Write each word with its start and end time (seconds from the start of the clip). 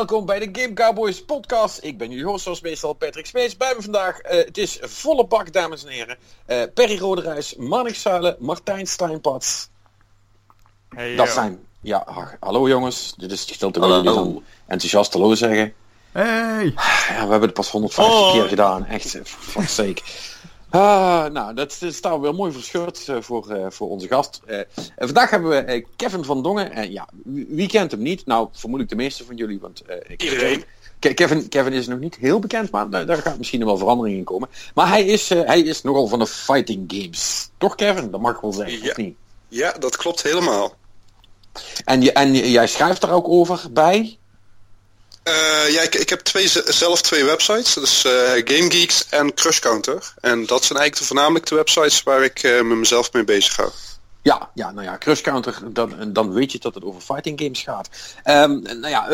Welkom 0.00 0.26
bij 0.26 0.38
de 0.38 0.60
Game 0.60 0.72
Cowboys 0.74 1.24
podcast. 1.24 1.78
Ik 1.82 1.98
ben 1.98 2.10
jullie 2.10 2.24
host 2.24 2.42
zoals 2.42 2.60
meestal 2.60 2.92
Patrick 2.92 3.26
Smees. 3.26 3.56
Bij 3.56 3.74
me 3.76 3.82
vandaag, 3.82 4.18
eh, 4.18 4.44
het 4.44 4.58
is 4.58 4.78
volle 4.82 5.26
bak 5.26 5.52
dames 5.52 5.84
en 5.84 5.90
heren. 5.90 6.16
Eh, 6.46 6.62
Perry 6.74 6.98
Roderijs, 6.98 7.54
Manik 7.56 7.94
Zuilen, 7.94 8.36
Martijn 8.38 8.86
Steinpats. 8.86 9.68
Hey, 10.88 11.16
Dat 11.16 11.26
yo. 11.26 11.32
zijn, 11.32 11.60
ja, 11.80 12.02
ach, 12.06 12.36
hallo 12.40 12.68
jongens. 12.68 13.14
Dit 13.16 13.32
is 13.32 13.40
stilte 13.40 13.80
waar 13.80 13.88
jullie 13.88 14.04
dan 14.04 14.42
enthousiast 14.66 15.12
hallo 15.12 15.34
zeggen. 15.34 15.74
Hey! 16.12 16.64
Ja, 17.08 17.24
we 17.24 17.30
hebben 17.30 17.40
het 17.40 17.54
pas 17.54 17.70
150 17.70 18.14
Oh. 18.14 18.32
keer 18.32 18.48
gedaan. 18.48 18.86
Echt, 18.86 19.14
eh, 19.14 19.20
for 19.24 19.42
fuck's 19.42 19.74
sake. 19.74 20.02
Ah, 20.70 21.26
nou, 21.32 21.54
dat 21.54 21.76
we 22.12 22.18
weer 22.20 22.34
mooi 22.34 22.52
verschut 22.52 23.08
eh, 23.08 23.16
voor, 23.20 23.50
eh, 23.50 23.66
voor 23.68 23.88
onze 23.88 24.08
gast. 24.08 24.40
Eh, 24.46 24.58
en 24.58 24.66
vandaag 24.96 25.30
hebben 25.30 25.50
we 25.50 25.86
Kevin 25.96 26.24
van 26.24 26.42
Dongen. 26.42 26.72
En 26.72 26.92
ja, 26.92 27.08
wie, 27.24 27.68
kent 27.68 27.90
hem 27.90 28.02
niet? 28.02 28.26
Nou, 28.26 28.48
vermoedelijk 28.52 28.90
de 28.90 29.02
meeste 29.02 29.24
van 29.24 29.36
jullie, 29.36 29.60
want 29.60 29.82
ik 30.06 30.22
Iedereen. 30.22 30.64
Ke- 30.98 31.14
Kevin, 31.14 31.48
Kevin 31.48 31.72
is 31.72 31.86
nog 31.86 31.98
niet 31.98 32.16
heel 32.16 32.38
bekend, 32.38 32.70
maar 32.70 32.90
daar, 32.90 33.16
gaat 33.16 33.38
misschien 33.38 33.64
wel 33.64 33.76
verandering 33.78 34.16
in 34.16 34.24
komen. 34.24 34.48
Maar 34.74 34.88
hij 34.88 35.04
is, 35.04 35.28
hij 35.28 35.60
is 35.60 35.82
nogal 35.82 36.06
van 36.06 36.18
de 36.18 36.26
fighting 36.26 36.84
games. 36.94 37.50
Toch 37.58 37.74
Kevin? 37.74 38.10
Dat 38.10 38.20
mag 38.20 38.34
ik 38.34 38.40
wel 38.40 38.52
zeggen, 38.52 38.82
Ja. 38.82 38.90
of 38.90 38.96
niet? 38.96 39.16
Ja, 39.48 39.72
dat 39.78 39.96
klopt 39.96 40.22
helemaal. 40.22 40.74
En, 41.84 42.02
je, 42.02 42.12
en 42.12 42.34
jij 42.34 42.66
schrijft 42.66 43.00
daar 43.00 43.12
ook 43.12 43.28
over 43.28 43.66
bij? 43.72 44.18
Eh, 45.22 45.72
ja, 45.72 45.82
ik, 45.82 46.08
heb 46.08 46.20
twee, 46.20 46.48
zelf 46.64 47.02
twee 47.02 47.24
websites. 47.24 47.74
Dat 47.74 47.84
is 47.84 48.04
eh, 48.04 48.12
Game 48.44 48.70
Geeks 48.70 49.08
en 49.08 49.34
Crush 49.34 49.58
Counter. 49.58 50.14
En 50.20 50.46
dat 50.46 50.64
zijn 50.64 50.78
eigenlijk 50.78 50.96
de, 50.96 51.04
voornamelijk 51.04 51.46
de 51.46 51.54
websites 51.54 52.02
waar 52.02 52.22
ik 52.22 52.42
eh, 52.42 52.62
met 52.62 52.78
mezelf 52.78 53.12
mee 53.12 53.24
bezig 53.24 53.54
ga. 53.54 53.68
Ja, 54.22 54.50
ja, 54.54 54.70
nou 54.70 54.86
ja, 54.86 54.98
Crush 54.98 55.20
Counter, 55.20 55.58
dan, 55.72 56.12
dan 56.12 56.32
weet 56.32 56.52
je 56.52 56.58
dat 56.58 56.74
het 56.74 56.84
over 56.84 57.00
fighting 57.00 57.40
games 57.40 57.62
gaat. 57.62 57.88
Ehm, 58.22 58.62
nou 58.62 58.88
ja, 58.88 59.08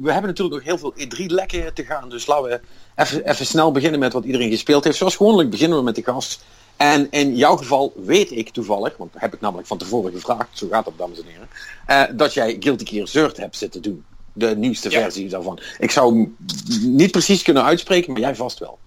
we, 0.00 0.12
hebben 0.12 0.30
natuurlijk 0.30 0.54
nog 0.54 0.64
heel 0.64 0.78
veel 0.78 0.94
E3-lekken 0.98 1.74
te 1.74 1.84
gaan, 1.84 2.08
dus 2.08 2.26
laten 2.26 2.48
we 2.48 2.60
even, 2.96 3.30
even 3.30 3.46
snel 3.46 3.72
beginnen 3.72 4.00
met 4.00 4.12
wat 4.12 4.24
iedereen 4.24 4.50
gespeeld 4.50 4.84
heeft. 4.84 4.96
Zoals 4.96 5.16
gewoonlijk 5.16 5.50
beginnen 5.50 5.78
we 5.78 5.84
met 5.84 5.94
de 5.94 6.02
gast. 6.02 6.44
En 6.76 7.10
in 7.10 7.36
jouw 7.36 7.56
geval 7.56 7.92
weet 7.96 8.30
ik 8.30 8.50
toevallig, 8.50 8.96
want 8.96 9.12
heb 9.16 9.34
ik 9.34 9.40
namelijk 9.40 9.68
van 9.68 9.78
tevoren 9.78 10.12
gevraagd, 10.12 10.48
zo 10.58 10.68
gaat 10.70 10.84
dat 10.84 10.98
dames 10.98 11.18
en 11.18 11.24
heren, 11.26 12.16
dat 12.16 12.34
jij 12.34 12.56
Guilty 12.60 12.86
Gear 12.86 13.08
Zurt 13.08 13.36
hebt 13.36 13.56
zitten 13.56 13.82
doen. 13.82 14.04
De 14.32 14.56
nieuwste 14.56 14.90
Ja. 14.90 15.00
versie 15.00 15.28
daarvan. 15.28 15.60
Ik 15.78 15.90
zou 15.90 16.12
hem 16.14 16.36
niet 16.80 17.10
precies 17.10 17.42
kunnen 17.42 17.64
uitspreken, 17.64 18.12
maar 18.12 18.20
jij 18.20 18.34
vast 18.34 18.58
wel. 18.58 18.78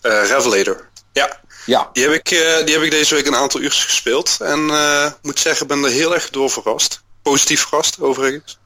Eh, 0.00 0.28
Revelator. 0.28 0.88
Ja, 1.12 1.40
Ja, 1.66 1.90
die 1.92 2.02
heb, 2.04 2.12
ik, 2.12 2.30
eh, 2.30 2.64
die 2.64 2.74
heb 2.74 2.82
ik 2.84 2.90
deze 2.90 3.14
week 3.14 3.26
een 3.26 3.34
aantal 3.34 3.60
uur 3.60 3.70
gespeeld. 3.72 4.36
En 4.40 4.70
eh 4.70 5.12
moet 5.22 5.38
zeggen, 5.38 5.66
ben 5.66 5.84
er 5.84 5.90
heel 5.90 6.14
erg 6.14 6.30
door 6.30 6.50
verrast. 6.50 7.02
Positief 7.22 7.60
verrast, 7.60 8.00
overigens. 8.00 8.58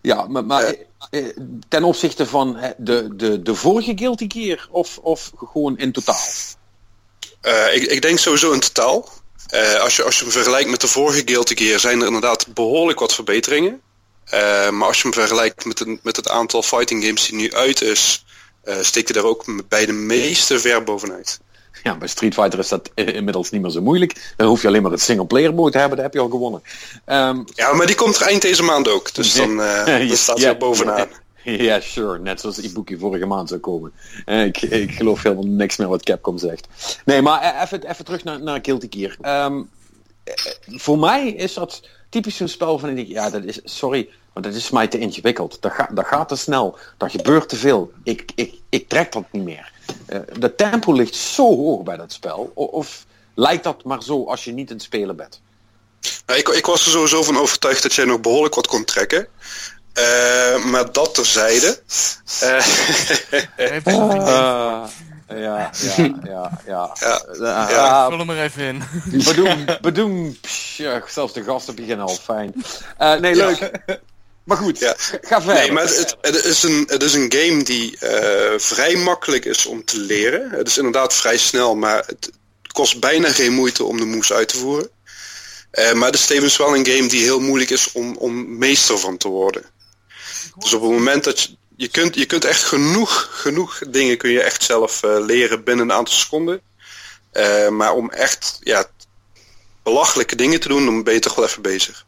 Ja, 0.00 0.26
maar, 0.26 0.44
maar 0.44 0.74
ten 1.68 1.84
opzichte 1.84 2.26
van 2.26 2.74
de, 2.76 3.08
de, 3.16 3.42
de 3.42 3.54
vorige 3.54 3.92
Guilty 3.96 4.26
Gear 4.28 4.68
of, 4.70 4.98
of 4.98 5.30
gewoon 5.36 5.78
in 5.78 5.92
totaal? 5.92 6.20
Ik, 7.72 7.82
ik 7.82 8.02
denk 8.02 8.18
sowieso 8.18 8.52
in 8.52 8.60
totaal. 8.60 9.08
Als, 9.80 9.96
je, 9.96 10.02
als 10.04 10.16
je 10.18 10.22
hem 10.22 10.32
vergelijkt 10.32 10.70
met 10.70 10.80
de 10.80 10.88
vorige 10.88 11.22
Guilty 11.24 11.56
Gear 11.56 11.78
zijn 11.80 12.00
er 12.00 12.06
inderdaad 12.06 12.54
behoorlijk 12.54 12.98
wat 12.98 13.14
verbeteringen. 13.14 13.80
Eh, 14.32 14.70
maar 14.70 14.88
als 14.88 14.96
je 14.96 15.02
hem 15.02 15.12
vergelijkt 15.12 15.64
met, 15.64 15.80
een, 15.80 16.00
met 16.02 16.16
het 16.16 16.28
aantal 16.28 16.62
fighting 16.62 17.04
games 17.04 17.26
die 17.26 17.36
nu 17.36 17.52
uit 17.52 17.82
is, 17.82 18.24
eh 18.64 18.76
steekt 18.80 19.08
hij 19.12 19.22
daar 19.22 19.30
ook 19.30 19.44
bij 19.68 19.86
de 19.86 19.92
meeste 19.92 20.60
ver 20.60 20.84
bovenuit. 20.84 21.40
Ja, 21.82 21.96
bij 21.96 22.08
Street 22.08 22.34
Fighter 22.34 22.58
is 22.58 22.68
dat 22.68 22.90
inmiddels 22.94 23.50
niet 23.50 23.62
meer 23.62 23.70
zo 23.70 23.82
moeilijk. 23.82 24.32
Dan 24.36 24.46
hoef 24.46 24.62
je 24.62 24.68
alleen 24.68 24.82
maar 24.82 24.90
het 24.90 25.00
single 25.00 25.26
player 25.26 25.54
mode 25.54 25.70
te 25.70 25.78
hebben, 25.78 25.96
dan 25.96 26.06
heb 26.06 26.14
je 26.14 26.20
al 26.20 26.28
gewonnen. 26.28 26.62
Ehm, 27.04 27.42
Ja, 27.54 27.72
maar 27.72 27.86
die 27.86 27.94
komt 27.96 28.16
er 28.16 28.26
eind 28.26 28.42
deze 28.42 28.62
maand 28.62 28.88
ook. 28.88 29.14
Dus 29.14 29.34
dan, 29.34 29.56
dan 30.08 30.16
staat 30.16 30.38
hij 30.38 30.48
er 30.48 30.56
bovenaan. 30.56 31.08
Ja, 31.44 31.80
sure. 31.80 32.18
Net 32.18 32.40
zoals 32.40 32.58
Ibuki 32.58 32.98
vorige 32.98 33.26
maand 33.26 33.48
zou 33.48 33.60
komen. 33.60 33.92
Eh, 34.24 34.44
ik, 34.44 34.62
ik 34.62 34.90
geloof 34.90 35.22
helemaal 35.22 35.46
niks 35.46 35.76
meer 35.76 35.88
wat 35.88 36.02
Capcom 36.02 36.38
zegt. 36.38 36.68
Nee, 37.04 37.22
maar 37.22 37.62
even, 37.62 37.90
even 37.90 38.04
terug 38.04 38.24
naar, 38.24 38.42
naar 38.42 38.58
Guilty 38.62 38.86
Gear. 38.90 39.16
Ehm, 39.20 39.62
eh, 40.24 40.34
voor 40.66 40.98
mij 40.98 41.28
is 41.28 41.54
dat 41.54 41.82
typisch 42.08 42.36
zo'n 42.36 42.48
spel 42.48 42.78
van 42.78 42.98
ik, 42.98 43.08
ja, 43.08 43.30
dat 43.30 43.44
is, 43.44 43.60
sorry, 43.64 44.08
maar 44.34 44.42
dat 44.42 44.54
is 44.54 44.70
mij 44.70 44.88
te 44.88 44.98
ingewikkeld. 44.98 45.56
Dat, 45.60 45.72
gaat 45.72 45.96
dat 45.96 46.06
gaat 46.06 46.28
te 46.28 46.36
snel. 46.36 46.78
Dat 46.96 47.10
gebeurt 47.10 47.48
te 47.48 47.56
veel. 47.56 47.92
Ik, 48.04 48.32
ik, 48.34 48.54
ik 48.68 48.88
trek 48.88 49.12
dat 49.12 49.24
niet 49.30 49.44
meer. 49.44 49.72
Eh, 50.06 50.20
de 50.38 50.54
tempo 50.54 50.92
ligt 50.92 51.14
zo 51.14 51.56
hoog 51.56 51.82
bij 51.82 51.96
dat 51.96 52.12
spel. 52.12 52.50
Of 52.54 53.04
lijkt 53.34 53.64
dat 53.64 53.84
maar 53.84 54.02
zo 54.02 54.24
als 54.26 54.44
je 54.44 54.52
niet 54.52 54.68
in 54.68 54.74
het 54.76 54.84
spelen 54.84 55.16
bent? 55.16 55.40
Nou, 56.26 56.38
ik, 56.38 56.48
ik 56.48 56.66
was 56.66 56.84
er 56.84 56.90
sowieso 56.90 57.22
van 57.22 57.36
overtuigd 57.38 57.82
dat 57.82 57.94
jij 57.94 58.04
nog 58.04 58.20
behoorlijk 58.20 58.54
wat 58.54 58.66
kon 58.66 58.84
trekken. 58.84 59.26
Eh, 59.92 60.64
maar 60.64 60.92
dat 60.92 61.14
terzijde. 61.14 61.80
Eh, 62.40 62.66
een. 63.56 63.82
Eh, 65.26 65.42
ja, 65.42 65.70
ja, 65.96 66.10
ja, 66.24 66.60
ja. 66.66 66.96
Ja, 67.38 67.70
ja. 67.70 68.08
Vul 68.08 68.18
hem 68.18 68.30
er 68.30 68.42
even 68.42 68.62
in. 68.62 68.82
Bedoem, 69.24 69.64
bedoem, 69.80 70.36
psh, 70.40 70.76
ja, 70.76 71.02
zelfs 71.08 71.32
de 71.32 71.42
gasten 71.42 71.74
beginnen 71.74 72.06
al 72.06 72.14
fijn. 72.14 72.54
Eh, 72.98 73.14
nee, 73.14 73.34
Ja. 73.34 73.46
leuk. 73.46 73.70
Maar 74.44 74.56
goed, 74.56 74.78
Ja. 74.78 74.94
ga 74.98 75.42
verder. 75.42 75.54
Nee, 75.54 75.72
maar 75.72 75.82
het, 75.82 76.16
het, 76.20 76.44
is 76.44 76.62
een, 76.62 76.84
het 76.86 77.02
is 77.02 77.14
een 77.14 77.32
game 77.32 77.62
die 77.62 77.98
eh, 77.98 78.58
vrij 78.58 78.96
makkelijk 78.96 79.44
is 79.44 79.66
om 79.66 79.84
te 79.84 79.98
leren. 79.98 80.50
Het 80.50 80.68
is 80.68 80.76
inderdaad 80.76 81.14
vrij 81.14 81.38
snel, 81.38 81.74
maar 81.74 82.04
het 82.06 82.30
kost 82.72 83.00
bijna 83.00 83.30
geen 83.30 83.52
moeite 83.52 83.84
om 83.84 83.96
de 83.96 84.04
moves 84.04 84.32
uit 84.32 84.48
te 84.48 84.56
voeren. 84.56 84.90
Eh, 85.70 85.92
maar 85.92 86.06
het 86.06 86.18
is 86.18 86.26
tevens 86.26 86.56
wel 86.56 86.76
een 86.76 86.86
game 86.86 87.08
die 87.08 87.22
heel 87.22 87.40
moeilijk 87.40 87.70
is 87.70 87.92
om, 87.92 88.16
om 88.16 88.58
meester 88.58 88.98
van 88.98 89.16
te 89.16 89.28
worden. 89.28 89.62
Dus 90.58 90.72
op 90.72 90.82
het 90.82 90.90
moment 90.90 91.24
dat 91.24 91.40
je... 91.40 91.56
Je 91.76 91.88
kunt, 91.88 92.14
je 92.14 92.26
kunt 92.26 92.44
echt 92.44 92.62
genoeg, 92.62 93.28
genoeg 93.32 93.78
dingen 93.88 94.16
kun 94.16 94.30
je 94.30 94.42
echt 94.42 94.62
zelf 94.62 95.02
eh, 95.02 95.16
leren 95.20 95.64
binnen 95.64 95.88
een 95.88 95.96
aantal 95.96 96.14
seconden. 96.14 96.60
Eh, 97.32 97.68
maar 97.68 97.92
om 97.92 98.10
echt 98.10 98.58
ja, 98.60 98.86
belachelijke 99.82 100.36
dingen 100.36 100.60
te 100.60 100.68
doen, 100.68 100.84
dan 100.84 101.02
ben 101.02 101.14
je 101.14 101.20
toch 101.20 101.34
wel 101.34 101.44
even 101.44 101.62
bezig. 101.62 102.06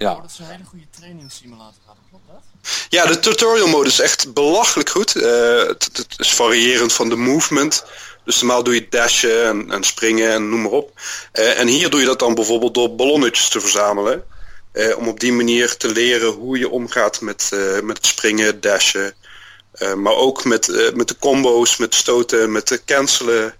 Ja. 0.00 0.14
Dat 0.14 0.30
is 0.30 0.38
een 0.38 0.44
hele 0.44 0.64
goede 0.64 0.86
trainingssimulator. 0.90 1.82
hadden, 1.84 2.04
Klopt 2.10 2.26
dat? 2.26 2.42
Ja, 2.88 3.06
de 3.06 3.18
tutorial 3.18 3.66
mode 3.66 3.88
is 3.88 4.00
echt 4.00 4.32
belachelijk 4.32 4.88
goed. 4.88 5.16
Eh, 5.16 5.66
het, 5.66 5.88
het 5.92 6.14
is 6.16 6.34
variërend 6.34 6.92
van 6.92 7.08
de 7.08 7.16
movement. 7.16 7.84
Dus 8.24 8.40
normaal 8.40 8.62
doe 8.62 8.74
je 8.74 8.88
dashen 8.88 9.44
en, 9.44 9.70
en 9.70 9.84
springen 9.84 10.32
en 10.32 10.48
noem 10.48 10.62
maar 10.62 10.70
op. 10.70 11.00
Eh, 11.32 11.58
en 11.58 11.66
hier 11.66 11.90
doe 11.90 12.00
je 12.00 12.06
dat 12.06 12.18
dan 12.18 12.34
bijvoorbeeld 12.34 12.74
door 12.74 12.94
ballonnetjes 12.94 13.48
te 13.48 13.60
verzamelen. 13.60 14.24
Eh, 14.72 14.96
om 14.96 15.08
op 15.08 15.20
die 15.20 15.32
manier 15.32 15.76
te 15.76 15.88
leren 15.88 16.32
hoe 16.32 16.58
je 16.58 16.68
omgaat 16.68 17.20
met, 17.20 17.50
met 17.82 17.96
het 17.96 18.06
springen, 18.06 18.60
dashen. 18.60 19.14
Maar 19.96 20.14
ook 20.14 20.44
met, 20.44 20.92
met 20.94 21.08
de 21.08 21.16
combo's, 21.18 21.76
met 21.76 21.94
stoten, 21.94 22.52
met 22.52 22.68
de 22.68 22.84
cancelen. 22.84 23.54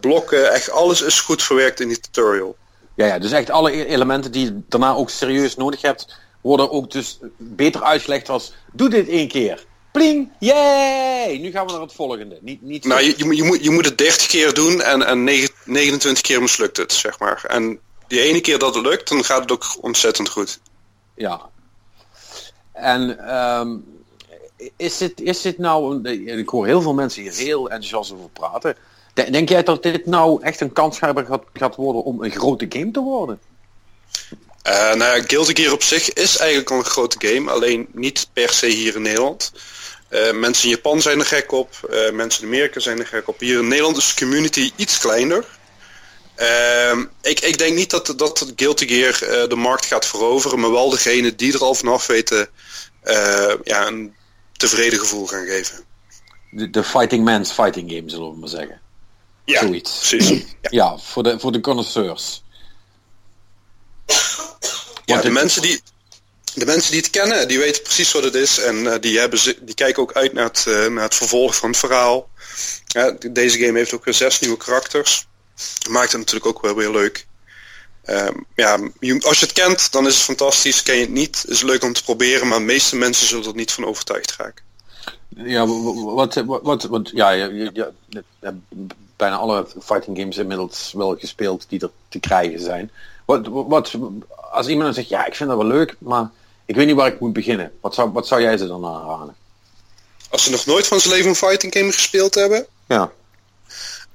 blokken, 0.00 0.52
echt 0.52 0.70
alles 0.70 1.02
is 1.02 1.20
goed 1.20 1.42
verwerkt 1.42 1.80
in 1.80 1.88
die 1.88 2.00
tutorial. 2.00 2.56
Ja, 2.94 3.06
ja, 3.06 3.18
dus 3.18 3.32
echt 3.32 3.50
alle 3.50 3.72
e- 3.76 3.84
elementen 3.84 4.32
die 4.32 4.44
je 4.44 4.60
daarna 4.68 4.92
ook 4.94 5.10
serieus 5.10 5.56
nodig 5.56 5.82
hebt, 5.82 6.16
worden 6.40 6.70
ook 6.70 6.90
dus 6.90 7.18
beter 7.36 7.82
uitgelegd 7.82 8.28
als, 8.28 8.54
doe 8.72 8.88
dit 8.88 9.08
één 9.08 9.28
keer. 9.28 9.64
Pling, 9.92 10.30
yay! 10.38 11.38
Nu 11.38 11.50
gaan 11.50 11.66
we 11.66 11.72
naar 11.72 11.80
het 11.80 11.92
volgende. 11.92 12.38
Niet, 12.40 12.62
niet 12.62 12.84
Nou, 12.84 13.00
je, 13.02 13.14
je, 13.16 13.24
moet- 13.24 13.36
je, 13.36 13.42
moet, 13.42 13.64
je 13.64 13.70
moet 13.70 13.84
het 13.84 13.98
30 13.98 14.26
keer 14.26 14.54
doen 14.54 14.80
en, 14.82 15.06
en 15.06 15.24
negen- 15.24 15.54
29 15.64 16.22
keer 16.22 16.40
mislukt 16.42 16.76
het, 16.76 16.92
zeg 16.92 17.18
maar. 17.18 17.44
En 17.48 17.78
die 18.06 18.20
ene 18.20 18.40
keer 18.40 18.58
dat 18.58 18.74
het 18.74 18.86
lukt, 18.86 19.08
dan 19.08 19.24
gaat 19.24 19.40
het 19.40 19.52
ook 19.52 19.76
ontzettend 19.80 20.28
goed. 20.28 20.60
Ja. 21.14 21.40
En 22.72 23.28
ehm, 23.28 23.76
is, 24.76 24.98
dit, 24.98 25.20
is 25.20 25.40
dit 25.40 25.58
nou, 25.58 25.94
een, 25.94 26.38
ik 26.38 26.48
hoor 26.48 26.66
heel 26.66 26.82
veel 26.82 26.94
mensen 26.94 27.22
hier 27.22 27.32
heel 27.32 27.62
enthousiast 27.70 28.12
over 28.12 28.28
praten. 28.28 28.76
De- 29.14 29.30
Denk 29.30 29.48
jij 29.48 29.62
dat 29.62 29.82
dit 29.82 30.06
nou 30.06 30.42
echt 30.42 30.60
een 30.60 30.72
kansschrijver 30.72 31.24
gaat, 31.26 31.42
gaat 31.52 31.76
worden 31.76 32.04
om 32.04 32.22
een 32.22 32.30
grote 32.30 32.66
game 32.68 32.90
te 32.90 33.00
worden? 33.00 33.40
Eh 34.62 34.94
nou 34.94 35.16
ja, 35.16 35.22
Guilty 35.26 35.54
Gear 35.54 35.72
op 35.72 35.82
zich 35.82 36.12
is 36.12 36.36
eigenlijk 36.36 36.70
al 36.70 36.78
een 36.78 36.84
grote 36.84 37.28
game, 37.28 37.50
alleen 37.50 37.88
niet 37.92 38.28
per 38.32 38.48
se 38.50 38.66
hier 38.66 38.94
in 38.94 39.02
Nederland. 39.02 39.52
Eh, 40.08 40.32
mensen 40.32 40.64
in 40.64 40.70
Japan 40.74 41.02
zijn 41.02 41.18
er 41.18 41.26
gek 41.26 41.52
op, 41.52 41.88
eh, 41.90 42.10
mensen 42.10 42.42
in 42.42 42.48
Amerika 42.48 42.80
zijn 42.80 42.98
er 42.98 43.06
gek 43.06 43.28
op. 43.28 43.40
Hier 43.40 43.58
in 43.58 43.68
Nederland 43.68 43.96
is 43.96 44.14
de 44.14 44.20
community 44.24 44.72
iets 44.76 44.98
kleiner. 44.98 45.44
Ehm, 46.34 47.04
ik, 47.22 47.40
ik 47.40 47.58
denk 47.58 47.76
niet 47.76 47.90
dat, 47.90 48.14
dat 48.16 48.52
Guilty 48.56 48.86
Gear 48.86 49.48
de 49.48 49.56
markt 49.56 49.84
gaat 49.86 50.06
veroveren, 50.06 50.60
maar 50.60 50.70
wel 50.72 50.90
degene 50.90 51.34
die 51.34 51.52
er 51.52 51.60
al 51.60 51.74
vanaf 51.74 52.06
weten 52.06 52.48
ja, 53.64 53.86
een 53.86 54.14
tevreden 54.56 54.98
gevoel 54.98 55.26
gaan 55.26 55.46
geven. 55.46 55.84
De, 56.50 56.70
de 56.70 56.84
Fighting 56.84 57.24
Man's 57.24 57.52
Fighting 57.52 57.90
Game, 57.92 58.10
zullen 58.10 58.30
we 58.30 58.38
maar 58.38 58.48
zeggen. 58.48 58.80
Ja, 59.44 59.60
Zoiets. 59.60 59.98
precies. 59.98 60.28
Ja. 60.28 60.44
Ja, 60.70 60.98
voor 60.98 61.22
de, 61.22 61.38
voor 61.40 61.52
de 61.52 61.60
connoisseurs. 61.60 62.42
Ja, 65.04 65.20
de 65.20 65.30
mensen 65.30 65.62
die, 65.62 65.82
de 66.54 66.64
mensen 66.66 66.90
die 66.90 67.00
het 67.00 67.10
kennen, 67.10 67.48
die 67.48 67.58
weten 67.58 67.82
precies 67.82 68.12
wat 68.12 68.24
het 68.24 68.34
is. 68.34 68.58
En 68.58 68.92
eh, 68.92 69.00
die, 69.00 69.18
hebben 69.18 69.38
ze, 69.38 69.56
die 69.60 69.74
kijken 69.74 70.02
ook 70.02 70.12
uit 70.12 70.32
naar 70.32 70.44
het, 70.44 70.64
eh, 70.66 70.86
naar 70.86 71.02
het 71.04 71.14
vervolg 71.14 71.56
van 71.56 71.68
het 71.68 71.78
verhaal. 71.78 72.28
Ja, 72.86 73.16
deze 73.30 73.58
game 73.58 73.78
heeft 73.78 73.92
ook 73.94 74.04
weer 74.04 74.14
zes 74.14 74.40
nieuwe 74.40 74.56
karakters. 74.56 75.26
Maakt 75.90 76.10
het 76.12 76.20
natuurlijk 76.20 76.46
ook 76.46 76.62
wel 76.62 76.74
weer 76.74 76.90
leuk. 76.90 77.26
Ehm, 78.04 78.36
ja, 78.54 78.78
als 79.20 79.38
je 79.38 79.44
het 79.46 79.52
kent, 79.54 79.92
dan 79.92 80.06
is 80.06 80.14
het 80.14 80.22
fantastisch. 80.24 80.82
Ken 80.82 80.94
je 80.94 81.00
het 81.00 81.10
niet, 81.10 81.44
is 81.48 81.60
het 81.60 81.68
leuk 81.70 81.82
om 81.84 81.92
te 81.92 82.02
proberen, 82.02 82.48
maar 82.48 82.58
de 82.58 82.64
meeste 82.64 82.96
mensen 82.96 83.26
zullen 83.26 83.46
er 83.46 83.54
niet 83.54 83.72
van 83.72 83.84
overtuigd 83.84 84.36
raken. 84.36 84.64
Ja, 85.36 85.66
wat, 85.66 86.34
wat, 86.34 86.60
wat, 86.62 86.82
wat 86.82 87.10
ja, 87.14 87.30
je, 87.30 87.54
je, 87.54 87.70
je- 87.72 87.92
je 88.08 88.22
hebt 88.40 88.56
bijna 89.16 89.36
alle 89.36 89.66
fighting 89.82 90.18
games 90.18 90.36
inmiddels 90.36 90.92
wel 90.92 91.16
gespeeld 91.18 91.66
die 91.68 91.80
er 91.80 91.90
te 92.08 92.18
krijgen 92.18 92.60
zijn. 92.60 92.90
Wat, 93.24 93.46
wat, 93.46 93.94
als 94.50 94.66
iemand 94.66 94.84
dan 94.84 94.94
zegt, 94.94 95.08
ja, 95.08 95.26
ik 95.26 95.34
vind 95.34 95.48
dat 95.48 95.58
wel 95.58 95.66
leuk, 95.66 95.96
maar 95.98 96.30
ik 96.64 96.74
weet 96.74 96.86
niet 96.86 96.96
waar 96.96 97.12
ik 97.12 97.20
moet 97.20 97.32
beginnen. 97.32 97.72
Wat 97.80 97.94
zou, 97.94 98.10
wat 98.10 98.26
zou 98.26 98.40
jij 98.40 98.56
ze 98.56 98.66
dan 98.66 98.86
aanraden? 98.86 99.34
Als 100.30 100.44
ze 100.44 100.50
nog 100.50 100.66
nooit 100.66 100.86
van 100.86 101.00
zijn 101.00 101.14
leven 101.14 101.28
een 101.28 101.36
fighting 101.36 101.72
game 101.74 101.92
gespeeld 101.92 102.34
hebben, 102.34 102.66
Ja, 102.86 103.10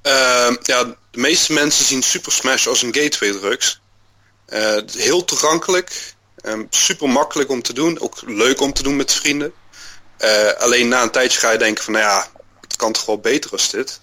Ehm, 0.02 0.56
ja, 0.62 0.84
de 0.84 0.96
meeste 1.10 1.52
mensen 1.52 1.84
zien 1.84 2.02
Super 2.02 2.32
Smash 2.32 2.66
als 2.66 2.82
een 2.82 2.94
gateway 2.94 3.32
drugs. 3.32 3.80
Eh, 4.46 4.76
heel 4.92 5.24
toegankelijk, 5.24 6.14
ehm, 6.40 6.64
super 6.70 7.08
makkelijk 7.08 7.50
om 7.50 7.62
te 7.62 7.72
doen, 7.72 8.00
ook 8.00 8.22
leuk 8.26 8.60
om 8.60 8.72
te 8.72 8.82
doen 8.82 8.96
met 8.96 9.12
vrienden. 9.12 9.52
Eh, 10.16 10.52
alleen 10.58 10.88
na 10.88 11.02
een 11.02 11.10
tijdje 11.10 11.38
ga 11.38 11.50
je 11.50 11.58
denken 11.58 11.84
van, 11.84 11.92
nou 11.92 12.04
ja, 12.04 12.26
het 12.60 12.76
kan 12.76 12.92
toch 12.92 13.06
wel 13.06 13.18
beter 13.18 13.50
als 13.50 13.70
dit. 13.70 14.00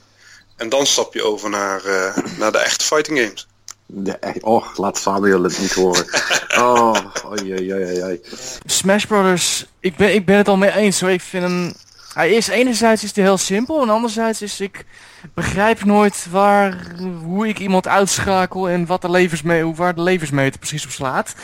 En 0.57 0.69
dan 0.69 0.85
stap 0.85 1.13
je 1.13 1.23
over 1.23 1.49
naar, 1.49 1.85
eh, 1.85 2.17
naar 2.37 2.51
de 2.51 2.57
echte 2.57 2.85
fighting 2.85 3.19
games. 3.19 3.47
de, 3.85 4.11
echt, 4.11 4.43
oh, 4.43 4.65
laat 4.75 4.97
Samuel 4.97 5.43
het 5.43 5.59
niet 5.59 5.73
horen. 5.73 6.05
Oh, 6.57 6.95
oei, 7.25 7.53
oei, 7.53 7.73
oei, 7.73 8.03
oei. 8.03 8.21
Smash 8.65 9.05
Brothers, 9.05 9.65
ik 9.79 9.95
ben, 9.95 10.13
ik 10.13 10.25
ben 10.25 10.37
het 10.37 10.47
al 10.47 10.57
mee 10.57 10.71
eens 10.71 10.99
hoor. 10.99 11.09
Ik 11.09 11.21
vind 11.21 11.43
hem... 11.43 11.73
Hij 12.13 12.31
is 12.31 12.47
enerzijds 12.47 13.03
is 13.03 13.15
hij 13.15 13.23
heel 13.23 13.37
simpel 13.37 13.81
en 13.81 13.89
anderzijds 13.89 14.41
is 14.41 14.59
ik 14.59 14.85
begrijp 15.33 15.83
nooit 15.83 16.27
waar, 16.29 16.95
hoe 17.23 17.47
ik 17.47 17.59
iemand 17.59 17.87
uitschakel 17.87 18.69
en 18.69 18.85
wat 18.85 19.01
de 19.01 19.09
levensme 19.09 19.75
waar 19.75 19.95
de 19.95 20.01
levensmeter 20.01 20.59
precies 20.59 20.85
op 20.85 20.91
slaat. 20.91 21.35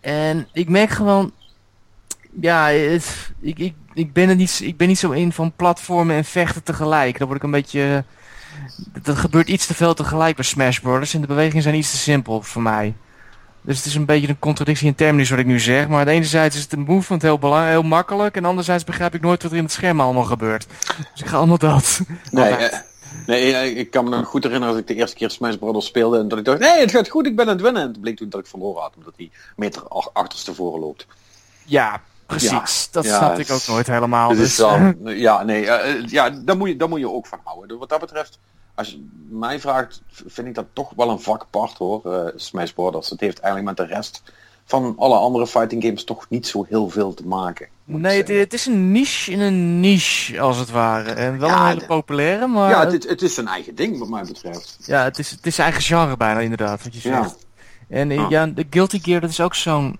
En 0.00 0.48
ik 0.52 0.68
merk 0.68 0.90
gewoon, 0.90 1.32
ja, 2.40 2.68
het, 2.68 3.30
ik, 3.40 3.58
ik, 3.58 3.74
ik, 3.94 4.12
ben 4.12 4.28
er 4.28 4.34
niet, 4.34 4.60
ik 4.62 4.76
ben 4.76 4.88
niet 4.88 4.98
zo 4.98 5.10
in 5.10 5.32
van 5.32 5.52
platformen 5.56 6.16
en 6.16 6.24
vechten 6.24 6.62
tegelijk. 6.62 7.18
Dan 7.18 7.26
word 7.26 7.38
ik 7.38 7.44
een 7.44 7.50
beetje, 7.50 8.04
dat 9.02 9.16
gebeurt 9.16 9.48
iets 9.48 9.66
te 9.66 9.74
veel 9.74 9.94
tegelijk 9.94 10.36
bij 10.36 10.44
Smash 10.44 10.78
Brothers 10.78 11.14
en 11.14 11.20
de 11.20 11.26
bewegingen 11.26 11.62
zijn 11.62 11.74
iets 11.74 11.90
te 11.90 11.96
simpel 11.96 12.42
voor 12.42 12.62
mij. 12.62 12.94
Dus 13.60 13.76
het 13.76 13.86
is 13.86 13.94
een 13.94 14.04
beetje 14.04 14.28
een 14.28 14.38
contradictie 14.38 14.86
in 14.86 14.94
termen 14.94 15.28
wat 15.28 15.38
ik 15.38 15.46
nu 15.46 15.60
zeg. 15.60 15.88
Maar 15.88 16.06
enerzijds 16.06 16.56
is 16.56 16.62
het 16.62 16.72
een 16.72 16.84
movement 16.84 17.22
heel, 17.22 17.38
belang, 17.38 17.68
heel 17.68 17.82
makkelijk. 17.82 18.36
En 18.36 18.44
anderzijds 18.44 18.84
begrijp 18.84 19.14
ik 19.14 19.20
nooit 19.20 19.42
wat 19.42 19.52
er 19.52 19.56
in 19.58 19.64
het 19.64 19.72
scherm 19.72 20.00
allemaal 20.00 20.24
gebeurt. 20.24 20.66
Dus 21.12 21.20
ik 21.20 21.26
ga 21.26 21.36
allemaal 21.36 21.58
dat. 21.58 22.00
Nee, 22.30 22.52
eh, 22.52 22.78
nee 23.26 23.74
ik 23.74 23.90
kan 23.90 24.04
me 24.04 24.10
nog 24.10 24.26
goed 24.28 24.42
herinneren 24.42 24.74
als 24.74 24.82
ik 24.82 24.88
de 24.88 24.94
eerste 24.94 25.16
keer 25.16 25.30
Smash 25.30 25.54
Brothers 25.56 25.86
speelde 25.86 26.18
en 26.18 26.28
dat 26.28 26.38
ik 26.38 26.44
dacht, 26.44 26.58
nee, 26.58 26.80
het 26.80 26.90
gaat 26.90 27.08
goed, 27.08 27.26
ik 27.26 27.36
ben 27.36 27.46
aan 27.46 27.52
het 27.52 27.60
winnen. 27.60 27.82
En 27.82 27.88
het 27.88 28.00
bleek 28.00 28.16
toen 28.16 28.28
dat 28.28 28.40
ik 28.40 28.46
verloren 28.46 28.82
had, 28.82 28.92
omdat 28.96 29.12
hij 29.16 29.30
meter 29.56 29.88
ach- 29.88 30.10
achterstevoren 30.12 30.80
loopt. 30.80 31.06
Ja, 31.64 32.00
precies. 32.26 32.50
Ja. 32.50 32.64
Dat 32.90 33.04
Ja, 33.04 33.16
snap 33.16 33.38
ik 33.38 33.50
ook 33.50 33.66
nooit 33.66 33.86
helemaal. 33.86 34.28
Dus, 34.28 34.56
Dus, 34.56 34.58
is 35.04 35.18
ja, 35.20 35.42
nee, 35.42 35.66
eh, 35.66 35.90
eh, 35.94 36.06
ja, 36.08 36.30
daar 36.30 36.56
moet, 36.56 36.68
je, 36.68 36.76
daar 36.76 36.88
moet 36.88 37.00
je 37.00 37.10
ook 37.10 37.26
van 37.26 37.40
houden. 37.44 37.78
Wat 37.78 37.88
dat 37.88 38.00
betreft, 38.00 38.38
als 38.76 38.88
je 38.90 39.06
mij 39.30 39.60
vraagt, 39.60 40.02
vind 40.26 40.46
ik 40.46 40.54
dat 40.54 40.66
toch 40.72 40.92
wel 40.96 41.10
een 41.10 41.20
vak 41.20 41.42
apart 41.42 41.78
hoor, 41.78 42.12
eh, 42.12 42.32
Smash 42.36 42.70
Brothers. 42.70 43.10
Het 43.10 43.20
heeft 43.20 43.38
eigenlijk 43.38 43.78
met 43.78 43.88
de 43.88 43.94
rest 43.94 44.22
van 44.64 44.94
alle 44.98 45.16
andere 45.16 45.46
fighting 45.46 45.82
games 45.82 46.04
toch 46.04 46.26
niet 46.28 46.46
zo 46.46 46.66
heel 46.68 46.88
veel 46.88 47.14
te 47.14 47.26
maken. 47.26 47.66
nee, 47.84 48.22
het, 48.22 48.52
is 48.52 48.66
een 48.66 48.92
niche 48.92 49.30
in 49.30 49.40
een 49.40 49.80
niche, 49.80 50.40
als 50.40 50.58
het 50.58 50.70
ware. 50.70 51.10
En 51.10 51.38
wel 51.38 51.48
Ja, 51.48 51.60
een 51.60 51.66
hele 51.66 51.86
populaire, 51.86 52.46
maar 52.46 52.70
ja, 52.70 52.82
ja, 52.82 52.90
het, 52.90 53.08
het 53.08 53.22
is 53.22 53.34
zijn 53.34 53.48
eigen 53.48 53.74
ding 53.74 53.98
wat 53.98 54.08
mij 54.08 54.22
betreft. 54.24 54.78
ja, 54.80 55.04
het, 55.04 55.18
is, 55.18 55.30
het 55.30 55.46
is 55.46 55.58
eigen 55.58 55.82
genre 55.82 56.16
bijna, 56.16 56.40
inderdaad, 56.40 56.82
wat 56.82 57.02
je 57.02 57.08
Ja. 57.08 57.22
zegt. 57.22 57.46
En 57.88 58.10
eh, 58.10 58.24
Ah. 58.24 58.30
ja, 58.30 58.46
de 58.46 58.66
Guilty 58.70 59.00
Gear, 59.02 59.20
dat 59.20 59.30
is 59.30 59.40
ook 59.40 59.54
zo'n... 59.54 59.98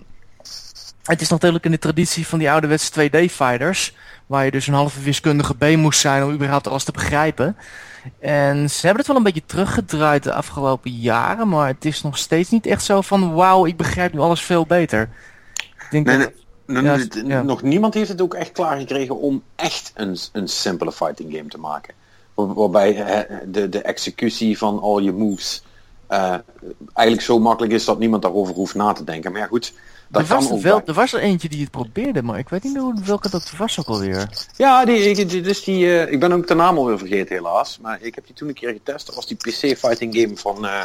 Het 1.03 1.21
is 1.21 1.29
natuurlijk 1.29 1.65
in 1.65 1.71
de 1.71 1.79
traditie 1.79 2.27
van 2.27 2.39
die 2.39 2.51
ouderwetse 2.51 2.91
2D-fighters. 3.11 3.95
Waar 4.27 4.45
je 4.45 4.51
dus 4.51 4.67
een 4.67 4.75
halve 4.75 5.01
wiskundige 5.01 5.55
B 5.55 5.65
moest 5.77 6.01
zijn 6.01 6.25
om 6.25 6.33
überhaupt 6.33 6.69
alles 6.69 6.85
te 6.85 6.93
begrijpen. 6.93 7.57
En 8.19 8.71
ze 8.71 8.81
hebben 8.81 8.97
het 8.99 9.07
wel 9.07 9.17
een 9.17 9.23
beetje 9.23 9.43
teruggedraaid 9.47 10.23
de 10.23 10.33
afgelopen 10.33 10.91
jaren. 10.91 11.49
Maar 11.49 11.67
het 11.67 11.85
is 11.85 12.03
nog 12.03 12.19
steeds 12.19 12.51
niet 12.51 12.67
echt 12.67 12.85
zo 12.85 13.01
van... 13.01 13.35
Wauw, 13.35 13.67
ik 13.67 13.77
begrijp 13.77 14.13
nu 14.13 14.19
alles 14.19 14.43
veel 14.43 14.67
beter. 14.67 15.09
Ik 15.55 15.87
denk 15.91 16.07
Nee, 16.07 16.19
dat... 16.19 16.33
nee, 16.67 16.83
Ja, 16.83 16.97
het- 16.99 17.23
ja. 17.27 17.43
Nog 17.43 17.63
niemand 17.63 17.95
heeft 17.95 18.09
het 18.09 18.21
ook 18.21 18.35
echt 18.35 18.53
klaargekregen 18.53 19.21
om 19.21 19.43
echt 19.57 19.93
een, 19.95 20.19
een 20.33 20.49
simpele 20.49 20.93
fighting 20.93 21.37
game 21.37 21.49
te 21.49 21.59
maken. 21.59 21.95
Waar- 22.35 22.55
waarbij 22.55 23.27
de, 23.47 23.69
de 23.69 23.81
executie 23.83 24.59
van 24.59 24.81
al 24.81 24.99
je 24.99 25.13
moves 25.13 25.63
eh, 26.07 26.35
eigenlijk 26.93 27.27
zo 27.27 27.39
makkelijk 27.39 27.73
is 27.75 27.85
dat 27.85 27.99
niemand 27.99 28.23
daarover 28.23 28.55
hoeft 28.55 28.75
na 28.75 28.93
te 28.93 29.05
denken. 29.05 29.33
Maar 29.33 29.41
ja 29.41 29.47
goed, 29.47 29.73
dat 30.09 30.23
er, 30.23 30.29
was 30.29 30.49
wel, 30.63 30.77
bij- 30.79 30.87
er 30.87 30.95
was 30.95 31.13
er 31.13 31.21
eentje 31.21 31.49
die 31.49 31.61
het 31.61 31.71
probeerde, 31.71 32.23
maar 32.23 32.39
ik 32.39 32.49
weet 32.49 32.63
niet 32.63 32.73
meer 32.73 32.83
hoe- 32.83 33.03
welke 33.05 33.31
dat 33.31 33.53
was 33.57 33.79
ook 33.81 33.87
alweer. 33.87 34.29
Ja, 34.57 34.85
die, 34.85 35.15
die, 35.15 35.27
die- 35.27 35.41
dus 35.43 35.65
die, 35.65 36.01
eh, 36.01 36.13
ik 36.13 36.21
ben 36.21 36.33
ook 36.33 36.47
de 36.47 36.55
naam 36.55 36.77
alweer 36.79 36.99
vergeten 36.99 37.37
helaas. 37.37 37.79
Maar 37.83 37.99
ik 38.03 38.15
heb 38.15 38.27
die 38.27 38.35
toen 38.35 38.49
een 38.49 38.55
keer 38.55 38.73
getest. 38.73 39.07
Dat 39.07 39.15
was 39.15 39.27
die 39.27 39.37
PC 39.37 39.79
fighting 39.79 40.15
game 40.17 40.37
van... 40.37 40.67
eh, 40.67 40.83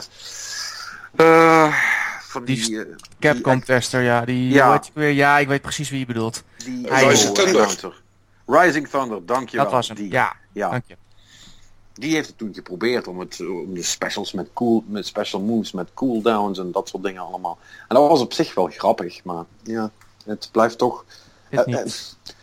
eh, 1.15 1.73
van 2.21 2.45
Die 2.45 2.65
die, 2.65 2.79
eh, 2.79 2.95
Capcom 3.19 3.63
tester, 3.63 4.01
ja. 4.01 4.25
Die, 4.25 4.49
Ja. 4.53 4.81
weer? 4.93 5.09
Ja, 5.09 5.37
ik 5.39 5.47
weet 5.47 5.61
precies 5.61 5.89
wie 5.89 5.99
je 5.99 6.05
bedoelt. 6.05 6.43
die 6.65 6.87
Rising 6.89 7.09
Rising 7.09 7.35
Thunder. 7.35 7.67
Thunder. 7.67 8.01
Rising 8.45 8.87
Thunder, 8.87 9.25
dankjewel. 9.25 9.63
dat 9.65 9.73
was 9.73 9.87
hem. 9.87 9.97
Die. 9.97 10.11
Ja, 10.11 10.33
ja. 10.53 10.69
dank 10.69 10.83
je. 10.87 10.95
Die 12.01 12.13
heeft 12.13 12.27
het 12.27 12.37
toen 12.37 12.53
geprobeerd 12.53 13.07
om, 13.07 13.19
het, 13.19 13.39
om 13.39 13.73
de 13.73 13.83
specials 13.83 14.31
met, 14.31 14.49
cool, 14.53 14.83
met 14.87 15.05
special 15.05 15.41
moves, 15.41 15.71
met 15.71 15.93
cooldowns 15.93 16.59
en 16.59 16.71
dat 16.71 16.87
soort 16.87 17.03
dingen 17.03 17.21
allemaal. 17.21 17.57
En 17.87 17.95
dat 17.95 18.07
was 18.07 18.21
op 18.21 18.33
zich 18.33 18.53
wel 18.53 18.67
grappig, 18.67 19.23
maar 19.23 19.45
ja, 19.63 19.91
het 20.25 20.49
blijft 20.51 20.77
toch... 20.77 21.05
Het 21.49 21.65
eh, 21.65 21.81
eh, 21.81 21.87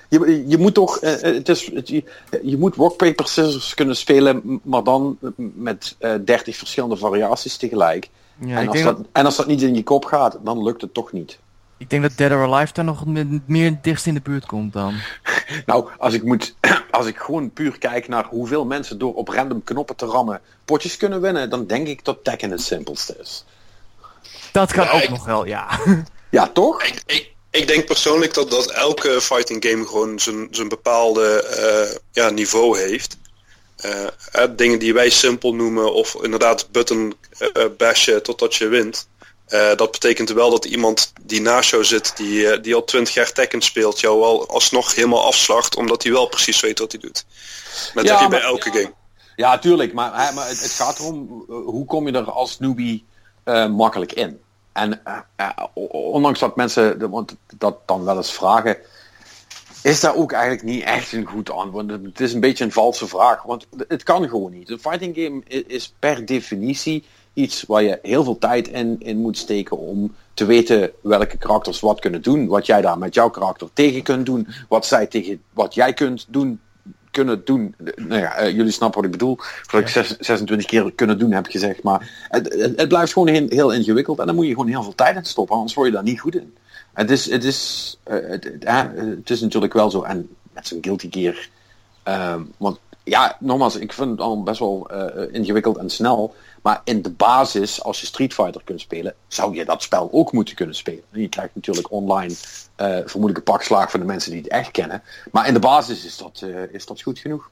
je, 0.09 0.45
je 0.49 0.59
moet 0.59 0.75
toch, 0.75 0.99
eh, 0.99 1.21
het 1.21 1.49
is, 1.49 1.73
het, 1.73 1.89
je, 1.89 2.05
je 2.43 2.59
moet 2.59 2.75
rock, 2.75 2.97
paper, 2.97 3.29
scissors 3.29 3.75
kunnen 3.75 3.97
spelen, 3.97 4.61
maar 4.63 4.85
dan 4.85 5.19
met 5.55 5.97
30 6.25 6.57
verschillende 6.57 6.97
variaties 6.97 7.57
tegelijk. 7.57 8.09
Ja, 8.41 8.61
en, 8.61 8.69
als 8.69 8.83
dat, 8.83 8.99
en 9.13 9.25
als 9.25 9.37
dat 9.37 9.47
niet 9.47 9.63
in 9.63 9.75
je 9.75 9.83
kop 9.83 10.05
gaat, 10.05 10.39
dan 10.43 10.63
lukt 10.63 10.81
het 10.81 10.95
toch 10.95 11.13
niet. 11.13 11.39
Ik 11.79 11.91
denk 11.91 12.03
dat 12.03 12.17
Dead 12.17 12.31
or 12.31 12.55
Alive 12.55 12.73
daar 12.73 12.85
nog 12.85 13.07
met- 13.07 13.49
meer 13.49 13.79
dichtst 13.83 14.07
in 14.07 14.15
de 14.15 14.21
buurt 14.21 14.47
komt 14.47 14.73
dan. 14.73 14.95
Nou, 15.67 15.89
als 15.99 16.15
ik 16.15 16.23
moet, 16.23 16.55
als 16.91 17.07
ik 17.07 17.17
gewoon 17.19 17.51
puur 17.53 17.79
kijk 17.79 18.09
naar 18.09 18.25
hoeveel 18.25 18.65
mensen 18.65 18.99
door 18.99 19.15
op 19.15 19.29
random 19.29 19.65
knoppen 19.65 19.97
te 19.97 20.07
rammen 20.07 20.41
potjes 20.65 20.97
kunnen 20.97 21.21
winnen, 21.21 21.51
dan 21.51 21.67
denk 21.67 21.87
ik 21.87 22.05
dat 22.05 22.25
Tekken 22.25 22.51
het 22.51 22.63
simpelste 22.63 23.17
is. 23.21 23.45
Dat 24.53 24.73
kan 24.73 24.85
Ja, 24.85 24.91
ook 24.91 25.01
ik- 25.03 25.11
nog 25.11 25.25
wel, 25.25 25.45
ja. 25.47 25.69
Ja, 26.31 26.47
toch? 26.49 26.83
Ik, 26.83 27.03
ik, 27.07 27.33
ik 27.51 27.67
denk 27.69 27.87
persoonlijk 27.87 28.35
dat, 28.35 28.51
dat 28.51 28.71
elke 28.71 29.21
fighting 29.21 29.65
game 29.69 29.87
gewoon 29.87 30.19
zijn, 30.19 30.49
zijn 30.51 30.69
bepaalde 30.69 31.43
eh, 31.43 31.97
ja, 32.13 32.31
niveau 32.31 32.79
heeft. 32.79 33.17
Eh, 33.77 34.05
eh, 34.33 34.51
dingen 34.57 34.79
die 34.79 34.95
wij 34.95 35.11
simpel 35.11 35.55
noemen 35.55 35.95
of 35.95 36.15
inderdaad 36.23 36.71
button 36.71 37.15
eh, 37.39 37.65
bashen 37.77 38.23
totdat 38.23 38.55
je 38.55 38.69
wint. 38.69 39.09
Eh, 39.49 39.75
dat 39.77 39.91
betekent 39.91 40.31
wel 40.31 40.51
dat 40.51 40.65
iemand 40.65 41.13
die 41.23 41.41
naast 41.41 41.71
jou 41.71 41.85
zit, 41.85 42.17
die, 42.17 42.51
eh, 42.51 42.63
die 42.63 42.75
al 42.75 42.85
20 42.85 43.15
jaar 43.15 43.33
Tekken 43.33 43.61
speelt, 43.63 44.01
jou 44.01 44.21
wel 44.21 44.49
alsnog 44.49 44.95
helemaal 44.95 45.25
afslacht, 45.25 45.77
omdat 45.77 46.03
hij 46.03 46.13
wel 46.13 46.27
precies 46.29 46.61
weet 46.61 46.79
wat 46.79 46.93
hij 46.93 47.01
doet. 47.01 47.25
Dat 47.95 48.05
Ja, 48.05 48.13
heb 48.13 48.21
je 48.21 48.29
bij 48.29 48.39
maar- 48.41 48.49
elke 48.49 48.71
game. 48.71 48.93
Ja, 49.37 49.59
tuurlijk. 49.59 49.93
Maar, 49.93 50.27
hè, 50.27 50.33
maar 50.35 50.49
het, 50.49 50.63
het 50.63 50.71
gaat 50.71 50.99
erom, 50.99 51.45
eh, 51.49 51.55
hoe 51.65 51.85
kom 51.85 52.07
je 52.07 52.13
er 52.13 52.31
als 52.31 52.59
newbie 52.59 53.07
makkelijk 53.71 54.13
in? 54.13 54.41
En 54.73 55.03
ondanks 55.93 56.39
dat 56.39 56.57
mensen 56.57 57.11
want 57.11 57.37
dat 57.59 57.79
dan 57.87 58.05
wel 58.05 58.17
eens 58.17 58.33
vragen, 58.33 58.77
is 59.83 60.01
daar 60.01 60.15
ook 60.17 60.33
eigenlijk 60.33 60.63
niet 60.63 60.83
echt 60.83 61.13
een 61.13 61.27
goed 61.27 61.51
antwoord. 61.51 61.91
Het 61.91 62.21
is 62.21 62.33
een 62.33 62.41
beetje 62.41 62.65
een 62.65 62.73
valse 62.73 63.09
vraag, 63.09 63.43
want 63.43 63.67
het 63.89 64.03
kan 64.03 64.29
gewoon 64.29 64.53
niet. 64.53 64.71
Een 64.71 64.81
fighting 64.81 65.17
game 65.17 65.43
is 65.67 65.95
per 65.99 66.27
definitie 66.27 67.05
iets 67.39 67.65
waar 67.67 67.83
je 67.83 67.99
heel 68.03 68.25
veel 68.25 68.39
tijd 68.39 68.69
in, 68.69 68.97
in 68.99 69.17
moet 69.17 69.39
steken 69.39 69.79
om 69.79 70.15
te 70.35 70.45
weten 70.45 70.91
welke 71.01 71.39
karakters 71.39 71.81
wat 71.81 72.01
kunnen 72.01 72.23
doen. 72.23 72.47
Wat 72.47 72.67
jij 72.67 72.81
daar 72.81 72.99
met 72.99 73.15
jouw 73.15 73.31
karakter 73.31 73.69
tegen 73.73 74.03
kunt 74.03 74.27
doen. 74.27 74.49
Wat 74.69 74.87
zij 74.87 75.07
tegen 75.07 75.43
wat 75.53 75.75
jij 75.75 75.93
kunt 75.93 76.27
doen 76.29 76.61
kunnen 77.11 77.45
doen. 77.45 77.75
Nou 77.97 78.21
ja, 78.21 78.35
eh, 78.35 78.55
jullie 78.57 78.73
snappen 78.73 79.01
wat 79.01 79.11
ik 79.11 79.19
bedoel. 79.19 79.37
Voordat 79.39 79.89
ik 79.89 79.95
zes- 79.95 80.19
26 80.19 80.67
keer 80.67 80.93
kunnen 80.93 81.19
doen 81.19 81.33
heb 81.33 81.47
gezegd. 81.47 81.83
Maar 81.83 82.27
het, 82.29 82.53
het, 82.53 82.79
het 82.81 82.89
blijft 82.89 83.13
gewoon 83.13 83.29
heel, 83.29 83.47
heel 83.49 83.73
ingewikkeld. 83.73 84.19
En 84.19 84.27
dan 84.27 84.35
moet 84.35 84.47
je 84.47 84.53
gewoon 84.53 84.69
heel 84.69 84.83
veel 84.83 84.95
tijd 84.95 85.17
in 85.17 85.25
stoppen. 85.25 85.57
Anders 85.57 85.75
word 85.75 85.87
je 85.87 85.95
daar 85.95 86.03
niet 86.03 86.21
goed 86.21 86.35
in. 86.35 86.57
Het 86.93 87.11
is, 87.11 87.31
het 87.31 87.45
is, 87.45 87.99
eh, 88.03 88.17
het, 88.29 88.45
het 88.65 89.31
is 89.31 89.41
natuurlijk 89.41 89.73
wel 89.73 89.91
zo. 89.91 90.03
En 90.03 90.29
met 90.53 90.67
zo'n 90.67 90.79
Guilty 90.81 91.09
Gear. 91.11 91.49
ehm, 92.03 92.43
want 92.57 92.79
ja, 93.09 93.37
nogmaals, 93.41 93.77
ik 93.77 93.93
vind 93.93 94.11
het 94.11 94.21
al 94.21 94.43
best 94.43 94.59
wel 94.59 94.89
eh, 94.91 95.35
ingewikkeld 95.35 95.77
en 95.77 95.91
snel. 95.91 96.35
Maar 96.63 96.81
in 96.85 97.03
de 97.03 97.11
basis, 97.11 97.83
als 97.83 98.01
je 98.01 98.07
Street 98.07 98.35
Fighter 98.35 98.61
kunt 98.65 98.81
spelen, 98.81 99.15
zou 99.29 99.55
je 99.55 99.65
dat 99.65 99.83
spel 99.83 100.09
ook 100.13 100.33
moeten 100.33 100.55
kunnen 100.55 100.75
spelen. 100.75 101.03
En 101.13 101.21
je 101.21 101.29
krijgt 101.29 101.55
natuurlijk 101.55 101.93
online 101.93 102.35
eh 102.77 102.99
vermoedelijk 103.05 103.49
een 103.49 103.91
van 103.91 104.01
de 104.01 104.07
mensen 104.07 104.31
die 104.31 104.41
het 104.41 104.51
echt 104.51 104.71
kennen. 104.71 105.03
Maar 105.33 105.47
in 105.47 105.55
de 105.55 105.61
basis 105.61 106.05
is 106.05 106.17
dat, 106.17 106.43
eh, 106.43 106.75
is 106.75 106.87
dat 106.87 107.03
goed 107.03 107.19
genoeg. 107.19 107.51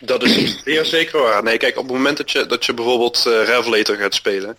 Dat 0.00 0.22
is 0.22 0.62
zeer 0.64 0.84
zeker 0.84 1.22
waar. 1.22 1.42
Nee, 1.42 1.56
kijk, 1.56 1.76
op 1.76 1.84
het 1.84 1.92
moment 1.92 2.16
dat 2.16 2.30
je, 2.30 2.46
dat 2.46 2.64
je 2.64 2.74
bijvoorbeeld 2.74 3.26
eh 3.26 3.44
Revelator 3.44 3.96
gaat 3.96 4.14
spelen, 4.14 4.56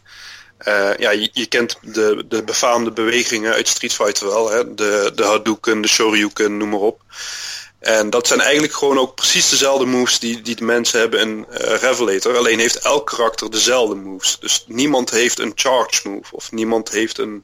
ja, 0.97 1.11
je, 1.11 1.29
je, 1.33 1.45
kent 1.45 1.77
de, 1.81 2.25
de 2.27 2.43
befaamde 2.43 2.91
bewegingen 2.91 3.53
uit 3.53 3.67
Street 3.67 3.93
Fighter 3.93 4.27
wel. 4.27 4.51
Hè? 4.51 4.73
De, 4.73 5.11
de 5.15 5.23
Hadouken, 5.23 5.81
de 5.81 5.87
Shoryuken, 5.87 6.57
noem 6.57 6.69
maar 6.69 6.79
op. 6.79 7.01
En 7.79 8.09
dat 8.09 8.27
zijn 8.27 8.41
eigenlijk 8.41 8.73
gewoon 8.73 8.99
ook 8.99 9.15
precies 9.15 9.49
dezelfde 9.49 9.85
moves 9.85 10.19
die, 10.19 10.41
die 10.41 10.55
de 10.55 10.63
mensen 10.63 10.99
hebben 10.99 11.19
in 11.19 11.45
uh, 11.49 11.57
Revelator. 11.57 12.37
Alleen 12.37 12.59
heeft 12.59 12.79
elk 12.79 13.05
karakter 13.05 13.51
dezelfde 13.51 13.95
moves. 13.95 14.39
Dus 14.39 14.63
niemand 14.67 15.09
heeft 15.09 15.39
een 15.39 15.51
charge 15.55 16.09
move. 16.09 16.35
Of 16.35 16.51
niemand 16.51 16.89
heeft 16.89 17.17
een, 17.17 17.43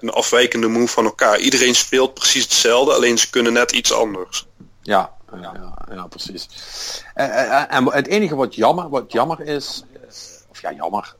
een 0.00 0.10
afwijkende 0.10 0.68
move 0.68 0.92
van 0.92 1.04
elkaar. 1.04 1.38
Iedereen 1.38 1.74
speelt 1.74 2.14
precies 2.14 2.42
hetzelfde, 2.42 2.92
alleen 2.92 3.18
ze 3.18 3.30
kunnen 3.30 3.52
net 3.52 3.72
iets 3.72 3.92
anders. 3.92 4.46
Ja, 4.82 5.12
ja, 5.40 5.74
ja, 5.90 6.06
precies. 6.06 6.48
En, 7.14 7.68
en 7.68 7.92
het 7.92 8.06
enige 8.06 8.34
wat 8.34 8.54
jammer, 8.54 8.88
wat 8.88 9.12
jammer 9.12 9.40
is, 9.40 9.84
ja 10.64 10.72
jammer, 10.72 11.14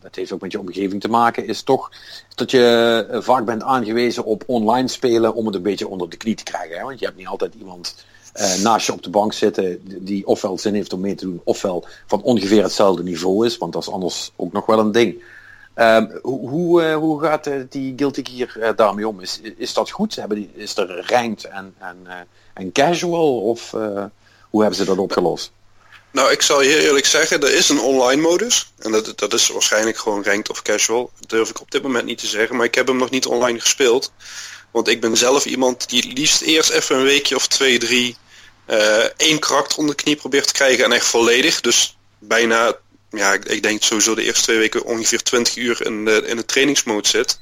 dat 0.00 0.14
heeft 0.14 0.32
ook 0.32 0.40
met 0.40 0.52
je 0.52 0.60
omgeving 0.60 1.00
te 1.00 1.08
maken, 1.08 1.46
is 1.46 1.62
toch 1.62 1.90
dat 2.34 2.50
je 2.50 3.06
eh, 3.10 3.20
vaak 3.20 3.44
bent 3.44 3.62
aangewezen 3.62 4.24
op 4.24 4.42
online 4.46 4.88
spelen 4.88 5.34
om 5.34 5.46
het 5.46 5.54
een 5.54 5.62
beetje 5.62 5.88
onder 5.88 6.10
de 6.10 6.16
knie 6.16 6.34
te 6.34 6.42
krijgen. 6.42 6.76
Hè? 6.76 6.84
Want 6.84 6.98
je 6.98 7.04
hebt 7.04 7.16
niet 7.16 7.26
altijd 7.26 7.54
iemand 7.54 8.04
uh, 8.40 8.62
naast 8.62 8.86
je 8.86 8.92
op 8.92 9.02
de 9.02 9.10
bank 9.10 9.32
zitten 9.32 9.80
die 10.04 10.26
ofwel 10.26 10.58
zin 10.58 10.74
heeft 10.74 10.92
om 10.92 11.00
mee 11.00 11.14
te 11.14 11.24
doen, 11.24 11.40
ofwel 11.44 11.84
van 12.06 12.22
ongeveer 12.22 12.62
hetzelfde 12.62 13.02
niveau 13.02 13.46
is, 13.46 13.58
want 13.58 13.72
dat 13.72 13.82
is 13.82 13.90
anders 13.90 14.32
ook 14.36 14.52
nog 14.52 14.66
wel 14.66 14.78
een 14.78 14.92
ding. 14.92 15.22
Uh, 15.76 16.04
hoe, 16.22 16.82
uh, 16.82 16.96
hoe 16.96 17.20
gaat 17.20 17.50
die 17.68 17.92
Guilty 17.96 18.22
Gear 18.24 18.76
daarmee 18.76 19.08
om? 19.08 19.20
Is, 19.20 19.40
is 19.56 19.74
dat 19.74 19.90
goed? 19.90 20.16
Hebben 20.16 20.36
die, 20.36 20.50
is 20.54 20.76
er 20.76 21.04
ranked 21.06 21.44
en, 21.44 21.74
en, 21.78 21.96
en 22.54 22.72
casual? 22.72 23.40
Of 23.40 23.70
hoe 24.50 24.60
hebben 24.60 24.74
ze 24.74 24.84
dat 24.84 24.98
opgelost? 24.98 25.52
Nou, 26.12 26.30
ik 26.30 26.42
zal 26.42 26.62
je 26.62 26.82
eerlijk 26.82 27.06
zeggen, 27.06 27.42
er 27.42 27.54
is 27.54 27.68
een 27.68 27.80
online 27.80 28.22
modus. 28.22 28.72
En 28.78 28.92
dat, 28.92 29.18
dat 29.18 29.32
is 29.32 29.48
waarschijnlijk 29.48 29.98
gewoon 29.98 30.24
ranked 30.24 30.50
of 30.50 30.62
casual. 30.62 31.10
Dat 31.18 31.28
durf 31.28 31.50
ik 31.50 31.60
op 31.60 31.70
dit 31.70 31.82
moment 31.82 32.04
niet 32.04 32.18
te 32.18 32.26
zeggen. 32.26 32.56
Maar 32.56 32.66
ik 32.66 32.74
heb 32.74 32.86
hem 32.86 32.96
nog 32.96 33.10
niet 33.10 33.26
online 33.26 33.60
gespeeld. 33.60 34.12
Want 34.70 34.88
ik 34.88 35.00
ben 35.00 35.16
zelf 35.16 35.44
iemand 35.44 35.88
die 35.88 36.12
liefst 36.12 36.40
eerst 36.40 36.70
even 36.70 36.96
een 36.96 37.02
weekje 37.02 37.36
of 37.36 37.46
twee, 37.46 37.78
drie... 37.78 38.16
Uh, 38.66 39.04
één 39.16 39.38
karakter 39.38 39.78
onder 39.78 39.96
de 39.96 40.02
knie 40.02 40.16
probeert 40.16 40.46
te 40.46 40.52
krijgen 40.52 40.84
en 40.84 40.92
echt 40.92 41.06
volledig. 41.06 41.60
Dus 41.60 41.98
bijna, 42.18 42.76
ja, 43.10 43.32
ik, 43.32 43.62
denk 43.62 43.82
sowieso 43.82 44.14
de 44.14 44.22
eerste 44.22 44.42
twee 44.42 44.58
weken 44.58 44.84
ongeveer 44.84 45.22
20 45.22 45.56
uur 45.56 45.86
in 45.86 46.04
de, 46.04 46.22
in 46.26 46.36
de 46.36 46.44
trainingsmode 46.44 47.08
zit. 47.08 47.40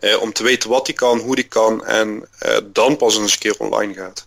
Uh, 0.00 0.20
om 0.20 0.32
te 0.32 0.42
weten 0.42 0.70
wat 0.70 0.86
hij 0.86 0.96
kan, 0.96 1.18
hoe 1.18 1.34
die 1.34 1.48
kan 1.48 1.84
en 1.84 2.28
uh, 2.46 2.56
dan 2.64 2.96
pas 2.96 3.16
eens 3.16 3.32
een 3.32 3.38
keer 3.38 3.54
online 3.58 3.94
gaat. 3.94 4.26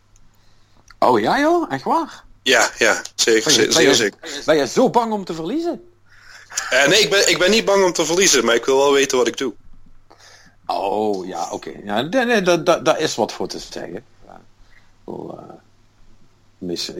Oh 1.00 1.20
ja 1.20 1.39
joh, 1.39 1.72
echt 1.72 1.84
waar? 1.84 2.24
Ja, 2.44 2.72
ja, 2.78 3.02
zeker. 3.16 3.56
Ben 3.56 3.66
je, 3.66 3.72
zeer, 3.72 3.86
ben 3.86 3.96
zeker. 3.96 4.20
Ben 4.46 4.58
je 4.58 4.68
zo 4.68 4.90
bang 4.90 5.14
om 5.14 5.26
te 5.26 5.34
verliezen? 5.34 5.82
Uh, 6.74 6.88
nee, 6.88 7.00
ik 7.00 7.10
ben, 7.10 7.30
ik 7.30 7.38
ben 7.38 7.52
niet 7.52 7.66
bang 7.66 7.86
om 7.86 7.94
te 7.94 8.06
verliezen, 8.06 8.46
maar 8.46 8.56
ik 8.56 8.66
wil 8.66 8.78
wel 8.78 8.94
weten 8.94 9.18
wat 9.18 9.28
ik 9.28 9.38
doe. 9.38 9.54
Oh, 10.66 11.28
ja, 11.28 11.44
oké. 11.52 11.70
Okay. 11.70 11.82
Ja, 11.86 12.02
nee, 12.02 12.26
nee, 12.26 12.42
daar 12.42 12.64
da, 12.64 12.80
da 12.80 12.96
is 12.96 13.16
wat 13.16 13.34
voor 13.34 13.48
te 13.48 13.60
zeggen. 13.60 14.04
Ja. 14.26 14.42
Well, 15.04 15.16
uh, 15.16 15.54
mis, 16.58 16.92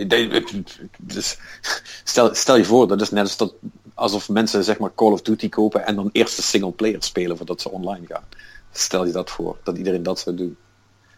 dus, 0.98 1.38
stel, 2.04 2.36
stel 2.36 2.58
je 2.58 2.66
voor, 2.66 2.88
dat 2.88 3.02
is 3.02 3.10
net 3.10 3.24
als 3.24 3.38
dat, 3.38 3.54
alsof 3.94 4.30
mensen 4.30 4.64
zeg 4.64 4.78
maar 4.78 4.96
Call 4.96 5.12
of 5.12 5.22
Duty 5.22 5.50
kopen 5.50 5.86
en 5.86 5.96
dan 5.96 6.10
eerst 6.12 6.36
de 6.36 6.42
single 6.42 6.72
player 6.72 7.04
spelen 7.04 7.38
voordat 7.38 7.62
ze 7.62 7.70
online 7.70 8.06
gaan. 8.08 8.26
Stel 8.72 9.06
je 9.06 9.12
dat 9.12 9.30
voor, 9.30 9.58
dat 9.64 9.78
iedereen 9.78 10.04
dat 10.04 10.20
zou 10.20 10.36
doen. 10.36 10.58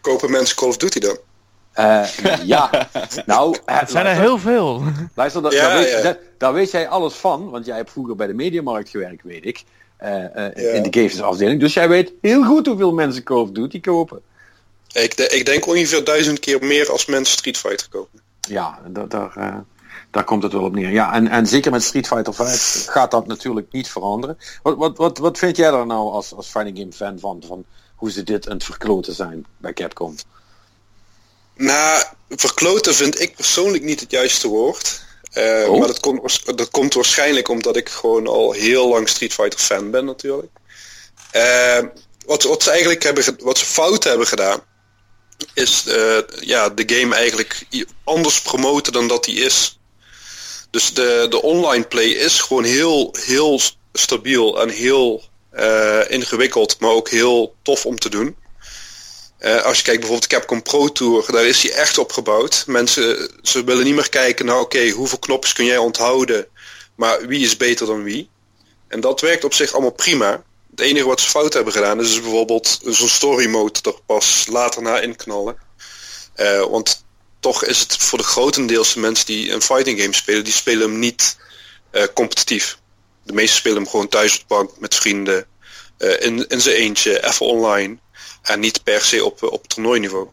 Kopen 0.00 0.30
mensen 0.30 0.56
Call 0.56 0.68
of 0.68 0.76
Duty 0.76 0.98
dan? 0.98 1.18
Uh, 1.78 2.06
ja, 2.44 2.88
nou... 3.26 3.56
Het 3.64 3.90
zijn 3.90 4.06
er 4.06 4.16
heel 4.16 4.38
veel. 4.38 4.82
Luister, 5.14 5.42
dat, 5.42 5.52
ja, 5.52 5.68
daar, 5.68 5.78
weet, 5.78 6.02
ja. 6.02 6.16
daar, 6.38 6.52
weet, 6.52 6.70
jij 6.70 6.88
alles 6.88 7.14
van, 7.14 7.50
want 7.50 7.66
jij 7.66 7.76
hebt 7.76 7.90
vroeger 7.90 8.16
bij 8.16 8.26
de 8.26 8.34
Mediamarkt 8.34 8.88
gewerkt, 8.88 9.22
weet 9.22 9.46
ik. 9.46 9.64
Uh, 10.02 10.10
uh, 10.10 10.24
ja. 10.34 10.50
In 10.52 10.82
de 10.82 10.98
games 10.98 11.22
afdeling. 11.22 11.60
Dus 11.60 11.74
jij 11.74 11.88
weet 11.88 12.12
heel 12.20 12.44
goed 12.44 12.66
hoeveel 12.66 12.92
mensen 12.92 13.22
Call 13.22 13.40
of 13.40 13.50
Duty 13.50 13.80
kopen. 13.80 14.20
Ik, 14.92 15.16
de, 15.16 15.28
ik 15.28 15.46
denk 15.46 15.66
ongeveer 15.66 16.04
duizend 16.04 16.40
keer 16.40 16.64
meer 16.64 16.90
als 16.90 17.06
mensen 17.06 17.38
Street 17.38 17.56
Fighter 17.56 17.88
kopen. 17.88 18.20
Ja, 18.40 18.78
daar, 18.88 19.08
daar, 19.08 19.64
daar 20.10 20.24
komt 20.24 20.42
het 20.42 20.52
wel 20.52 20.62
op 20.62 20.74
neer. 20.74 20.90
Ja, 20.90 21.12
en, 21.12 21.28
en 21.28 21.46
zeker 21.46 21.70
met 21.70 21.82
Street 21.82 22.06
Fighter 22.06 22.34
5 22.34 22.86
gaat 22.86 23.10
dat 23.10 23.26
natuurlijk 23.26 23.72
niet 23.72 23.88
veranderen. 23.88 24.38
Wat, 24.62 24.76
wat, 24.76 24.96
wat, 24.96 25.18
wat 25.18 25.38
vind 25.38 25.56
jij 25.56 25.70
daar 25.70 25.86
nou 25.86 26.12
als, 26.12 26.34
als 26.34 26.48
fighting 26.48 26.78
game 26.78 26.92
fan 26.92 27.18
van, 27.18 27.42
van 27.46 27.64
hoe 27.94 28.10
ze 28.10 28.22
dit 28.22 28.48
aan 28.48 28.54
het 28.54 28.64
verkloten 28.64 29.14
zijn 29.14 29.46
bij 29.56 29.72
Capcom? 29.72 30.14
Nou, 31.56 32.04
verkloten 32.28 32.94
vind 32.94 33.20
ik 33.20 33.36
persoonlijk 33.36 33.84
niet 33.84 34.00
het 34.00 34.10
juiste 34.10 34.48
woord. 34.48 35.04
Uh, 35.34 35.68
oh? 35.68 35.78
Maar 35.78 35.86
dat 35.86 36.00
komt, 36.00 36.56
dat 36.56 36.70
komt 36.70 36.94
waarschijnlijk 36.94 37.48
omdat 37.48 37.76
ik 37.76 37.88
gewoon 37.88 38.26
al 38.26 38.52
heel 38.52 38.88
lang 38.88 39.08
Street 39.08 39.32
Fighter 39.32 39.60
fan 39.60 39.90
ben 39.90 40.04
natuurlijk. 40.04 40.52
Uh, 41.32 41.78
wat, 42.26 42.42
wat 42.42 42.62
ze 42.62 42.70
eigenlijk 42.70 43.02
hebben, 43.02 43.36
wat 43.38 43.58
ze 43.58 43.64
fout 43.64 44.04
hebben 44.04 44.26
gedaan, 44.26 44.60
is 45.54 45.84
uh, 45.86 46.18
ja, 46.40 46.68
de 46.68 46.94
game 46.94 47.14
eigenlijk 47.14 47.66
anders 48.04 48.40
promoten 48.40 48.92
dan 48.92 49.08
dat 49.08 49.24
die 49.24 49.44
is. 49.44 49.78
Dus 50.70 50.94
de, 50.94 51.26
de 51.30 51.42
online 51.42 51.84
play 51.84 52.06
is 52.06 52.40
gewoon 52.40 52.64
heel, 52.64 53.14
heel 53.20 53.60
stabiel 53.92 54.60
en 54.60 54.68
heel 54.68 55.24
ingewikkeld, 56.08 56.80
maar 56.80 56.90
ook 56.90 57.08
heel 57.08 57.54
tof 57.62 57.86
om 57.86 57.98
te 57.98 58.08
doen. 58.08 58.36
Uh, 59.40 59.62
als 59.62 59.76
je 59.76 59.82
kijkt 59.82 60.00
bijvoorbeeld 60.00 60.30
Capcom 60.30 60.62
Pro 60.62 60.92
Tour, 60.92 61.32
daar 61.32 61.44
is 61.44 61.62
hij 61.62 61.72
echt 61.72 61.98
op 61.98 62.12
gebouwd. 62.12 62.64
Mensen, 62.66 63.30
ze 63.42 63.64
willen 63.64 63.84
niet 63.84 63.94
meer 63.94 64.08
kijken 64.08 64.46
naar 64.46 64.60
oké, 64.60 64.88
hoeveel 64.90 65.18
knopjes 65.18 65.52
kun 65.52 65.64
jij 65.64 65.76
onthouden, 65.76 66.46
maar 66.94 67.26
wie 67.26 67.44
is 67.44 67.56
beter 67.56 67.86
dan 67.86 68.02
wie. 68.02 68.28
En 68.88 69.00
dat 69.00 69.20
werkt 69.20 69.44
op 69.44 69.54
zich 69.54 69.72
allemaal 69.72 69.92
prima. 69.92 70.42
Het 70.70 70.80
enige 70.80 71.06
wat 71.06 71.20
ze 71.20 71.28
fout 71.28 71.52
hebben 71.52 71.72
gedaan 71.72 72.00
is 72.00 72.20
bijvoorbeeld 72.20 72.80
zo'n 72.84 73.08
story 73.08 73.46
mode 73.46 73.78
er 73.82 74.00
pas 74.06 74.46
later 74.46 74.82
na 74.82 75.00
inknallen. 75.00 75.56
Uh, 76.36 76.60
want 76.60 77.04
toch 77.40 77.64
is 77.64 77.80
het 77.80 77.96
voor 77.96 78.18
de 78.18 78.24
grotendeelse 78.24 78.98
mensen 78.98 79.26
die 79.26 79.52
een 79.52 79.62
fighting 79.62 80.00
game 80.00 80.14
spelen, 80.14 80.44
die 80.44 80.52
spelen 80.52 80.90
hem 80.90 80.98
niet 80.98 81.36
uh, 81.92 82.02
competitief. 82.14 82.78
De 83.22 83.32
meesten 83.32 83.56
spelen 83.56 83.76
hem 83.76 83.88
gewoon 83.88 84.08
thuis 84.08 84.34
op 84.34 84.38
de 84.38 84.54
bank 84.54 84.70
met 84.78 84.94
vrienden, 84.94 85.46
in, 85.98 86.48
in 86.48 86.60
zijn 86.60 86.76
eentje, 86.76 87.26
even 87.26 87.46
online. 87.46 87.98
En 88.46 88.60
niet 88.60 88.82
per 88.82 89.00
se 89.00 89.24
op, 89.24 89.42
op 89.42 89.66
toernooiniveau. 89.66 90.28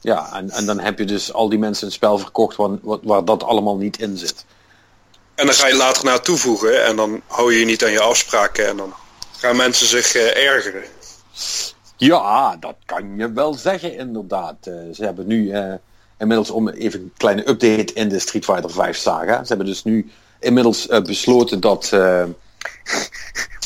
Ja, 0.00 0.32
en, 0.32 0.50
en 0.50 0.66
dan 0.66 0.80
heb 0.80 0.98
je 0.98 1.04
dus 1.04 1.32
al 1.32 1.48
die 1.48 1.58
mensen 1.58 1.86
een 1.86 1.92
spel 1.92 2.18
verkocht 2.18 2.56
waar, 2.56 2.78
waar 3.02 3.24
dat 3.24 3.42
allemaal 3.42 3.76
niet 3.76 3.98
in 3.98 4.18
zit. 4.18 4.44
En 5.34 5.46
dan 5.46 5.54
ga 5.54 5.66
je 5.66 5.76
later 5.76 6.04
naar 6.04 6.20
toevoegen 6.20 6.84
en 6.84 6.96
dan 6.96 7.22
hou 7.26 7.52
je 7.52 7.58
je 7.58 7.64
niet 7.64 7.84
aan 7.84 7.92
je 7.92 8.00
afspraken 8.00 8.68
en 8.68 8.76
dan 8.76 8.94
gaan 9.36 9.56
mensen 9.56 9.86
zich 9.86 10.14
uh, 10.14 10.36
ergeren. 10.36 10.82
Ja, 11.96 12.56
dat 12.56 12.76
kan 12.84 13.16
je 13.16 13.32
wel 13.32 13.54
zeggen 13.54 13.96
inderdaad. 13.96 14.56
Uh, 14.64 14.74
ze 14.94 15.04
hebben 15.04 15.26
nu 15.26 15.44
uh, 15.44 15.74
inmiddels 16.18 16.50
om 16.50 16.68
even 16.68 17.00
een 17.00 17.12
kleine 17.16 17.48
update 17.48 17.92
in 17.92 18.08
de 18.08 18.18
Street 18.18 18.44
Fighter 18.44 18.70
5 18.70 18.96
saga. 18.96 19.42
Ze 19.42 19.48
hebben 19.48 19.66
dus 19.66 19.84
nu 19.84 20.10
inmiddels 20.40 20.86
besloten 20.86 21.60
dat 21.60 21.92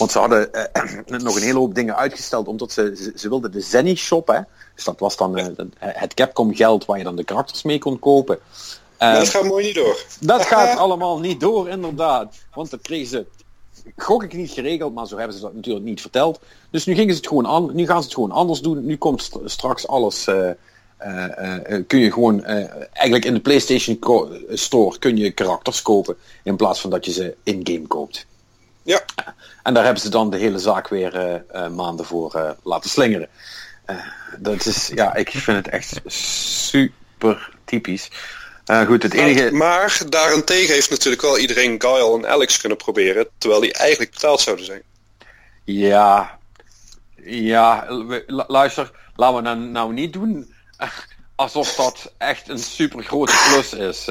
want 0.02 0.10
ze 0.10 0.18
hadden 0.18 0.50
uh, 0.52 1.20
nog 1.20 1.36
een 1.36 1.42
hele 1.42 1.58
hoop 1.58 1.74
dingen 1.74 1.96
uitgesteld, 1.96 2.48
omdat 2.48 2.72
ze, 2.72 2.92
ze, 2.96 3.12
ze 3.14 3.28
wilden 3.28 3.52
de 3.52 3.60
Zenny 3.60 3.94
shop, 3.94 4.26
hè. 4.26 4.40
Dus 4.74 4.84
dat 4.84 5.00
was 5.00 5.16
dan 5.16 5.38
uh, 5.38 5.46
het 5.78 6.14
Capcom 6.14 6.54
geld 6.54 6.84
waar 6.84 6.98
je 6.98 7.04
dan 7.04 7.16
de 7.16 7.24
karakters 7.24 7.62
mee 7.62 7.78
kon 7.78 7.98
kopen. 7.98 8.38
Uh, 8.98 9.14
dat 9.14 9.28
gaat 9.28 9.44
mooi 9.44 9.64
niet 9.64 9.74
door. 9.74 10.04
Dat 10.20 10.42
gaat 10.42 10.78
allemaal 10.84 11.20
niet 11.20 11.40
door, 11.40 11.68
inderdaad. 11.68 12.34
Want 12.54 12.70
dat 12.70 12.80
kregen 12.80 13.06
ze, 13.06 13.26
gok 13.96 14.22
ik 14.22 14.32
niet 14.32 14.50
geregeld, 14.50 14.94
maar 14.94 15.06
zo 15.06 15.16
hebben 15.16 15.36
ze 15.36 15.42
dat 15.42 15.54
natuurlijk 15.54 15.84
niet 15.84 16.00
verteld. 16.00 16.40
Dus 16.70 16.84
nu, 16.84 16.94
gingen 16.94 17.14
ze 17.14 17.20
het 17.20 17.28
gewoon 17.28 17.46
aan, 17.46 17.74
nu 17.74 17.86
gaan 17.86 17.98
ze 17.98 18.04
het 18.04 18.14
gewoon 18.14 18.30
anders 18.30 18.60
doen. 18.60 18.86
Nu 18.86 18.96
komt 18.96 19.22
st 19.22 19.36
straks 19.44 19.86
alles... 19.86 20.24
kun 21.86 21.98
je 21.98 22.12
gewoon 22.12 22.44
eigenlijk 22.44 23.24
in 23.24 23.34
de 23.34 23.40
PlayStation 23.40 23.98
Store 24.48 24.98
kun 24.98 25.16
je 25.16 25.30
karakters 25.30 25.82
kopen 25.82 26.16
in 26.42 26.56
plaats 26.56 26.80
van 26.80 26.90
dat 26.90 27.04
je 27.04 27.12
ze 27.12 27.36
in-game 27.42 27.86
koopt. 27.86 28.26
Ja. 28.82 29.00
En 29.62 29.74
daar 29.74 29.84
hebben 29.84 30.02
ze 30.02 30.08
dan 30.08 30.30
de 30.30 30.36
hele 30.36 30.58
zaak 30.58 30.88
weer 30.88 31.42
uh, 31.54 31.68
maanden 31.68 32.06
voor 32.06 32.36
uh, 32.36 32.50
laten 32.62 32.90
slingeren. 32.90 33.28
dat 34.38 34.66
is, 34.66 34.90
ja, 34.94 35.14
ik 35.14 35.30
vind 35.30 35.56
het 35.56 35.68
echt 35.68 36.00
super 36.06 37.50
typisch. 37.64 38.10
goed, 38.86 39.02
het 39.02 39.14
enige... 39.14 39.52
Maar 39.52 40.02
daarentegen 40.08 40.74
heeft 40.74 40.90
natuurlijk 40.90 41.22
wel 41.22 41.38
iedereen 41.38 41.80
Guile 41.80 42.16
en 42.16 42.28
Alex 42.28 42.60
kunnen 42.60 42.78
proberen, 42.78 43.28
terwijl 43.38 43.60
die 43.60 43.72
eigenlijk 43.72 44.10
betaald 44.10 44.40
zouden 44.40 44.64
zijn. 44.64 44.82
Ja, 45.64 46.38
ja, 47.24 47.86
luister, 48.26 48.90
laten 49.16 49.36
we 49.36 49.42
nou, 49.42 49.58
nou 49.58 49.92
niet 49.92 50.12
doen 50.12 50.54
alsof 51.34 51.74
dat 51.74 52.12
echt 52.18 52.48
een 52.48 52.58
super 52.58 53.02
grote 53.02 53.50
plus 53.50 53.72
is. 53.72 54.08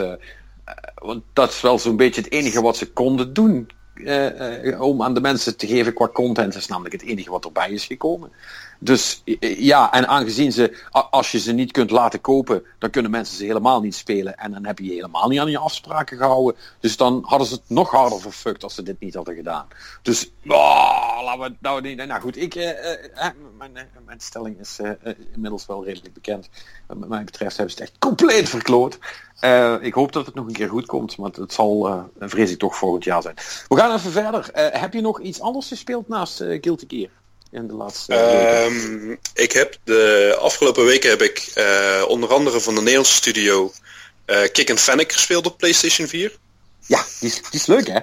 want 0.96 1.24
dat 1.34 1.50
is 1.50 1.62
wel 1.62 1.80
zo'n 1.80 1.98
beetje 1.98 2.22
het 2.22 2.32
enige 2.32 2.62
wat 2.62 2.78
ze 2.78 2.92
konden 2.92 3.34
doen 3.34 3.70
om 4.80 5.04
aan 5.04 5.14
de 5.14 5.22
mensen 5.22 5.58
te 5.58 5.68
geven 5.68 5.94
qua 5.94 6.08
content 6.08 6.56
is 6.56 6.68
namelijk 6.68 6.94
het 6.94 7.04
enige 7.04 7.30
wat 7.30 7.46
erbij 7.46 7.72
is 7.72 7.86
gekomen. 7.86 8.32
Dus 8.84 9.22
ja, 9.40 9.94
en 9.94 10.08
aangezien 10.08 10.52
ze, 10.52 10.84
als 10.92 11.32
je 11.32 11.40
ze 11.40 11.52
niet 11.52 11.72
kunt 11.72 11.92
laten 11.92 12.22
kopen, 12.22 12.64
dan 12.80 12.90
kunnen 12.90 13.12
mensen 13.12 13.38
ze 13.38 13.44
helemaal 13.44 13.82
niet 13.82 13.96
spelen. 13.96 14.38
En 14.38 14.52
dan 14.52 14.66
heb 14.66 14.80
je 14.80 14.86
je 14.86 14.92
helemaal 14.92 15.28
niet 15.28 15.40
aan 15.40 15.50
je 15.50 15.58
afspraken 15.58 16.18
gehouden. 16.18 16.56
Dus 16.80 16.98
dan 16.98 17.24
hadden 17.26 17.48
ze 17.48 17.54
het 17.54 17.64
nog 17.68 17.92
harder 17.92 18.22
verfukt 18.22 18.64
als 18.64 18.76
ze 18.76 18.84
dit 18.84 19.00
niet 19.00 19.14
hadden 19.14 19.36
gedaan. 19.36 19.68
Dus, 20.02 20.32
oh, 20.48 21.20
laten 21.24 21.42
we 21.42 21.56
nou 21.60 21.82
niet. 21.82 22.06
Nou 22.06 22.22
goed, 22.22 22.38
ik, 22.38 22.56
eh, 22.56 22.92
eh, 23.26 23.32
mijn, 23.58 23.72
mijn 24.06 24.20
stelling 24.20 24.60
is 24.60 24.80
uh, 24.80 24.92
inmiddels 25.34 25.66
wel 25.66 25.86
redelijk 25.86 26.14
bekend. 26.14 26.50
Wat 26.88 27.08
mij 27.08 27.24
betreft 27.24 27.58
hebben 27.58 27.76
ze 27.76 27.82
het 27.82 27.90
echt 27.90 28.00
compleet 28.00 28.50
verkloot. 28.50 29.00
ik 29.82 29.94
hoop 29.94 30.12
dat 30.12 30.26
het 30.26 30.36
nog 30.36 30.48
een 30.48 30.54
keer 30.54 30.70
goed 30.70 30.86
komt, 30.86 31.18
maar 31.18 31.32
het 31.32 31.54
zal, 31.54 32.10
vrees 32.20 32.52
ik, 32.52 32.60
toch 32.60 32.76
volgend 32.76 33.04
jaar 33.04 33.22
zijn. 33.22 33.36
We 33.68 33.76
gaan 33.76 33.94
even 33.94 34.12
verder. 34.12 34.50
heb 34.54 34.94
je 34.94 35.02
nog 35.02 35.22
iets 35.22 35.42
anders 35.42 35.68
gespeeld 35.68 36.08
naast 36.08 36.38
Guilty 36.38 36.86
Gear? 36.88 37.10
In 37.52 37.68
de 37.68 37.74
laatste 37.74 38.14
um, 38.66 39.20
Ik 39.34 39.52
heb 39.52 39.78
de 39.84 40.36
afgelopen 40.40 40.86
weken 40.86 41.10
heb 41.10 41.22
ik 41.22 41.52
uh, 41.56 42.04
onder 42.08 42.30
andere 42.30 42.60
van 42.60 42.76
de 42.76 42.82
Nederlandse 42.82 43.14
studio 43.14 43.74
uh, 44.26 44.38
Kick 44.52 44.70
and 44.70 44.80
Fanic 44.80 45.12
gespeeld 45.12 45.46
op 45.46 45.58
PlayStation 45.58 46.08
4. 46.08 46.38
Ja, 46.86 47.06
die 47.20 47.30
is, 47.30 47.36
die 47.36 47.60
is 47.60 47.66
leuk 47.66 47.88
hè? 47.88 48.00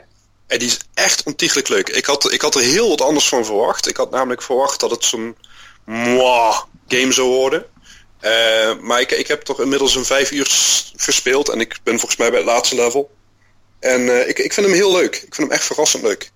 En 0.46 0.58
die 0.58 0.68
is 0.68 0.78
echt 0.94 1.22
ontiegelijk 1.22 1.68
leuk. 1.68 1.88
Ik 1.88 2.04
had, 2.04 2.32
ik 2.32 2.40
had 2.40 2.54
er 2.54 2.60
heel 2.60 2.88
wat 2.88 3.00
anders 3.00 3.28
van 3.28 3.44
verwacht. 3.44 3.88
Ik 3.88 3.96
had 3.96 4.10
namelijk 4.10 4.42
verwacht 4.42 4.80
dat 4.80 4.90
het 4.90 5.04
zo'n 5.04 5.36
game 6.88 7.12
zou 7.12 7.28
worden. 7.28 7.66
Uh, 8.20 8.78
maar 8.80 9.00
ik, 9.00 9.10
ik 9.10 9.26
heb 9.26 9.42
toch 9.42 9.60
inmiddels 9.60 9.94
een 9.94 10.04
vijf 10.04 10.30
uur 10.30 10.46
gespeeld 10.96 11.48
en 11.48 11.60
ik 11.60 11.78
ben 11.82 11.98
volgens 11.98 12.20
mij 12.20 12.30
bij 12.30 12.38
het 12.38 12.48
laatste 12.48 12.74
level. 12.74 13.10
En 13.80 14.00
uh, 14.00 14.28
ik, 14.28 14.38
ik 14.38 14.52
vind 14.52 14.66
hem 14.66 14.74
heel 14.74 14.92
leuk. 14.92 15.14
Ik 15.16 15.34
vind 15.34 15.48
hem 15.48 15.50
echt 15.50 15.64
verrassend 15.64 16.02
leuk. 16.02 16.30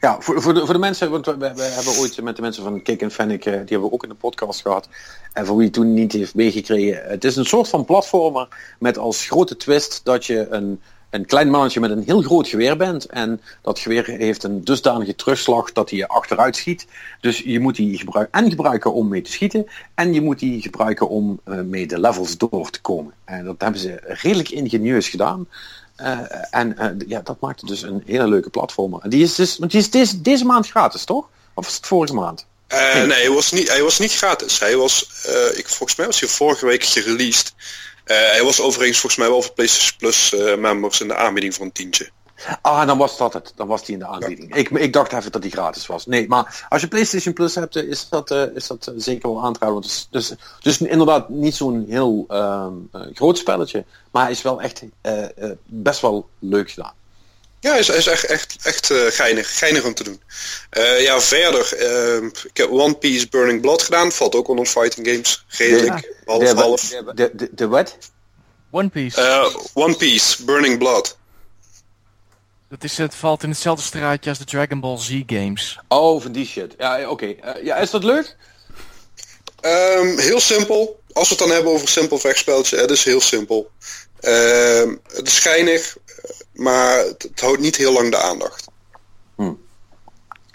Ja, 0.00 0.20
voor, 0.20 0.42
voor, 0.42 0.54
de, 0.54 0.64
voor 0.64 0.74
de 0.74 0.80
mensen, 0.80 1.10
want 1.10 1.26
we, 1.26 1.36
we, 1.38 1.62
hebben 1.62 1.92
ooit 1.98 2.22
met 2.22 2.36
de 2.36 2.42
mensen 2.42 2.62
van 2.62 2.82
Kick 2.82 3.02
en 3.02 3.10
Fennec, 3.10 3.42
die 3.42 3.52
hebben 3.52 3.80
we 3.80 3.92
ook 3.92 4.02
in 4.02 4.08
de 4.08 4.14
podcast 4.14 4.60
gehad. 4.60 4.88
En 5.32 5.46
voor 5.46 5.56
wie 5.56 5.70
toen 5.70 5.94
niet 5.94 6.12
heeft 6.12 6.34
meegekregen, 6.34 7.02
het 7.08 7.24
is 7.24 7.36
een 7.36 7.44
soort 7.44 7.68
van 7.68 7.84
platformer 7.84 8.48
met 8.78 8.98
als 8.98 9.26
grote 9.26 9.56
twist 9.56 10.00
dat 10.04 10.26
je 10.26 10.46
een, 10.50 10.80
een 11.10 11.26
klein 11.26 11.50
mannetje 11.50 11.80
met 11.80 11.90
een 11.90 12.02
heel 12.02 12.22
groot 12.22 12.48
geweer 12.48 12.76
bent. 12.76 13.06
En 13.06 13.40
dat 13.62 13.78
geweer 13.78 14.04
heeft 14.04 14.42
een 14.42 14.64
dusdanige 14.64 15.14
terugslag 15.14 15.72
dat 15.72 15.90
hij 15.90 15.98
je 15.98 16.08
achteruit 16.08 16.56
schiet. 16.56 16.86
Dus 17.20 17.38
je 17.38 17.60
moet 17.60 17.76
die 17.76 17.98
gebruiken 17.98 18.40
en 18.40 18.50
gebruiken 18.50 18.92
om 18.92 19.08
mee 19.08 19.22
te 19.22 19.32
schieten. 19.32 19.66
En 19.94 20.14
je 20.14 20.22
moet 20.22 20.38
die 20.38 20.62
gebruiken 20.62 21.08
om 21.08 21.40
uh, 21.44 21.60
mee 21.60 21.86
de 21.86 22.00
levels 22.00 22.38
door 22.38 22.70
te 22.70 22.80
komen. 22.80 23.12
En 23.24 23.44
dat 23.44 23.60
hebben 23.60 23.80
ze 23.80 24.00
redelijk 24.02 24.50
ingenieus 24.50 25.08
gedaan. 25.08 25.46
Uh, 26.00 26.20
en 26.50 26.76
uh, 26.78 27.08
ja, 27.08 27.20
dat 27.20 27.40
maakte 27.40 27.66
dus 27.66 27.82
een 27.82 28.02
hele 28.06 28.28
leuke 28.28 28.50
platformer. 28.50 29.00
En 29.02 29.10
die 29.10 29.22
is 29.22 29.34
dus, 29.34 29.58
want 29.58 29.70
die 29.70 29.80
is 29.80 29.90
deze, 29.90 30.20
deze 30.20 30.44
maand 30.44 30.68
gratis, 30.68 31.04
toch? 31.04 31.28
Of 31.54 31.64
was 31.64 31.76
het 31.76 31.86
vorige 31.86 32.14
maand? 32.14 32.46
Uh, 32.68 32.94
nee, 32.94 33.20
hij 33.20 33.30
was, 33.30 33.52
niet, 33.52 33.68
hij 33.68 33.82
was 33.82 33.98
niet 33.98 34.14
gratis. 34.14 34.58
Hij 34.58 34.76
was, 34.76 35.02
ik, 35.54 35.68
volgens 35.68 35.98
mij 35.98 36.06
was 36.06 36.20
hij 36.20 36.28
vorige 36.28 36.66
week 36.66 36.84
gereleased. 36.84 37.54
hij 38.04 38.42
was 38.42 38.60
overigens 38.60 38.98
volgens 38.98 39.20
mij 39.20 39.30
wel 39.30 39.42
voor 39.42 39.52
PlayStation 39.52 39.96
Plus 39.98 40.34
members 40.58 41.00
in 41.00 41.08
de 41.08 41.16
aanbieding 41.16 41.54
voor 41.54 41.64
een 41.64 41.72
tientje. 41.72 42.10
Ah, 42.60 42.86
dan 42.86 42.98
was 42.98 43.16
dat 43.16 43.32
het. 43.32 43.52
Dan 43.54 43.66
was 43.66 43.84
die 43.84 43.94
in 43.94 43.98
de 44.00 44.06
aanbieding. 44.06 44.54
Ik, 44.54 44.70
ik 44.70 44.92
dacht 44.92 45.12
even 45.12 45.32
dat 45.32 45.42
die 45.42 45.50
gratis 45.50 45.86
was. 45.86 46.06
Nee, 46.06 46.28
maar 46.28 46.66
als 46.68 46.80
je 46.80 46.88
PlayStation 46.88 47.34
Plus 47.34 47.54
hebt, 47.54 47.76
is 47.76 48.08
dat, 48.08 48.30
uh, 48.30 48.42
is 48.54 48.66
dat 48.66 48.92
zeker 48.96 49.28
wel 49.28 49.44
aan 49.44 49.52
te 49.52 49.58
houden. 49.60 49.82
Dus, 49.82 50.06
dus, 50.10 50.32
dus 50.60 50.80
inderdaad 50.80 51.28
niet 51.28 51.54
zo'n 51.54 51.86
heel 51.88 52.24
uh, 52.30 52.66
groot 53.14 53.38
spelletje. 53.38 53.84
Maar 54.10 54.22
hij 54.22 54.32
is 54.32 54.42
wel 54.42 54.60
echt 54.60 54.82
uh, 55.02 55.24
best 55.64 56.00
wel 56.00 56.28
leuk 56.38 56.70
gedaan. 56.70 56.92
Ja, 57.60 57.74
is, 57.74 57.88
echt, 57.88 58.24
echt, 58.24 58.56
echt 58.62 58.92
geinig, 58.92 59.58
geinig 59.58 59.84
om 59.84 59.94
te 59.94 60.04
doen. 60.04 60.20
ja, 60.98 61.20
verder. 61.20 61.76
Ehm, 61.76 62.26
ik 62.26 62.56
heb 62.56 62.70
One 62.70 62.94
Piece 62.94 63.28
Burning 63.28 63.60
Blood 63.60 63.82
gedaan. 63.82 64.12
Valt 64.12 64.34
ook 64.34 64.48
onder 64.48 64.66
fighting 64.66 65.06
games. 65.08 65.44
Redelijk. 65.48 66.00
De, 66.00 66.14
half, 66.24 66.42
de, 66.42 66.54
half. 66.54 66.80
De, 67.14 67.30
de, 67.34 67.48
de 67.52 67.68
wat? 67.68 67.98
One 68.70 68.88
Piece. 68.88 69.60
One 69.74 69.96
Piece 69.96 70.44
Burning 70.44 70.78
Blood. 70.78 71.16
Dat 72.68 72.84
is, 72.84 72.98
het 72.98 73.14
valt 73.14 73.42
in 73.42 73.48
hetzelfde 73.48 73.84
straatje 73.84 74.30
als 74.30 74.38
de 74.38 74.44
Dragon 74.44 74.80
Ball 74.80 74.98
Z 74.98 75.22
games. 75.26 75.78
Oh, 75.88 76.22
van 76.22 76.32
die 76.32 76.46
shit. 76.46 76.74
Ja, 76.78 77.10
oké. 77.10 77.26
Uh, 77.26 77.64
ja, 77.64 77.76
is 77.76 77.90
dat 77.90 78.04
leuk? 78.04 78.36
Um, 79.60 80.18
heel 80.18 80.40
simpel. 80.40 81.00
Als 81.12 81.28
we 81.28 81.34
het 81.34 81.44
dan 81.44 81.54
hebben 81.54 81.72
over 81.72 81.82
een 81.82 81.92
simpel 81.92 82.18
vechtspeltje, 82.18 82.76
het 82.76 82.90
is 82.90 83.04
heel 83.04 83.20
simpel. 83.20 83.70
Um, 84.20 85.00
het 85.12 85.26
is 85.26 85.34
schijnig, 85.34 85.96
maar 86.52 86.98
het, 86.98 87.22
het, 87.22 87.40
houdt 87.40 87.60
niet 87.60 87.76
heel 87.76 87.92
lang 87.92 88.10
de 88.10 88.22
aandacht. 88.22 88.66
Hm. 89.36 89.52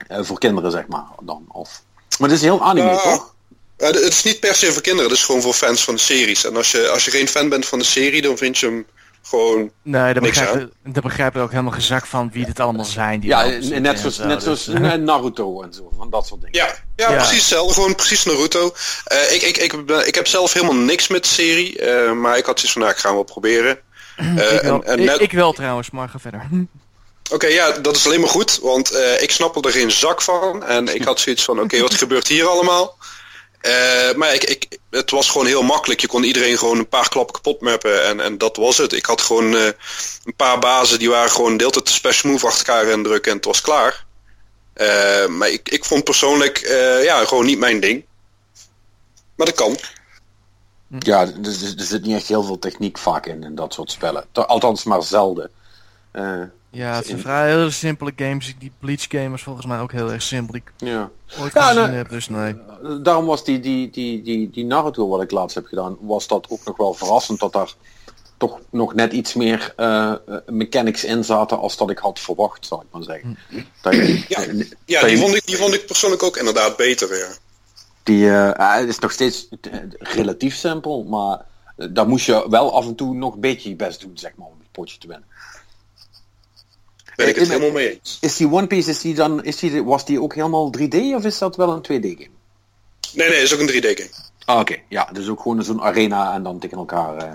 Uh, 0.08 0.20
voor 0.22 0.40
kinderen, 0.40 0.72
zeg 0.72 0.88
maar, 0.88 1.06
dan. 1.22 1.46
Of... 1.52 1.84
Maar 2.20 2.30
het 2.30 2.38
is 2.38 2.44
heel 2.44 2.62
anime, 2.62 2.92
uh, 2.92 3.04
toch? 3.04 3.34
het 3.78 3.96
is 3.96 4.24
niet 4.24 4.40
per 4.40 4.56
se 4.56 4.72
voor 4.72 4.82
kinderen, 4.82 5.10
het 5.10 5.20
is 5.20 5.26
gewoon 5.26 5.42
voor 5.42 5.54
fans 5.54 5.84
van 5.84 5.96
de 5.96 6.02
series. 6.02 6.46
En 6.46 6.56
als 6.56 6.72
je, 6.72 6.90
als 6.90 7.06
je 7.06 7.12
geen 7.12 7.28
fan 7.28 7.50
bent 7.50 7.66
van 7.66 7.80
de 7.80 7.86
serie, 7.86 8.22
dan 8.22 8.38
vind 8.38 8.58
je 8.58 8.66
hem 8.66 8.86
gewoon 9.24 9.72
Nee, 9.84 10.14
daar 10.14 10.22
begrijp, 10.22 10.70
daar 10.84 11.02
begrijp 11.02 11.36
ik 11.36 11.42
ook 11.42 11.50
helemaal 11.52 11.72
gezakt 11.72 12.08
van 12.08 12.32
wie 12.32 12.46
dit 12.46 12.60
allemaal 12.60 12.86
zijn. 12.86 13.20
Die 13.20 13.30
ja, 13.30 13.44
net 13.80 14.00
zoals, 14.00 14.18
net 14.18 14.44
zoals 14.44 14.66
dus, 14.66 14.98
Naruto 14.98 15.62
en 15.62 15.74
zo, 15.74 15.92
van 15.98 16.10
dat 16.10 16.28
soort 16.28 16.42
dingen. 16.42 16.58
Ja, 16.58 16.76
ja, 16.96 17.12
ja. 17.12 17.16
precies 17.16 17.38
hetzelfde, 17.38 17.74
gewoon 17.74 17.96
precies 17.96 18.24
Naruto. 18.24 18.74
Uh, 19.12 19.34
ik, 19.34 19.42
ik, 19.42 19.58
ik, 19.58 19.74
ik 20.06 20.16
heb 20.16 20.28
zelf 20.28 20.54
helemaal 20.54 20.76
niks 20.76 21.08
met 21.08 21.24
de 21.24 21.30
serie, 21.30 21.82
uh, 21.82 22.12
maar 22.12 22.38
ik 22.38 22.46
had 22.46 22.60
zoiets 22.60 22.72
van, 22.72 22.82
nou, 22.82 22.94
ik 22.94 23.00
ga 23.00 23.08
hem 23.08 23.16
wel 23.16 23.24
proberen. 23.24 23.80
Uh, 24.18 24.54
ik, 24.56 24.62
wel. 24.62 24.84
En, 24.84 25.00
en 25.00 25.06
net... 25.06 25.16
ik, 25.16 25.22
ik, 25.22 25.32
wel 25.32 25.54
trouwens, 25.54 25.92
maar 25.92 26.10
ga 26.10 26.20
verder. 26.20 26.48
Oké, 26.52 27.46
okay, 27.46 27.54
ja, 27.54 27.72
dat 27.72 27.96
is 27.96 28.06
alleen 28.06 28.20
maar 28.20 28.30
goed, 28.30 28.60
want 28.62 28.96
ik 29.20 29.32
snap 29.32 29.66
er 29.66 29.72
geen 29.72 29.92
zak 29.92 30.22
van. 30.22 30.66
En 30.66 30.96
ik 30.96 31.04
had 31.04 31.20
zoiets 31.20 31.44
van, 31.44 31.56
oké, 31.56 31.64
okay, 31.64 31.82
wat 31.82 31.94
gebeurt 31.94 32.28
hier 32.28 32.46
allemaal? 32.46 32.98
Uh, 33.62 34.14
maar 34.16 34.34
ik, 34.34 34.44
ik, 34.44 34.80
het 34.90 35.12
was 35.12 35.30
gewoon 35.30 35.48
heel 35.48 35.64
makkelijk. 35.64 36.00
Je 36.00 36.08
kon 36.08 36.24
iedereen 36.24 36.58
gewoon 36.58 36.78
een 36.78 36.88
paar 36.88 37.10
klappen 37.10 37.34
kapot 37.34 37.62
mappen 37.62 38.06
en, 38.06 38.20
en 38.20 38.38
dat 38.38 38.58
was 38.58 38.78
het. 38.78 38.94
Ik 38.94 39.06
had 39.06 39.22
gewoon 39.22 39.54
uh, 39.54 39.66
een 40.24 40.36
paar 40.36 40.60
bazen 40.60 41.00
die 41.00 41.10
waren 41.10 41.32
gewoon 41.32 41.58
de 41.58 41.64
hele 41.64 41.72
tijd 41.72 41.86
de 41.86 41.92
special 41.92 42.32
move 42.32 42.48
achter 42.48 42.68
elkaar 42.68 42.92
en 42.92 43.04
drukken 43.04 43.32
en 43.32 43.38
het 43.38 43.46
was 43.46 43.62
klaar. 43.62 44.06
Uh, 44.76 45.28
maar 45.28 45.50
ik, 45.50 45.70
ik 45.70 45.86
vond 45.86 46.04
persoonlijk 46.04 46.60
ja, 47.04 47.26
gewoon 47.26 47.46
niet 47.46 47.60
mijn 47.60 47.80
ding. 47.80 48.06
Maar 49.36 49.46
dat 49.46 49.56
kan. 49.56 49.78
Ja, 51.00 51.22
er, 51.22 51.76
er 51.78 51.86
zit 51.86 52.06
niet 52.06 52.16
echt 52.16 52.28
heel 52.28 52.44
veel 52.44 52.60
techniek 52.60 52.98
vaak 52.98 53.26
in, 53.26 53.44
in 53.44 53.56
dat 53.56 53.74
soort 53.74 53.92
spellen. 53.92 54.26
Althans 54.34 54.84
maar 54.84 55.04
zelden. 55.04 55.52
Ja, 56.72 56.96
het 56.96 57.06
zijn 57.06 57.20
vrij 57.20 57.50
hele 57.50 57.72
simpele 57.72 58.12
games. 58.16 58.56
Die 58.60 58.72
Bleach 58.80 59.06
game 59.10 59.30
was 59.30 59.44
volgens 59.44 59.66
mij 59.66 59.80
ook 59.80 59.92
heel 59.92 60.12
erg 60.12 60.22
simpel. 60.22 60.54
Die 60.54 60.64
ja. 60.90 61.10
ooit 61.40 61.54
ja, 61.54 61.68
gezien 61.68 61.94
heb, 61.94 62.10
dus 62.10 62.30
nee. 62.30 62.56
Daarom 63.02 63.26
was 63.26 63.44
die, 63.44 63.60
die, 63.60 63.90
die, 63.90 64.22
die, 64.22 64.50
die 64.50 64.66
Naruto 64.66 65.08
wat 65.08 65.22
ik 65.22 65.32
laatst 65.32 65.56
heb 65.56 65.66
gedaan, 65.66 65.98
was 66.00 66.28
dat 66.28 66.48
ook 66.50 66.66
nog 66.66 66.78
wel 66.78 66.94
verrassend 66.94 67.40
dat 67.40 67.54
daar 67.54 67.74
toch 68.38 68.60
nog 68.70 68.94
net 68.94 69.14
iets 69.14 69.34
meer 69.34 69.74
uh, 69.78 70.14
mechanics 70.46 71.04
in 71.04 71.24
zaten 71.24 71.60
als 71.60 71.78
dat 71.78 71.90
ik 71.90 71.98
had 71.98 72.20
verwacht, 72.20 72.66
zou 72.66 72.82
ik 72.82 72.88
maar 72.92 73.04
zeggen. 73.04 73.38
Hm. 73.50 73.62
Dat 73.82 73.94
je, 73.94 74.26
ja, 74.28 74.42
ja 74.86 75.06
die, 75.08 75.18
vond 75.18 75.36
ik, 75.36 75.46
die 75.46 75.58
vond 75.58 75.74
ik 75.74 75.86
persoonlijk 75.86 76.24
ook 76.24 76.38
inderdaad 76.38 76.76
beter, 76.76 77.18
ja. 77.18 77.30
Die 78.04 78.26
uh, 78.26 78.52
het 78.56 78.90
is 78.90 79.00
nog 79.00 79.12
steeds 79.12 79.48
relatief 80.00 80.56
simpel, 80.56 81.04
maar 81.04 81.46
daar 81.92 82.08
moest 82.08 82.26
je 82.26 82.46
wel 82.50 82.76
af 82.76 82.86
en 82.86 82.96
toe 82.96 83.16
nog 83.16 83.34
een 83.34 83.40
beetje 83.40 83.70
je 83.70 83.76
best 83.76 84.02
doen, 84.02 84.18
zeg 84.18 84.32
maar, 84.36 84.48
om 84.48 84.60
het 84.60 84.72
potje 84.72 84.98
te 84.98 85.08
winnen 85.08 85.30
ben 87.22 87.30
ik 87.30 87.40
het 87.40 87.48
helemaal 87.48 87.72
mee 87.72 87.90
eens. 87.90 88.18
Is 88.22 88.36
die 88.36 88.52
One 88.52 88.68
Piece, 88.68 88.90
is 88.90 89.00
die 89.00 89.14
dan, 89.14 89.44
is 89.44 89.58
die, 89.58 89.84
was 89.84 90.06
die 90.06 90.22
ook 90.22 90.36
helemaal 90.36 90.74
3D 90.78 90.96
of 91.16 91.24
is 91.24 91.38
dat 91.38 91.56
wel 91.56 91.70
een 91.70 91.82
2D 91.84 92.06
game? 92.06 92.30
Nee, 93.14 93.30
nee, 93.30 93.42
is 93.42 93.54
ook 93.54 93.60
een 93.60 93.70
3D 93.70 93.86
game. 93.86 94.10
Ah, 94.46 94.60
oké. 94.60 94.76
Ja, 94.90 95.10
dus 95.14 95.28
ook 95.28 95.42
gewoon 95.42 95.64
zo'n 95.64 95.82
arena 95.82 96.34
en 96.34 96.44
dan 96.44 96.60
tegen 96.60 96.78
elkaar... 96.78 97.16
Uh... 97.16 97.34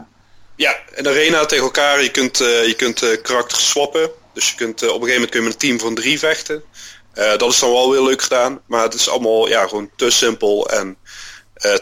Ja, 0.56 0.76
een 0.94 1.08
arena 1.08 1.46
tegen 1.46 1.64
elkaar. 1.64 2.02
Je 2.02 2.10
kunt, 2.10 2.40
uh, 2.40 2.66
je 2.66 2.74
kunt 2.74 3.02
uh, 3.02 3.22
karakters 3.22 3.68
swappen. 3.68 4.10
Dus 4.32 4.50
je 4.50 4.56
kunt, 4.56 4.82
op 4.82 4.88
een 4.88 4.88
gegeven 4.88 5.12
moment 5.12 5.30
kun 5.30 5.40
je 5.40 5.46
met 5.46 5.54
een 5.54 5.68
team 5.68 5.78
van 5.78 5.94
drie 5.94 6.18
vechten. 6.18 6.62
dat 7.12 7.52
is 7.52 7.58
dan 7.58 7.70
wel 7.70 7.90
weer 7.90 8.02
leuk 8.02 8.22
gedaan. 8.22 8.60
Maar 8.66 8.82
het 8.82 8.94
is 8.94 9.08
allemaal 9.08 9.48
ja, 9.48 9.66
gewoon 9.66 9.90
te 9.96 10.10
simpel 10.10 10.70
en 10.70 10.96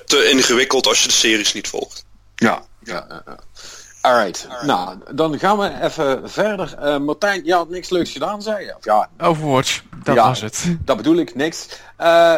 te 0.05 0.29
ingewikkeld 0.31 0.87
als 0.87 1.03
je 1.03 1.09
de 1.09 1.15
series 1.15 1.53
niet 1.53 1.69
volgt. 1.69 2.05
Ja, 2.35 2.67
ja, 2.85 3.23
ja. 3.27 3.39
Alright. 4.05 4.49
Nou, 4.63 4.99
dan 5.15 5.39
gaan 5.39 5.59
we 5.59 5.81
even 5.83 6.31
verder. 6.31 6.75
Uh, 6.83 6.99
Martijn, 6.99 7.45
je 7.45 7.55
had 7.55 7.69
niks 7.69 7.91
leuks 7.91 8.11
gedaan, 8.11 8.43
zei 8.43 8.65
je? 8.65 8.77
Of 8.77 8.85
ja, 8.85 9.09
Overwatch, 9.19 9.83
dat 10.03 10.17
was 10.17 10.41
het. 10.41 10.65
Dat 10.85 10.97
bedoel 10.97 11.17
ik, 11.17 11.35
niks. 11.35 11.69
Uh, 12.01 12.37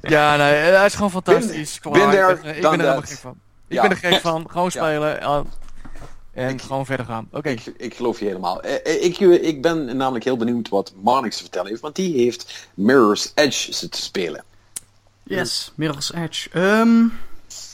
ja, 0.00 0.36
nee, 0.36 0.54
hij 0.54 0.86
is 0.86 0.94
gewoon 0.94 1.10
fantastisch. 1.10 1.80
Bin, 1.80 1.92
bin 1.92 2.10
there, 2.10 2.32
ik 2.32 2.42
ben, 2.42 2.56
ik 2.56 2.62
ben 2.62 2.72
er 2.72 2.78
helemaal 2.78 3.00
gek 3.00 3.18
van. 3.18 3.36
Ik 3.68 3.74
ja. 3.74 3.82
ben 3.82 3.90
er 3.90 3.96
gek 3.96 4.20
van. 4.20 4.50
Gewoon 4.50 4.70
spelen. 4.70 5.20
Ja. 5.20 5.42
En 6.32 6.48
ik, 6.48 6.62
gewoon 6.62 6.86
verder 6.86 7.06
gaan. 7.06 7.28
Oké. 7.32 7.48
Ik, 7.48 7.66
ik, 7.76 7.94
geloof 7.94 8.18
je 8.18 8.24
helemaal. 8.24 8.62
Eh, 8.62 9.04
ik, 9.04 9.18
ik 9.18 9.62
ben 9.62 9.96
namelijk 9.96 10.24
heel 10.24 10.36
benieuwd 10.36 10.68
wat 10.68 10.92
Marnix 11.02 11.36
te 11.36 11.42
vertellen 11.42 11.68
heeft. 11.68 11.80
Want 11.80 11.96
die 11.96 12.16
heeft 12.22 12.68
Mirror's 12.74 13.32
Edge 13.34 13.72
zitten 13.72 14.02
spelen. 14.02 14.44
Yes, 15.22 15.72
Mirror's 15.74 16.12
Edge. 16.12 16.58
Um, 16.58 17.12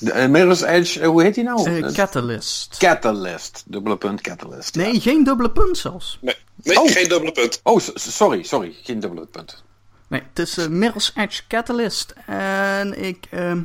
uh, 0.00 0.26
Mirror's 0.26 0.62
Edge, 0.62 1.00
uh, 1.00 1.06
hoe 1.06 1.22
heet 1.22 1.34
die 1.34 1.44
nou? 1.44 1.70
Uh, 1.70 1.92
Catalyst. 1.92 2.76
Catalyst, 2.78 3.62
dubbele 3.66 3.96
punt 3.96 4.20
Catalyst. 4.20 4.74
Nee, 4.74 5.00
geen 5.00 5.24
dubbele 5.24 5.50
punt 5.50 5.78
zelfs. 5.78 6.18
Nee, 6.20 6.36
nee 6.62 6.80
oh. 6.80 6.90
geen 6.90 7.08
dubbele 7.08 7.32
punt. 7.32 7.60
Oh, 7.62 7.80
sorry, 7.94 8.42
sorry, 8.42 8.74
geen 8.82 9.00
dubbele 9.00 9.26
punt. 9.26 9.62
Nee, 10.08 10.22
het 10.28 10.38
is 10.38 10.58
eh, 10.58 10.66
Mirror's 10.66 11.12
Edge 11.14 11.42
Catalyst. 11.48 12.14
En 12.26 13.04
ik... 13.04 13.26
ehm, 13.30 13.60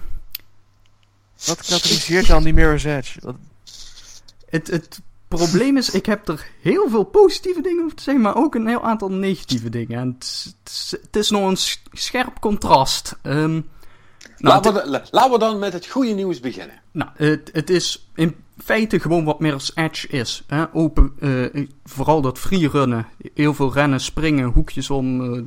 Wat 1.45 1.58
katalyseert 1.67 2.28
dan 2.28 2.43
die 2.43 2.54
Mirror's 2.54 2.84
Edge? 2.84 3.19
Wat- 3.22 3.36
het, 4.50 4.67
het 4.67 5.00
probleem 5.28 5.78
is, 5.78 5.89
ik 5.89 6.06
heb 6.06 6.28
er 6.28 6.48
heel 6.62 6.89
veel 6.89 7.04
positieve 7.04 7.62
dingen 7.62 7.84
over 7.84 7.95
te 7.98 8.04
zeggen, 8.04 8.24
maar 8.24 8.36
ook 8.36 8.56
een 8.56 8.67
heel 8.67 8.84
aantal 8.84 9.12
negatieve 9.12 9.69
dingen. 9.69 10.00
En 10.00 10.08
het, 10.17 10.24
is- 10.24 10.43
het, 10.63 10.72
is, 10.74 10.91
het 11.02 11.15
is 11.15 11.30
nog 11.30 11.50
een 11.50 11.58
scherp 11.91 12.39
contrast. 12.39 13.15
Ehm, 13.22 13.62
nou, 14.39 14.56
laten, 14.56 14.73
we, 14.73 14.89
la- 14.89 15.04
laten 15.12 15.32
we 15.32 15.39
dan 15.39 15.60
met 15.60 15.73
het 15.73 15.86
goede 15.88 16.12
nieuws 16.13 16.39
beginnen. 16.39 16.82
Nou, 16.91 17.10
het, 17.15 17.49
het 17.54 17.69
is 17.69 18.10
in 18.15 18.36
feite 18.58 18.99
gewoon 18.99 19.23
wat 19.23 19.39
Mirror's 19.39 19.71
Edge 19.75 20.08
is. 20.08 20.43
Hè? 20.47 20.73
Open, 20.73 21.12
eh, 21.19 21.65
vooral 21.86 22.21
dat 22.21 22.38
freerunnen. 22.39 23.08
Heel 23.34 23.54
veel 23.54 23.73
rennen, 23.73 23.99
springen, 24.02 24.45
hoekjes 24.49 24.89
om. 24.89 25.34
eh, 25.34 25.41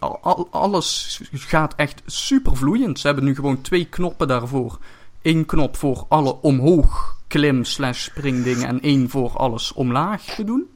al- 0.00 0.48
alles 0.50 1.20
gaat 1.32 1.74
echt 1.76 2.02
super 2.06 2.56
vloeiend. 2.56 2.98
Ze 2.98 3.06
hebben 3.06 3.24
nu 3.24 3.34
gewoon 3.34 3.60
twee 3.60 3.84
knoppen 3.84 4.28
daarvoor. 4.28 4.78
Eén 5.22 5.46
knop 5.46 5.76
voor 5.76 6.04
alle 6.08 6.40
omhoog 6.40 7.20
klim 7.26 7.64
slash 7.64 8.02
springdingen 8.04 8.68
en 8.68 8.80
één 8.80 9.10
voor 9.10 9.36
alles 9.36 9.72
omlaag 9.72 10.22
te 10.24 10.44
doen. 10.44 10.66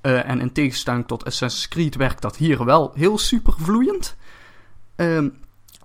Eh, 0.00 0.28
en 0.28 0.40
in 0.40 0.52
tegenstelling 0.52 1.06
tot 1.06 1.24
Assassin's 1.24 1.68
Creed 1.68 1.96
werkt 1.96 2.22
dat 2.22 2.36
hier 2.36 2.64
wel 2.64 2.92
heel 2.94 3.18
super 3.18 3.54
vloeiend. 3.58 4.16
Ehm, 4.96 5.28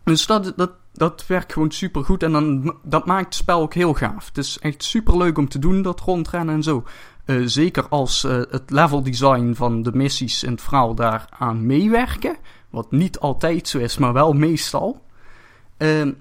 dus 0.04 0.26
dat, 0.26 0.54
dat, 0.56 0.72
dat 0.94 1.26
werkt 1.28 1.54
gewoon 1.54 1.72
super 1.72 2.04
goed 2.04 2.24
en 2.24 2.32
dan, 2.32 2.76
dat 2.84 3.06
maakt 3.06 3.26
het 3.26 3.36
spel 3.36 3.62
ook 3.62 3.74
heel 3.74 3.94
gaaf. 3.94 4.28
Het 4.28 4.38
is 4.38 4.58
echt 4.60 4.84
super 4.84 5.18
leuk 5.18 5.38
om 5.38 5.50
te 5.50 5.60
doen, 5.60 5.82
dat 5.82 6.00
rondrennen 6.00 6.56
en 6.56 6.64
zo. 6.64 6.84
Eh, 7.26 7.42
zeker 7.46 7.88
als 7.88 8.24
eh, 8.24 8.42
het 8.50 8.72
level 8.72 9.04
design 9.04 9.54
van 9.54 9.84
de 9.84 9.92
missies 9.94 10.44
in 10.44 10.52
het 10.52 10.62
verhaal 10.62 10.96
daaraan 10.96 11.66
meewerken. 11.66 12.36
Wat 12.70 12.92
niet 12.92 13.20
altijd 13.20 13.68
zo 13.68 13.78
is, 13.78 13.98
maar 13.98 14.14
wel 14.14 14.34
meestal. 14.34 15.02
Ehm, 15.78 16.12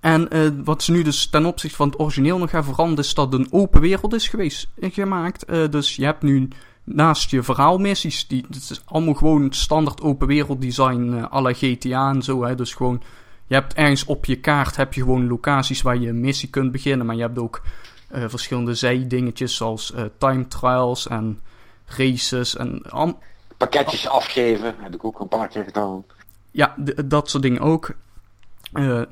en 0.00 0.30
eh, 0.30 0.40
wat 0.64 0.82
ze 0.82 0.92
nu 0.92 1.02
dus 1.02 1.26
ten 1.26 1.46
opzichte 1.46 1.76
van 1.76 1.88
het 1.88 2.00
origineel 2.00 2.38
nog 2.38 2.50
gaan 2.50 2.64
veranderen, 2.64 3.04
is 3.04 3.14
dat 3.14 3.34
een 3.34 3.48
open 3.50 3.80
wereld 3.80 4.14
is 4.14 4.28
geweest, 4.28 4.68
gemaakt. 4.80 5.46
Dus 5.70 5.96
je 5.96 6.04
hebt 6.04 6.22
nu 6.22 6.48
naast 6.84 7.30
je 7.30 7.42
verhaalmissies, 7.42 8.26
die, 8.26 8.44
het 8.46 8.70
is 8.70 8.82
allemaal 8.84 9.14
gewoon 9.14 9.52
standaard 9.52 10.00
open 10.00 10.26
wereld 10.26 10.60
design 10.60 11.26
la 11.30 11.52
GTA 11.52 12.10
en 12.10 12.22
zo. 12.22 12.44
Hè, 12.44 12.54
dus 12.54 12.74
gewoon, 12.74 13.02
je 13.52 13.58
hebt 13.58 13.74
ergens 13.74 14.04
op 14.04 14.24
je 14.24 14.40
kaart 14.40 14.76
heb 14.76 14.94
je 14.94 15.00
gewoon 15.00 15.28
locaties 15.28 15.82
waar 15.82 15.96
je 15.96 16.08
een 16.08 16.20
missie 16.20 16.50
kunt 16.50 16.72
beginnen, 16.72 17.06
maar 17.06 17.16
je 17.16 17.22
hebt 17.22 17.38
ook 17.38 17.62
eh, 18.08 18.24
verschillende 18.26 18.74
zijdingetjes 18.74 19.56
zoals 19.56 19.92
eh, 19.92 20.04
time 20.18 20.48
trials 20.48 21.08
en 21.08 21.40
races 21.86 22.56
en 22.56 22.82
Pakketjes 23.56 24.08
afgeven, 24.08 24.74
heb 24.78 24.94
ik 24.94 25.04
ook 25.04 25.20
een 25.20 25.28
paar 25.28 25.48
keer 25.48 25.64
gedaan. 25.64 26.04
ja, 26.50 26.74
dat 27.04 27.30
soort 27.30 27.42
dingen 27.42 27.60
ook. 27.60 27.94
Eh, 28.72 29.02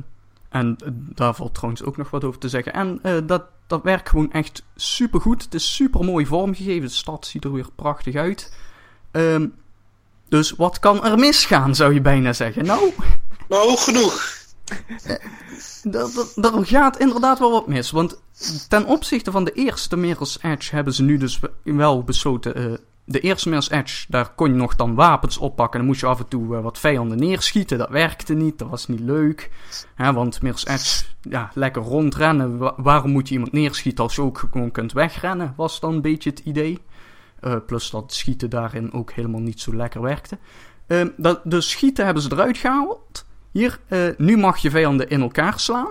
en 0.49 0.77
daar 1.15 1.35
valt 1.35 1.55
trouwens 1.55 1.83
ook 1.83 1.97
nog 1.97 2.11
wat 2.11 2.25
over 2.25 2.41
te 2.41 2.49
zeggen. 2.49 2.73
En 2.73 3.01
dat, 3.27 3.45
dat 3.67 3.83
werkt 3.83 4.09
gewoon 4.09 4.33
echt 4.33 4.63
super 4.77 5.21
goed. 5.21 5.43
Het 5.43 5.55
is 5.55 5.75
super 5.75 6.05
mooi 6.05 6.27
vormgegeven. 6.27 6.89
De 6.89 6.95
stad 6.95 7.27
ziet 7.27 7.45
er 7.45 7.53
weer 7.53 7.69
prachtig 7.75 8.15
uit. 8.15 8.57
Ehm, 9.11 9.47
dus 10.29 10.51
wat 10.51 10.79
kan 10.79 11.05
er 11.05 11.19
misgaan, 11.19 11.75
zou 11.75 11.95
je 11.95 12.01
bijna 12.01 12.33
zeggen? 12.33 12.65
Nou, 12.65 12.93
Nou, 13.51 13.77
genoeg. 13.77 14.39
dat- 15.83 16.33
dat- 16.37 16.55
er 16.55 16.67
gaat 16.67 16.99
inderdaad 16.99 17.39
wel 17.39 17.51
wat 17.51 17.67
mis. 17.67 17.91
Want 17.91 18.23
ten 18.69 18.85
opzichte 18.87 19.31
van 19.31 19.45
de 19.45 19.53
eerste 19.53 19.97
Mirror's 19.97 20.39
Edge 20.43 20.75
hebben 20.75 20.95
ze 20.95 21.03
nu 21.03 21.17
dus 21.19 21.41
wel 21.65 22.03
besloten. 22.05 22.55
eh, 22.55 22.65
de 23.05 23.21
eerste 23.21 23.49
Mirror's 23.49 23.71
Edge, 23.71 24.05
daar 24.09 24.35
kon 24.35 24.49
je 24.49 24.55
nog 24.55 24.77
dan 24.77 24.95
wapens 24.95 25.39
oppakken. 25.39 25.79
Dan 25.79 25.89
moest 25.89 26.01
je 26.01 26.07
af 26.07 26.19
en 26.19 26.29
toe 26.29 26.57
eh, 26.57 26.63
wat 26.63 26.79
vijanden 26.79 27.19
neerschieten. 27.19 27.79
Dat 27.79 27.89
werkte 27.89 28.35
niet, 28.35 28.59
dat 28.59 28.69
was 28.69 28.87
niet 28.89 29.01
leuk. 29.01 29.51
Hè, 29.95 30.13
want 30.13 30.43
Mirror's 30.43 30.67
Edge, 30.67 31.05
ja, 31.23 31.51
lekker 31.55 31.83
rondrennen. 31.83 32.59
Wa- 32.59 32.75
waarom 32.77 33.11
moet 33.11 33.29
je 33.29 33.35
iemand 33.35 33.53
neerschieten 33.53 34.05
als 34.05 34.15
je 34.15 34.23
ook 34.23 34.39
gewoon 34.51 34.71
kunt 34.71 34.93
wegrennen? 34.93 35.53
Was 35.57 35.81
dan 35.81 35.95
een 35.95 36.01
beetje 36.03 36.31
het 36.31 36.39
idee. 36.39 36.79
Eh, 37.41 37.57
plus 37.67 37.91
dat 37.91 38.13
schieten 38.15 38.51
daarin 38.51 38.93
ook 38.93 39.13
helemaal 39.13 39.41
niet 39.41 39.61
zo 39.61 39.75
lekker 39.77 40.01
werkte. 40.03 40.39
Ehm, 40.87 41.09
dat, 41.17 41.41
dus 41.45 41.71
schieten 41.71 42.05
hebben 42.05 42.23
ze 42.23 42.33
eruit 42.33 42.59
gehaald. 42.59 43.25
Hier, 43.51 43.79
eh, 43.89 43.99
nu 44.17 44.37
mag 44.37 44.59
je 44.59 44.71
vijanden 44.71 45.09
in 45.09 45.21
elkaar 45.21 45.61
slaan. 45.61 45.89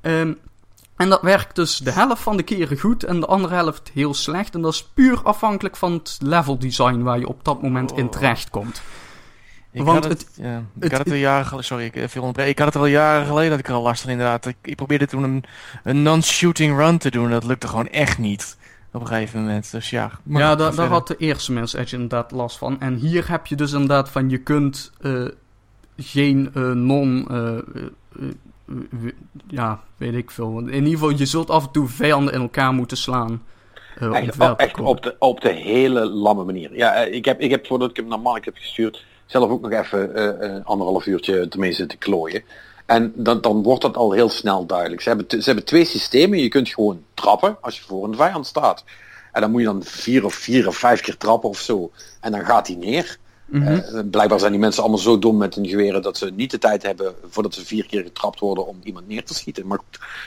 Ehm, 0.00 0.32
en 0.96 1.08
dat 1.08 1.22
werkt 1.22 1.56
dus 1.56 1.76
de 1.78 1.90
helft 1.90 2.22
van 2.22 2.36
de 2.36 2.42
keren 2.42 2.78
goed 2.78 3.04
en 3.04 3.20
de 3.20 3.26
andere 3.26 3.54
helft 3.54 3.90
heel 3.94 4.14
slecht. 4.14 4.54
En 4.54 4.60
dat 4.60 4.72
is 4.72 4.84
puur 4.94 5.22
afhankelijk 5.22 5.76
van 5.76 5.92
het 5.92 6.18
level 6.22 6.58
design 6.58 7.02
waar 7.02 7.18
je 7.18 7.28
op 7.28 7.44
dat 7.44 7.62
moment 7.62 7.92
in 7.92 8.04
Oh. 8.04 8.10
terecht 8.10 8.50
komt. 8.50 8.82
Ik 9.72 9.82
Want 9.82 10.02
had 10.04 10.12
het, 10.12 10.20
het- 10.20 10.44
ja, 10.44 10.56
ik 10.58 10.82
het- 10.82 10.90
had 10.92 11.00
het 11.00 11.10
al 11.10 11.14
jaren 11.14 11.44
geleden, 11.44 11.64
sorry, 11.66 11.84
ik 11.84 11.96
even 11.96 12.20
onderbreken. 12.20 12.52
Ik 12.52 12.58
had 12.58 12.66
het 12.66 12.76
al 12.82 12.86
jaren 12.88 13.26
geleden 13.26 13.50
dat 13.50 13.58
ik 13.58 13.68
er 13.68 13.74
al 13.74 13.82
last 13.82 14.02
van 14.02 14.10
inderdaad. 14.10 14.46
Ik, 14.46 14.56
ik 14.62 14.76
probeerde 14.76 15.06
toen 15.06 15.22
een, 15.22 15.44
een 15.84 16.02
non-shooting 16.02 16.76
run 16.76 16.98
te 16.98 17.10
doen, 17.10 17.30
dat 17.30 17.44
lukte 17.44 17.68
gewoon 17.68 17.88
echt 17.88 18.18
niet. 18.18 18.56
Op 18.92 19.00
een 19.00 19.06
gegeven 19.06 19.40
moment, 19.40 19.70
dus 19.70 19.90
ja. 19.90 20.10
ja, 20.24 20.54
daar, 20.54 20.86
had 20.86 21.06
de 21.06 21.16
eerste 21.16 21.52
Mirror's 21.52 21.72
Edge 21.74 21.94
inderdaad 21.94 22.30
last 22.30 22.58
van. 22.58 22.80
En 22.80 22.94
hier 22.94 23.28
heb 23.30 23.46
je 23.46 23.54
dus 23.56 23.72
inderdaad 23.72 24.08
van, 24.10 24.30
je 24.30 24.38
kunt 24.38 24.90
eh, 25.00 25.24
geen 26.02 26.50
eh, 26.54 26.70
non... 26.70 27.26
eh, 27.30 27.56
eh, 27.56 29.12
ja, 29.48 29.80
weet 29.96 30.14
ik 30.14 30.30
veel. 30.30 30.58
In 30.58 30.72
ieder 30.72 30.90
geval, 30.90 31.10
je 31.10 31.26
zult 31.26 31.50
af 31.50 31.64
en 31.64 31.70
toe 31.72 31.88
vijanden 31.88 32.34
in 32.34 32.40
elkaar 32.40 32.72
moeten 32.72 32.96
slaan. 32.96 33.42
Echt, 34.56 34.80
op, 34.80 35.02
de, 35.02 35.16
op 35.18 35.40
de 35.40 35.52
hele 35.52 36.06
lamme 36.06 36.44
manier. 36.44 36.76
Ja, 36.76 36.94
ik 36.94 37.24
heb, 37.24 37.40
ik 37.40 37.50
heb 37.50 37.66
voordat 37.66 37.90
ik 37.90 37.96
hem 37.96 38.06
naar 38.06 38.20
Mark 38.20 38.44
heb 38.44 38.56
gestuurd, 38.56 39.04
zelf 39.26 39.50
ook 39.50 39.60
nog 39.60 39.72
even 39.72 40.54
een 40.54 40.64
anderhalf 40.64 41.06
uurtje 41.06 41.48
ermee 41.48 41.72
zitten 41.72 41.98
klooien. 41.98 42.42
En 42.86 43.12
dan, 43.14 43.40
dan 43.40 43.62
wordt 43.62 43.82
dat 43.82 43.96
al 43.96 44.12
heel 44.12 44.28
snel 44.28 44.66
duidelijk. 44.66 45.00
Ze 45.00 45.08
hebben, 45.08 45.26
ze 45.28 45.42
hebben 45.44 45.64
twee 45.64 45.84
systemen. 45.84 46.38
Je 46.38 46.48
kunt 46.48 46.68
gewoon 46.68 47.04
trappen 47.14 47.56
als 47.60 47.78
je 47.78 47.84
voor 47.84 48.04
een 48.04 48.16
vijand 48.16 48.46
staat. 48.46 48.84
En 49.32 49.40
dan 49.40 49.50
moet 49.50 49.60
je 49.60 49.66
dan 49.66 49.82
vier 49.82 50.24
of 50.24 50.34
vier 50.34 50.66
of 50.66 50.76
vijf 50.76 51.00
keer 51.00 51.16
trappen 51.16 51.48
of 51.48 51.58
zo. 51.58 51.90
En 52.20 52.32
dan 52.32 52.44
gaat 52.44 52.66
hij 52.66 52.76
neer. 52.76 53.18
Eh, 53.52 54.00
blijkbaar 54.10 54.38
zijn 54.38 54.50
die 54.50 54.60
mensen 54.60 54.82
allemaal 54.82 55.00
zo 55.00 55.18
dom 55.18 55.36
met 55.36 55.54
hun 55.54 55.68
geweren 55.68 56.02
dat 56.02 56.16
ze 56.16 56.32
niet 56.34 56.50
de 56.50 56.58
tijd 56.58 56.82
hebben 56.82 57.14
voordat 57.28 57.54
ze 57.54 57.64
vier 57.64 57.86
keer 57.86 58.02
getrapt 58.02 58.40
worden 58.40 58.66
om 58.66 58.80
iemand 58.82 59.08
neer 59.08 59.24
te 59.24 59.34
schieten. 59.34 59.66
Maar 59.66 59.78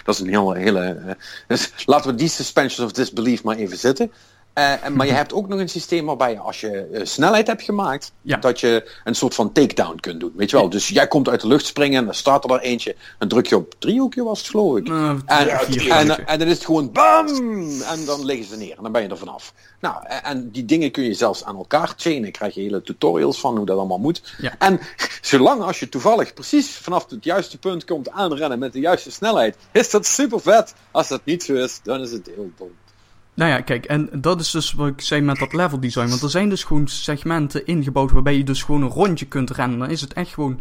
dat 0.04 0.16
is 0.16 0.22
een 0.22 0.28
hele. 0.28 0.58
hele 0.58 0.80
eh, 0.80 1.16
dus 1.48 1.72
laten 1.86 2.12
we 2.12 2.18
die 2.18 2.28
suspension 2.28 2.86
of 2.86 2.92
disbelief 2.92 3.44
maar 3.44 3.56
even 3.56 3.78
zitten. 3.78 4.12
Eh, 4.54 4.88
maar 4.88 5.06
je 5.08 5.12
hebt 5.14 5.34
ook 5.34 5.48
nog 5.48 5.60
een 5.60 5.70
systeem 5.70 6.06
waarbij 6.06 6.32
je 6.32 6.40
als 6.40 6.62
je 6.62 6.88
eh, 6.88 7.06
snelheid 7.06 7.48
hebt 7.48 7.62
gemaakt, 7.62 8.12
Ja. 8.22 8.38
dat 8.38 8.60
je 8.60 8.92
een 9.04 9.16
soort 9.16 9.36
van 9.36 9.52
takedown 9.52 10.00
kunt 10.00 10.20
doen. 10.20 10.34
Weet 10.36 10.50
je 10.50 10.56
wel? 10.58 10.70
Dus 10.70 10.88
jij 10.88 11.08
komt 11.08 11.30
uit 11.30 11.42
de 11.42 11.48
lucht 11.48 11.66
springen 11.66 12.00
en 12.00 12.06
dan 12.06 12.14
staat 12.14 12.44
er 12.44 12.50
daar 12.50 12.60
eentje. 12.60 12.96
Dan 13.20 13.28
druk 13.28 13.48
je 13.48 13.56
op 13.56 13.74
driehoekje 13.80 14.24
was 14.24 14.40
het 14.40 14.48
geloof 14.50 14.78
ik. 14.78 14.88
Eh, 14.88 15.10
En, 16.00 16.26
en, 16.28 16.40
dan 16.40 16.48
is 16.48 16.54
het 16.54 16.66
gewoon 16.66 16.92
BAM! 16.92 17.28
En 17.82 18.06
dan 18.06 18.26
liggen 18.26 18.46
ze 18.48 18.58
neer. 18.58 18.78
En 18.78 18.84
dan 18.84 18.92
ben 18.92 19.02
je 19.02 19.08
er 19.08 19.18
vanaf. 19.18 19.54
Nou, 19.80 19.96
en, 20.08 20.24
en 20.24 20.52
die 20.52 20.66
dingen 20.66 20.92
kun 20.92 21.04
je 21.04 21.14
zelfs 21.14 21.44
aan 21.44 21.56
elkaar 21.58 21.94
chainen. 21.98 22.32
krijg 22.32 22.54
je 22.54 22.62
hele 22.62 22.82
tutorials 22.82 23.40
van 23.40 23.58
hoe 23.58 23.66
dat 23.66 23.78
allemaal 23.78 24.00
moet. 24.00 24.34
Ja. 24.38 24.56
En 24.60 24.80
zolang 25.22 25.62
als 25.62 25.80
je 25.80 25.90
toevallig 25.90 26.34
precies 26.34 26.70
vanaf 26.70 27.10
het 27.10 27.24
juiste 27.24 27.58
punt 27.58 27.86
komt 27.86 28.10
aanrennen 28.10 28.60
met 28.60 28.74
de 28.74 28.80
juiste 28.80 29.12
snelheid, 29.12 29.56
is 29.72 29.90
dat 29.90 30.06
super 30.06 30.40
vet. 30.40 30.74
Als 30.92 31.08
dat 31.08 31.22
niet 31.24 31.44
zo 31.44 31.54
is, 31.54 31.80
dan 31.84 32.02
is 32.02 32.12
het 32.12 32.26
heel 32.36 32.52
dom. 32.58 32.72
Nou 33.34 33.52
ja, 33.52 33.62
kijk, 33.62 33.86
en 33.86 34.10
dat 34.14 34.40
is 34.40 34.52
dus 34.52 34.74
wat 34.74 34.88
ik 34.88 35.02
zei 35.02 35.22
met 35.22 35.38
dat 35.38 35.54
level 35.54 35.80
design. 35.80 36.10
Want 36.10 36.22
er 36.22 36.30
zijn 36.30 36.50
dus 36.50 36.64
gewoon 36.64 36.88
segmenten 36.88 37.66
ingebouwd 37.66 38.12
waarbij 38.12 38.38
je 38.38 38.44
dus 38.44 38.64
gewoon 38.64 38.82
een 38.82 38.90
rondje 38.90 39.26
kunt 39.26 39.50
rennen. 39.50 39.80
Dan 39.80 39.90
is 39.90 40.02
het 40.02 40.14
echt 40.14 40.34
gewoon 40.34 40.60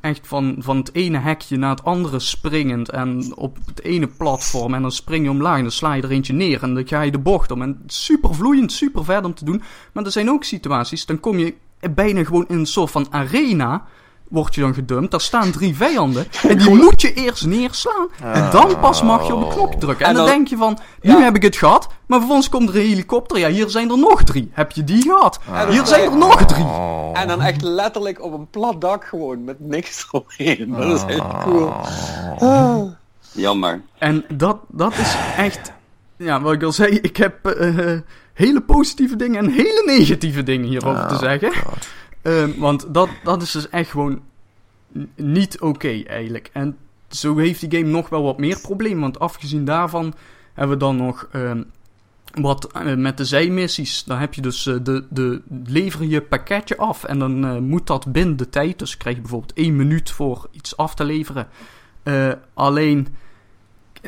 echt 0.00 0.26
van, 0.26 0.56
van 0.58 0.76
het 0.76 0.94
ene 0.94 1.18
hekje 1.18 1.56
naar 1.56 1.70
het 1.70 1.84
andere 1.84 2.18
springend. 2.18 2.90
En 2.90 3.36
op 3.36 3.58
het 3.66 3.82
ene 3.82 4.06
platform. 4.06 4.74
En 4.74 4.82
dan 4.82 4.92
spring 4.92 5.24
je 5.24 5.30
omlaag 5.30 5.56
en 5.56 5.62
dan 5.62 5.72
sla 5.72 5.94
je 5.94 6.02
er 6.02 6.10
eentje 6.10 6.32
neer. 6.32 6.62
En 6.62 6.74
dan 6.74 6.88
ga 6.88 7.00
je 7.00 7.10
de 7.10 7.18
bocht 7.18 7.50
om. 7.50 7.62
En 7.62 7.82
super 7.86 8.34
vloeiend, 8.34 8.72
super 8.72 9.04
vet 9.04 9.24
om 9.24 9.34
te 9.34 9.44
doen. 9.44 9.62
Maar 9.92 10.04
er 10.04 10.12
zijn 10.12 10.30
ook 10.30 10.44
situaties, 10.44 11.06
dan 11.06 11.20
kom 11.20 11.38
je 11.38 11.54
bijna 11.94 12.24
gewoon 12.24 12.48
in 12.48 12.58
een 12.58 12.66
soort 12.66 12.90
van 12.90 13.06
arena. 13.10 13.86
Word 14.30 14.54
je 14.54 14.60
dan 14.60 14.74
gedumpt. 14.74 15.10
Daar 15.10 15.20
staan 15.20 15.50
drie 15.50 15.76
vijanden. 15.76 16.26
En 16.48 16.58
die 16.58 16.74
moet 16.74 17.00
je 17.00 17.12
eerst 17.14 17.46
neerslaan. 17.46 18.08
En 18.22 18.50
dan 18.50 18.80
pas 18.80 19.02
mag 19.02 19.26
je 19.26 19.34
op 19.34 19.48
de 19.48 19.54
knop 19.54 19.80
drukken. 19.80 20.04
En, 20.06 20.10
En 20.10 20.16
dan, 20.16 20.24
dan- 20.26 20.34
denk 20.34 20.48
je 20.48 20.56
van, 20.56 20.78
nu 21.00 21.10
Ja. 21.10 21.20
heb 21.20 21.36
ik 21.36 21.42
het 21.42 21.56
gehad. 21.56 21.88
Maar 22.06 22.18
vervolgens 22.18 22.48
komt 22.48 22.68
er 22.68 22.74
een 22.76 22.86
helikopter. 22.86 23.38
Ja, 23.38 23.48
hier 23.48 23.68
zijn 23.70 23.90
er 23.90 23.98
nog 23.98 24.22
drie. 24.22 24.50
Heb 24.52 24.72
je 24.72 24.84
die 24.84 25.02
gehad? 25.02 25.40
Hier 25.70 25.86
zijn 25.86 26.10
er 26.10 26.16
nog 26.16 26.44
drie. 26.44 26.64
Oh. 26.64 27.10
En 27.20 27.28
dan 27.28 27.42
echt 27.42 27.62
letterlijk 27.62 28.22
op 28.22 28.32
een 28.32 28.46
plat 28.50 28.80
dak 28.80 29.04
gewoon 29.04 29.44
met 29.44 29.60
niks 29.60 30.04
eromheen. 30.12 30.74
Dat 30.78 31.08
is 31.08 31.14
echt 31.16 31.26
cool. 31.44 31.72
Jammer. 33.32 33.82
En 33.98 34.24
dat, 34.32 34.56
dat 34.68 34.92
is 34.98 35.14
echt... 35.36 35.72
Ja, 36.16 36.40
wat 36.40 36.52
ik 36.52 36.62
al 36.62 36.72
zei, 36.72 36.98
ik 37.02 37.16
heb 37.16 37.46
eh, 37.46 37.98
hele 38.34 38.60
positieve 38.60 39.16
dingen 39.16 39.38
en 39.44 39.50
hele 39.50 39.82
negatieve 39.86 40.42
dingen 40.42 40.68
hierover 40.68 41.06
te 41.08 41.16
zeggen. 41.16 41.52
Ehm, 42.22 42.58
want 42.58 42.94
dat, 42.94 43.08
dat 43.24 43.42
is 43.42 43.50
dus 43.50 43.68
echt 43.68 43.90
gewoon 43.90 44.20
niet 45.16 45.60
oké 45.60 46.02
eigenlijk. 46.06 46.50
En 46.52 46.76
zo 47.08 47.36
heeft 47.36 47.60
die 47.60 47.78
game 47.78 47.90
nog 47.90 48.08
wel 48.08 48.22
wat 48.22 48.38
meer 48.38 48.60
problemen. 48.60 49.00
Want 49.00 49.18
afgezien 49.18 49.64
daarvan 49.64 50.14
hebben 50.54 50.78
we 50.78 50.84
dan 50.84 50.96
nog... 50.96 51.28
ehm, 51.32 51.62
wat 52.34 52.72
eh, 52.72 52.94
met 52.94 53.16
de 53.16 53.24
zijmissies, 53.24 54.04
dan 54.04 54.18
heb 54.18 54.34
je 54.34 54.40
dus 54.40 54.66
eh, 54.66 54.74
de, 54.82 55.04
de, 55.10 55.42
lever 55.64 56.04
je 56.04 56.22
pakketje 56.22 56.76
af 56.76 57.04
en 57.04 57.18
dan 57.18 57.44
eh, 57.44 57.58
moet 57.58 57.86
dat 57.86 58.12
binnen 58.12 58.36
de 58.36 58.48
tijd. 58.48 58.78
Dus 58.78 58.96
krijg 58.96 59.16
je 59.16 59.22
bijvoorbeeld 59.22 59.52
één 59.52 59.76
minuut 59.76 60.10
voor 60.10 60.48
iets 60.50 60.76
af 60.76 60.94
te 60.94 61.04
leveren. 61.04 61.48
Alleen, 62.54 63.08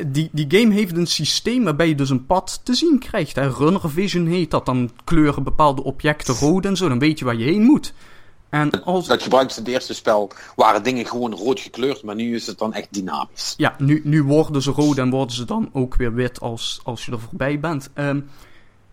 die, 0.07 0.29
die 0.33 0.61
game 0.61 0.75
heeft 0.75 0.97
een 0.97 1.07
systeem 1.07 1.65
waarbij 1.65 1.89
je 1.89 1.95
dus 1.95 2.11
een 2.11 2.27
pad 2.27 2.61
te 2.65 2.75
zien 2.75 2.99
krijgt. 2.99 3.35
Hè. 3.37 3.49
Runner 3.49 3.91
Vision 3.91 4.27
heet 4.27 4.51
dat. 4.51 4.67
Dan 4.67 4.91
kleuren 5.05 5.43
bepaalde 5.43 5.83
objecten 5.85 6.35
rood 6.35 6.65
en 6.65 6.77
zo. 6.77 6.89
Dan 6.89 6.99
weet 6.99 7.19
je 7.19 7.25
waar 7.25 7.37
je 7.37 7.45
heen 7.45 7.63
moet. 7.63 7.93
En 8.49 8.85
als, 8.85 9.07
Dat 9.07 9.23
gebruikte 9.23 9.59
in 9.59 9.65
het 9.65 9.73
eerste 9.73 9.95
spel, 9.95 10.31
waren 10.57 10.83
dingen 10.83 11.07
gewoon 11.07 11.35
rood 11.35 11.61
gekleurd, 11.61 12.03
maar 12.03 12.15
nu 12.15 12.35
is 12.35 12.47
het 12.47 12.59
dan 12.59 12.75
echt 12.75 12.89
dynamisch. 12.91 13.55
Ja, 13.57 13.75
nu, 13.79 14.01
nu 14.05 14.23
worden 14.23 14.63
ze 14.63 14.71
rood 14.71 14.99
en 14.99 15.11
worden 15.11 15.37
ze 15.37 15.45
dan 15.45 15.71
ook 15.73 15.95
weer 15.95 16.15
wit 16.15 16.41
als, 16.41 16.81
als 16.85 17.05
je 17.07 17.13
er 17.13 17.21
voorbij 17.21 17.61
bent. 17.61 17.91
Ehm, 17.95 18.21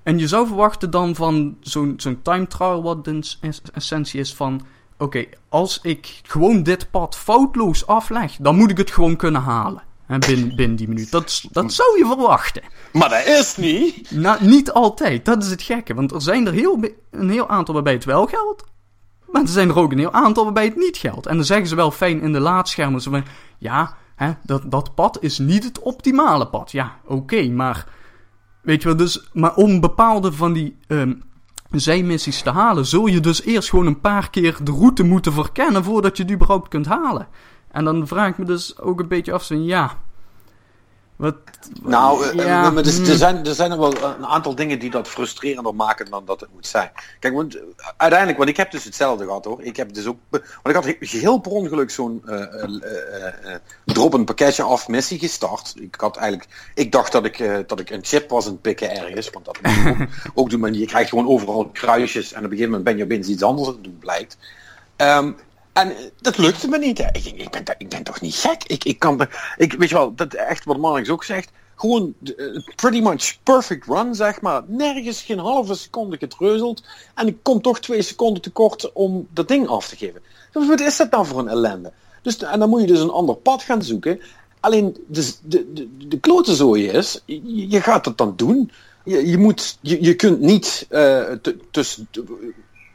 en 0.03 0.19
je 0.19 0.27
zou 0.27 0.47
verwachten 0.47 0.91
dan 0.91 1.15
van 1.15 1.57
zo'n 1.61 1.93
zo'n 1.97 2.19
time 2.21 2.47
trial, 2.47 2.83
wat 2.83 3.05
de 3.05 3.19
es- 3.41 3.61
essentie 3.73 4.19
is 4.19 4.33
van... 4.33 4.61
Oké, 4.97 5.25
als 5.49 5.79
ik 5.81 6.21
gewoon 6.23 6.63
dit 6.63 6.91
pad 6.91 7.15
foutloos 7.15 7.87
afleg, 7.87 8.35
dan 8.39 8.55
moet 8.55 8.69
ik 8.71 8.77
het 8.77 8.91
gewoon 8.91 9.15
kunnen 9.15 9.41
halen. 9.41 9.81
Hè, 10.09 10.17
binnen, 10.17 10.55
binnen 10.55 10.77
die 10.77 10.87
minuut. 10.87 11.11
Dat, 11.11 11.43
dat 11.51 11.73
zou 11.73 11.97
je 11.97 12.05
verwachten. 12.05 12.61
Maar 12.93 13.09
dat 13.09 13.25
is 13.25 13.57
niet! 13.57 14.11
Nou, 14.11 14.45
niet 14.45 14.71
altijd. 14.71 15.25
Dat 15.25 15.43
is 15.43 15.49
het 15.49 15.61
gekke. 15.61 15.93
Want 15.93 16.11
er 16.11 16.21
zijn 16.21 16.47
er 16.47 16.53
heel, 16.53 16.79
een 17.11 17.29
heel 17.29 17.49
aantal 17.49 17.73
waarbij 17.73 17.93
het 17.93 18.05
wel 18.05 18.25
geldt. 18.25 18.63
Maar 19.31 19.41
er 19.41 19.47
zijn 19.47 19.69
er 19.69 19.79
ook 19.79 19.91
een 19.91 19.99
heel 19.99 20.13
aantal 20.13 20.43
waarbij 20.43 20.65
het 20.65 20.75
niet 20.75 20.97
geldt. 20.97 21.25
En 21.25 21.35
dan 21.35 21.45
zeggen 21.45 21.67
ze 21.67 21.75
wel 21.75 21.91
fijn 21.91 22.21
in 22.21 22.33
de 22.33 22.39
laadschermen. 22.39 23.01
Zo 23.01 23.11
van, 23.11 23.23
ja, 23.57 23.95
hè, 24.15 24.31
dat, 24.43 24.71
dat 24.71 24.95
pad 24.95 25.17
is 25.21 25.37
niet 25.37 25.63
het 25.63 25.79
optimale 25.79 26.47
pad. 26.47 26.71
Ja, 26.71 26.95
oké, 27.05 27.49
maar... 27.49 27.85
Weet 28.61 28.81
je 28.81 28.87
wel, 28.87 28.97
dus... 28.97 29.29
Maar 29.33 29.55
om 29.55 29.79
bepaalde 29.79 30.31
van 30.31 30.53
die 30.53 30.77
ehm, 30.87 31.13
zijmissies 31.71 32.41
te 32.41 32.49
halen... 32.51 32.85
zul 32.85 33.05
je 33.05 33.19
dus 33.19 33.43
eerst 33.43 33.69
gewoon 33.69 33.85
een 33.85 34.01
paar 34.01 34.29
keer 34.29 34.57
de 34.63 34.71
route 34.71 35.03
moeten 35.03 35.33
verkennen... 35.33 35.83
voordat 35.83 36.17
je 36.17 36.23
het 36.23 36.31
überhaupt 36.31 36.67
kunt 36.67 36.85
halen. 36.85 37.27
En 37.71 37.83
dan 37.83 38.07
vraag 38.07 38.29
ik 38.29 38.37
me 38.37 38.45
dus 38.45 38.77
ook 38.79 38.99
een 38.99 39.07
beetje 39.07 39.31
af... 39.31 39.43
Zo, 39.43 39.55
ja... 39.55 39.97
Wat, 41.19 41.35
Nou, 41.83 42.25
eh, 42.25 42.33
Ja, 42.45 42.69
maar 42.69 42.85
er, 42.85 42.93
hmm. 42.93 43.05
er 43.05 43.15
zijn, 43.15 43.45
er 43.45 43.55
zijn 43.55 43.71
er 43.71 43.79
wel 43.79 44.03
een 44.03 44.25
aantal 44.25 44.55
dingen 44.55 44.79
die 44.79 44.89
dat 44.89 45.07
frustrerender 45.07 45.75
maken 45.75 46.09
dan 46.09 46.25
dat 46.25 46.39
het 46.39 46.49
moet 46.53 46.67
zijn. 46.67 46.91
Kijk, 47.19 47.33
want 47.33 47.55
eh, 47.55 47.61
uiteindelijk, 47.97 48.37
want 48.37 48.49
ik 48.49 48.57
heb 48.57 48.71
dus 48.71 48.83
hetzelfde 48.83 49.25
gehad 49.25 49.45
hoor. 49.45 49.61
Ik 49.61 49.75
heb 49.75 49.93
dus 49.93 50.05
ook, 50.05 50.17
want 50.29 50.43
ik 50.63 50.73
had 50.73 50.85
he- 50.85 50.97
heel 50.99 51.37
per 51.37 51.51
ongeluk 51.51 51.89
zo'n 51.91 52.21
eh 52.25 52.41
eh, 52.41 52.63
eh, 52.63 53.53
eh, 53.53 53.59
drop 53.85 54.13
een 54.13 54.25
pakketje 54.25 54.63
af 54.63 54.87
missie 54.87 55.19
gestart. 55.19 55.73
Ik 55.79 55.95
had 55.97 56.17
eigenlijk, 56.17 56.71
ik 56.73 56.91
dacht 56.91 57.11
dat 57.11 57.25
ik, 57.25 57.63
dat 57.67 57.79
ik 57.79 57.89
een 57.89 58.05
chip 58.05 58.29
was 58.29 58.45
aan 58.45 58.51
het 58.51 58.61
pikken 58.61 58.95
ergens, 58.95 59.29
want 59.29 59.45
dat 59.45 59.57
ook, 59.57 59.95
ook 60.43 60.49
doen, 60.49 60.59
maar 60.59 60.71
je 60.71 60.85
krijgt 60.85 61.09
gewoon 61.09 61.27
overal 61.27 61.69
kruisjes 61.73 62.31
en 62.31 62.37
op 62.37 62.43
een 62.43 62.57
gegeven 62.57 62.71
moment 62.71 62.83
ben 62.83 62.97
je 62.97 63.03
opeens 63.03 63.27
iets 63.27 63.43
anders 63.43 63.67
aan 63.67 63.73
het 63.73 63.83
doen, 63.83 63.97
blijkt. 63.99 64.37
Ehm, 64.95 65.31
en 65.79 65.95
eh, 65.95 66.03
dat 66.21 66.37
lukte 66.37 66.67
me 66.67 66.77
niet. 66.77 66.99
Ik, 66.99 67.25
ik, 67.25 67.49
ben, 67.49 67.63
ik 67.77 67.89
ben 67.89 68.03
toch 68.03 68.21
niet 68.21 68.35
gek? 68.35 68.63
Ik, 68.63 68.83
ik 68.83 68.99
kan, 68.99 69.27
ik, 69.57 69.73
weet 69.73 69.89
je 69.89 69.95
wel, 69.95 70.15
dat 70.15 70.33
echt 70.33 70.65
wat 70.65 70.77
Marnix 70.77 71.09
ook 71.09 71.23
zegt. 71.23 71.51
Gewoon 71.75 72.13
eh, 72.23 72.63
pretty 72.75 73.01
much 73.01 73.37
perfect 73.43 73.85
run, 73.85 74.15
zeg 74.15 74.41
maar. 74.41 74.63
Nergens 74.67 75.21
geen 75.21 75.39
halve 75.39 75.75
seconde 75.75 76.17
getreuzeld. 76.17 76.83
En 77.15 77.27
ik 77.27 77.37
kom 77.41 77.61
toch 77.61 77.79
twee 77.79 78.01
seconden 78.01 78.41
tekort 78.41 78.93
om 78.93 79.27
dat 79.33 79.47
ding 79.47 79.67
af 79.67 79.87
te 79.87 79.95
geven. 79.95 80.21
Dus 80.51 80.67
wat 80.67 80.79
is 80.79 80.97
dat 80.97 81.11
nou 81.11 81.25
voor 81.25 81.39
een 81.39 81.47
ellende? 81.47 81.91
Dus, 82.21 82.37
en 82.37 82.59
dan 82.59 82.69
moet 82.69 82.81
je 82.81 82.87
dus 82.87 82.99
een 82.99 83.09
ander 83.09 83.35
pad 83.35 83.63
gaan 83.63 83.83
zoeken. 83.83 84.19
Alleen 84.59 84.97
dus 85.07 85.39
de, 85.43 85.73
de, 85.73 86.07
de 86.07 86.19
klote 86.19 86.55
zooi 86.55 86.87
is, 86.87 87.21
je, 87.25 87.81
gaat 87.81 88.05
het 88.05 88.17
dan 88.17 88.33
doen. 88.35 88.71
Je, 89.03 89.27
je, 89.27 89.37
moet, 89.37 89.77
je, 89.81 90.03
je 90.03 90.15
kunt 90.15 90.39
niet 90.39 90.85
eh, 90.89 91.23
tussen 91.71 92.07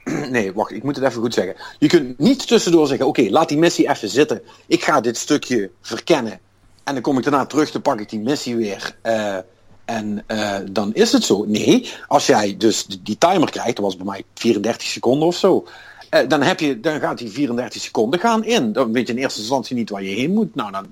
Nee, 0.30 0.52
wacht, 0.52 0.70
ik 0.70 0.82
moet 0.82 0.96
het 0.96 1.04
even 1.04 1.20
goed 1.20 1.34
zeggen. 1.34 1.54
Je 1.78 1.88
kunt 1.88 2.18
niet 2.18 2.46
tussendoor 2.46 2.86
zeggen, 2.86 3.06
oké, 3.06 3.22
laat 3.30 3.48
die 3.48 3.58
missie 3.58 3.88
even 3.90 4.08
zitten. 4.08 4.42
Ik 4.66 4.84
ga 4.84 5.00
dit 5.00 5.16
stukje 5.16 5.70
verkennen. 5.80 6.40
En 6.84 6.92
dan 6.94 7.02
kom 7.02 7.18
ik 7.18 7.24
daarna 7.24 7.46
terug, 7.46 7.70
dan 7.70 7.82
pak 7.82 8.00
ik 8.00 8.10
die 8.10 8.20
missie 8.20 8.56
weer. 8.56 8.96
eh, 9.02 9.36
en 9.84 10.24
eh, 10.26 10.56
dan 10.70 10.94
is 10.94 11.12
het 11.12 11.24
zo. 11.24 11.44
Nee, 11.44 11.88
als 12.08 12.26
jij 12.26 12.56
dus 12.56 12.86
die, 12.86 13.18
timer 13.18 13.50
krijgt, 13.50 13.76
dat 13.76 13.84
was 13.84 13.96
bij 13.96 14.06
mij 14.06 14.24
34 14.34 14.88
seconden 14.88 15.28
of 15.28 15.36
zo. 15.36 15.66
eh, 16.10 16.28
dan, 16.28 16.42
heb 16.42 16.60
je, 16.60 16.80
dan 16.80 17.00
gaat 17.00 17.18
die 17.18 17.30
34 17.30 17.82
seconden 17.82 18.20
gaan 18.20 18.44
in. 18.44 18.72
Dan 18.72 18.92
weet 18.92 19.06
je 19.06 19.12
in 19.12 19.18
eerste 19.18 19.40
instantie 19.40 19.76
niet 19.76 19.90
waar 19.90 20.02
je 20.02 20.14
heen 20.14 20.32
moet. 20.32 20.54
Nou, 20.54 20.72
dan, 20.72 20.86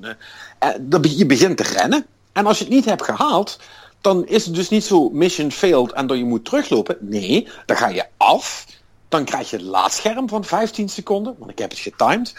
dan 0.80 1.04
je 1.16 1.26
begint 1.26 1.56
te 1.56 1.62
rennen. 1.62 2.06
En 2.32 2.46
als 2.46 2.58
je 2.58 2.64
het 2.64 2.72
niet 2.72 2.84
hebt 2.84 3.02
gehaald, 3.04 3.58
dan 4.00 4.26
is 4.26 4.44
het 4.44 4.54
dus 4.54 4.68
niet 4.68 4.84
zo 4.84 5.10
mission 5.10 5.50
failed 5.52 5.92
en 5.92 6.06
dat 6.06 6.16
je 6.18 6.24
moet 6.24 6.44
teruglopen. 6.44 6.96
Nee, 7.00 7.48
dan 7.66 7.76
ga 7.76 7.88
je 7.88 8.04
af. 8.16 8.66
Dan 9.12 9.24
krijg 9.24 9.50
je 9.50 9.56
het 9.56 9.64
laadscherm 9.64 10.28
van 10.28 10.44
15 10.44 10.88
seconden, 10.88 11.34
want 11.38 11.50
ik 11.50 11.58
heb 11.58 11.70
het 11.70 11.78
getimed. 11.78 12.34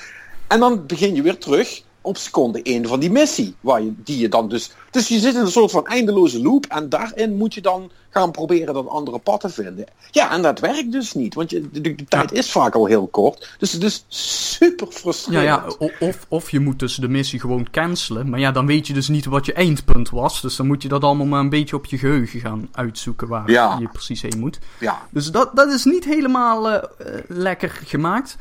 En 0.48 0.60
dan 0.60 0.86
begin 0.86 1.16
je 1.16 1.22
weer 1.22 1.38
terug 1.38 1.84
op 2.04 2.18
seconde 2.18 2.62
1 2.62 2.88
van 2.88 3.00
die 3.00 3.12
missie. 3.12 3.56
Waar 3.62 3.82
je, 3.84 3.94
die 4.04 4.18
je 4.18 4.30
dan 4.30 4.50
dus, 4.50 4.72
dus 4.92 5.08
je 5.08 5.20
zit 5.20 5.34
in 5.36 5.40
een 5.42 5.48
soort 5.52 5.72
van 5.72 5.86
eindeloze 5.88 6.42
loop. 6.42 6.66
En 6.66 6.90
daarin 6.90 7.36
moet 7.38 7.54
je 7.54 7.62
dan 7.62 7.92
gaan 8.10 8.32
proberen 8.32 8.74
dat 8.74 8.88
andere 8.88 9.18
pad 9.20 9.40
te 9.40 9.50
vinden. 9.50 9.86
Ja, 10.12 10.32
en 10.32 10.42
dat 10.42 10.60
werkt 10.60 10.92
dus 10.92 11.14
niet. 11.14 11.34
Want 11.34 11.50
je, 11.50 11.70
de, 11.72 11.82
de 11.82 11.96
tijd 12.08 12.32
is 12.32 12.52
vaak 12.52 12.76
al 12.76 12.86
heel 12.86 13.08
kort. 13.08 13.56
Dus 13.60 13.72
het 13.72 13.84
is 13.84 14.06
super 14.08 14.88
Ja, 14.88 14.94
frustrerend. 14.98 15.46
ja 15.46 15.86
o- 15.88 15.92
of, 16.08 16.26
of 16.28 16.50
je 16.50 16.60
moet 16.60 16.80
dus 16.80 16.96
de 16.96 17.08
missie 17.10 17.40
gewoon 17.40 17.68
cancelen. 17.72 18.30
Maar 18.30 18.40
ja, 18.40 18.52
dan 18.52 18.66
weet 18.66 18.88
je 18.88 18.94
dus 18.94 19.08
niet 19.08 19.26
wat 19.26 19.46
je 19.46 19.54
eindpunt 19.54 20.10
was. 20.10 20.42
Dus 20.42 20.56
dan 20.56 20.68
moet 20.68 20.82
je 20.82 20.88
dat 20.88 21.04
allemaal 21.04 21.26
maar 21.26 21.40
een 21.40 21.50
beetje 21.50 21.76
op 21.76 21.86
je 21.86 21.98
geheugen 21.98 22.40
gaan 22.40 22.68
uitzoeken 22.72 23.28
waar 23.28 23.52
Ja. 23.52 23.78
je 23.80 23.88
precies 23.88 24.22
heen 24.22 24.40
moet. 24.40 24.60
ja. 24.80 25.02
Dus 25.12 25.32
dat, 25.32 25.56
dat 25.56 25.72
is 25.72 25.84
niet 25.84 26.06
helemaal 26.06 26.70
eh, 26.70 26.76
eh, 26.76 26.84
lekker 27.28 27.70
gemaakt. 27.86 28.38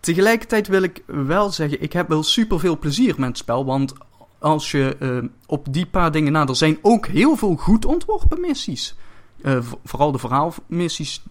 Tegelijkertijd 0.00 0.68
wil 0.68 0.82
ik 0.82 1.02
wel 1.06 1.50
zeggen, 1.50 1.82
ik 1.82 1.92
heb 1.92 2.08
wel 2.08 2.22
super 2.22 2.60
veel 2.60 2.78
plezier 2.78 3.14
met 3.18 3.28
het 3.28 3.38
spel. 3.38 3.64
Want 3.64 3.94
als 4.38 4.70
je 4.70 4.96
eh, 5.00 5.18
op 5.46 5.66
die 5.70 5.86
paar 5.86 6.12
dingen 6.12 6.32
na, 6.32 6.46
er 6.46 6.56
zijn 6.56 6.78
ook 6.82 7.06
heel 7.06 7.36
veel 7.36 7.56
goed 7.56 7.84
ontworpen 7.84 8.40
missies. 8.40 8.96
Eh, 9.42 9.58
vooral 9.84 10.12
de 10.12 10.18
verhaalmissies, 10.18 11.22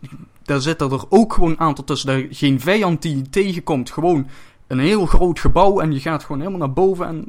daar 0.43 0.61
zitten 0.61 0.91
er 0.91 1.03
ook 1.09 1.33
gewoon 1.33 1.49
een 1.49 1.59
aantal 1.59 1.83
tussen. 1.83 2.07
Daar 2.07 2.25
geen 2.29 2.59
vijand 2.59 3.01
die 3.01 3.15
je 3.15 3.29
tegenkomt, 3.29 3.91
gewoon 3.91 4.27
een 4.67 4.79
heel 4.79 5.05
groot 5.05 5.39
gebouw 5.39 5.79
en 5.79 5.93
je 5.93 5.99
gaat 5.99 6.23
gewoon 6.23 6.39
helemaal 6.39 6.59
naar 6.59 6.73
boven. 6.73 7.07
En 7.07 7.25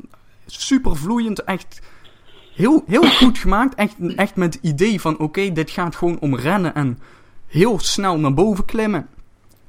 super 0.47 0.97
vloeiend, 0.97 1.45
echt 1.45 1.81
heel, 2.55 2.85
heel 2.87 3.11
goed 3.11 3.39
gemaakt. 3.39 3.75
Echt, 3.75 3.95
echt 4.17 4.37
met 4.37 4.55
het 4.55 4.65
idee 4.65 5.01
van, 5.01 5.19
oké, 5.19 5.53
dit 5.53 5.71
gaat 5.71 5.97
gewoon 5.97 6.19
om 6.19 6.37
rennen 6.37 6.75
en 6.75 6.99
heel 7.47 7.79
snel 7.79 8.19
naar 8.19 8.35
boven 8.35 8.65
klimmen. 8.65 9.09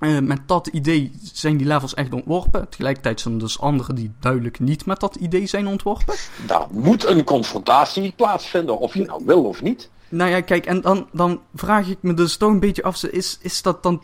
Eh, 0.02 0.20
met 0.20 0.40
dat 0.46 0.68
idee 0.68 1.12
zijn 1.34 1.58
die 1.58 1.68
levels 1.68 1.94
echt 1.94 2.14
ontworpen. 2.14 2.70
Tegelijkertijd 2.70 3.22
zijn 3.22 3.34
er 3.34 3.40
dus 3.40 3.60
andere 3.60 3.94
die 3.94 4.12
duidelijk 4.20 4.60
niet 4.60 4.86
met 4.86 5.00
dat 5.00 5.16
idee 5.16 5.48
zijn 5.48 5.68
ontworpen. 5.68 6.16
Daar 6.48 6.68
moet 6.72 7.06
een 7.06 7.24
confrontatie 7.24 8.14
plaatsvinden, 8.16 8.80
of 8.80 8.94
je 8.94 9.06
nou 9.06 9.26
wil 9.26 9.44
of 9.44 9.62
niet. 9.62 9.90
Nou 10.10 10.30
ja, 10.30 10.42
kijk, 10.42 10.66
en 10.66 10.82
dan, 10.82 11.08
dan 11.12 11.42
vraag 11.56 11.88
ik 11.88 11.98
me 12.02 12.14
dus 12.14 12.38
toch 12.38 12.50
een 12.50 12.60
beetje 12.60 12.84
af, 12.84 13.04
is, 13.04 13.38
is 13.42 13.62
dat 13.62 13.84
dan 13.84 14.04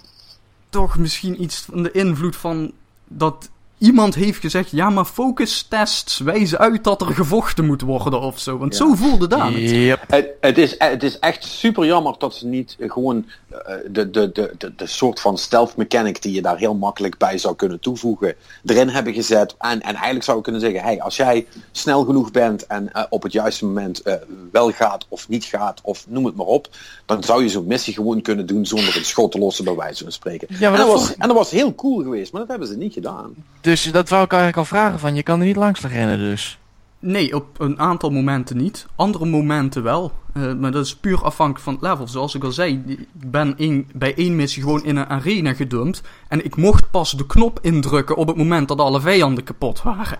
toch 0.69 0.97
misschien 0.97 1.43
iets 1.43 1.59
van 1.59 1.83
de 1.83 1.91
invloed 1.91 2.35
van 2.35 2.71
dat 3.07 3.49
iemand 3.77 4.15
heeft 4.15 4.39
gezegd, 4.39 4.71
ja, 4.71 4.89
maar 4.89 5.05
focus 5.05 5.65
tests 5.69 6.17
wijzen 6.17 6.57
uit 6.57 6.83
dat 6.83 7.01
er 7.01 7.07
gevochten 7.13 7.65
moet 7.65 7.81
worden 7.81 8.21
of 8.21 8.39
zo. 8.39 8.57
Want 8.57 8.71
Ja. 8.71 8.77
zo 8.77 8.93
voelde 8.93 9.27
dat. 9.27 9.39
het. 9.39 9.53
Yep. 9.69 10.03
Het, 10.07 10.27
het, 10.41 10.57
is, 10.57 10.75
het 10.77 11.03
is 11.03 11.19
echt 11.19 11.43
super 11.43 11.85
jammer 11.85 12.15
dat 12.17 12.35
ze 12.35 12.45
niet 12.47 12.75
gewoon 12.79 13.25
eh, 13.49 13.57
de, 13.89 14.09
de, 14.09 14.31
de, 14.31 14.53
de, 14.57 14.73
de 14.75 14.87
soort 14.87 15.19
van 15.19 15.37
stealth 15.37 15.75
mechanic 15.75 16.21
die 16.21 16.33
je 16.33 16.41
daar 16.41 16.57
heel 16.57 16.75
makkelijk 16.75 17.17
bij 17.17 17.37
zou 17.37 17.55
kunnen 17.55 17.79
toevoegen, 17.79 18.35
erin 18.65 18.89
hebben 18.89 19.13
gezet. 19.13 19.55
En, 19.59 19.81
en 19.81 19.93
eigenlijk 19.93 20.23
zou 20.23 20.37
ik 20.37 20.43
kunnen 20.43 20.61
zeggen, 20.61 20.81
hey, 20.81 21.01
als 21.01 21.15
jij 21.15 21.47
snel 21.71 22.03
genoeg 22.05 22.31
bent 22.31 22.65
en 22.65 22.93
eh, 22.93 23.03
op 23.09 23.23
het 23.23 23.31
juiste 23.31 23.65
moment 23.65 24.01
eh, 24.01 24.13
wel 24.51 24.71
gaat 24.71 25.05
of 25.09 25.29
niet 25.29 25.45
gaat, 25.45 25.79
of 25.83 26.05
noem 26.07 26.25
het 26.25 26.35
maar 26.35 26.45
op, 26.45 26.67
dan 27.05 27.23
zou 27.23 27.43
je 27.43 27.49
zo'n 27.49 27.67
missie 27.67 27.93
gewoon 27.93 28.21
kunnen 28.21 28.45
doen 28.45 28.65
zonder 28.65 28.97
een 28.97 29.05
schot 29.05 29.31
te 29.31 29.39
lossen, 29.39 29.65
bij 29.65 29.75
wijze 29.75 30.03
van 30.03 30.11
spreken. 30.11 30.47
Ja, 30.59 30.69
maar 30.69 30.79
en, 30.79 30.85
dat 30.85 30.95
was, 30.95 31.15
en 31.15 31.27
dat 31.27 31.37
was 31.37 31.51
heel 31.51 31.75
cool 31.75 32.03
geweest, 32.03 32.31
maar 32.31 32.41
dat 32.41 32.49
hebben 32.49 32.67
ze 32.67 32.77
niet 32.77 32.93
gedaan. 32.93 33.33
Dus 33.67 33.83
dat 33.83 34.09
wou 34.09 34.23
ik 34.23 34.31
eigenlijk 34.31 34.59
al 34.59 34.77
vragen 34.77 34.99
van, 34.99 35.15
je 35.15 35.23
kan 35.23 35.39
er 35.39 35.45
niet 35.45 35.55
langs 35.55 35.81
rennen 35.81 36.17
dus. 36.17 36.59
Nee, 36.99 37.35
op 37.35 37.59
een 37.59 37.79
aantal 37.79 38.09
momenten 38.09 38.57
niet. 38.57 38.85
Andere 38.95 39.25
momenten 39.25 39.83
wel. 39.83 40.11
Eh, 40.33 40.53
maar 40.53 40.71
dat 40.71 40.85
is 40.85 40.95
puur 40.95 41.23
afhankelijk 41.23 41.63
van 41.63 41.73
het 41.73 41.81
level. 41.81 42.07
Zoals 42.07 42.35
ik 42.35 42.43
al 42.43 42.51
zei, 42.51 42.83
ik 42.85 43.07
ben 43.11 43.53
in, 43.57 43.89
bij 43.93 44.15
één 44.15 44.35
missie 44.35 44.63
gewoon 44.63 44.83
in 44.83 44.95
een 44.95 45.07
arena 45.07 45.53
gedumpt. 45.53 46.01
En 46.27 46.45
ik 46.45 46.55
mocht 46.55 46.91
pas 46.91 47.11
de 47.11 47.25
knop 47.25 47.59
indrukken 47.61 48.15
op 48.15 48.27
het 48.27 48.37
moment 48.37 48.67
dat 48.67 48.79
alle 48.79 49.01
vijanden 49.01 49.43
kapot 49.43 49.81
waren. 49.81 50.19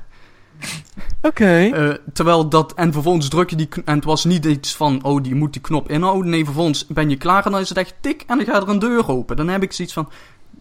Oké. 1.22 1.70
Eh, 1.74 1.90
terwijl 2.14 2.50
dat, 2.50 2.74
en 2.74 2.94
vervolgens 2.94 3.30
druk 3.30 3.50
je 3.50 3.56
die, 3.56 3.70
en 3.86 3.96
het 3.96 4.06
was 4.06 4.26
niet 4.26 4.46
iets 4.46 4.76
van, 4.76 5.04
oh, 5.04 5.24
die 5.24 5.36
moet 5.36 5.54
die 5.54 5.62
knop 5.62 5.90
inhouden. 5.90 6.30
Nee, 6.30 6.46
vervolgens 6.46 6.88
ben 6.88 7.10
je 7.10 7.18
klaar 7.18 7.46
en 7.46 7.52
dan 7.52 7.62
is 7.62 7.70
het 7.70 7.78
echt 7.78 7.96
tik 8.02 8.24
en 8.28 8.38
dan 8.38 8.46
gaat 8.46 8.62
er 8.64 8.70
een 8.70 8.80
deur 8.80 9.10
open. 9.10 9.36
Dan 9.36 9.48
heb 9.48 9.64
ik 9.64 9.74
zoiets 9.74 9.94
van, 9.94 10.10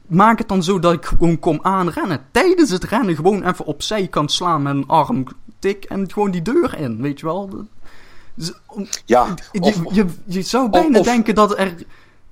maak 0.09 0.39
het 0.39 0.49
dan 0.49 0.63
zo 0.63 0.79
dat 0.79 0.93
ik 0.93 1.05
gewoon 1.05 1.39
kom 1.39 1.59
aanrennen. 1.63 2.21
Tijdens 2.31 2.71
het 2.71 2.85
rennen 2.85 3.15
gewoon 3.17 3.43
even 3.45 3.65
opzij 3.65 4.09
kan 4.09 4.29
slaan 4.29 4.63
met 4.63 4.75
een 4.75 4.87
arm 4.87 5.25
tik 5.59 5.85
en 5.85 6.13
gewoon 6.13 6.31
die 6.31 6.43
deur 6.43 6.79
in, 6.79 7.01
weet 7.03 7.21
je 7.21 7.27
wel. 7.27 7.67
Ja, 9.05 9.35
je, 9.53 9.61
of, 9.61 9.95
je, 9.95 10.07
je 10.25 10.43
zou 10.43 10.71
bijna 10.71 10.99
of- 10.99 11.05
denken 11.05 11.35
dat, 11.35 11.59
er, 11.59 11.75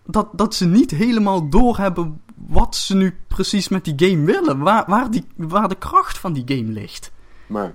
dat, 0.07 0.29
dat 0.33 0.55
ze 0.55 0.67
niet 0.67 0.91
helemaal 0.91 1.49
doorhebben 1.49 2.21
wat 2.47 2.77
ze 2.77 2.97
nu 2.97 3.17
precies 3.29 3.69
met 3.69 3.85
die 3.85 3.95
game 3.97 4.25
willen. 4.25 4.59
Waar, 4.59 4.85
waar, 4.87 5.11
die, 5.11 5.25
waar 5.37 5.69
de 5.69 5.75
kracht 5.75 6.19
van 6.19 6.33
die 6.33 6.43
game 6.47 6.73
ligt. 6.73 7.13
maar, 7.47 7.73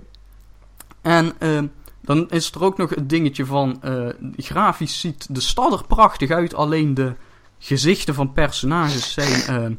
En 1.01 1.33
ehm, 1.39 1.67
dan 2.01 2.29
is 2.29 2.51
er 2.51 2.63
ook 2.63 2.77
nog 2.77 2.89
het 2.89 3.09
dingetje 3.09 3.45
van... 3.45 3.77
eh, 3.81 4.07
grafisch 4.37 4.99
ziet 4.99 5.35
de 5.35 5.39
stad 5.41 5.73
er 5.73 5.85
prachtig 5.87 6.29
uit. 6.29 6.53
Alleen 6.53 6.93
de 6.93 7.13
gezichten 7.59 8.13
van 8.13 8.33
personages 8.33 9.13
zijn... 9.13 9.41
ehm, 9.41 9.73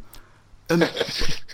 een, 0.70 0.88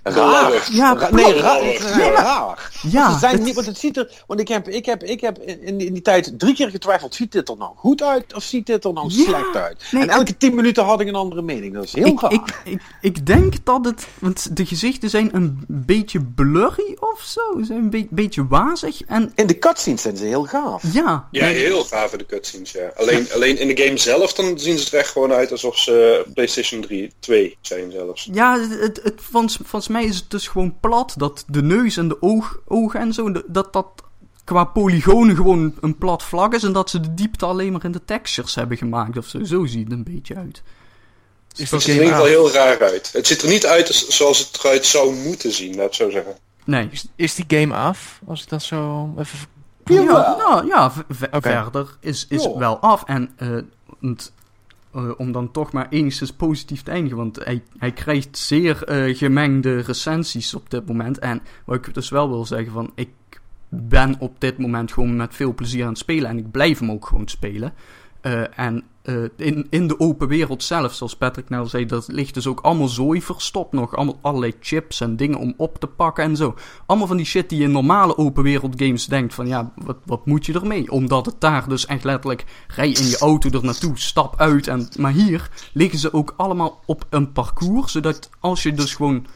raar. 0.02 0.68
ja, 0.72 1.10
nee, 1.10 1.32
raar. 1.40 1.62
Nee, 1.96 2.10
raar. 2.10 2.70
Ja, 2.90 3.12
Ze 3.12 3.18
zijn 3.18 3.32
het- 3.34 3.42
niet, 3.44 3.54
want 3.54 3.66
het 3.66 3.78
ziet 3.78 3.96
er, 3.96 4.10
want 4.26 4.40
ik 4.40 4.48
heb, 4.48 4.68
ik 4.68 4.86
heb, 4.86 5.02
ik 5.02 5.20
heb 5.20 5.38
in, 5.38 5.62
in 5.62 5.76
die- 5.78 5.86
in 5.86 5.92
die 5.92 6.02
tijd 6.02 6.38
drie 6.38 6.54
keer 6.54 6.70
getwijfeld, 6.70 7.14
ziet 7.14 7.32
dit 7.32 7.48
er 7.48 7.56
nou 7.56 7.70
goed 7.76 8.02
uit 8.02 8.34
of 8.34 8.42
ziet 8.42 8.66
dit 8.66 8.84
er 8.84 8.92
nou 8.92 9.08
Ja, 9.12 9.24
slecht 9.24 9.56
uit? 9.56 9.84
nee, 9.90 10.02
en 10.02 10.08
elke 10.08 10.36
tien 10.36 10.54
minuten 10.54 10.84
had 10.84 11.00
ik 11.00 11.08
een 11.08 11.14
andere 11.14 11.42
mening, 11.42 11.74
dat 11.74 11.84
is 11.84 11.92
heel 11.92 12.06
ik, 12.06 12.20
raar. 12.20 12.32
ik, 12.32 12.42
ik, 12.64 12.80
ik 13.00 13.26
denk 13.26 13.54
dat 13.64 13.84
het... 13.84 14.06
Want 14.18 14.56
de 14.56 14.66
gezichten 14.66 15.10
zijn 15.10 15.28
een 15.34 15.64
beetje 15.68 16.20
blurry 16.34 16.96
of 17.00 17.20
zo. 17.26 17.40
Ze 17.58 17.64
zijn 17.64 17.78
een 17.78 17.90
be- 17.90 18.06
beetje 18.10 18.46
wazig. 18.48 19.00
En 19.02 19.32
In 19.34 19.46
de 19.46 19.58
cutscenes 19.58 20.02
zijn 20.02 20.16
ze 20.16 20.24
heel 20.24 20.44
gaaf. 20.44 20.82
ja, 20.92 21.28
Ja, 21.30 21.44
heel 21.46 21.84
gaaf 21.84 22.12
in 22.12 22.18
de 22.18 22.26
cutscenes, 22.26 22.72
ja. 22.72 22.90
Alleen, 22.96 23.26
alleen 23.34 23.58
in 23.58 23.68
de 23.74 23.82
game 23.82 23.98
zelf, 23.98 24.32
dan 24.32 24.58
zien 24.58 24.78
ze 24.78 24.90
er 24.92 24.98
echt 24.98 25.10
gewoon 25.10 25.32
uit 25.32 25.50
alsof 25.52 25.78
ze 25.78 26.24
PlayStation 26.34 26.80
3, 26.80 27.12
2 27.20 27.56
zijn 27.60 27.90
zelfs. 27.90 28.28
Ja, 28.32 28.58
het, 28.60 29.00
het, 29.06 29.20
volgens, 29.30 29.56
volgens 29.62 29.88
mij 29.88 30.04
is 30.04 30.16
het 30.16 30.30
dus 30.30 30.48
gewoon 30.48 30.76
plat 30.80 31.14
dat 31.16 31.44
de 31.48 31.62
neus 31.62 31.96
en 31.96 32.08
de 32.08 32.22
oog, 32.22 32.58
ogen 32.66 33.00
en 33.00 33.12
zo, 33.12 33.32
de- 33.32 33.44
dat 33.46 33.72
dat 33.72 33.86
qua 34.44 34.64
polygonen 34.64 35.36
gewoon 35.36 35.74
een 35.80 35.96
plat 35.98 36.22
vlak 36.22 36.54
is 36.54 36.62
en 36.62 36.72
dat 36.72 36.90
ze 36.90 37.00
de 37.00 37.14
diepte 37.14 37.46
alleen 37.46 37.72
maar 37.72 37.84
in 37.84 37.92
de 37.92 38.04
textures 38.04 38.54
hebben 38.54 38.76
gemaakt 38.76 39.16
of 39.18 39.26
zo. 39.26 39.44
Zo 39.44 39.66
ziet 39.66 39.84
het 39.84 39.92
een 39.92 40.04
beetje 40.04 40.36
uit. 40.36 40.62
Is 41.56 41.70
Het 41.70 41.82
ziet 41.82 41.96
er 41.96 42.02
in 42.02 42.08
game 42.08 42.18
ieder 42.20 42.26
geval 42.34 42.46
af? 42.46 42.52
heel 42.52 42.76
raar 42.78 42.90
uit. 42.92 43.12
Het 43.12 43.26
ziet 43.26 43.42
er 43.42 43.48
niet 43.48 43.66
uit 43.66 43.86
als- 43.88 44.08
zoals 44.08 44.38
het 44.38 44.58
eruit 44.64 44.86
zou 44.86 45.14
moeten 45.14 45.52
zien, 45.52 45.76
laat 45.76 45.86
ik 45.86 45.94
zo 45.94 46.10
zeggen. 46.10 46.34
Nee. 46.64 46.88
Is, 46.90 47.06
is 47.16 47.34
die 47.34 47.44
game 47.60 47.74
af? 47.74 48.20
Als 48.26 48.42
ik 48.42 48.48
dat 48.48 48.62
zo 48.62 49.12
even... 49.18 49.38
Ja, 49.84 50.02
nou, 50.38 50.66
ja 50.66 50.92
verder 51.40 51.96
is, 52.00 52.26
is 52.28 52.48
wel 52.56 52.78
af. 52.78 53.02
En 53.04 53.30
eh, 53.36 53.48
eh, 54.96 55.10
om 55.16 55.32
dan 55.32 55.50
toch 55.50 55.72
maar 55.72 55.88
enigszins 55.88 56.32
positief 56.32 56.82
te 56.82 56.90
eindigen, 56.90 57.16
want 57.16 57.44
hij, 57.44 57.62
hij 57.78 57.92
krijgt 57.92 58.38
zeer 58.38 58.84
eh, 58.84 59.16
gemengde 59.16 59.80
recensies 59.80 60.54
op 60.54 60.70
dit 60.70 60.86
moment. 60.86 61.18
En 61.18 61.42
wat 61.64 61.86
ik 61.86 61.94
dus 61.94 62.08
wel 62.08 62.28
wil 62.28 62.44
zeggen, 62.44 62.72
van 62.72 62.90
ik 62.94 63.10
ben 63.68 64.16
op 64.18 64.40
dit 64.40 64.58
moment 64.58 64.92
gewoon 64.92 65.16
met 65.16 65.34
veel 65.34 65.54
plezier 65.54 65.82
aan 65.82 65.88
het 65.88 65.98
spelen 65.98 66.30
en 66.30 66.38
ik 66.38 66.50
blijf 66.50 66.78
hem 66.78 66.90
ook 66.90 67.06
gewoon 67.06 67.28
spelen. 67.28 67.72
Eh, 68.20 68.58
en 68.58 68.84
eh, 69.06 69.24
in, 69.36 69.66
in 69.70 69.86
de 69.86 70.00
open 70.00 70.28
wereld 70.28 70.62
zelf, 70.62 70.94
zoals 70.94 71.16
Patrick 71.16 71.48
nou 71.48 71.68
zei, 71.68 71.86
dat 71.86 72.08
ligt 72.08 72.34
dus 72.34 72.46
ook 72.46 72.60
allemaal 72.60 72.88
zooi 72.88 73.22
verstopt 73.22 73.72
nog. 73.72 73.96
Allemaal 73.96 74.18
allerlei 74.20 74.54
chips 74.60 75.00
en 75.00 75.16
dingen 75.16 75.38
om 75.38 75.54
op 75.56 75.78
te 75.78 75.86
pakken 75.86 76.24
en 76.24 76.36
zo. 76.36 76.54
Allemaal 76.86 77.06
van 77.06 77.16
die 77.16 77.26
shit 77.26 77.48
die 77.48 77.58
je 77.58 77.64
in 77.64 77.70
normale 77.70 78.16
open 78.16 78.42
wereld 78.42 78.74
games 78.76 79.06
denkt 79.06 79.34
van 79.34 79.46
ja, 79.46 79.72
wat, 79.74 79.96
wat 80.04 80.26
moet 80.26 80.46
je 80.46 80.52
ermee? 80.52 80.90
Omdat 80.90 81.26
het 81.26 81.40
daar 81.40 81.68
dus 81.68 81.86
echt 81.86 82.04
letterlijk 82.04 82.44
rij 82.68 82.90
in 82.90 83.06
je 83.06 83.18
auto 83.18 83.50
er 83.50 83.64
naartoe, 83.64 83.98
stap 83.98 84.40
uit. 84.40 84.66
En, 84.66 84.88
maar 84.98 85.12
hier 85.12 85.50
liggen 85.72 85.98
ze 85.98 86.12
ook 86.12 86.34
allemaal 86.36 86.82
op 86.86 87.06
een 87.10 87.32
parcours, 87.32 87.92
zodat 87.92 88.30
als 88.40 88.62
je 88.62 88.72
dus 88.72 88.94
gewoon 88.94 89.26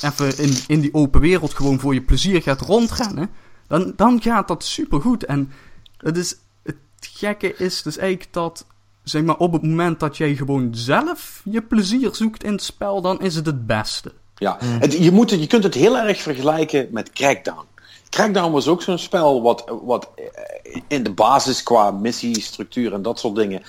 even 0.00 0.38
in, 0.38 0.56
in 0.66 0.80
die 0.80 0.94
open 0.94 1.20
wereld 1.20 1.54
gewoon 1.54 1.80
voor 1.80 1.94
je 1.94 2.02
plezier 2.02 2.42
gaat 2.42 2.60
rondrennen, 2.60 3.30
dan, 3.66 3.92
dan 3.96 4.22
gaat 4.22 4.48
dat 4.48 4.64
supergoed. 4.64 5.24
En 5.24 5.52
het, 5.96 6.16
is, 6.16 6.36
het 6.62 6.76
gekke 7.00 7.56
is 7.56 7.82
dus 7.82 7.96
eigenlijk 7.96 8.32
dat, 8.32 8.66
zeg 9.04 9.22
maar, 9.22 9.36
op 9.36 9.52
het 9.52 9.62
moment 9.62 10.00
dat 10.00 10.16
jij 10.16 10.34
gewoon 10.34 10.68
zelf 10.72 11.42
je 11.44 11.62
plezier 11.62 12.14
zoekt 12.14 12.44
in 12.44 12.52
het 12.52 12.62
spel, 12.62 13.00
dan 13.00 13.20
is 13.20 13.34
het 13.34 13.46
het 13.46 13.66
beste. 13.66 14.12
Ja, 14.34 14.56
het, 14.60 14.92
je, 14.92 15.10
moet 15.10 15.30
het, 15.30 15.40
je 15.40 15.46
kunt 15.46 15.64
het 15.64 15.74
heel 15.74 15.98
erg 15.98 16.22
vergelijken 16.22 16.88
met 16.90 17.12
Crackdown. 17.12 17.64
Crackdown 18.08 18.52
was 18.52 18.68
ook 18.68 18.82
zo'n 18.82 18.98
spel 18.98 19.42
wat, 19.42 19.64
wat 19.82 20.10
eh, 20.14 20.80
in 20.88 21.02
de 21.02 21.12
basis 21.12 21.62
qua 21.62 21.90
missiestructuur 21.90 22.92
en 22.92 23.02
dat 23.02 23.18
soort 23.18 23.36
dingen 23.36 23.62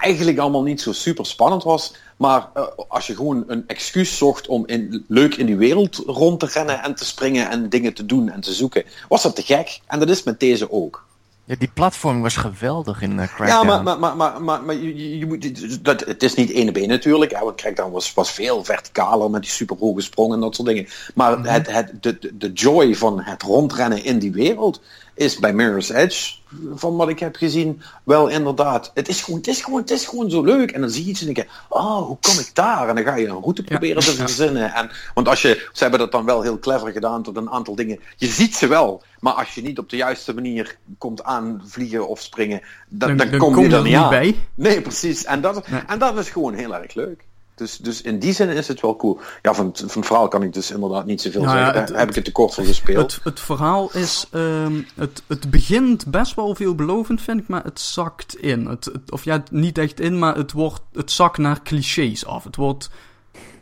eigenlijk 0.00 0.38
allemaal 0.38 0.62
niet 0.62 0.80
zo 0.80 0.92
super 0.92 1.26
spannend 1.26 1.62
was. 1.62 1.94
Maar 2.16 2.48
eh, 2.54 2.64
als 2.88 3.06
je 3.06 3.16
gewoon 3.16 3.44
een 3.46 3.64
excuus 3.66 4.16
zocht 4.16 4.46
om 4.46 4.66
in, 4.66 5.04
leuk 5.08 5.34
in 5.34 5.46
die 5.46 5.56
wereld 5.56 5.96
rond 6.06 6.40
te 6.40 6.46
rennen 6.46 6.82
en 6.82 6.94
te 6.94 7.04
springen 7.04 7.50
en 7.50 7.68
dingen 7.68 7.94
te 7.94 8.06
doen 8.06 8.30
en 8.30 8.40
te 8.40 8.52
zoeken, 8.52 8.84
was 9.08 9.22
dat 9.22 9.36
te 9.36 9.42
gek. 9.42 9.80
En 9.86 9.98
dat 9.98 10.08
is 10.08 10.22
met 10.22 10.40
deze 10.40 10.70
ook. 10.70 11.08
Ja, 11.50 11.56
die 11.58 11.70
platform 11.74 12.22
was 12.22 12.36
geweldig 12.36 13.02
in 13.02 13.10
uh, 13.18 13.26
Crackdown. 13.34 13.48
Ja, 13.48 13.62
maar, 13.62 13.82
maar, 13.82 13.98
maar, 13.98 14.16
maar, 14.16 14.42
maar, 14.42 14.62
maar 14.62 14.74
je, 14.74 15.18
je- 15.18 15.26
moet, 15.26 15.84
dat, 15.84 16.00
het 16.00 16.22
is 16.22 16.34
niet 16.34 16.50
één 16.52 16.68
op 16.68 16.76
één 16.76 16.88
natuurlijk. 16.88 17.32
Hè, 17.32 17.44
want 17.44 17.56
Crackdown 17.56 17.90
was, 17.92 18.14
was 18.14 18.30
veel 18.30 18.64
verticaler 18.64 19.30
met 19.30 19.42
die 19.42 19.50
superhoge 19.50 20.00
sprongen 20.00 20.34
en 20.34 20.40
dat 20.40 20.54
soort 20.54 20.68
dingen. 20.68 20.86
Maar 21.14 21.38
het, 21.38 21.70
het, 21.72 21.92
de, 22.02 22.18
de- 22.34 22.52
joy 22.52 22.94
van 22.94 23.20
het 23.20 23.42
rondrennen 23.42 24.04
in 24.04 24.18
die 24.18 24.32
wereld 24.32 24.80
is 25.14 25.38
bij 25.38 25.52
Mirror's 25.52 25.88
Edge, 25.90 26.34
van 26.74 26.96
wat 26.96 27.08
ik 27.08 27.18
heb 27.18 27.36
gezien, 27.36 27.82
wel 28.04 28.28
inderdaad. 28.28 28.90
Het 28.94 29.08
is 29.08 29.22
gewoon, 29.22 29.38
het 29.38 29.48
is 29.48 29.62
gewoon, 29.62 29.80
het 29.80 29.90
is 29.90 30.06
gewoon 30.06 30.30
zo 30.30 30.42
leuk. 30.44 30.70
En 30.70 30.80
dan 30.80 30.90
zie 30.90 31.04
je 31.04 31.10
iets 31.10 31.20
en 31.20 31.26
denk 31.26 31.36
je, 31.36 31.46
oh, 31.68 32.06
hoe 32.06 32.18
kom 32.20 32.38
ik 32.38 32.50
daar? 32.54 32.88
En 32.88 32.94
dan 32.94 33.04
ga 33.04 33.14
je 33.14 33.26
een 33.28 33.40
route 33.40 33.62
proberen 33.62 34.02
te 34.02 34.10
verzinnen. 34.14 34.74
En, 34.74 34.90
want 35.14 35.28
als 35.28 35.42
je, 35.42 35.68
ze 35.72 35.82
hebben 35.82 36.00
dat 36.00 36.12
dan 36.12 36.24
wel 36.24 36.42
heel 36.42 36.58
clever 36.58 36.92
gedaan 36.92 37.22
tot 37.22 37.36
een 37.36 37.50
aantal 37.50 37.74
dingen. 37.74 38.00
Je 38.16 38.26
ziet 38.26 38.56
ze 38.56 38.66
wel, 38.66 39.02
maar 39.20 39.32
als 39.32 39.54
je 39.54 39.62
niet 39.62 39.78
op 39.78 39.88
de 39.90 39.96
juiste 39.96 40.34
manier 40.34 40.76
komt 40.98 41.22
aanvliegen 41.24 42.08
of 42.08 42.20
springen, 42.20 42.60
dan, 42.88 43.16
dan, 43.16 43.38
kom, 43.38 43.58
je 43.60 43.76
er 43.76 43.82
niet 43.82 43.94
aan. 43.94 44.08
bij. 44.10 44.36
Nee, 44.54 44.80
precies. 44.82 45.24
En 45.24 45.40
dat, 45.40 45.66
en 45.86 45.98
dat 45.98 46.18
is 46.18 46.30
gewoon 46.30 46.54
heel 46.54 46.74
erg 46.76 46.94
leuk. 46.94 47.24
Dus, 47.54 47.76
dus 47.76 48.02
in 48.02 48.18
die 48.18 48.32
zin 48.32 48.48
is 48.48 48.68
het 48.68 48.80
wel 48.80 48.96
cool. 48.96 49.20
Ja, 49.42 49.54
van, 49.54 49.70
van 49.74 49.86
het 49.98 50.06
verhaal 50.06 50.28
kan 50.28 50.42
ik 50.42 50.52
dus 50.52 50.70
inderdaad 50.70 51.06
niet 51.06 51.20
zoveel 51.20 51.42
Nou 51.42 51.56
zeggen. 51.56 51.78
het- 51.78 51.88
Daar 51.88 51.98
heb 51.98 52.08
ik 52.08 52.14
het 52.14 52.24
tekort 52.24 52.54
van 52.54 52.64
gespeeld. 52.64 53.14
Het, 53.14 53.24
het 53.24 53.40
verhaal 53.40 53.90
is. 53.92 54.26
ehm, 54.30 54.82
het, 54.94 55.22
het 55.26 55.50
begint 55.50 56.06
best 56.06 56.34
wel 56.34 56.54
veelbelovend, 56.54 57.22
vind 57.22 57.40
ik, 57.40 57.48
maar 57.48 57.64
het 57.64 57.80
zakt 57.80 58.36
in. 58.36 58.66
Het, 58.66 58.84
het- 58.84 59.10
of 59.10 59.24
ja, 59.24 59.42
niet 59.50 59.78
echt 59.78 60.00
in, 60.00 60.18
maar 60.18 60.36
het, 60.36 60.52
wordt, 60.52 60.80
het 60.92 61.10
zakt 61.10 61.38
naar 61.38 61.62
clichés 61.62 62.26
af. 62.26 62.44
Het 62.44 62.56
wordt 62.56 62.90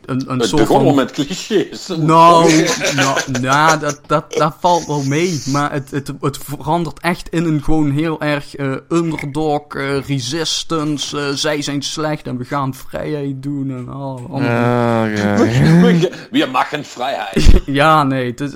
een, 0.05 0.23
een 0.27 0.39
het 0.39 0.49
soort 0.49 0.61
begon 0.61 0.79
al 0.79 0.85
van. 0.85 0.95
met 0.95 1.11
clichés. 1.11 1.87
Nou, 1.97 2.51
nou, 2.95 3.19
nou 3.41 3.79
dat, 3.79 3.99
dat, 4.07 4.33
dat 4.33 4.55
valt 4.59 4.85
wel 4.85 5.03
mee. 5.03 5.41
Maar 5.45 5.71
het, 5.71 5.91
het, 5.91 6.11
het 6.21 6.37
verandert 6.43 6.99
echt 6.99 7.29
in 7.29 7.43
een 7.45 7.63
gewoon 7.63 7.91
heel 7.91 8.21
erg 8.21 8.55
eh, 8.55 8.73
underdog, 8.89 9.61
eh, 9.67 9.99
resistance. 10.07 11.19
eh, 11.19 11.29
zij 11.33 11.61
zijn 11.61 11.81
slecht 11.81 12.27
en 12.27 12.37
we 12.37 12.45
gaan 12.45 12.73
vrijheid 12.73 13.43
doen. 13.43 13.69
En 13.69 13.93
Oh, 13.93 14.41
ja. 14.41 15.05
We 16.31 16.47
maken 16.51 16.85
vrijheid. 16.85 17.47
Ja, 17.65 18.03
nee. 18.03 18.25
Het 18.29 18.41
is, 18.41 18.51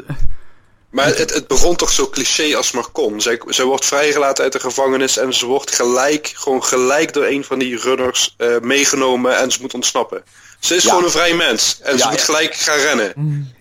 Maar 0.90 1.06
het, 1.06 1.34
het 1.34 1.48
begon 1.48 1.76
toch 1.76 1.92
zo 1.92 2.10
cliché 2.10 2.56
als 2.56 2.72
maar 2.72 2.88
kon. 2.92 3.22
Zij, 3.22 3.42
zij 3.46 3.66
wordt 3.66 3.86
vrijgelaten 3.86 4.44
uit 4.44 4.54
de 4.54 4.60
gevangenis 4.60 5.18
en 5.18 5.34
ze 5.34 5.46
wordt 5.46 5.76
gelijk, 5.76 6.32
gewoon 6.36 6.64
gelijk 6.64 7.14
door 7.14 7.26
een 7.26 7.44
van 7.44 7.60
die 7.60 7.78
runners 7.80 8.34
eh, 8.38 8.60
meegenomen 8.62 9.38
en 9.38 9.52
ze 9.52 9.58
moet 9.62 9.74
ontsnappen. 9.74 10.24
Ze 10.64 10.76
is 10.76 10.84
Ja. 10.84 10.90
gewoon 10.90 11.04
een 11.04 11.12
vrij 11.12 11.34
mens 11.36 11.80
en 11.82 12.00
ze 12.00 12.08
moet 12.08 12.18
ja. 12.20 12.24
gelijk 12.26 12.56
gaan 12.56 12.78
rennen. 12.78 13.12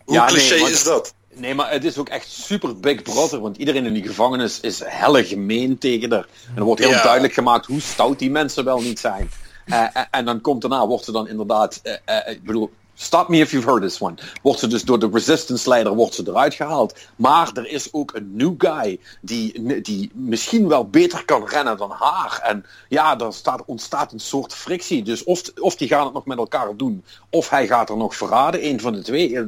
Hoe 0.04 0.14
Ja, 0.14 0.24
nee, 0.24 0.34
cliché 0.34 0.58
want- 0.58 0.70
is 0.70 0.82
dat? 0.84 1.14
Nee, 1.34 1.54
maar 1.54 1.70
het 1.70 1.84
is 1.84 1.98
ook 1.98 2.08
echt 2.08 2.30
super 2.30 2.76
Big 2.80 3.02
Brother, 3.02 3.40
want 3.40 3.56
iedereen 3.56 3.86
in 3.86 3.92
die 3.92 4.06
gevangenis 4.06 4.60
is 4.60 4.80
helle 4.84 5.24
gemeen 5.24 5.78
tegen 5.78 6.10
haar. 6.12 6.26
En 6.48 6.56
er 6.56 6.62
wordt 6.62 6.80
heel 6.80 6.90
Ja. 6.90 7.02
duidelijk 7.02 7.32
gemaakt 7.34 7.66
hoe 7.66 7.80
stout 7.80 8.18
die 8.18 8.30
mensen 8.30 8.64
wel 8.64 8.80
niet 8.80 8.98
zijn. 9.00 9.30
Eh, 9.66 9.82
eh, 9.82 10.02
en 10.10 10.24
dan 10.24 10.40
komt 10.40 10.60
daarna, 10.60 10.86
wordt 10.86 11.04
ze 11.04 11.12
dan 11.12 11.28
inderdaad, 11.28 11.80
eh, 12.04 12.16
ik 12.26 12.42
bedoel, 12.44 12.70
stop 13.02 13.28
me 13.28 13.38
if 13.38 13.50
you've 13.50 13.68
heard 13.68 13.82
this 13.82 14.00
one. 14.00 14.14
Wordt 14.42 14.58
ze 14.58 14.66
dus 14.66 14.82
door 14.82 14.98
de 14.98 15.08
resistance 15.12 15.68
leider 15.68 15.94
wordt 15.94 16.14
ze 16.14 16.22
eruit 16.26 16.54
gehaald. 16.54 16.94
Maar 17.16 17.50
er 17.54 17.66
is 17.68 17.88
ook 17.92 18.10
een 18.14 18.30
new 18.36 18.54
guy 18.58 19.00
die, 19.20 19.80
die 19.82 20.10
misschien 20.14 20.68
wel 20.68 20.88
beter 20.88 21.24
kan 21.24 21.46
rennen 21.48 21.76
dan 21.76 21.90
haar. 21.98 22.40
En 22.42 22.64
ja, 22.88 23.18
er 23.18 23.32
staat, 23.32 23.62
ontstaat 23.66 24.12
een 24.12 24.20
soort 24.20 24.54
frictie. 24.54 25.02
Dus 25.02 25.24
of, 25.24 25.42
of 25.60 25.76
die 25.76 25.88
gaan 25.88 26.04
het 26.04 26.12
nog 26.14 26.26
met 26.26 26.38
elkaar 26.38 26.68
doen, 26.76 27.04
of 27.30 27.48
hij 27.50 27.66
gaat 27.66 27.90
er 27.90 27.96
nog 27.96 28.16
verraden. 28.16 28.66
Een 28.66 28.80
van 28.80 28.92
de 28.92 29.02
twee. 29.02 29.36
Eh, 29.36 29.42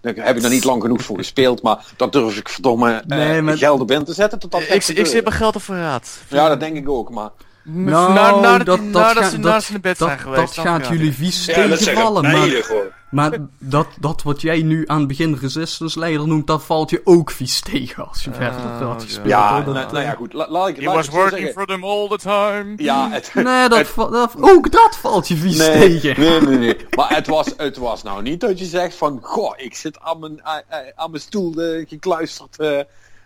Daar 0.00 0.14
heb 0.16 0.36
ik 0.36 0.42
er 0.42 0.50
niet 0.50 0.64
lang 0.64 0.82
genoeg 0.82 1.02
voor 1.02 1.16
gespeeld, 1.16 1.62
maar 1.62 1.84
dat 1.96 2.12
durf 2.12 2.36
ik 2.36 2.48
verdomme 2.48 2.92
eh 2.92 3.06
Nee, 3.06 3.42
maar- 3.42 3.58
geld 3.58 3.80
op 3.80 3.90
in 3.90 4.04
te 4.04 4.12
zetten. 4.12 4.38
Tot 4.38 4.50
dat 4.50 4.60
ik, 4.60 4.68
ik 4.88 5.06
zit 5.06 5.24
mijn 5.24 5.36
geld 5.36 5.54
op 5.56 5.62
verraad. 5.62 6.18
Ja, 6.28 6.48
dat 6.48 6.60
denk 6.60 6.76
ik 6.76 6.88
ook, 6.88 7.10
maar... 7.10 7.30
Nou, 7.62 8.12
na, 8.12 8.40
nadat, 8.40 8.66
dat, 8.66 8.78
die- 8.80 8.90
dat, 8.90 9.02
nadat 9.02 9.22
dat, 9.22 9.40
nadat 9.40 9.62
ze 9.62 9.74
in 9.74 9.80
bed 9.80 9.98
dat, 9.98 10.08
zijn 10.08 10.20
geweest. 10.20 10.54
dat 10.54 10.64
gaat 10.64 10.86
jullie 10.86 11.12
vies 11.14 11.44
Ja, 11.44 11.54
dat 11.54 11.62
zeggen 11.78 11.78
tegenvallen. 11.86 12.22
beide 12.22 12.52
Maar, 12.52 12.62
gewoon. 12.62 12.86
Maar 13.10 13.38
dat, 13.58 13.86
dat 14.00 14.22
wat 14.22 14.40
jij 14.40 14.62
nu 14.62 14.84
aan 14.86 14.98
het 14.98 15.08
begin 15.08 15.34
resistance 15.40 15.98
leider 15.98 16.26
noemt, 16.28 16.46
dat 16.46 16.62
valt 16.62 16.90
je 16.90 17.00
ook 17.04 17.30
vies 17.30 17.60
tegen 17.60 18.08
als 18.08 18.24
je 18.24 18.32
verder 18.32 18.60
Oh, 18.64 18.78
dat 18.80 19.00
ja. 19.00 19.04
gespeeld 19.06 19.26
Ja. 19.28 19.60
Dat, 19.60 19.74
nou, 19.74 19.92
nou 19.92 20.04
ja, 20.04 20.12
goed. 20.14 20.32
La, 20.32 20.72
He 20.72 20.84
was 20.84 21.08
working 21.08 21.30
zeggen. 21.36 21.52
for 21.52 21.66
them 21.66 21.84
all 21.84 22.08
the 22.08 22.18
time. 22.18 22.72
Ja, 22.76 23.10
het, 23.10 23.30
Nee, 23.34 23.68
dat, 23.68 23.78
het- 23.78 23.88
va- 23.88 24.08
dat, 24.10 24.32
ook 24.40 24.70
dat 24.72 24.96
valt 24.96 25.28
je 25.28 25.36
vies 25.36 25.56
nee, 25.58 25.98
tegen. 26.00 26.20
nee, 26.20 26.40
nee, 26.40 26.58
nee. 26.58 26.76
Maar 26.96 27.14
het 27.14 27.26
was, 27.26 27.46
het 27.56 27.76
was 27.76 28.02
nou 28.02 28.22
niet 28.22 28.40
dat 28.40 28.58
je 28.58 28.64
zegt 28.64 28.94
van, 28.94 29.18
goh, 29.22 29.52
ik 29.56 29.74
zit 29.74 30.00
aan 30.00 30.18
mijn, 30.18 30.44
aan, 30.44 30.62
aan 30.94 31.10
mijn 31.10 31.22
stoel 31.22 31.54
eh, 31.54 31.88
gekluisterd. 31.88 32.58
eh, 32.58 32.80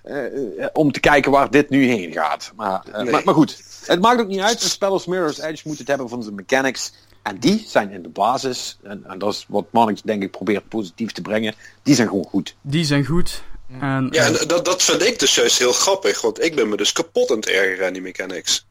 eh, 0.05 0.67
om 0.73 0.93
te 0.93 1.01
kijken 1.01 1.31
waar 1.31 1.51
dit 1.51 1.71
nu 1.71 1.87
heen 1.87 2.13
gaat. 2.13 2.53
Maar, 2.57 2.85
Nee. 2.97 3.11
maar, 3.11 3.23
maar 3.25 3.35
goed, 3.35 3.63
het 3.87 4.01
maakt 4.01 4.21
ook 4.21 4.29
niet 4.29 4.41
uit. 4.41 4.63
Een 4.63 4.69
spel 4.69 4.93
als 4.93 5.07
Mirror's 5.07 5.39
Edge 5.39 5.69
moet 5.69 5.79
het 5.79 5.89
hebben 5.89 6.09
van 6.09 6.23
zijn 6.23 6.35
mechanics. 6.35 6.93
En 7.25 7.39
die 7.39 7.65
zijn 7.69 7.91
in 7.91 8.03
de 8.03 8.09
basis, 8.09 8.79
en, 8.83 9.05
en 9.07 9.19
dat 9.19 9.33
is 9.33 9.45
wat 9.49 9.65
Mannix 9.71 10.03
denk 10.03 10.23
ik 10.23 10.31
probeert 10.31 10.69
positief 10.69 11.13
te 11.13 11.21
brengen, 11.23 11.55
die 11.83 11.95
zijn 11.95 12.09
gewoon 12.09 12.25
goed. 12.25 12.55
Die 12.61 12.85
zijn 12.85 13.05
goed. 13.05 13.43
En, 13.81 14.09
Ja, 14.11 14.23
eh, 14.27 14.41
en 14.41 14.49
dat, 14.49 14.65
dat 14.65 14.83
vind 14.83 15.03
ik 15.03 15.19
dus 15.19 15.35
juist 15.35 15.59
heel 15.59 15.73
grappig, 15.73 16.21
want 16.21 16.43
ik 16.43 16.55
ben 16.55 16.69
me 16.69 16.77
dus 16.77 16.93
kapot 16.93 17.31
aan 17.31 17.37
het 17.37 17.49
ergeren 17.49 17.87
aan 17.87 17.93
die 17.93 18.03
mechanics. 18.03 18.67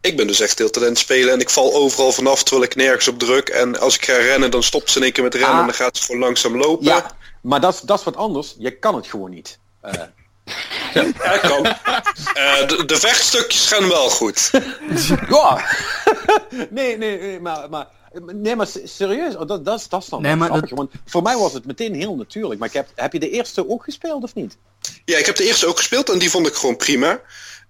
Ik 0.00 0.16
ben 0.16 0.26
dus 0.26 0.40
echt 0.40 0.58
heel 0.58 0.70
het 0.80 0.98
spelen 0.98 1.32
en 1.32 1.40
ik 1.40 1.50
val 1.50 1.74
overal 1.74 2.12
vanaf 2.12 2.42
terwijl 2.42 2.66
ik 2.66 2.74
nergens 2.76 3.08
op 3.08 3.18
druk. 3.18 3.48
En 3.48 3.80
als 3.80 3.94
ik 3.96 4.04
ga 4.04 4.16
rennen, 4.16 4.50
dan 4.50 4.62
stopt 4.62 4.90
ze 4.90 4.96
in 4.98 5.04
één 5.04 5.12
keer 5.12 5.22
met 5.24 5.34
rennen 5.34 5.52
Ah. 5.52 5.58
en 5.60 5.66
dan 5.66 5.74
gaat 5.74 5.96
ze 5.96 6.04
gewoon 6.04 6.20
langzaam 6.20 6.56
lopen. 6.56 6.84
Ja, 6.84 7.10
maar 7.40 7.60
dat 7.60 7.74
is- 7.74 7.80
dat 7.80 7.98
is 7.98 8.04
wat 8.04 8.16
anders. 8.16 8.54
Je 8.58 8.70
kan 8.78 8.94
het 8.94 9.06
gewoon 9.06 9.30
niet. 9.30 9.58
Eh, 9.80 9.92
Ja, 10.94 11.38
kan. 11.38 11.66
Eh, 11.66 12.68
de, 12.68 12.82
de 12.86 12.96
vechtstukjes 12.96 13.66
gaan 13.66 13.88
wel 13.88 14.10
goed. 14.10 14.50
ja! 15.30 15.64
nee, 16.70 16.98
nee, 16.98 17.18
nee, 17.18 17.40
maar, 17.40 17.68
maar, 17.70 17.86
nee, 18.34 18.56
maar 18.56 18.66
se- 18.66 18.86
serieus, 18.86 19.36
oh, 19.36 19.46
dat, 19.48 19.64
dat, 19.64 19.80
is, 19.80 19.88
dat 19.88 20.02
is 20.02 20.08
dan 20.08 20.22
Nee, 20.22 20.36
maar 20.36 20.48
grappig. 20.48 20.70
Want 20.70 20.90
voor 21.06 21.22
mij 21.22 21.36
was 21.36 21.52
het 21.52 21.66
meteen 21.66 21.94
heel 21.94 22.14
natuurlijk. 22.16 22.60
Maar 22.60 22.68
ik 22.68 22.74
heb, 22.74 22.88
heb 22.94 23.12
je 23.12 23.18
de 23.18 23.30
eerste 23.30 23.68
ook 23.68 23.84
gespeeld 23.84 24.22
of 24.22 24.34
niet? 24.34 24.56
Ja, 25.04 25.18
ik 25.18 25.26
heb 25.26 25.36
de 25.36 25.44
eerste 25.44 25.66
ook 25.66 25.76
gespeeld 25.76 26.08
en 26.10 26.18
die 26.18 26.30
vond 26.30 26.46
ik 26.46 26.54
gewoon 26.54 26.76
prima. 26.76 27.20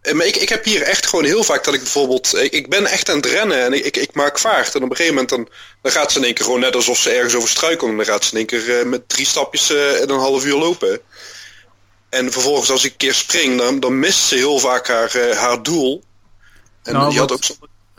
Eh, 0.01 0.13
Maar 0.15 0.27
ik, 0.27 0.37
ik 0.37 0.49
heb 0.49 0.65
hier 0.65 0.83
echt 0.83 1.07
gewoon 1.07 1.25
heel 1.25 1.45
vaak 1.45 1.65
dat 1.65 1.75
ik 1.75 1.81
bijvoorbeeld... 1.81 2.35
Ik, 2.37 2.53
ik 2.53 2.69
ben 2.69 2.87
echt 2.87 3.09
aan 3.11 3.17
het 3.17 3.27
rennen 3.27 3.65
en 3.65 3.73
ik, 3.73 3.85
ik, 3.85 3.97
ik 3.97 4.15
maak 4.15 4.39
vaart. 4.39 4.75
En 4.75 4.83
op 4.83 4.91
een 4.91 4.97
gegeven 4.97 5.15
moment 5.15 5.31
dan, 5.33 5.49
dan 5.83 5.93
gaat 5.93 6.13
ze 6.13 6.19
in 6.19 6.25
één 6.25 6.35
keer 6.35 6.45
gewoon 6.45 6.61
net 6.61 6.75
alsof 6.75 6.99
ze 6.99 7.11
ergens 7.11 7.35
over 7.35 7.49
struikelt. 7.49 7.91
En 7.91 7.97
dan 7.97 8.07
gaat 8.07 8.25
ze 8.25 8.31
in 8.31 8.37
één 8.37 8.47
keer 8.47 8.79
eh, 8.79 8.85
met 8.87 9.09
drie 9.09 9.27
stapjes 9.27 9.71
eh, 9.71 10.01
in 10.01 10.11
een 10.11 10.19
half 10.19 10.45
uur 10.45 10.57
lopen. 10.57 11.01
En 12.15 12.33
vervolgens 12.33 12.71
als 12.71 12.85
ik 12.85 12.91
een 12.91 12.97
keer 12.97 13.15
spring, 13.15 13.59
dan, 13.59 13.81
dan 13.81 13.99
mist 13.99 14.19
ze 14.19 14.35
heel 14.35 14.59
vaak 14.59 14.89
haar, 14.89 15.15
eh, 15.15 15.37
haar 15.37 15.63
doel. 15.63 16.03
En 16.83 16.93
Nou, 16.93 17.13
je 17.13 17.19
had 17.19 17.29
wat- 17.31 17.39
ook 17.39 17.45
zo... 17.45 17.55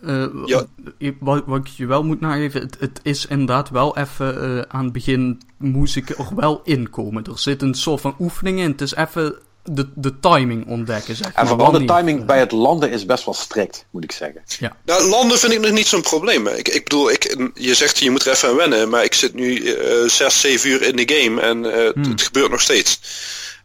Eh, 0.05 0.25
Ja. 0.45 0.65
ik- 0.97 1.17
wat, 1.19 1.43
wat 1.45 1.59
ik 1.59 1.67
je 1.67 1.85
wel 1.85 2.03
moet 2.03 2.19
nageven, 2.21 2.61
het, 2.61 2.75
het 2.79 2.99
is 3.03 3.25
inderdaad 3.25 3.69
wel 3.69 3.97
even 3.97 4.41
eh, 4.57 4.61
aan 4.75 4.83
het 4.83 4.93
begin 4.93 5.41
moest 5.57 5.95
ik 5.95 6.09
er 6.09 6.27
wel 6.35 6.61
inkomen. 6.63 7.23
Er 7.23 7.39
zit 7.39 7.61
een 7.61 7.73
soort 7.73 8.01
van 8.01 8.15
oefening 8.19 8.59
in. 8.59 8.71
Het 8.71 8.81
is 8.81 8.95
even 8.95 9.35
de, 9.63 9.89
de 9.95 10.19
timing 10.19 10.67
ontdekken, 10.67 11.15
zeg 11.15 11.31
En 11.33 11.47
vooral 11.47 11.71
de 11.71 11.85
timing 11.85 12.25
bij 12.25 12.39
het 12.39 12.51
landen 12.51 12.91
is 12.91 13.05
best 13.05 13.25
wel 13.25 13.33
strikt, 13.33 13.85
moet 13.91 14.03
ik 14.03 14.11
zeggen. 14.11 14.41
Nou, 14.85 15.03
landen 15.09 15.39
vind 15.39 15.53
ik 15.53 15.59
nog 15.59 15.71
niet 15.71 15.87
zo'n 15.87 16.01
probleem. 16.01 16.47
Ik, 16.47 16.67
ik 16.67 16.83
bedoel, 16.83 17.11
ik, 17.11 17.49
je 17.53 17.73
zegt 17.73 17.97
je 17.99 18.11
moet 18.11 18.25
er 18.25 18.31
even 18.31 18.49
aan 18.49 18.55
wennen, 18.55 18.89
maar 18.89 19.03
ik 19.03 19.13
zit 19.13 19.33
nu 19.33 19.75
zes, 20.07 20.39
zeven 20.39 20.69
uur 20.69 20.81
in 20.81 20.95
de 20.95 21.13
game 21.15 21.41
en 21.41 21.65
eh, 21.73 21.83
het- 21.85 21.93
Hmm. 21.95 22.03
het 22.11 22.21
gebeurt 22.21 22.51
nog 22.51 22.61
steeds. 22.61 22.99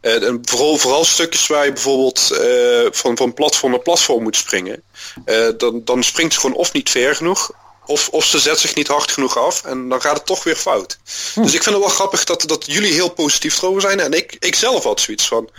Eh, 0.01 0.27
en 0.27 0.39
vooral, 0.41 0.77
vooral 0.77 1.05
stukjes 1.05 1.47
waar 1.47 1.65
je 1.65 1.73
bijvoorbeeld 1.73 2.31
eh, 2.31 2.91
van, 2.91 3.17
van 3.17 3.33
platform 3.33 3.71
naar 3.71 3.81
platform 3.81 4.23
moet 4.23 4.35
springen. 4.35 4.83
eh, 5.25 5.47
dan, 5.57 5.81
dan 5.85 6.03
springt 6.03 6.33
ze 6.33 6.39
gewoon 6.39 6.55
of 6.55 6.73
niet 6.73 6.89
ver 6.89 7.15
genoeg, 7.15 7.51
of, 7.85 8.09
of 8.09 8.25
ze 8.25 8.39
zet 8.39 8.59
zich 8.59 8.75
niet 8.75 8.87
hard 8.87 9.11
genoeg 9.11 9.37
af 9.37 9.63
en 9.63 9.89
dan 9.89 10.01
gaat 10.01 10.17
het 10.17 10.25
toch 10.25 10.43
weer 10.43 10.55
fout. 10.55 10.99
Dus 11.35 11.53
ik 11.53 11.63
vind 11.63 11.75
het 11.75 11.77
wel 11.83 11.87
grappig 11.87 12.23
dat, 12.23 12.41
dat 12.41 12.65
jullie 12.65 12.93
heel 12.93 13.09
positief 13.09 13.61
erover 13.61 13.81
zijn. 13.81 13.99
En 13.99 14.11
ik, 14.13 14.35
ik 14.39 14.55
zelf 14.55 14.83
had 14.83 14.99
zoiets 14.99 15.27
van, 15.27 15.49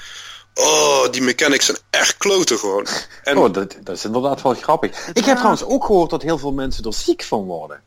oh, 0.55 1.11
die 1.11 1.22
mechanics 1.22 1.64
zijn 1.66 1.78
echt 1.90 2.16
kloten 2.16 2.59
gewoon. 2.59 2.86
En, 3.22 3.38
Oh, 3.38 3.53
dat, 3.53 3.76
dat 3.80 3.97
is 3.97 4.05
inderdaad 4.05 4.43
wel 4.43 4.55
grappig. 4.55 5.09
Ik 5.12 5.24
heb 5.24 5.36
trouwens 5.36 5.64
ook 5.64 5.84
gehoord 5.84 6.11
dat 6.11 6.22
heel 6.22 6.38
veel 6.38 6.53
mensen 6.53 6.84
er 6.84 6.95
ziek 6.95 7.22
van 7.22 7.45
worden. 7.45 7.82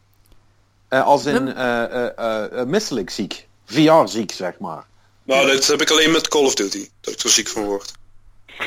Eh, 0.88 1.06
als 1.06 1.26
in 1.26 1.56
eh 1.56 1.84
eh, 1.84 2.18
eh, 2.18 2.60
eh, 2.60 2.68
misselijk 2.68 3.10
ziek. 3.10 3.48
VR-ziek, 3.66 4.32
zeg 4.32 4.54
maar. 4.60 4.86
Nou, 5.26 5.48
dat 5.48 5.68
heb 5.68 5.82
ik 5.82 5.90
alleen 5.90 6.12
met 6.12 6.28
Call 6.28 6.46
of 6.46 6.56
Duty. 6.56 6.90
Dat 7.02 7.14
ik 7.14 7.20
er 7.20 7.30
ziek 7.30 7.48
van 7.48 7.64
word. 7.64 7.94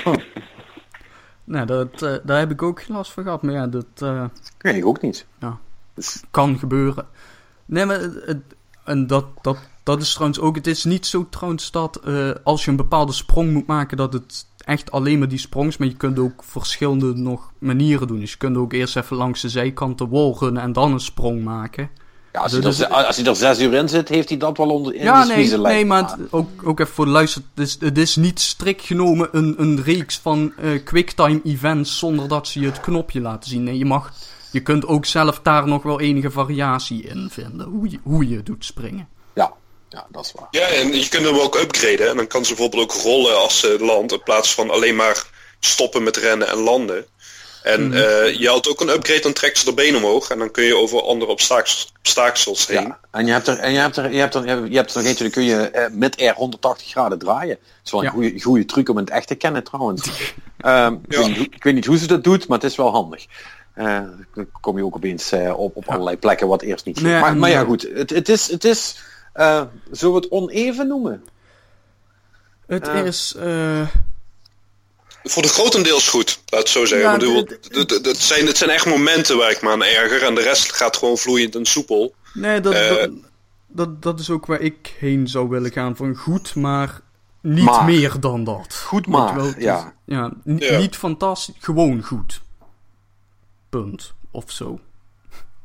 Nou, 1.48 1.66
dat, 1.66 2.02
eh, 2.02 2.14
daar 2.22 2.38
heb 2.38 2.50
ik 2.50 2.62
ook 2.62 2.82
geen 2.82 2.96
last 2.96 3.12
van 3.12 3.22
gehad. 3.22 3.42
Maar 3.42 3.54
ja, 3.54 3.66
dat 3.66 3.86
eh, 3.94 4.24
Nee, 4.60 4.76
ik 4.76 4.86
ook 4.86 5.00
niet. 5.00 5.26
kan 6.30 6.58
gebeuren. 6.58 7.06
Nee, 7.64 7.84
maar 7.84 8.00
het, 8.00 8.38
en 8.84 9.06
dat, 9.06 9.24
dat, 9.42 9.58
dat 9.82 10.02
is 10.02 10.12
trouwens 10.12 10.40
ook... 10.40 10.54
Het 10.54 10.66
is 10.66 10.84
niet 10.84 11.06
zo 11.06 11.26
trouwens 11.30 11.70
dat 11.70 11.96
eh, 11.96 12.30
als 12.44 12.64
je 12.64 12.70
een 12.70 12.76
bepaalde 12.76 13.12
sprong 13.12 13.52
moet 13.52 13.66
maken... 13.66 13.96
dat 13.96 14.12
het 14.12 14.46
echt 14.64 14.90
alleen 14.90 15.18
maar 15.18 15.28
die 15.28 15.38
sprong 15.38 15.68
is. 15.68 15.76
Maar 15.76 15.88
je 15.88 15.96
kunt 15.96 16.18
ook 16.18 16.44
verschillende 16.44 17.14
nog 17.14 17.52
manieren 17.58 18.06
doen. 18.06 18.20
Dus 18.20 18.30
je 18.30 18.38
kunt 18.38 18.56
ook 18.56 18.72
eerst 18.72 18.96
even 18.96 19.16
langs 19.16 19.40
de 19.40 19.48
zijkant 19.48 19.98
de 19.98 20.34
runnen... 20.38 20.62
en 20.62 20.72
dan 20.72 20.92
een 20.92 21.00
sprong 21.00 21.44
maken. 21.44 21.90
Ja, 22.38 22.44
als, 22.44 22.52
hij 22.52 22.60
er, 22.60 22.66
Dus- 22.66 22.88
als 23.06 23.16
hij 23.16 23.24
er 23.26 23.36
zes 23.36 23.60
uur 23.60 23.74
in 23.74 23.88
zit, 23.88 24.08
heeft 24.08 24.28
hij 24.28 24.38
dat 24.38 24.56
wel 24.56 24.70
onder 24.70 24.94
in 24.94 25.02
Ja, 25.02 25.24
de 25.26 25.34
nee, 25.34 25.56
nee 25.58 25.84
maar 25.84 26.02
het- 26.10 26.16
ook, 26.30 26.48
ook 26.64 26.80
even 26.80 26.92
voor 26.94 27.04
de 27.04 27.10
luister. 27.10 27.42
Het 27.54 27.66
is, 27.66 27.76
het 27.80 27.98
is 27.98 28.16
niet 28.16 28.40
strikt 28.40 28.82
genomen 28.84 29.28
een, 29.32 29.54
een 29.58 29.82
reeks 29.82 30.18
van 30.22 30.52
eh 30.56 30.84
quicktime 30.84 31.40
events 31.44 31.98
zonder 31.98 32.28
dat 32.28 32.48
ze 32.48 32.60
je 32.60 32.66
het 32.66 32.80
knopje 32.80 33.20
laten 33.20 33.50
zien. 33.50 33.64
Nee, 33.64 33.78
je 33.78 33.84
mag, 33.84 34.12
je 34.50 34.60
kunt 34.60 34.86
ook 34.86 35.04
zelf 35.06 35.40
daar 35.42 35.66
nog 35.68 35.82
wel 35.82 36.00
enige 36.00 36.30
variatie 36.30 37.02
in 37.02 37.28
vinden. 37.32 37.66
Hoe 37.66 37.90
je, 37.90 37.98
hoe 38.02 38.28
je 38.28 38.42
doet 38.42 38.64
springen. 38.64 39.08
Ja, 39.34 39.52
ja, 39.88 40.06
dat 40.10 40.24
is 40.24 40.32
waar. 40.32 40.48
Ja, 40.50 40.66
en 40.66 40.92
je 40.92 41.08
kunt 41.08 41.24
hem 41.24 41.38
ook 41.38 41.54
upgraden. 41.56 42.08
En 42.08 42.16
dan 42.16 42.26
kan 42.26 42.44
ze 42.44 42.54
bijvoorbeeld 42.54 42.82
ook 42.82 43.02
rollen 43.02 43.36
als 43.38 43.58
ze 43.60 43.76
landt. 43.80 44.12
In 44.12 44.22
plaats 44.22 44.54
van 44.54 44.70
alleen 44.70 44.96
maar 44.96 45.26
stoppen 45.60 46.02
met 46.02 46.16
rennen 46.16 46.48
en 46.48 46.58
landen. 46.58 47.04
En 47.62 47.92
eh, 47.92 48.34
je 48.40 48.48
had 48.48 48.68
ook 48.68 48.80
een 48.80 48.88
upgrade, 48.88 49.20
dan 49.20 49.32
trekt 49.32 49.58
ze 49.58 49.64
de 49.64 49.74
been 49.74 49.96
omhoog. 49.96 50.30
En 50.30 50.38
dan 50.38 50.50
kun 50.50 50.64
je 50.64 50.76
over 50.76 51.02
andere 51.02 51.30
obstakels, 51.30 51.92
obstakels 51.98 52.66
heen. 52.66 52.82
Ja, 52.82 52.98
en 53.10 53.26
je 53.26 53.32
hebt 53.32 53.46
er, 53.46 53.58
en 53.58 53.72
je 53.72 53.78
hebt 53.78 53.96
er, 53.96 54.12
je 54.12 54.18
hebt 54.18 54.34
er, 54.34 54.44
je 54.70 54.76
hebt 54.76 54.90
er 54.90 54.96
nog 54.98 55.06
eentje, 55.06 55.22
dan 55.24 55.32
kun 55.32 55.42
je 55.44 55.56
eh, 55.70 55.90
met 55.92 56.20
R 56.20 56.32
180 56.34 56.88
graden 56.88 57.18
draaien. 57.18 57.56
Dat 57.60 57.66
is 57.84 57.90
wel 57.90 58.00
een 58.00 58.06
Ja. 58.06 58.12
goede, 58.12 58.40
goede 58.40 58.64
truc 58.64 58.88
om 58.88 58.96
het 58.96 59.10
echt 59.10 59.26
te 59.26 59.34
kennen 59.34 59.64
trouwens. 59.64 60.08
Ehm, 60.58 60.92
ik, 60.92 61.12
Ja. 61.12 61.18
weet 61.18 61.26
niet, 61.28 61.36
hoe- 61.36 61.46
ik 61.50 61.62
weet 61.64 61.74
niet 61.74 61.86
hoe 61.86 61.98
ze 61.98 62.06
dat 62.06 62.24
doet, 62.24 62.48
maar 62.48 62.58
het 62.58 62.70
is 62.70 62.76
wel 62.76 62.90
handig. 62.90 63.26
Eh, 63.74 64.00
dan 64.34 64.46
kom 64.60 64.76
je 64.76 64.84
ook 64.84 64.96
opeens 64.96 65.32
op, 65.56 65.76
op 65.76 65.88
allerlei 65.88 66.16
plekken 66.18 66.48
wat 66.48 66.62
eerst 66.62 66.84
niet 66.84 66.98
ging. 66.98 67.10
Nee, 67.10 67.20
maar, 67.20 67.36
maar 67.36 67.50
ja 67.50 67.64
goed, 67.64 67.88
het, 67.94 68.10
het 68.10 68.28
is, 68.28 68.50
het 68.50 68.64
is 68.64 69.00
eh, 69.32 69.62
zullen 69.90 70.14
we 70.14 70.20
het 70.20 70.30
oneven 70.30 70.86
noemen? 70.86 71.24
Het 72.66 72.88
is... 72.88 73.34
Voor 75.28 75.42
de 75.42 75.48
grotendeels 75.48 76.08
goed, 76.08 76.42
laat 76.46 76.60
het 76.60 76.68
zo 76.68 76.84
zeggen. 76.84 77.10
Ja, 77.10 77.16
bedoel, 77.16 77.36
het- 77.36 77.68
het, 77.70 77.90
het- 77.90 78.06
het 78.06 78.16
zijn, 78.16 78.46
het 78.46 78.56
zijn 78.56 78.70
echt 78.70 78.86
momenten 78.86 79.36
waar 79.36 79.50
ik 79.50 79.62
me 79.62 79.70
aan 79.70 79.84
erger. 79.84 80.22
En 80.22 80.34
de 80.34 80.42
rest 80.42 80.72
gaat 80.72 80.96
gewoon 80.96 81.18
vloeiend 81.18 81.54
en 81.54 81.66
soepel. 81.66 82.14
nee, 82.34 82.60
dat, 82.60 82.74
Eh. 82.74 82.88
dat, 82.96 83.10
dat, 83.68 84.02
dat 84.02 84.20
is 84.20 84.30
ook 84.30 84.46
waar 84.46 84.60
ik 84.60 84.94
heen 84.98 85.28
zou 85.28 85.48
willen 85.48 85.72
gaan. 85.72 85.96
Van 85.96 86.14
goed, 86.16 86.54
maar 86.54 87.00
niet 87.42 87.64
Maar. 87.64 87.84
meer 87.84 88.20
dan 88.20 88.44
dat. 88.44 88.74
Goed 88.74 89.06
maar, 89.06 89.34
wel, 89.34 89.52
ja. 89.58 89.94
Ja. 90.04 90.32
Niet 90.44 90.96
fantastisch, 90.96 91.54
gewoon 91.58 92.02
goed. 92.02 92.40
Punt. 93.68 94.14
Of 94.30 94.50
zo. 94.50 94.80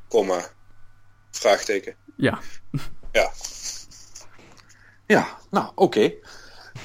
Komma. 0.07 0.41
Vraagteken. 1.31 1.95
Ja. 2.17 2.39
Ja. 3.11 3.31
Ja, 5.07 5.37
nou 5.51 5.71
oké. 5.75 6.11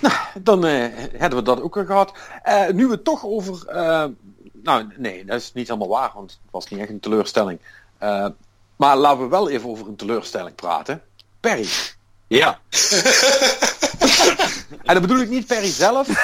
Nou, 0.00 0.14
dan 0.42 0.64
eh, 0.64 0.86
hebben 1.12 1.38
we 1.38 1.44
dat 1.44 1.60
ook 1.62 1.82
gehad. 1.86 2.12
Eh, 2.42 2.68
nu 2.68 2.86
we 2.86 3.02
toch 3.02 3.24
over... 3.24 3.66
eh, 3.66 4.04
nou, 4.52 4.86
nee, 4.96 5.24
dat 5.24 5.40
is 5.40 5.52
niet 5.52 5.68
helemaal 5.68 5.88
waar, 5.88 6.10
want 6.14 6.30
het 6.30 6.50
was 6.50 6.68
niet 6.68 6.80
echt 6.80 6.88
een 6.88 7.00
teleurstelling. 7.00 7.60
Maar 8.76 8.96
laten 8.96 9.20
we 9.20 9.28
wel 9.28 9.50
even 9.50 9.70
over 9.70 9.88
een 9.88 9.96
teleurstelling 9.96 10.54
praten. 10.54 11.02
Perry. 11.40 11.66
Ja. 12.28 12.58
En 14.84 14.94
dat 14.94 15.02
bedoel 15.02 15.20
ik 15.22 15.28
niet 15.28 15.46
Perry 15.46 15.70
zelf. 15.70 16.08
Eh, 16.08 16.14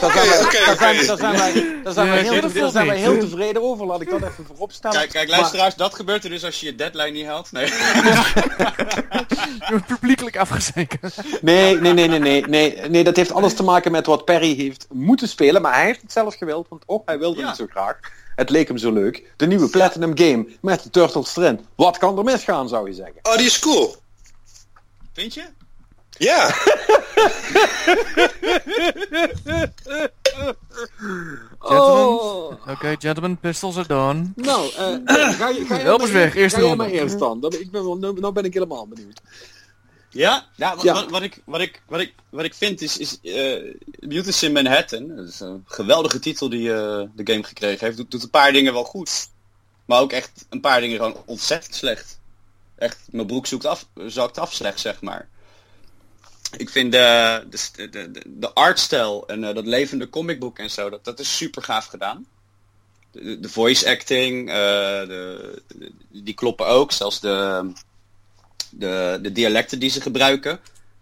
daar 0.00 0.10
zijn 0.12 1.36
wij- 1.36 1.52
zijn- 1.52 1.82
zijn 1.82 1.94
zijn 1.94 2.08
heel 2.08 2.40
tevreden- 2.40 2.50
valt 2.50 2.52
daar 2.52 2.70
zijn 2.70 2.86
wij 2.86 2.96
niet. 2.96 3.04
heel 3.04 3.18
tevreden 3.18 3.62
over. 3.62 3.86
Laat 3.86 4.00
ik 4.00 4.10
dat 4.10 4.22
even 4.22 4.44
voorop 4.46 4.72
stellen. 4.72 4.98
Kijk, 4.98 5.10
kijk 5.10 5.28
Maar- 5.28 5.38
luisteraars, 5.38 5.74
dat 5.74 5.94
gebeurt 5.94 6.24
er 6.24 6.30
dus 6.30 6.44
als 6.44 6.60
je 6.60 6.66
je 6.66 6.74
deadline 6.74 7.10
niet 7.10 7.26
haalt. 7.26 7.52
Nee. 7.52 7.66
Je 9.66 9.66
wordt 9.68 9.86
publiekelijk 9.86 10.36
afgezeken. 10.36 10.98
Nee, 11.40 11.76
nee, 11.80 11.92
nee, 11.92 12.08
nee, 12.08 12.18
nee, 12.18 12.46
nee, 12.46 12.88
nee, 12.88 13.04
dat 13.04 13.16
heeft 13.16 13.32
alles 13.32 13.54
te 13.54 13.62
maken 13.62 13.92
met 13.92 14.06
wat 14.06 14.24
Perry 14.24 14.54
heeft 14.56 14.86
moeten 14.90 15.28
spelen, 15.28 15.62
maar 15.62 15.74
hij 15.74 15.84
heeft 15.84 16.02
het 16.02 16.12
zelf 16.12 16.34
gewild, 16.34 16.66
want 16.68 16.82
ook 16.86 17.02
hij 17.04 17.18
wilde 17.18 17.40
Ja. 17.40 17.46
het 17.46 17.56
zo 17.56 17.66
graag. 17.70 17.98
Het 18.36 18.50
leek 18.50 18.68
hem 18.68 18.78
zo 18.78 18.92
leuk. 18.92 19.22
De 19.36 19.46
nieuwe 19.46 19.68
Platinum 19.68 20.12
Game 20.18 20.46
met 20.60 20.82
de 20.82 20.90
Turtles 20.90 21.36
erin. 21.36 21.66
Wat 21.76 21.98
kan 21.98 22.18
er 22.18 22.24
misgaan, 22.24 22.68
zou 22.68 22.88
je 22.88 22.94
zeggen? 22.94 23.14
Oh, 23.22 23.36
die 23.36 23.46
is 23.46 23.58
cool. 23.58 23.96
Vind 25.20 25.34
je? 25.34 25.44
Ja. 26.18 26.50
Gentlemen. 31.58 32.58
Oké, 32.68 32.96
gentlemen, 32.98 33.38
pistols 33.38 33.76
are 33.76 33.86
done. 33.86 34.32
Nou, 34.34 34.70
eh, 34.72 34.76
ga 35.04 35.48
je, 35.48 35.64
ga 35.66 35.76
je 35.76 35.82
Help 35.82 36.00
eens 36.00 36.10
weg, 36.10 36.34
jij 36.34 36.48
ronde. 36.48 36.76
maar 36.76 36.86
eerst 36.90 37.18
dan. 37.18 37.40
Dan- 37.40 37.52
Ik 37.52 37.70
ben, 37.70 37.84
wel- 37.84 37.96
nou, 37.98 38.20
nou 38.20 38.32
ben 38.32 38.44
ik 38.44 38.54
helemaal 38.54 38.86
benieuwd. 38.88 39.20
Ja? 40.10 40.46
Ja, 40.56 40.74
wat, 40.74 40.84
Ja. 40.84 40.92
Wat, 40.92 41.10
wat 41.10 41.22
ik, 41.22 41.42
wat, 41.44 41.60
ik, 41.60 41.82
wat, 41.88 42.00
ik, 42.00 42.14
wat 42.30 42.44
ik 42.44 42.54
vind 42.54 42.80
is, 42.82 42.96
is 42.98 43.20
eh 43.22 43.74
Mutants 43.98 44.42
in 44.42 44.52
Manhattan, 44.52 45.16
dat 45.16 45.28
is 45.28 45.40
een 45.40 45.64
geweldige 45.66 46.18
titel 46.18 46.48
die 46.48 46.68
de 46.68 47.10
game 47.24 47.42
gekregen 47.42 47.84
heeft, 47.86 47.96
doet, 47.96 48.10
doet 48.10 48.22
een 48.22 48.30
paar 48.30 48.52
dingen 48.52 48.72
wel 48.72 48.84
goed. 48.84 49.28
Maar 49.86 50.00
ook 50.00 50.12
echt 50.12 50.46
een 50.50 50.60
paar 50.60 50.80
dingen 50.80 50.96
gewoon 50.96 51.16
ontzettend 51.26 51.74
slecht. 51.74 52.19
Echt, 52.80 52.98
mijn 53.10 53.26
broek 53.26 53.46
zoekt 53.46 53.64
af, 53.64 53.86
zakt 54.06 54.38
af 54.38 54.52
slecht, 54.52 54.80
zeg 54.80 55.00
maar. 55.00 55.28
Ik 56.56 56.70
vind 56.70 56.92
de, 56.92 57.46
de, 57.50 57.88
de, 57.88 58.22
de, 58.26 58.52
artstijl 58.52 59.28
en 59.28 59.42
uh, 59.42 59.54
dat 59.54 59.66
levende 59.66 60.08
comicboek 60.08 60.58
en 60.58 60.70
zo, 60.70 60.90
dat, 60.90 61.04
dat 61.04 61.18
is 61.18 61.36
super 61.36 61.62
gaaf 61.62 61.86
gedaan. 61.86 62.26
De, 63.12 63.40
de 63.40 63.48
voice 63.48 63.90
acting, 63.90 64.48
de, 64.48 65.04
de, 65.08 65.92
die 66.08 66.34
kloppen 66.34 66.66
ook. 66.66 66.92
Zelfs 66.92 67.20
de, 67.20 67.70
de, 68.70 69.18
de 69.22 69.32
dialecten 69.32 69.78
die 69.78 69.90
ze 69.90 70.00
gebruiken. 70.00 70.60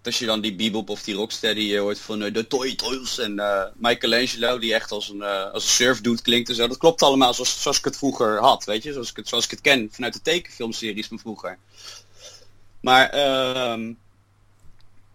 Als 0.09 0.19
je 0.19 0.27
dan 0.27 0.41
die 0.41 0.55
Bebop 0.55 0.89
of 0.89 1.03
die 1.03 1.15
Rocksteady 1.15 1.77
hoort 1.77 1.99
van 1.99 2.23
uh, 2.23 2.33
de 2.33 2.47
Toy 2.47 2.75
Toys 2.75 3.19
en 3.19 3.33
uh, 3.33 3.63
Michelangelo 3.75 4.59
die 4.59 4.75
echt 4.75 4.91
als 4.91 5.09
een, 5.09 5.23
als 5.23 5.65
een 5.65 5.71
surfdude 5.71 6.23
klinkt 6.23 6.49
en 6.49 6.55
zo. 6.55 6.69
Dat 6.69 6.77
klopt 6.77 7.03
allemaal 7.03 7.35
zoals, 7.35 7.63
zoals 7.63 7.79
ik 7.79 7.85
het 7.85 7.97
vroeger 7.97 8.39
had, 8.39 8.65
weet 8.65 8.83
je. 8.83 8.93
Zoals 8.93 9.11
ik 9.11 9.17
het, 9.17 9.29
zoals 9.29 9.45
ik 9.45 9.51
het 9.51 9.61
ken 9.61 9.89
vanuit 9.93 10.13
de 10.13 10.23
tekenfilmseries 10.23 11.07
van 11.07 11.19
vroeger. 11.19 11.59
Maar 12.81 13.11
ehm 13.11 13.93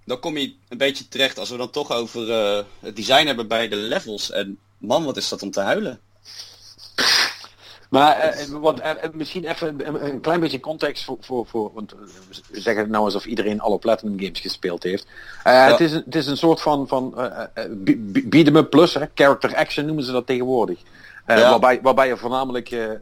dan 0.06 0.20
kom 0.20 0.38
je 0.38 0.54
een 0.70 0.78
beetje 0.78 1.08
terecht 1.08 1.40
als 1.40 1.50
we 1.50 1.58
dan 1.58 1.70
toch 1.70 1.92
over 1.92 2.28
het 2.80 2.96
design 2.96 3.26
hebben 3.26 3.48
bij 3.48 3.68
de 3.68 3.76
levels. 3.76 4.32
En 4.32 4.58
man, 4.78 5.04
wat 5.04 5.18
is 5.18 5.30
dat 5.30 5.42
om 5.42 5.52
te 5.52 5.60
huilen. 5.62 6.00
Maar 7.94 8.38
uh, 8.50 8.60
wat, 8.60 8.80
uh, 8.80 8.90
misschien 9.14 9.46
even 9.46 9.88
een, 9.88 10.06
een, 10.06 10.22
klein 10.22 10.40
beetje 10.40 10.60
context 10.60 11.04
voor, 11.04 11.18
voor, 11.20 11.46
voor 11.46 11.72
want 11.74 11.92
we 12.52 12.60
zeggen 12.60 12.82
het 12.82 12.92
nou 12.92 13.04
alsof 13.04 13.26
iedereen 13.26 13.60
alle 13.60 13.78
Platinum 13.78 14.20
games 14.20 14.40
gespeeld 14.40 14.84
heeft. 14.84 15.06
Uh, 15.48 15.54
ja. 15.54 15.72
het, 15.72 15.80
is 15.80 15.92
een, 15.92 16.02
het 16.06 16.16
is 16.16 16.28
een 16.28 16.38
soort 16.38 16.62
van, 16.62 16.88
van 16.88 17.14
beat 18.00 18.48
'em 18.48 18.56
up 18.56 18.70
plus, 18.70 18.94
hè, 18.94 19.06
character 19.14 19.56
action 19.56 19.86
noemen 19.86 20.04
ze 20.04 20.12
dat 20.12 20.28
tegenwoordig. 20.28 20.80
Ja. 21.28 21.50
waarbij, 21.50 21.80
waarbij 21.82 22.08
je 22.08 22.18
voornamelijk 22.18 22.98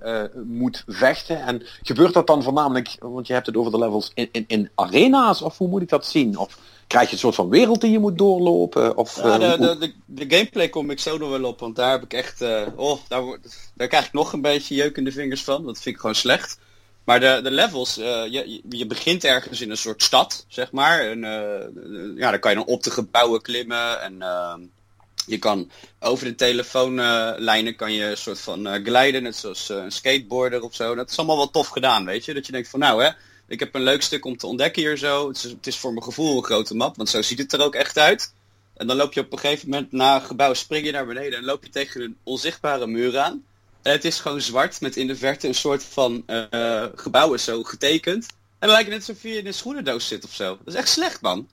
moet 0.45 0.83
vechten. 0.87 1.41
En 1.41 1.61
gebeurt 1.81 2.13
dat 2.13 2.27
dan 2.27 2.43
voornamelijk, 2.43 2.95
want 2.99 3.27
je 3.27 3.33
hebt 3.33 3.45
het 3.45 3.57
over 3.57 3.71
de 3.71 3.79
levels, 3.79 4.11
in, 4.13 4.29
in, 4.31 4.43
in 4.47 4.69
arena's? 4.75 5.41
Of 5.41 5.57
hoe 5.57 5.67
moet 5.67 5.81
ik 5.81 5.89
dat 5.89 6.05
zien? 6.05 6.37
Of 6.37 6.57
krijg 6.91 7.07
je 7.07 7.13
een 7.13 7.19
soort 7.19 7.35
van 7.35 7.49
wereld 7.49 7.81
die 7.81 7.91
je 7.91 7.99
moet 7.99 8.17
doorlopen? 8.17 8.97
Of, 8.97 9.15
ja, 9.15 9.37
de, 9.37 9.57
de, 9.59 9.77
de, 9.77 9.93
de, 10.05 10.35
gameplay 10.35 10.69
kom 10.69 10.89
ik 10.89 10.99
zo 10.99 11.17
nog 11.17 11.29
wel 11.29 11.43
op, 11.43 11.59
want 11.59 11.75
daar 11.75 11.91
heb 11.91 12.03
ik 12.03 12.13
echt, 12.13 12.41
uh, 12.41 12.67
oh, 12.75 12.99
daar, 13.07 13.23
daar 13.73 13.87
krijg 13.87 14.05
ik 14.05 14.13
nog 14.13 14.33
een 14.33 14.41
beetje 14.41 14.75
jeuk 14.75 14.97
in 14.97 15.03
de 15.03 15.11
vingers 15.11 15.43
van. 15.43 15.65
Dat 15.65 15.81
vind 15.81 15.95
ik 15.95 16.01
gewoon 16.01 16.15
slecht. 16.15 16.59
Maar 17.03 17.19
de, 17.19 17.39
de 17.43 17.51
levels, 17.51 17.97
uh, 17.97 18.05
je, 18.05 18.61
je 18.69 18.85
begint 18.85 19.23
ergens 19.23 19.61
in 19.61 19.69
een 19.69 19.77
soort 19.77 20.03
stad, 20.03 20.45
zeg 20.47 20.71
maar. 20.71 20.99
En, 20.99 21.17
uh, 21.23 22.17
ja, 22.17 22.31
dan 22.31 22.39
kan 22.39 22.51
je 22.51 22.57
dan 22.57 22.65
op 22.65 22.83
de 22.83 22.91
gebouwen 22.91 23.41
klimmen 23.41 24.01
en 24.01 24.23
je 25.25 25.39
kan 25.39 25.71
over 25.99 26.25
de 26.25 26.35
telefoonlijnen 26.35 27.75
kan 27.75 27.93
je 27.93 28.03
een 28.03 28.17
soort 28.17 28.39
van 28.39 28.83
glijden, 28.83 29.23
net 29.23 29.35
zoals 29.35 29.69
een 29.69 29.91
skateboarder 29.91 30.61
of 30.61 30.75
zo. 30.75 30.95
Dat 30.95 31.09
is 31.09 31.17
allemaal 31.17 31.37
wel 31.37 31.49
tof 31.49 31.67
gedaan, 31.67 32.05
weet 32.05 32.25
je. 32.25 32.33
Dat 32.33 32.45
je 32.45 32.51
denkt 32.51 32.69
van 32.69 32.79
nou 32.79 33.03
hè, 33.03 33.09
ik 33.51 33.59
heb 33.59 33.75
een 33.75 33.83
leuk 33.83 34.01
stuk 34.01 34.25
om 34.25 34.37
te 34.37 34.47
ontdekken 34.47 34.81
hier 34.81 34.97
zo. 34.97 35.27
Het 35.27 35.37
is, 35.37 35.43
het 35.43 35.67
is 35.67 35.77
voor 35.77 35.91
mijn 35.91 36.03
gevoel 36.03 36.37
een 36.37 36.43
grote 36.43 36.75
map, 36.75 36.95
want 36.95 37.09
zo 37.09 37.21
ziet 37.21 37.37
het 37.37 37.53
er 37.53 37.61
ook 37.61 37.75
echt 37.75 37.97
uit. 37.97 38.33
En 38.73 38.87
dan 38.87 38.95
loop 38.95 39.13
je 39.13 39.19
op 39.19 39.31
een 39.31 39.39
gegeven 39.39 39.69
moment 39.69 39.91
na 39.91 40.15
een 40.15 40.21
gebouw, 40.21 40.53
spring 40.53 40.85
je 40.85 40.91
naar 40.91 41.05
beneden 41.05 41.39
en 41.39 41.45
loop 41.45 41.63
je 41.63 41.69
tegen 41.69 42.01
een 42.01 42.17
onzichtbare 42.23 42.87
muur 42.87 43.19
aan. 43.19 43.43
En 43.81 43.91
het 43.91 44.05
is 44.05 44.19
gewoon 44.19 44.41
zwart 44.41 44.81
met 44.81 44.95
in 44.95 45.07
de 45.07 45.15
verte 45.15 45.47
een 45.47 45.55
soort 45.55 45.83
van 45.83 46.23
uh, 46.27 46.85
gebouwen 46.95 47.39
zo 47.39 47.63
getekend. 47.63 48.25
En 48.59 48.67
dan 48.67 48.69
lijkt 48.69 48.89
het 48.89 48.99
net 48.99 49.07
alsof 49.07 49.23
je 49.23 49.37
in 49.37 49.47
een 49.47 49.53
schoenendoos 49.53 50.07
zit 50.07 50.23
of 50.23 50.33
zo. 50.33 50.57
Dat 50.57 50.73
is 50.73 50.79
echt 50.79 50.89
slecht, 50.89 51.21
man. 51.21 51.47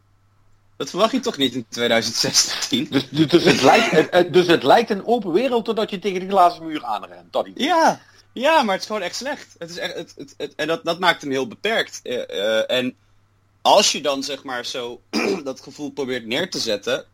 Dat 0.76 0.90
verwacht 0.90 1.12
je 1.12 1.20
toch 1.20 1.36
niet 1.36 1.54
in 1.54 1.66
2016? 1.68 2.86
Dus, 2.90 3.08
dus, 3.10 3.44
het, 3.44 3.62
lijkt, 3.62 4.10
het, 4.10 4.32
dus 4.32 4.46
het 4.46 4.62
lijkt 4.62 4.90
een 4.90 5.06
open 5.06 5.32
wereld 5.32 5.64
totdat 5.64 5.90
je 5.90 5.98
tegen 5.98 6.20
de 6.20 6.28
glazen 6.28 6.66
muur 6.66 6.84
aanrent. 6.84 7.32
Dat 7.32 7.48
ja, 7.54 8.00
ja, 8.38 8.62
maar 8.62 8.72
het 8.72 8.80
is 8.82 8.86
gewoon 8.86 9.02
echt 9.02 9.16
slecht. 9.16 9.54
Het 9.58 9.70
is 9.70 9.76
echt, 9.76 9.94
het, 9.94 10.14
het, 10.16 10.34
het 10.36 10.54
en 10.54 10.66
dat, 10.66 10.84
dat 10.84 10.98
maakt 10.98 11.20
hem 11.20 11.30
heel 11.30 11.48
beperkt. 11.48 12.00
Uh, 12.02 12.14
uh, 12.28 12.70
en 12.70 12.96
als 13.62 13.92
je 13.92 14.00
dan 14.00 14.22
zeg 14.22 14.44
maar 14.44 14.66
zo 14.66 15.00
dat 15.44 15.60
gevoel 15.60 15.90
probeert 15.90 16.26
neer 16.26 16.50
te 16.50 16.58
zetten, 16.58 17.04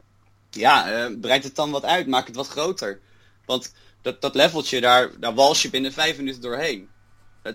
ja, 0.50 1.08
uh, 1.08 1.20
breid 1.20 1.44
het 1.44 1.54
dan 1.54 1.70
wat 1.70 1.84
uit, 1.84 2.06
maak 2.06 2.26
het 2.26 2.36
wat 2.36 2.48
groter. 2.48 3.00
Want 3.46 3.72
dat, 4.02 4.20
dat 4.20 4.34
leveltje, 4.34 4.80
daar, 4.80 5.20
daar 5.20 5.34
wals 5.34 5.62
je 5.62 5.70
binnen 5.70 5.92
vijf 5.92 6.16
minuten 6.16 6.40
doorheen. 6.40 6.88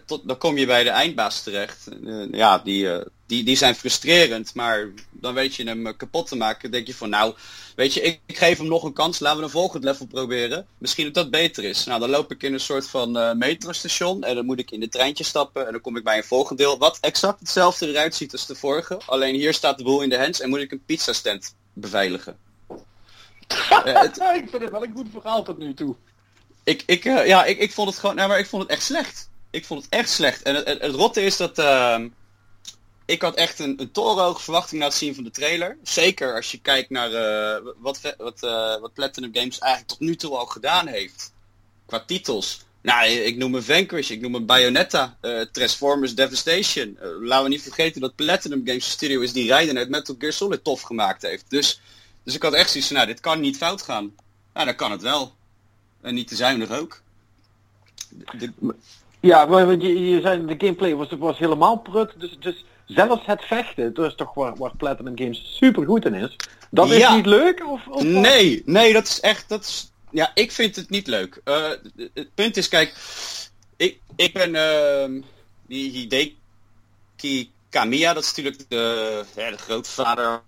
Tot, 0.05 0.27
dan 0.27 0.37
kom 0.37 0.57
je 0.57 0.65
bij 0.65 0.83
de 0.83 0.89
eindbaas 0.89 1.43
terecht. 1.43 1.87
ja, 2.31 2.59
die, 2.59 3.03
die, 3.29 3.43
die 3.43 3.55
zijn 3.55 3.75
frustrerend, 3.75 4.53
maar 4.53 4.87
dan 5.11 5.33
weet 5.33 5.55
je 5.55 5.63
hem 5.63 5.95
kapot 5.97 6.27
te 6.27 6.35
maken. 6.35 6.71
denk 6.71 6.87
je 6.87 6.95
van, 6.95 7.09
nou, 7.09 7.35
weet 7.75 7.93
je, 7.93 8.01
ik, 8.01 8.19
ik, 8.25 8.37
geef 8.37 8.57
hem 8.57 8.67
nog 8.67 8.83
een 8.83 8.93
kans, 8.93 9.19
laten 9.19 9.37
we 9.37 9.43
een 9.43 9.49
volgend 9.49 9.83
level 9.83 10.05
proberen. 10.05 10.67
Misschien 10.77 11.05
dat 11.05 11.13
dat 11.13 11.31
beter 11.31 11.63
is. 11.63 11.85
Nou, 11.85 11.99
dan 11.99 12.09
loop 12.09 12.31
ik 12.31 12.43
in 12.43 12.53
een 12.53 12.59
soort 12.59 12.87
van 12.87 13.17
uh, 13.17 13.33
metrostation 13.33 14.23
en 14.23 14.35
dan 14.35 14.45
moet 14.45 14.59
ik 14.59 14.71
in 14.71 14.79
de 14.79 14.89
treintje 14.89 15.23
stappen 15.23 15.65
en 15.65 15.71
dan 15.71 15.81
kom 15.81 15.97
ik 15.97 16.03
bij 16.03 16.17
een 16.17 16.23
volgend 16.23 16.59
deel, 16.59 16.77
wat 16.77 16.97
exact 17.01 17.39
hetzelfde 17.39 17.87
eruit 17.87 18.15
ziet 18.15 18.31
als 18.31 18.45
de 18.45 18.55
vorige. 18.55 19.01
Alleen 19.05 19.35
hier 19.35 19.53
staat 19.53 19.77
de 19.77 19.83
boel 19.83 20.01
in 20.01 20.09
de 20.09 20.17
hands 20.17 20.39
en 20.39 20.49
moet 20.49 20.59
ik 20.59 20.71
een 20.71 20.85
pizzastand 20.85 21.55
beveiligen. 21.73 22.37
uh, 22.69 24.01
het, 24.01 24.17
ik 24.43 24.49
vind 24.49 24.61
het 24.61 24.71
wel 24.71 24.83
een 24.83 24.93
goed 24.95 25.07
verhaal 25.11 25.43
tot 25.43 25.57
nu 25.57 25.73
toe. 25.73 25.95
Ik, 26.63 26.83
ik, 26.85 27.05
uh, 27.05 27.27
ja, 27.27 27.45
ik, 27.45 27.59
ik 27.59 27.71
vond 27.71 27.89
het 27.89 27.99
gewoon, 27.99 28.15
nou, 28.15 28.29
maar 28.29 28.39
ik 28.39 28.47
vond 28.47 28.61
het 28.61 28.71
echt 28.71 28.83
slecht. 28.83 29.29
Ik 29.51 29.65
vond 29.65 29.83
het 29.83 29.91
echt 29.91 30.09
slecht. 30.09 30.41
En 30.41 30.55
het, 30.55 30.65
het, 30.65 30.95
rotte 30.95 31.21
is 31.21 31.37
dat 31.37 31.59
ehm, 31.59 32.07
ik 33.05 33.21
had 33.21 33.35
echt 33.35 33.59
een, 33.59 33.81
een 33.81 33.91
torenhoge 33.91 34.43
verwachting 34.43 34.79
na 34.79 34.87
het 34.87 34.95
zien 34.95 35.15
van 35.15 35.23
de 35.23 35.31
trailer. 35.31 35.77
Zeker 35.83 36.35
als 36.35 36.51
je 36.51 36.61
kijkt 36.61 36.89
naar 36.89 37.11
uh, 37.11 37.71
wat, 37.77 38.15
wat, 38.17 38.43
uh, 38.43 38.79
wat 38.79 38.93
Platinum 38.93 39.29
Games 39.33 39.59
eigenlijk 39.59 39.91
tot 39.91 39.99
nu 39.99 40.15
toe 40.15 40.37
al 40.37 40.45
gedaan 40.45 40.87
heeft. 40.87 41.33
Qua 41.85 41.99
titels. 41.99 42.67
Nou, 42.81 43.09
ik 43.09 43.37
noem 43.37 43.55
een 43.55 43.63
Vanquish, 43.63 44.09
ik 44.09 44.21
noem 44.21 44.35
een 44.35 44.45
Bayonetta, 44.45 45.17
uh, 45.21 45.41
Transformers 45.41 46.15
Devastation. 46.15 46.97
laten 47.21 47.43
we 47.43 47.49
niet 47.49 47.61
vergeten 47.61 48.01
dat 48.01 48.15
Platinum 48.15 48.61
Games 48.65 48.89
studio 48.89 49.21
is 49.21 49.33
die 49.33 49.49
Raiden 49.49 49.77
uit 49.77 49.89
Metal 49.89 50.15
Gear 50.19 50.33
Solid 50.33 50.63
tof 50.63 50.81
gemaakt 50.81 51.21
heeft. 51.21 51.49
Dus, 51.49 51.81
dus 52.23 52.35
ik 52.35 52.41
had 52.41 52.53
echt 52.53 52.69
zoiets 52.69 52.87
van, 52.87 52.97
nou, 52.97 53.07
dit 53.07 53.19
kan 53.19 53.39
niet 53.39 53.57
fout 53.57 53.81
gaan. 53.81 54.15
Nou, 54.53 54.65
dan 54.65 54.75
kan 54.75 54.91
het 54.91 55.01
wel. 55.01 55.35
En 56.01 56.13
niet 56.13 56.27
te 56.27 56.35
zuinig 56.35 56.71
ook. 56.71 57.01
De... 58.37 58.51
Ja, 59.19 59.45
maar 59.45 59.77
je, 59.77 60.09
je 60.09 60.21
zei 60.21 60.45
de 60.45 60.55
gameplay 60.57 60.95
was, 60.95 61.07
was 61.19 61.37
helemaal 61.37 61.77
prut, 61.77 62.13
dus... 62.17 62.37
dus 62.39 62.65
zelfs 62.89 63.25
het 63.25 63.43
vechten, 63.43 63.93
dat 63.93 64.05
is 64.05 64.15
toch 64.15 64.33
waar, 64.33 64.55
waar 64.55 64.75
Platinum 64.77 65.17
Games 65.17 65.55
super 65.57 65.85
goed 65.85 66.05
in 66.05 66.13
is. 66.13 66.35
Dat 66.71 66.89
is 66.91 66.97
ja. 66.97 67.15
niet 67.15 67.25
leuk? 67.25 67.67
Of, 67.67 67.87
of 67.87 68.03
nee, 68.03 68.61
nee, 68.65 68.93
dat 68.93 69.07
is 69.07 69.19
echt, 69.19 69.49
dat 69.49 69.61
is, 69.61 69.91
ja, 70.11 70.31
ik 70.33 70.51
vind 70.51 70.75
het 70.75 70.89
niet 70.89 71.07
leuk. 71.07 71.41
Uh, 71.45 71.69
het 72.13 72.33
punt 72.35 72.57
is, 72.57 72.67
kijk, 72.67 72.95
ik, 73.77 73.99
ik 74.15 74.33
ben 74.33 74.53
uh, 74.55 75.21
die 75.67 75.91
Hideki 75.91 77.51
Kamiya, 77.69 78.13
dat 78.13 78.23
is 78.23 78.29
natuurlijk 78.29 78.69
de, 78.69 79.23
de 79.35 79.57
grootvader 79.57 80.41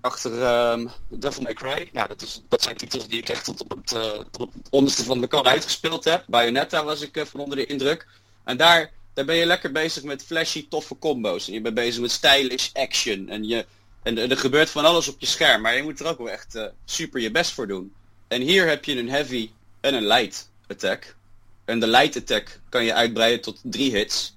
achter 0.00 0.32
uh, 0.32 0.90
Devil 1.08 1.42
May 1.42 1.54
Cry. 1.54 1.88
Ja, 1.92 2.06
dat, 2.06 2.22
is, 2.22 2.42
dat 2.48 2.62
zijn 2.62 2.76
titels 2.76 3.08
die 3.08 3.18
ik 3.18 3.28
echt 3.28 3.44
tot 3.44 3.62
op 3.62 3.70
het, 3.70 3.88
tot 4.30 4.40
op 4.40 4.52
onderste 4.70 5.04
van 5.04 5.20
de 5.20 5.26
kan 5.26 5.46
uitgespeeld 5.46 6.04
heb. 6.04 6.24
Bayonetta 6.26 6.84
was 6.84 7.00
ik 7.00 7.16
uh, 7.16 7.24
van 7.24 7.40
onder 7.40 7.56
de 7.56 7.66
indruk. 7.66 8.06
En 8.44 8.56
daar 8.56 8.92
daar 9.14 9.24
ben 9.24 9.36
je 9.36 9.46
lekker 9.46 9.72
bezig 9.72 10.02
met 10.02 10.24
flashy, 10.24 10.68
toffe 10.68 10.98
combo's. 10.98 11.46
En 11.46 11.52
je 11.52 11.60
bent 11.60 11.74
bezig 11.74 12.00
met 12.00 12.10
stylish 12.10 12.70
action. 12.72 13.28
En, 13.28 13.48
je, 13.48 13.66
en 14.02 14.18
er 14.18 14.36
gebeurt 14.36 14.70
van 14.70 14.84
alles 14.84 15.08
op 15.08 15.16
je 15.18 15.26
scherm. 15.26 15.62
Maar 15.62 15.76
je 15.76 15.82
moet 15.82 16.00
er 16.00 16.06
ook 16.06 16.18
wel 16.18 16.30
echt 16.30 16.54
uh, 16.54 16.64
super 16.84 17.20
je 17.20 17.30
best 17.30 17.52
voor 17.52 17.66
doen. 17.66 17.92
En 18.28 18.40
hier 18.40 18.68
heb 18.68 18.84
je 18.84 18.98
een 18.98 19.10
heavy 19.10 19.50
en 19.80 19.94
een 19.94 20.06
light 20.06 20.50
attack. 20.66 21.16
En 21.64 21.80
de 21.80 21.86
light 21.86 22.16
attack 22.16 22.60
kan 22.68 22.84
je 22.84 22.94
uitbreiden 22.94 23.40
tot 23.40 23.60
drie 23.62 23.96
hits. 23.96 24.36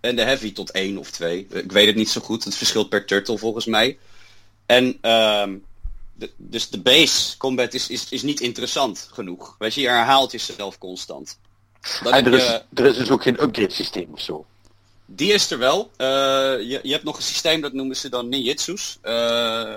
En 0.00 0.16
de 0.16 0.22
heavy 0.22 0.52
tot 0.52 0.70
één 0.70 0.98
of 0.98 1.10
twee. 1.10 1.46
Ik 1.50 1.72
weet 1.72 1.86
het 1.86 1.96
niet 1.96 2.10
zo 2.10 2.20
goed. 2.20 2.44
Het 2.44 2.56
verschilt 2.56 2.88
per 2.88 3.04
turtle 3.04 3.38
volgens 3.38 3.66
mij. 3.66 3.98
En 4.66 4.98
de, 6.14 6.30
dus 6.36 6.70
de 6.70 6.80
base 6.80 7.36
combat 7.36 7.74
is, 7.74 7.88
is, 7.88 8.08
is 8.08 8.22
niet 8.22 8.40
interessant 8.40 9.08
genoeg. 9.12 9.56
Weet 9.58 9.74
je, 9.74 9.80
je 9.80 9.88
herhaalt 9.88 10.32
jezelf 10.32 10.78
constant. 10.78 11.38
En 12.04 12.26
er, 12.26 12.34
is, 12.34 12.46
je, 12.46 12.62
er 12.74 12.86
is 12.86 12.96
dus 12.96 13.10
ook 13.10 13.22
geen 13.22 13.42
upgrade 13.42 13.72
systeem 13.72 14.08
of 14.12 14.20
zo. 14.20 14.46
Die 15.06 15.32
is 15.32 15.50
er 15.50 15.58
wel. 15.58 15.90
Uh, 15.96 16.06
je, 16.58 16.80
je 16.82 16.92
hebt 16.92 17.04
nog 17.04 17.16
een 17.16 17.22
systeem, 17.22 17.60
dat 17.60 17.72
noemen 17.72 17.96
ze 17.96 18.08
dan 18.08 18.28
ninjutsus. 18.28 18.98
Uh, 19.02 19.74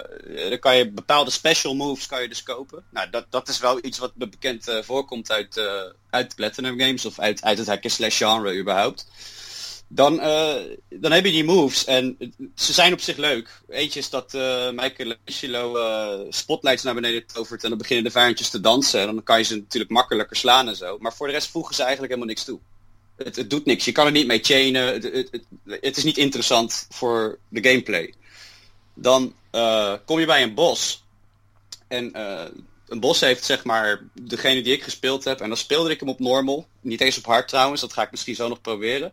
dan 0.49 0.59
kan 0.59 0.77
je 0.77 0.91
bepaalde 0.91 1.31
special 1.31 1.75
moves 1.75 2.05
kan 2.05 2.21
je 2.21 2.27
dus 2.27 2.43
kopen. 2.43 2.83
Nou, 2.89 3.09
dat, 3.09 3.25
dat 3.29 3.47
is 3.47 3.59
wel 3.59 3.79
iets 3.81 3.97
wat 3.97 4.11
bekend 4.15 4.69
uh, 4.69 4.81
voorkomt 4.81 5.31
uit, 5.31 5.61
uit 6.09 6.35
Platinum 6.35 6.79
Games 6.79 7.05
of 7.05 7.19
uit, 7.19 7.43
uit 7.43 7.57
het 7.57 7.67
hack 7.67 7.83
slash 7.87 8.17
genre 8.17 8.57
überhaupt. 8.57 9.07
Dan, 9.87 10.17
dan 10.89 11.11
heb 11.11 11.25
je 11.25 11.31
die 11.31 11.43
moves 11.43 11.85
en 11.85 12.17
ze 12.55 12.73
zijn 12.73 12.93
op 12.93 12.99
zich 12.99 13.17
leuk. 13.17 13.61
Eentje 13.69 13.99
is 13.99 14.09
dat 14.09 14.33
uh, 14.33 14.69
Michelangelo 14.69 16.25
spotlights 16.29 16.83
naar 16.83 16.93
beneden 16.93 17.25
tovert 17.25 17.63
en 17.63 17.69
dan 17.69 17.77
beginnen 17.77 18.05
de 18.05 18.11
vijandjes 18.11 18.49
te 18.49 18.59
dansen. 18.59 18.99
En 18.99 19.05
dan 19.05 19.23
kan 19.23 19.37
je 19.37 19.43
ze 19.43 19.55
natuurlijk 19.55 19.91
makkelijker 19.91 20.35
slaan 20.35 20.67
en 20.67 20.75
zo. 20.75 20.97
Maar 20.99 21.13
voor 21.13 21.27
de 21.27 21.33
rest 21.33 21.49
voegen 21.49 21.75
ze 21.75 21.81
eigenlijk 21.81 22.13
helemaal 22.13 22.33
niks 22.33 22.45
toe. 22.45 22.59
Het, 23.15 23.35
het, 23.35 23.49
doet 23.49 23.65
niks. 23.65 23.85
Je 23.85 23.91
kan 23.91 24.05
er 24.05 24.11
niet 24.11 24.27
mee 24.27 24.43
chainen. 24.43 24.93
Het, 24.93 25.03
het, 25.03 25.29
het 25.81 25.97
is 25.97 26.03
niet 26.03 26.17
interessant 26.17 26.87
voor 26.89 27.39
de 27.49 27.69
gameplay. 27.69 28.13
Dan 28.93 29.33
kom 30.05 30.19
je 30.19 30.25
bij 30.25 30.43
een 30.43 30.53
bos. 30.53 31.03
En 31.87 32.17
een 32.87 32.99
bos 32.99 33.19
heeft 33.19 33.43
zeg 33.43 33.63
maar 33.63 34.03
degene 34.21 34.61
die 34.61 34.73
ik 34.73 34.83
gespeeld 34.83 35.23
heb. 35.23 35.41
En 35.41 35.47
dan 35.47 35.57
speelde 35.57 35.91
ik 35.91 35.99
hem 35.99 36.09
op 36.09 36.19
normal. 36.19 36.67
Niet 36.81 37.01
eens 37.01 37.17
op 37.17 37.25
hard 37.25 37.47
trouwens. 37.47 37.81
Dat 37.81 37.93
ga 37.93 38.01
ik 38.01 38.11
misschien 38.11 38.35
zo 38.35 38.47
nog 38.47 38.61
proberen. 38.61 39.11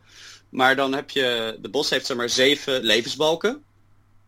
Maar 0.55 0.76
dan 0.76 0.92
heb 0.92 1.11
je... 1.11 1.59
De 1.61 1.68
bos 1.68 1.90
heeft 1.90 2.07
zeg 2.07 2.16
maar 2.16 2.28
zeven 2.28 2.82
levensbalken. 2.82 3.64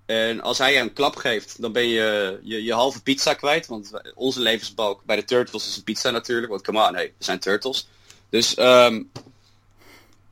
En 0.06 0.40
als 0.40 0.58
hij 0.58 0.80
een 0.80 0.92
klap 0.92 1.16
geeft, 1.16 1.60
dan 1.62 1.72
ben 1.72 1.88
je 1.88 2.38
je, 2.42 2.62
je 2.62 2.72
halve 2.72 3.02
pizza 3.02 3.34
kwijt. 3.34 3.66
Want 3.66 3.90
onze 4.14 4.40
levensbalk 4.40 5.04
bij 5.04 5.16
de 5.16 5.24
Turtles 5.24 5.68
is 5.68 5.76
een 5.76 5.82
pizza 5.82 6.10
natuurlijk. 6.10 6.48
Want 6.48 6.62
come 6.62 6.86
on, 6.86 6.92
nee, 6.92 7.06
we 7.18 7.24
zijn 7.24 7.38
Turtles. 7.38 7.88
Dus 8.30 8.54
ehm, 8.54 9.02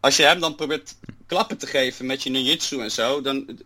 als 0.00 0.16
je 0.16 0.22
hem 0.22 0.40
dan 0.40 0.54
probeert 0.54 0.94
klappen 1.26 1.58
te 1.58 1.66
geven 1.66 2.06
met 2.06 2.22
je 2.22 2.30
ninjutsu 2.30 2.80
en 2.80 2.90
zo, 2.90 3.20
dan 3.20 3.58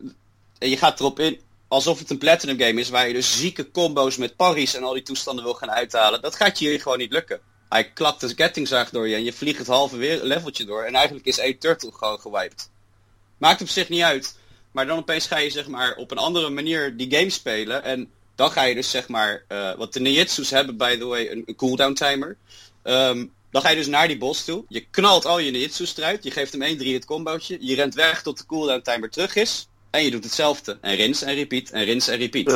en 0.58 0.68
je 0.70 0.76
gaat 0.76 1.00
erop 1.00 1.18
in 1.18 1.40
alsof 1.68 1.98
het 1.98 2.10
een 2.10 2.18
platinum 2.18 2.60
game 2.60 2.80
is 2.80 2.88
waar 2.88 3.06
je 3.06 3.12
dus 3.12 3.38
zieke 3.38 3.70
combo's 3.70 4.16
met 4.16 4.36
parries 4.36 4.74
en 4.74 4.82
al 4.82 4.92
die 4.92 5.02
toestanden 5.02 5.44
wil 5.44 5.54
gaan 5.54 5.70
uithalen. 5.70 6.22
Dat 6.22 6.36
gaat 6.36 6.58
je 6.58 6.68
hier 6.68 6.80
gewoon 6.80 6.98
niet 6.98 7.12
lukken. 7.12 7.40
Hij 7.68 7.90
klapt 7.90 8.20
de 8.20 8.34
kettingzaag 8.34 8.90
door 8.90 9.08
je 9.08 9.14
en 9.14 9.24
je 9.24 9.32
vliegt 9.32 9.58
het 9.58 9.66
halve 9.66 10.20
leveltje 10.22 10.64
door. 10.64 10.82
En 10.82 10.94
eigenlijk 10.94 11.26
is 11.26 11.38
één 11.38 11.58
turtle 11.58 11.92
gewoon 11.92 12.20
gewiped. 12.20 12.70
Maakt 13.38 13.60
op 13.60 13.68
zich 13.68 13.88
niet 13.88 14.02
uit. 14.02 14.36
Maar 14.70 14.86
dan 14.86 14.98
opeens 14.98 15.26
ga 15.26 15.38
je 15.38 15.50
zeg 15.50 15.68
maar 15.68 15.94
op 15.96 16.10
een 16.10 16.18
andere 16.18 16.50
manier 16.50 16.96
die 16.96 17.16
game 17.16 17.30
spelen. 17.30 17.84
En 17.84 18.10
dan 18.34 18.50
ga 18.50 18.62
je 18.62 18.74
dus 18.74 18.90
zeg 18.90 19.08
maar, 19.08 19.44
uh, 19.48 19.74
wat 19.74 19.92
de 19.92 20.00
ninjutsus 20.00 20.50
hebben 20.50 20.76
by 20.76 20.96
the 20.96 21.04
way, 21.04 21.30
een, 21.30 21.56
cooldown 21.56 21.92
timer. 21.92 22.36
Ehm, 22.82 23.26
dan 23.50 23.62
ga 23.62 23.68
je 23.68 23.76
dus 23.76 23.86
naar 23.86 24.08
die 24.08 24.18
boss 24.18 24.44
toe. 24.44 24.64
Je 24.68 24.86
knalt 24.90 25.24
al 25.24 25.38
je 25.38 25.50
ninjutsus 25.50 25.96
eruit. 25.96 26.24
Je 26.24 26.30
geeft 26.30 26.52
hem 26.52 26.62
1-3 26.62 26.92
het 26.92 27.04
combootje. 27.04 27.56
Je 27.60 27.74
rent 27.74 27.94
weg 27.94 28.22
tot 28.22 28.38
de 28.38 28.46
cooldown 28.46 28.82
timer 28.82 29.10
terug 29.10 29.34
is. 29.34 29.68
En 29.90 30.04
je 30.04 30.10
doet 30.10 30.24
hetzelfde. 30.24 30.78
En 30.80 30.94
rinse 30.94 31.24
en 31.24 31.34
repeat. 31.34 31.68
En 31.68 31.84
rinse 31.84 32.12
en 32.12 32.18
repeat. 32.18 32.46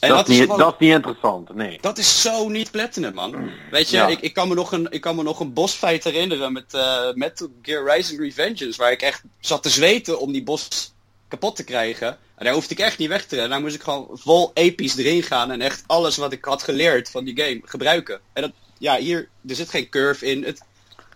En 0.00 0.08
dat, 0.08 0.18
dat, 0.18 0.28
is 0.28 0.34
niet, 0.34 0.42
gewoon, 0.42 0.58
dat 0.58 0.72
is 0.72 0.78
niet 0.78 0.94
interessant, 0.94 1.54
nee. 1.54 1.78
Dat 1.80 1.98
is 1.98 2.22
zo 2.22 2.48
niet 2.48 2.70
platinum, 2.70 3.14
man. 3.14 3.50
Weet 3.70 3.90
je, 3.90 3.96
ja. 3.96 4.06
ik, 4.06 4.20
ik, 4.20 4.34
kan 4.34 4.48
me 4.48 4.54
nog 4.54 4.72
een, 4.72 4.86
ik 4.90 5.00
kan 5.00 5.16
me 5.16 5.22
nog 5.22 5.40
een 5.40 5.52
bossfight 5.52 6.04
herinneren 6.04 6.52
met 6.52 6.74
uh, 6.74 7.12
Metal 7.14 7.48
Gear 7.62 7.94
Rising 7.94 8.20
Revengeance. 8.20 8.78
Waar 8.78 8.92
ik 8.92 9.02
echt 9.02 9.22
zat 9.40 9.62
te 9.62 9.70
zweten 9.70 10.20
om 10.20 10.32
die 10.32 10.42
boss 10.42 10.94
kapot 11.28 11.56
te 11.56 11.64
krijgen. 11.64 12.08
En 12.08 12.44
daar 12.44 12.54
hoefde 12.54 12.74
ik 12.74 12.80
echt 12.80 12.98
niet 12.98 13.08
weg 13.08 13.26
te 13.26 13.34
rennen. 13.34 13.50
Daar 13.50 13.60
moest 13.60 13.74
ik 13.74 13.82
gewoon 13.82 14.08
vol 14.12 14.50
episch 14.54 14.96
erin 14.96 15.22
gaan. 15.22 15.50
En 15.50 15.60
echt 15.60 15.84
alles 15.86 16.16
wat 16.16 16.32
ik 16.32 16.44
had 16.44 16.62
geleerd 16.62 17.10
van 17.10 17.24
die 17.24 17.40
game 17.40 17.60
gebruiken. 17.64 18.20
En 18.32 18.42
dat, 18.42 18.52
ja, 18.78 18.96
hier, 18.96 19.28
er 19.48 19.54
zit 19.54 19.70
geen 19.70 19.88
curve 19.88 20.26
in. 20.26 20.44
Het, 20.44 20.60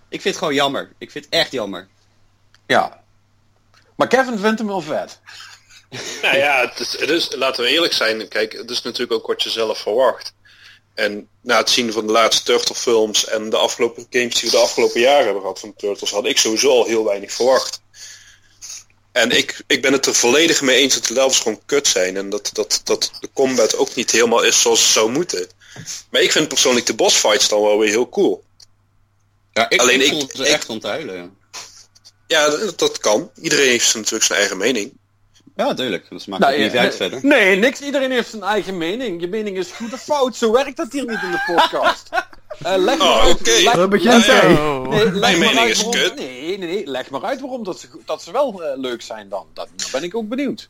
ik 0.09 0.21
vind 0.21 0.25
het 0.25 0.37
gewoon 0.37 0.55
jammer. 0.55 0.93
Ik 0.99 1.11
vind 1.11 1.25
het 1.25 1.35
echt 1.35 1.53
jammer. 1.53 1.89
Ja, 2.67 3.01
maar 4.01 4.09
Kevin 4.09 4.39
vindt 4.39 4.59
hem 4.59 4.69
wel 4.69 4.81
vet. 4.81 5.21
nou 6.23 6.37
ja, 6.37 6.69
het 6.69 6.81
is, 6.81 6.99
het 6.99 7.11
is, 7.11 7.29
laten 7.35 7.65
we 7.65 7.71
eerlijk 7.71 7.93
zijn. 7.93 8.29
Kijk, 8.29 8.53
het 8.53 8.71
is 8.71 8.83
natuurlijk 8.83 9.13
ook 9.13 9.27
wat 9.27 9.43
je 9.43 9.51
zelf 9.51 9.79
verwacht. 9.79 10.33
En 10.95 11.29
na 11.41 11.57
het 11.57 11.71
zien 11.71 11.93
van 11.93 12.07
de 12.07 12.13
laatste 12.13 12.43
Turtle 12.43 12.75
films 12.75 13.25
en 13.25 13.51
de 13.51 13.57
afgelopen 13.57 14.07
games 14.11 14.35
die 14.35 14.51
we 14.51 14.57
de 14.57 14.63
afgelopen 14.63 15.01
jaren 15.01 15.25
hebben 15.25 15.43
gehad 15.43 15.61
van 15.61 15.75
Turtles, 15.77 16.11
had 16.11 16.27
ik 16.27 16.39
sowieso 16.39 16.71
al 16.71 16.85
heel 16.85 17.05
weinig 17.05 17.33
verwacht. 17.33 17.81
En 19.13 19.31
ik, 19.31 19.63
ik 19.67 19.83
ben 19.83 19.93
het 19.93 20.07
er 20.07 20.15
volledig 20.15 20.61
mee 20.61 20.77
eens 20.77 20.95
dat 20.95 21.07
de 21.07 21.15
levels 21.15 21.39
gewoon 21.39 21.63
kut 21.67 21.87
zijn 21.87 22.17
en 22.17 22.31
dat, 22.31 22.51
dat, 22.53 22.81
dat 22.85 23.11
de 23.21 23.31
combat 23.33 23.77
ook 23.77 23.95
niet 23.95 24.11
helemaal 24.11 24.43
is 24.43 24.61
zoals 24.61 24.81
het 24.81 24.91
zou 24.91 25.11
moeten. 25.11 25.49
Maar 26.11 26.23
ik 26.23 26.33
vind 26.33 26.49
persoonlijk 26.49 26.87
de 26.87 26.95
boss 26.95 27.17
fights 27.17 27.49
dan 27.49 27.63
wel 27.63 27.79
weer 27.79 27.89
heel 27.89 28.09
cool. 28.09 28.45
Ja, 29.53 29.71
ik, 29.71 29.81
Alleen 29.81 30.01
ik 30.01 30.31
ze 30.35 30.47
echt 30.47 30.69
onthuilen. 30.69 31.17
Ja. 31.17 31.31
Ja, 32.27 32.51
dat, 32.51 32.79
dat 32.79 32.99
kan. 32.99 33.31
Iedereen 33.43 33.69
heeft 33.69 33.95
natuurlijk 33.95 34.25
zijn 34.25 34.39
eigen 34.39 34.57
mening. 34.57 34.93
Ja, 35.61 35.67
natuurlijk. 35.67 36.07
Dat 36.11 36.27
maakt 36.27 36.43
nou, 36.43 36.59
niet 36.59 36.77
uit 36.77 36.97
verder. 36.97 37.19
Nee, 37.23 37.57
niks. 37.57 37.81
Iedereen 37.81 38.11
heeft 38.11 38.31
zijn 38.31 38.43
eigen 38.43 38.79
mening. 38.79 39.21
Je 39.21 39.29
mening 39.29 39.57
is 39.57 39.71
goed 39.71 39.93
of 39.93 40.03
fout. 40.03 40.37
Zo 40.37 40.53
werkt 40.53 40.77
dat 40.77 40.93
hier 40.93 41.07
niet 41.07 41.23
in 41.23 41.31
de 41.31 41.43
podcast. 41.55 42.09
Uh, 42.13 42.75
leg 42.89 43.01
oh, 43.01 43.01
maar 43.01 43.29
oké. 43.29 43.71
Okay. 43.73 43.89
begint 43.89 44.27
hij. 44.27 44.49
Nee, 44.49 45.11
Mijn 45.11 45.39
mening 45.39 45.69
is 45.69 45.83
waarom, 45.83 46.03
kut. 46.03 46.15
Nee, 46.15 46.59
nee, 46.59 46.69
nee. 46.69 46.87
Leg 46.87 47.11
maar 47.11 47.25
uit 47.25 47.41
waarom 47.41 47.65
dat 47.65 47.81
ze, 47.81 47.89
dat 48.05 48.23
ze 48.23 48.33
wel 48.33 48.63
uh, 48.63 48.69
leuk 48.75 49.03
zijn 49.03 49.29
dan. 49.29 49.47
Dat, 49.55 49.69
dan 49.77 49.89
ben 49.93 50.03
ik 50.03 50.15
ook 50.15 50.29
benieuwd. 50.29 50.69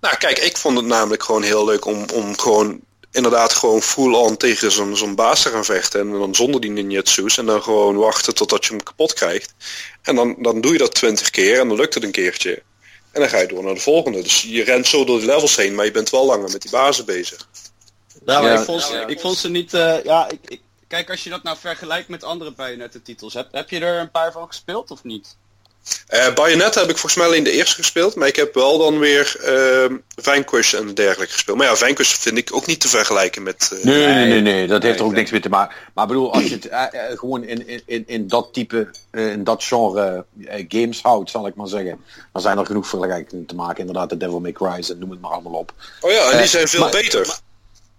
Nou, 0.00 0.16
kijk, 0.16 0.38
ik 0.38 0.56
vond 0.56 0.76
het 0.76 0.86
namelijk 0.86 1.22
gewoon 1.22 1.42
heel 1.42 1.64
leuk 1.64 1.84
om, 1.84 2.04
om 2.14 2.38
gewoon 2.38 2.80
inderdaad 3.10 3.52
gewoon 3.52 3.82
full-on 3.82 4.36
tegen 4.36 4.72
zo'n 4.72 4.96
zo'n 4.96 5.14
baas 5.14 5.42
te 5.42 5.48
gaan 5.48 5.64
vechten. 5.64 6.00
En 6.00 6.10
dan 6.10 6.34
zonder 6.34 6.60
die 6.60 6.70
ninjutsus. 6.70 7.38
En 7.38 7.46
dan 7.46 7.62
gewoon 7.62 7.96
wachten 7.96 8.34
totdat 8.34 8.64
je 8.64 8.70
hem 8.70 8.82
kapot 8.82 9.12
krijgt. 9.12 9.54
En 10.02 10.14
dan, 10.14 10.36
dan 10.38 10.60
doe 10.60 10.72
je 10.72 10.78
dat 10.78 10.94
twintig 10.94 11.30
keer 11.30 11.60
en 11.60 11.68
dan 11.68 11.76
lukt 11.76 11.94
het 11.94 12.04
een 12.04 12.10
keertje. 12.10 12.62
En 13.16 13.22
dan 13.22 13.30
ga 13.30 13.38
je 13.38 13.46
door 13.46 13.64
naar 13.64 13.74
de 13.74 13.80
volgende. 13.80 14.22
Dus 14.22 14.42
je 14.42 14.64
rent 14.64 14.86
zo 14.86 15.04
door 15.04 15.20
de 15.20 15.26
levels 15.26 15.56
heen, 15.56 15.74
maar 15.74 15.84
je 15.84 15.90
bent 15.90 16.10
wel 16.10 16.26
langer 16.26 16.50
met 16.50 16.62
die 16.62 16.70
bazen 16.70 17.04
bezig. 17.04 17.48
Ja, 18.26 18.40
maar 18.40 18.52
ja. 18.52 18.58
Ik, 18.58 18.64
vond 18.64 18.82
ze, 18.82 19.04
ik 19.06 19.20
vond 19.20 19.36
ze 19.36 19.50
niet... 19.50 19.74
Uh, 19.74 20.04
ja, 20.04 20.28
ik, 20.30 20.38
ik, 20.44 20.60
kijk, 20.88 21.10
als 21.10 21.24
je 21.24 21.30
dat 21.30 21.42
nou 21.42 21.56
vergelijkt 21.56 22.08
met 22.08 22.24
andere 22.24 22.50
Bayonetta 22.52 22.98
titels, 23.02 23.34
heb, 23.34 23.52
heb 23.52 23.70
je 23.70 23.80
er 23.80 24.00
een 24.00 24.10
paar 24.10 24.32
van 24.32 24.46
gespeeld 24.46 24.90
of 24.90 25.04
niet? 25.04 25.36
Uh, 26.14 26.34
Bayonetta 26.34 26.80
heb 26.80 26.90
ik 26.90 26.96
volgens 26.96 27.14
mij 27.14 27.26
alleen 27.26 27.44
de 27.44 27.50
eerste 27.50 27.74
gespeeld, 27.74 28.14
maar 28.14 28.28
ik 28.28 28.36
heb 28.36 28.54
wel 28.54 28.78
dan 28.78 28.98
weer 28.98 29.36
uh, 29.44 29.96
Vanquish 30.16 30.74
en 30.74 30.94
dergelijke 30.94 31.32
gespeeld. 31.32 31.58
Maar 31.58 31.66
ja, 31.66 31.76
Vanquish 31.76 32.14
vind 32.14 32.38
ik 32.38 32.54
ook 32.54 32.66
niet 32.66 32.80
te 32.80 32.88
vergelijken 32.88 33.42
met... 33.42 33.70
Uh, 33.72 33.84
nee, 33.84 34.06
nee, 34.06 34.26
nee, 34.26 34.40
nee, 34.40 34.66
dat 34.66 34.82
heeft 34.82 34.98
er 34.98 35.04
ook 35.04 35.12
niks 35.12 35.30
mee 35.30 35.40
te 35.40 35.48
maken. 35.48 35.76
Maar 35.94 36.06
bedoel, 36.06 36.32
als 36.32 36.44
je 36.44 36.54
het 36.54 36.66
uh, 36.66 37.18
gewoon 37.18 37.44
in, 37.44 37.82
in, 37.86 38.04
in 38.06 38.28
dat 38.28 38.48
type, 38.52 38.90
in 39.12 39.44
dat 39.44 39.64
genre 39.64 40.24
games 40.68 41.02
houdt, 41.02 41.30
zal 41.30 41.46
ik 41.46 41.54
maar 41.54 41.68
zeggen, 41.68 42.04
dan 42.32 42.42
zijn 42.42 42.58
er 42.58 42.66
genoeg 42.66 42.88
vergelijkingen 42.88 43.46
te 43.46 43.54
maken. 43.54 43.78
Inderdaad, 43.78 44.10
de 44.10 44.16
Devil 44.16 44.40
May 44.40 44.52
Cry 44.52 44.84
en 44.88 44.98
noem 44.98 45.10
het 45.10 45.20
maar 45.20 45.30
allemaal 45.30 45.52
op. 45.52 45.72
Oh 46.00 46.10
ja, 46.10 46.30
en 46.30 46.38
die 46.38 46.46
zijn 46.46 46.68
veel 46.68 46.80
maar, 46.80 46.90
beter. 46.90 47.26
Maar, 47.26 47.38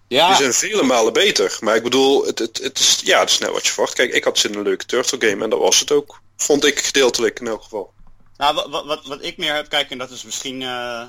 ja. 0.08 0.28
Die 0.28 0.36
zijn 0.36 0.54
vele 0.54 0.84
malen 0.84 1.14
beter. 1.14 1.58
Maar 1.60 1.76
ik 1.76 1.84
bedoel, 1.84 2.26
het, 2.26 2.40
het, 2.40 2.60
het, 2.64 2.80
is, 2.80 3.02
ja, 3.04 3.20
het 3.20 3.30
is 3.30 3.38
net 3.38 3.50
wat 3.50 3.66
je 3.66 3.72
verwacht. 3.72 3.94
Kijk, 3.94 4.14
ik 4.14 4.24
had 4.24 4.38
zin 4.38 4.52
in 4.52 4.58
een 4.58 4.64
leuke 4.64 4.86
Turtle 4.86 5.30
game 5.30 5.44
en 5.44 5.50
dat 5.50 5.60
was 5.60 5.80
het 5.80 5.92
ook. 5.92 6.22
Vond 6.38 6.66
ik 6.66 6.80
gedeeltelijk 6.80 7.40
in 7.40 7.48
elk 7.48 7.64
geval. 7.64 7.94
Nou, 8.38 8.70
wat, 8.70 8.86
wat, 8.86 9.06
wat 9.06 9.24
ik 9.24 9.38
meer 9.38 9.54
heb, 9.54 9.70
kijk, 9.70 9.90
en 9.90 9.98
dat 9.98 10.12
is 10.12 10.24
misschien... 10.24 10.62
Uh, 10.62 11.04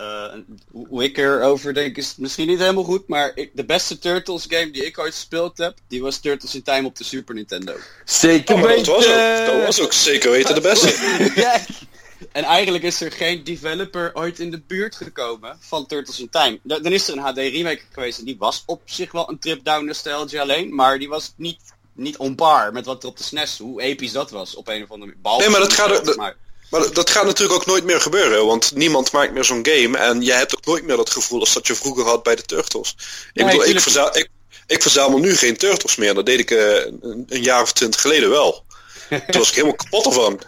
uh, 0.00 0.32
hoe 0.72 1.04
ik 1.04 1.18
erover 1.18 1.74
denk 1.74 1.96
is 1.96 2.14
misschien 2.16 2.48
niet 2.48 2.58
helemaal 2.58 2.84
goed, 2.84 3.08
maar 3.08 3.32
ik, 3.34 3.50
de 3.52 3.64
beste 3.64 3.98
Turtles 3.98 4.46
game 4.48 4.70
die 4.70 4.84
ik 4.86 4.98
ooit 4.98 5.14
gespeeld 5.14 5.58
heb, 5.58 5.74
die 5.88 6.02
was 6.02 6.18
Turtles 6.18 6.54
in 6.54 6.62
Time 6.62 6.86
op 6.86 6.96
de 6.96 7.04
Super 7.04 7.34
Nintendo. 7.34 7.74
Zeker 8.04 8.54
oh, 8.54 8.62
weten! 8.62 8.84
Dat 8.84 8.96
was, 8.96 9.06
ook, 9.06 9.46
dat 9.46 9.64
was 9.64 9.80
ook 9.80 9.92
zeker 9.92 10.30
weten 10.30 10.54
de 10.54 10.60
beste. 10.60 10.92
En 12.32 12.44
eigenlijk 12.44 12.84
is 12.84 13.00
er 13.00 13.12
geen 13.12 13.44
developer 13.44 14.10
ooit 14.14 14.38
in 14.38 14.50
de 14.50 14.60
buurt 14.66 14.96
gekomen 14.96 15.56
van 15.60 15.86
Turtles 15.86 16.20
in 16.20 16.28
Time. 16.30 16.60
Dan 16.62 16.92
is 16.92 17.08
er 17.08 17.16
een 17.16 17.22
HD 17.22 17.36
remake 17.36 17.82
geweest 17.92 18.18
en 18.18 18.24
die 18.24 18.36
was 18.38 18.62
op 18.66 18.82
zich 18.84 19.12
wel 19.12 19.28
een 19.30 19.38
trip 19.38 19.64
down 19.64 19.84
nostalgia 19.84 20.42
alleen, 20.42 20.74
maar 20.74 20.98
die 20.98 21.08
was 21.08 21.32
niet, 21.36 21.60
niet 21.92 22.16
onbaar 22.16 22.72
met 22.72 22.86
wat 22.86 23.02
er 23.02 23.08
op 23.08 23.16
de 23.16 23.24
SNES, 23.24 23.58
hoe 23.58 23.82
episch 23.82 24.12
dat 24.12 24.30
was 24.30 24.54
op 24.54 24.68
een 24.68 24.82
of 24.82 24.90
andere 24.90 25.14
manier. 25.22 25.38
Nee, 25.38 25.48
maar 25.48 25.60
dat 25.60 25.72
gaat 25.72 26.08
er... 26.08 26.16
Maar... 26.16 26.36
Maar 26.70 26.92
dat 26.92 27.10
gaat 27.10 27.24
natuurlijk 27.24 27.60
ook 27.60 27.66
nooit 27.66 27.84
meer 27.84 28.00
gebeuren, 28.00 28.46
want 28.46 28.74
niemand 28.74 29.12
maakt 29.12 29.32
meer 29.32 29.44
zo'n 29.44 29.66
game 29.66 29.98
en 29.98 30.22
jij 30.22 30.36
hebt 30.36 30.56
ook 30.56 30.64
nooit 30.64 30.84
meer 30.84 30.96
dat 30.96 31.10
gevoel 31.10 31.40
als 31.40 31.52
dat 31.52 31.66
je 31.66 31.74
vroeger 31.74 32.04
had 32.04 32.22
bij 32.22 32.34
de 32.34 32.42
Turtles. 32.42 32.96
Ik 33.32 33.44
nee, 33.44 33.44
bedoel, 33.44 33.74
ik, 33.74 33.80
verzamel, 33.80 34.16
ik, 34.16 34.28
ik 34.66 34.82
verzamel 34.82 35.18
nu 35.18 35.36
geen 35.36 35.56
Turtles 35.56 35.96
meer, 35.96 36.14
dat 36.14 36.26
deed 36.26 36.38
ik 36.38 36.50
uh, 36.50 36.84
een, 36.84 37.24
een, 37.28 37.42
jaar 37.42 37.62
of 37.62 37.72
twintig 37.72 38.00
geleden 38.00 38.30
wel. 38.30 38.64
Toen 39.08 39.38
was 39.38 39.48
ik 39.48 39.54
helemaal 39.54 39.76
kapot 39.76 40.06
ervan. 40.06 40.40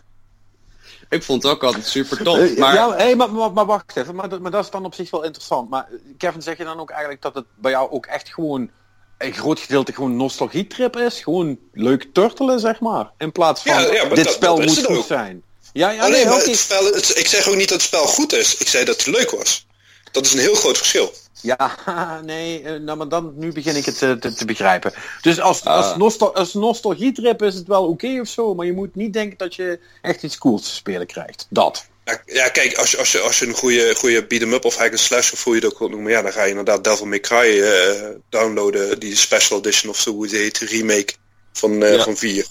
Ik 1.08 1.22
vond 1.22 1.42
het 1.42 1.52
ook 1.52 1.64
altijd 1.64 1.86
super 1.86 2.22
tof. 2.22 2.56
Maar... 2.56 2.74
Ja, 2.74 2.96
hey, 2.96 3.16
maar, 3.16 3.32
maar, 3.32 3.52
maar, 3.52 3.66
wacht 3.66 3.96
even, 3.96 4.14
maar, 4.14 4.40
maar 4.40 4.50
dat 4.50 4.64
is 4.64 4.70
dan 4.70 4.84
op 4.84 4.94
zich 4.94 5.10
wel 5.10 5.22
interessant. 5.22 5.70
Maar 5.70 5.88
Kevin, 6.18 6.42
zeg 6.42 6.58
je 6.58 6.64
dan 6.64 6.80
ook 6.80 6.90
eigenlijk 6.90 7.22
dat 7.22 7.34
het 7.34 7.44
bij 7.54 7.70
jou 7.70 7.90
ook 7.90 8.06
echt 8.06 8.34
gewoon 8.34 8.70
een 9.18 9.32
groot 9.32 9.60
gedeelte 9.60 9.92
gewoon 9.92 10.16
nostalgietrip 10.16 10.96
is? 10.96 11.20
Gewoon 11.20 11.58
leuk 11.72 12.06
turtelen, 12.12 12.60
zeg 12.60 12.80
maar. 12.80 13.10
In 13.18 13.32
plaats 13.32 13.62
van, 13.62 13.72
ja, 13.72 13.92
ja, 13.92 14.08
dit 14.08 14.24
dat, 14.24 14.34
spel 14.34 14.56
dat 14.56 14.66
moet 14.66 14.84
goed 14.84 14.96
ook. 14.96 15.06
zijn. 15.06 15.42
Ja, 15.72 15.90
ja, 15.90 15.96
oh, 15.96 16.02
nee, 16.02 16.10
nee, 16.10 16.24
maar 16.24 16.34
okay. 16.34 16.46
het 16.46 16.58
spel, 16.58 16.84
het, 16.84 17.18
ik 17.18 17.26
zeg 17.26 17.48
ook 17.48 17.56
niet 17.56 17.68
dat 17.68 17.78
het 17.78 17.86
spel 17.86 18.06
goed 18.06 18.32
is. 18.32 18.56
Ik 18.56 18.68
zei 18.68 18.84
dat 18.84 18.96
het 18.96 19.06
leuk 19.06 19.30
was. 19.30 19.66
Dat 20.12 20.26
is 20.26 20.32
een 20.32 20.38
heel 20.38 20.54
groot 20.54 20.76
verschil. 20.76 21.12
Ja, 21.46 21.76
nee, 22.24 22.62
nou, 22.62 22.98
maar 22.98 23.08
dan, 23.08 23.32
nu 23.36 23.52
begin 23.52 23.76
ik 23.76 23.84
het 23.84 23.98
te, 23.98 24.16
te, 24.20 24.32
te 24.32 24.44
begrijpen. 24.44 24.92
Dus 25.22 25.40
als, 25.40 25.62
uh. 25.62 25.66
als, 25.66 25.96
nostal 25.96 26.34
als 26.34 26.54
nostalgietrip 26.54 27.42
is 27.42 27.54
het 27.54 27.66
wel 27.66 27.82
oké 27.82 28.06
okay 28.06 28.18
of 28.18 28.28
zo, 28.28 28.54
maar 28.54 28.66
je 28.66 28.72
moet 28.72 28.94
niet 28.94 29.12
denken 29.12 29.38
dat 29.38 29.54
je 29.54 29.80
echt 30.02 30.22
iets 30.22 30.38
cools 30.38 30.62
te 30.62 30.74
spelen 30.74 31.06
krijgt. 31.06 31.46
Dat. 31.48 31.86
Ja, 32.24 32.48
kijk, 32.48 32.76
als 32.76 32.90
je, 32.90 32.96
als 32.98 33.12
je, 33.12 33.20
als 33.20 33.38
je 33.38 33.46
een 33.46 33.54
goede, 33.54 33.94
goede 33.94 34.26
beat-em-up 34.26 34.64
of 34.64 34.76
hack 34.76 34.96
slash 34.96 35.32
of 35.32 35.44
hoe 35.44 35.54
je 35.54 35.60
het 35.60 35.72
ook 35.72 35.78
wilt 35.78 35.90
noemen, 35.90 36.12
ja, 36.12 36.22
dan 36.22 36.32
ga 36.32 36.42
je 36.42 36.48
inderdaad 36.48 36.84
Devil 36.84 37.06
May 37.06 37.20
Cry 37.20 37.58
uh, 37.58 38.08
downloaden, 38.28 39.00
die 39.00 39.16
special 39.16 39.58
edition 39.58 39.90
of 39.90 40.00
zo, 40.00 40.12
hoe 40.12 40.28
die 40.28 40.38
heet, 40.38 40.58
remake 40.58 41.14
van, 41.52 41.82
uh, 41.82 41.94
ja. 41.94 42.02
van 42.02 42.16
4. 42.16 42.46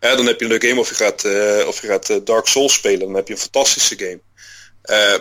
Ja, 0.00 0.16
dan 0.16 0.26
heb 0.26 0.38
je 0.38 0.44
een 0.44 0.50
leuk 0.50 0.64
game 0.64 0.80
of 0.80 0.88
je 0.88 0.94
gaat, 0.94 1.24
uh, 1.24 1.66
of 1.66 1.80
je 1.80 1.86
gaat 1.86 2.26
Dark 2.26 2.46
Souls 2.46 2.72
spelen. 2.72 3.00
Dan 3.00 3.14
heb 3.14 3.26
je 3.26 3.32
een 3.32 3.40
fantastische 3.40 3.96
game. 3.98 4.20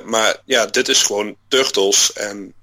Maar 0.06 0.42
ja, 0.46 0.66
dit 0.66 0.88
is 0.88 1.02
gewoon 1.02 1.36
Turtles. 1.48 2.14
En 2.14 2.54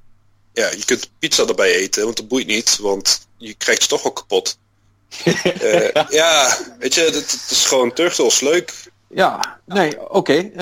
ja, 0.59 0.71
je 0.71 0.85
kunt 0.85 1.11
pizza 1.19 1.47
erbij 1.47 1.75
eten, 1.75 2.05
want 2.05 2.17
dat 2.17 2.29
boeit 2.29 2.47
niet. 2.47 2.79
Want 2.81 3.27
je 3.37 3.55
krijgt 3.55 3.83
ze 3.83 3.89
toch 3.89 4.03
wel 4.03 4.13
kapot. 4.13 4.59
ja, 6.21 6.59
weet 6.79 6.95
je, 6.95 7.01
het 7.01 7.47
is 7.51 7.67
gewoon 7.67 7.93
Turtles. 7.93 8.41
Leuk. 8.41 8.73
Ja, 9.09 9.61
nee, 9.65 10.01
oké. 10.01 10.17
Okay. 10.17 10.53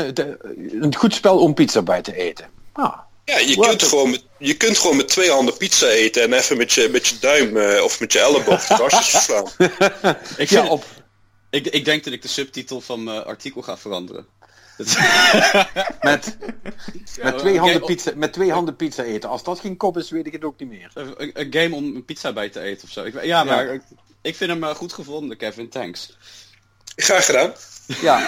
een 0.81 0.95
goed 0.95 1.15
spel 1.15 1.39
om 1.39 1.55
pizza 1.55 1.83
bij 1.83 2.03
te 2.03 2.17
eten. 2.17 2.49
Ah. 2.73 2.99
Ja, 3.25 3.39
je 3.39 3.57
kunt, 3.59 3.83
gewoon 3.83 4.11
met, 4.11 4.25
je 4.39 4.55
kunt 4.57 4.79
gewoon 4.79 4.97
met 4.97 5.09
twee 5.09 5.31
handen 5.31 5.57
pizza 5.57 5.87
eten 5.87 6.23
en 6.23 6.33
even 6.33 6.57
met 6.57 6.73
je, 6.73 6.89
met 6.89 7.07
je 7.07 7.19
duim 7.19 7.81
of 7.83 8.01
met 8.01 8.13
je 8.13 8.19
elleboog 8.19 8.67
de 8.67 8.75
kastjes 8.77 9.09
verslaan. 9.17 9.51
ik 10.37 10.49
ja, 10.49 10.67
op, 10.67 10.85
ik, 11.51 11.67
ik 11.67 11.85
denk 11.85 12.05
dat 12.05 12.13
ik 12.13 12.23
de 12.23 12.29
subtitel 12.29 12.81
van 12.81 13.05
mijn 13.05 13.25
artikel 13.25 13.63
ga 13.63 13.77
veranderen. 13.79 14.27
met, 16.01 16.37
met, 17.22 17.39
twee 17.39 17.59
handen 17.59 17.85
pizza, 17.85 18.12
met 18.14 18.33
twee 18.33 18.53
handen 18.53 18.77
pizza 18.77 19.03
eten. 19.03 19.29
Als 19.29 19.45
dat 19.45 19.61
geen 19.61 19.77
kop 19.77 19.97
is, 19.99 20.11
weet 20.11 20.27
ik 20.27 20.33
het 20.33 20.45
ook 20.45 20.59
niet 20.59 20.68
meer. 20.68 20.91
Een, 20.95 21.31
een 21.41 21.53
game 21.53 21.74
om 21.74 21.85
een 21.85 22.05
pizza 22.05 22.33
bij 22.33 22.49
te 22.49 22.61
eten 22.61 22.85
of 22.85 22.91
zo. 22.91 23.05
Ik, 23.05 23.22
ja, 23.24 23.45
maar 23.45 23.66
ik, 23.66 23.83
ik 24.22 24.37
vind 24.37 24.51
hem 24.51 24.64
eh, 24.64 24.74
goed 24.74 24.93
gevonden, 24.93 25.37
Kevin. 25.37 25.68
Thanks. 25.68 26.16
Graag 26.97 27.24
gedaan. 27.24 27.53
Ja. 28.01 28.27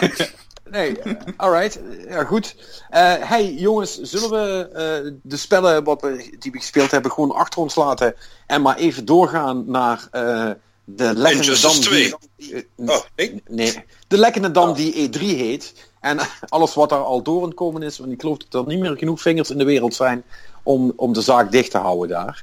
Nee, 0.70 0.96
alright. 1.36 1.80
Ja, 2.08 2.24
goed. 2.24 2.54
Eh, 2.90 3.14
hey 3.18 3.52
jongens, 3.52 4.00
zullen 4.00 4.30
we 4.30 4.68
eh, 4.72 5.12
de 5.22 5.36
spellen 5.36 5.84
wat 5.84 6.00
we, 6.00 6.36
die 6.38 6.52
we 6.52 6.58
gespeeld 6.58 6.90
hebben 6.90 7.10
gewoon 7.10 7.30
achter 7.30 7.60
ons 7.60 7.74
laten 7.74 8.14
en 8.46 8.62
maar 8.62 8.76
even 8.76 9.04
doorgaan 9.04 9.64
naar 9.66 10.08
eh, 10.10 10.50
de 10.84 11.14
lekkende 11.14 11.60
dam 11.60 11.72
2. 11.72 12.14
die... 12.36 12.68
Oh, 12.76 13.00
nee? 13.16 13.42
Nee, 13.48 13.84
de 14.08 14.18
lekkende 14.18 14.50
dam 14.50 14.74
die 14.74 15.08
E3 15.08 15.20
heet. 15.20 15.72
En 16.00 16.18
alles 16.48 16.74
wat 16.74 16.88
daar 16.88 16.98
al 17.02 17.22
door 17.22 17.40
aan 17.42 17.46
het 17.48 17.54
komen 17.56 17.82
is, 17.82 17.98
want 17.98 18.12
ik 18.12 18.20
geloof 18.20 18.38
dat 18.38 18.62
er 18.62 18.68
niet 18.72 18.80
meer 18.80 18.96
genoeg 18.96 19.20
vingers 19.20 19.50
in 19.50 19.58
de 19.58 19.64
wereld 19.64 19.94
zijn 19.94 20.22
om, 20.62 20.92
om 20.96 21.12
de 21.12 21.20
zaak 21.20 21.50
dicht 21.52 21.70
te 21.70 21.78
houden 21.78 22.08
daar. 22.08 22.42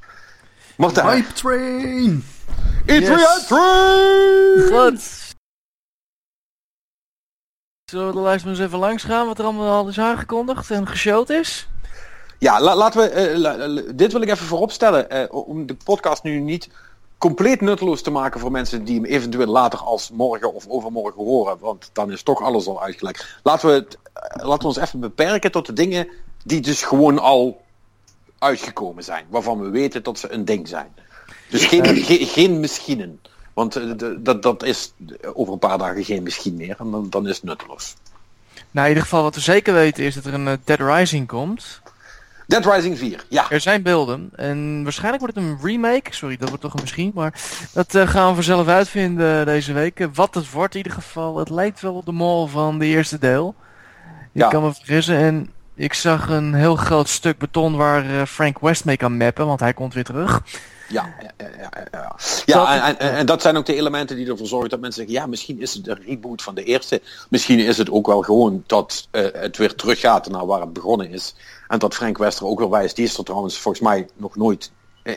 Martijn. 0.77 1.07
Hype 1.07 1.33
Train! 1.33 2.23
E3 2.81 2.85
Yes. 2.85 3.45
Train! 3.47 4.61
Goed. 4.71 5.23
Zullen 7.91 8.07
we 8.07 8.13
de 8.13 8.19
lijst 8.21 8.45
maar 8.45 8.53
eens 8.53 8.63
even 8.63 8.79
langs 8.79 9.03
gaan 9.03 9.25
wat 9.27 9.39
er 9.39 9.45
allemaal 9.45 9.71
al 9.77 9.87
is 9.87 9.99
aangekondigd 9.99 10.71
en 10.71 10.87
geshowd 10.87 11.29
is? 11.29 11.67
Ja, 12.39 12.61
la- 12.61 12.75
laten 12.75 13.01
we. 13.01 13.07
eh, 13.09 13.37
la- 13.37 13.67
la- 13.67 13.81
dit 13.95 14.11
wil 14.11 14.21
ik 14.21 14.29
even 14.29 14.45
vooropstellen. 14.45 15.09
eh, 15.09 15.33
om 15.47 15.65
de 15.65 15.75
podcast 15.83 16.23
nu 16.23 16.39
niet 16.39 16.69
compleet 17.17 17.61
nutteloos 17.61 18.01
te 18.01 18.11
maken 18.11 18.39
voor 18.39 18.51
mensen 18.51 18.83
die 18.83 18.95
hem 18.95 19.05
eventueel 19.05 19.47
later 19.47 19.79
als 19.79 20.11
morgen 20.11 20.53
of 20.53 20.67
overmorgen 20.67 21.23
horen. 21.23 21.57
Want 21.59 21.89
dan 21.93 22.11
is 22.11 22.23
toch 22.23 22.41
alles 22.41 22.67
al 22.67 22.81
uitgelekt. 22.83 23.39
Laten 23.43 23.67
we, 23.69 23.73
het, 23.73 23.97
eh, 24.13 24.45
laten 24.45 24.61
we 24.61 24.67
ons 24.67 24.77
even 24.77 24.99
beperken 24.99 25.51
tot 25.51 25.65
de 25.65 25.73
dingen 25.73 26.07
die 26.43 26.61
dus 26.61 26.83
gewoon 26.83 27.19
al 27.19 27.61
uitgekomen 28.39 29.03
zijn. 29.03 29.25
Waarvan 29.29 29.59
we 29.59 29.69
weten 29.69 30.03
dat 30.03 30.19
ze 30.19 30.31
een 30.31 30.45
ding 30.45 30.67
zijn. 30.67 30.93
Dus 31.49 31.65
geen, 31.65 31.85
ge- 31.85 32.25
geen 32.25 32.59
misschien. 32.59 33.19
Want 33.53 33.75
eh, 33.75 33.91
de- 33.97 34.21
dat, 34.21 34.43
dat 34.43 34.63
is 34.63 34.93
over 35.33 35.53
een 35.53 35.59
paar 35.59 35.77
dagen 35.77 36.03
geen 36.03 36.23
misschien 36.23 36.55
meer. 36.55 36.75
En 36.79 36.91
dan, 36.91 37.09
dan 37.09 37.27
is 37.27 37.35
het 37.35 37.43
nutteloos. 37.45 37.93
Nou, 38.71 38.85
in 38.87 38.93
ieder 38.93 39.03
geval 39.03 39.23
wat 39.23 39.35
we 39.35 39.41
zeker 39.41 39.73
weten 39.73 40.03
is 40.03 40.15
dat 40.15 40.25
er 40.25 40.33
een 40.33 40.47
eh, 40.47 40.53
Dead 40.63 40.79
Rising 40.79 41.27
komt. 41.27 41.81
Dead 42.47 42.65
Rising 42.65 42.97
4, 42.97 43.25
ja. 43.29 43.49
Er 43.49 43.59
zijn 43.61 43.81
beelden 43.83 44.29
en 44.35 44.83
waarschijnlijk 44.83 45.23
wordt 45.23 45.35
het 45.37 45.45
een 45.45 45.57
remake. 45.67 46.13
Sorry, 46.13 46.37
dat 46.37 46.47
wordt 46.49 46.63
toch 46.63 46.73
een 46.73 46.81
misschien, 46.81 47.11
maar 47.13 47.33
dat 47.73 47.95
eh, 47.95 48.07
gaan 48.07 48.27
we 48.29 48.33
vanzelf 48.35 48.67
uitvinden 48.67 49.45
deze 49.45 49.73
week. 49.73 49.99
Eh, 49.99 50.07
Wat 50.13 50.33
het 50.35 50.51
wordt 50.51 50.73
in 50.75 50.77
ieder 50.83 50.93
geval, 51.01 51.37
het 51.37 51.49
lijkt 51.49 51.81
wel 51.81 51.93
op 51.93 52.05
de 52.05 52.11
mall 52.11 52.47
van 52.47 52.79
de 52.79 52.85
eerste 52.85 53.17
deel. 53.19 53.55
Ik 54.33 54.41
Ja. 54.41 54.47
kan 54.49 54.63
me 54.63 54.73
vergissen 54.73 55.17
en 55.17 55.49
ik 55.75 55.93
zag 55.93 56.29
een 56.29 56.53
heel 56.53 56.75
groot 56.75 57.09
stuk 57.09 57.37
beton 57.37 57.75
waar 57.75 58.05
eh, 58.19 58.25
Frank 58.25 58.59
West 58.59 58.85
mee 58.85 58.97
kan 58.97 59.17
mappen, 59.17 59.45
want 59.47 59.59
hij 59.59 59.73
komt 59.73 59.93
weer 59.93 60.03
terug. 60.03 60.41
Ja, 60.89 61.13
ja, 61.37 61.47
ja, 61.91 62.15
ja, 62.45 62.87
en, 62.87 62.99
en, 62.99 63.13
en 63.15 63.25
dat 63.25 63.41
zijn 63.41 63.57
ook 63.57 63.65
de 63.65 63.75
elementen 63.75 64.15
die 64.15 64.29
ervoor 64.29 64.47
zorgen 64.47 64.69
dat 64.69 64.79
mensen 64.79 65.01
zeggen, 65.01 65.21
ja, 65.21 65.27
misschien 65.29 65.61
is 65.61 65.73
het 65.73 65.87
een 65.87 65.99
reboot 66.05 66.41
van 66.41 66.55
de 66.55 66.63
eerste. 66.63 67.01
Misschien 67.29 67.59
is 67.59 67.77
het 67.77 67.89
ook 67.91 68.07
wel 68.07 68.21
gewoon 68.21 68.63
dat 68.67 69.07
het 69.11 69.57
weer 69.57 69.75
teruggaat 69.75 70.29
naar 70.29 70.45
waar 70.45 70.59
het 70.61 70.73
begonnen 70.73 71.09
is. 71.09 71.35
En 71.67 71.79
dat 71.79 71.95
Frank 71.95 72.17
Wester 72.17 72.45
ook 72.45 72.59
weer 72.59 72.69
wijst. 72.69 72.95
Die 72.95 73.05
is 73.05 73.17
er 73.17 73.23
trouwens 73.23 73.57
volgens 73.59 73.83
mij 73.83 74.07
nog 74.15 74.35
nooit 74.35 74.71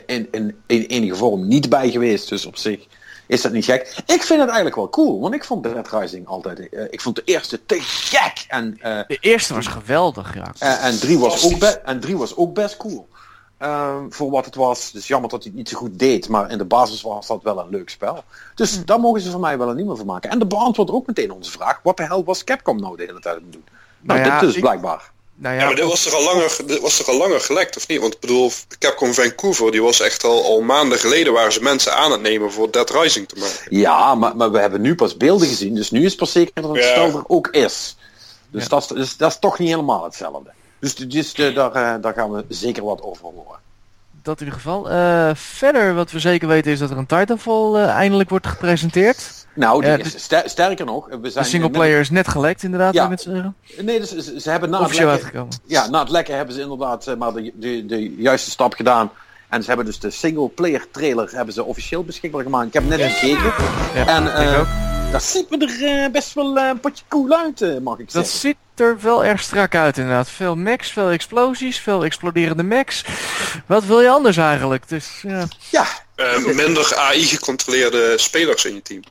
in, 0.05 0.27
in, 0.31 0.61
in 0.65 0.81
enige 0.81 1.15
vorm 1.15 1.47
niet 1.47 1.69
bij 1.69 1.89
geweest. 1.91 2.29
Dus 2.29 2.45
op 2.45 2.57
zich 2.57 2.87
is 3.27 3.41
dat 3.41 3.51
niet 3.51 3.65
gek. 3.65 3.81
Ik 4.05 4.21
vind 4.23 4.39
het 4.39 4.47
eigenlijk 4.47 4.75
wel 4.75 4.89
cool, 4.89 5.19
want 5.19 5.33
ik 5.33 5.43
vond 5.43 5.63
Dead 5.63 5.91
Rising 5.91 6.27
altijd, 6.27 6.69
eh, 6.69 6.83
ik 6.89 7.01
vond 7.01 7.15
de 7.15 7.21
eerste 7.25 7.65
te 7.65 7.77
gek. 7.81 8.45
En, 8.47 8.77
eh, 8.81 8.99
De 9.07 9.17
eerste 9.19 9.53
was 9.53 9.67
geweldig, 9.67 10.35
ja. 10.35 10.53
en, 10.59 10.79
en, 10.79 10.99
drie 10.99 11.19
was 11.19 11.53
ook 11.53 11.63
en 11.63 11.99
drie 11.99 12.17
was 12.17 12.35
ook 12.35 12.53
best 12.53 12.77
cool. 12.77 13.07
Ehm, 13.57 14.09
voor 14.09 14.31
wat 14.31 14.45
het 14.45 14.55
was. 14.55 14.91
Dus 14.91 15.07
jammer 15.07 15.29
dat 15.29 15.39
hij 15.43 15.47
het 15.51 15.59
niet 15.59 15.69
zo 15.69 15.77
goed 15.77 15.99
deed. 15.99 16.29
Maar 16.29 16.51
in 16.51 16.57
de 16.57 16.65
basis 16.65 17.01
was 17.01 17.27
dat 17.27 17.43
wel 17.43 17.59
een 17.59 17.69
leuk 17.69 17.89
spel. 17.89 18.23
Dus 18.55 18.85
daar 18.85 18.99
mogen 18.99 19.21
ze 19.21 19.31
van 19.31 19.39
mij 19.39 19.57
wel 19.57 19.69
een 19.69 19.75
nieuwe 19.75 19.95
van 19.95 20.05
maken. 20.05 20.29
En 20.29 20.39
de 20.39 20.45
beantwoord 20.45 20.91
ook 20.91 21.07
meteen 21.07 21.31
onze 21.31 21.51
vraag. 21.51 21.79
Wat 21.83 21.97
de 21.97 22.03
hel 22.03 22.23
was 22.23 22.43
Capcom 22.43 22.79
nou 22.79 22.97
de 22.97 23.03
hele 23.03 23.19
tijd 23.19 23.35
aan 23.35 23.41
het 23.43 23.51
doen? 23.53 23.63
Nou, 24.01 24.19
Nou 24.19 24.31
ja, 24.31 24.39
dit 24.39 24.47
dus 24.47 24.55
ik- 24.55 24.61
blijkbaar. 24.61 25.11
Nou 25.41 25.55
Ja, 25.55 25.65
maar 25.65 25.75
dit 25.75 25.85
was 25.85 26.03
toch 26.03 26.13
al 26.13 26.23
langer, 26.23 26.57
dit 26.65 26.79
was 26.79 26.97
toch 26.97 27.07
al 27.07 27.17
langer 27.17 27.41
gelekt, 27.41 27.77
of 27.77 27.87
niet? 27.87 27.99
Want 27.99 28.13
ik 28.13 28.19
bedoel, 28.19 28.51
Capcom 28.79 29.13
Vancouver, 29.13 29.71
die 29.71 29.81
was 29.81 29.99
echt 29.99 30.23
al, 30.23 30.43
al 30.43 30.61
maanden 30.61 30.99
geleden 30.99 31.33
waren 31.33 31.51
ze 31.51 31.61
mensen 31.61 31.93
aan 31.95 32.11
het 32.11 32.21
nemen 32.21 32.51
voor 32.51 32.71
Dead 32.71 32.89
Rising 32.89 33.27
te 33.27 33.35
maken. 33.39 33.77
Ja, 33.77 34.15
maar, 34.15 34.35
maar 34.35 34.51
we 34.51 34.59
hebben 34.59 34.81
nu 34.81 34.95
pas 34.95 35.17
beelden 35.17 35.47
gezien. 35.47 35.75
Dus 35.75 35.91
nu 35.91 36.05
is 36.05 36.15
pas 36.15 36.31
zeker 36.31 36.61
dat 36.61 36.71
het 36.75 36.83
Ja. 36.83 36.89
spel 36.89 37.05
er 37.17 37.23
ook 37.27 37.47
is. 37.47 37.95
Dus, 38.51 38.63
Ja. 38.63 38.69
dat, 38.69 38.81
is, 38.81 38.87
dus 38.87 39.17
dat 39.17 39.31
is 39.31 39.39
toch 39.39 39.59
niet 39.59 39.69
helemaal 39.69 40.03
hetzelfde. 40.03 40.51
Dus, 40.79 40.95
dus 40.95 41.33
eh, 41.33 41.55
daar, 41.55 41.71
eh, 41.71 42.01
daar 42.01 42.13
gaan 42.13 42.31
we 42.31 42.45
zeker 42.49 42.83
wat 42.83 43.01
over 43.01 43.23
horen. 43.23 43.59
Dat 44.21 44.39
in 44.39 44.45
ieder 44.45 44.59
geval. 44.61 44.89
Eh, 44.89 45.29
verder, 45.33 45.93
wat 45.93 46.11
we 46.11 46.19
zeker 46.19 46.47
weten 46.47 46.71
is 46.71 46.79
dat 46.79 46.89
er 46.89 46.97
een 46.97 47.05
Titanfall 47.05 47.73
eh, 47.75 47.87
eindelijk 47.89 48.29
wordt 48.29 48.47
gepresenteerd. 48.47 49.47
Nou, 49.55 49.81
die 49.81 49.89
Ja, 49.89 49.97
is, 49.97 50.23
ster- 50.23 50.49
sterker 50.49 50.85
nog, 50.85 51.07
we 51.09 51.19
De 51.19 51.29
zijn 51.29 51.45
singleplayer 51.45 51.99
is 51.99 52.09
net 52.09 52.27
gelekt, 52.27 52.63
inderdaad. 52.63 52.93
Ja. 52.93 53.07
Met 53.07 53.21
zeggen. 53.21 53.55
Nee, 53.81 53.99
dus 53.99 54.09
ze, 54.09 54.39
ze 54.39 54.49
hebben 54.49 54.69
na 54.69 54.81
het 54.81 54.89
lekken, 54.91 55.09
uitgekomen. 55.09 55.53
ja, 55.65 55.89
na 55.89 55.99
het 55.99 56.09
lekken 56.09 56.35
hebben 56.35 56.55
ze 56.55 56.61
inderdaad 56.61 57.07
eh, 57.07 57.15
maar 57.15 57.33
de, 57.33 57.51
de, 57.55 57.85
de 57.85 58.13
juiste 58.15 58.49
stap 58.51 58.73
gedaan. 58.73 59.11
En 59.49 59.61
ze 59.61 59.67
hebben 59.67 59.85
dus 59.85 59.99
de 59.99 60.09
single 60.11 60.47
player 60.49 60.85
trailer 60.91 61.29
hebben 61.35 61.53
ze 61.53 61.63
officieel 61.63 62.03
beschikbaar 62.03 62.43
gemaakt. 62.43 62.67
Ik 62.67 62.73
heb 62.73 62.87
net 62.87 63.01
gekeken. 63.01 63.53
Ja, 63.95 64.07
en 64.07 64.23
ik 64.25 64.53
eh, 64.53 64.59
ook. 64.59 64.67
dat 65.11 65.23
ziet 65.23 65.49
me 65.49 65.57
er 65.57 66.03
eh, 66.03 66.11
best 66.11 66.33
wel 66.33 66.57
eh, 66.57 66.67
een 66.67 66.79
potje 66.79 67.03
cool 67.07 67.31
uit, 67.37 67.61
eh, 67.61 67.77
mag 67.77 67.99
ik 67.99 68.11
Dat 68.11 68.27
zeggen. 68.27 68.39
ziet 68.39 68.57
er 68.79 68.97
wel 69.01 69.25
erg 69.25 69.41
strak 69.41 69.75
uit 69.75 69.97
inderdaad. 69.97 70.29
Veel 70.29 70.55
mechs, 70.55 70.91
veel 70.91 71.09
explosies, 71.09 71.79
veel 71.79 72.05
exploderende 72.05 72.63
mechs. 72.63 73.05
Wat 73.65 73.85
wil 73.85 74.01
je 74.01 74.09
anders 74.09 74.37
eigenlijk? 74.37 74.87
Dus 74.87 75.09
ja, 75.21 75.47
Ja, 75.69 75.85
Eh, 76.15 76.45
minder 76.45 76.95
AI 76.97 77.23
gecontroleerde 77.23 78.13
spelers 78.17 78.65
in 78.65 78.73
je 78.73 78.81
team. 78.81 79.01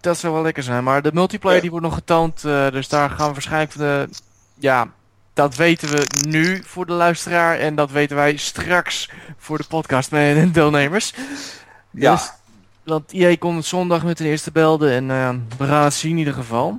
dat 0.00 0.18
zou 0.18 0.32
wel 0.34 0.42
lekker 0.42 0.62
zijn. 0.62 0.84
Maar 0.84 1.02
de 1.02 1.10
multiplayer 1.12 1.56
Ja. 1.56 1.62
die 1.62 1.70
wordt 1.70 1.86
nog 1.86 1.94
getoond. 1.94 2.44
eh, 2.44 2.70
dus 2.70 2.88
daar 2.88 3.10
gaan 3.10 3.26
we 3.26 3.32
waarschijnlijk 3.32 3.72
van 3.72 3.80
de... 3.80 4.08
Ja, 4.54 4.90
dat 5.34 5.54
weten 5.56 5.88
we 5.88 6.02
nu 6.28 6.62
voor 6.66 6.86
de 6.86 6.92
luisteraar. 6.92 7.58
En 7.58 7.74
dat 7.74 7.90
weten 7.90 8.16
wij 8.16 8.36
straks 8.36 9.10
voor 9.38 9.58
de 9.58 9.64
podcast 9.68 10.10
met 10.10 10.34
de 10.36 10.50
deelnemers. 10.50 11.12
Ja. 11.90 12.12
Dus, 12.14 12.30
want 12.84 13.12
EA 13.12 13.36
komt 13.36 13.64
zondag 13.64 14.02
met 14.04 14.18
de 14.18 14.24
eerste 14.24 14.50
belden. 14.52 14.90
En 14.92 15.10
eh, 15.10 15.30
we 15.58 15.66
gaan 15.66 15.84
het 15.84 15.94
zien 15.94 16.10
in 16.12 16.18
ieder 16.18 16.34
geval. 16.34 16.76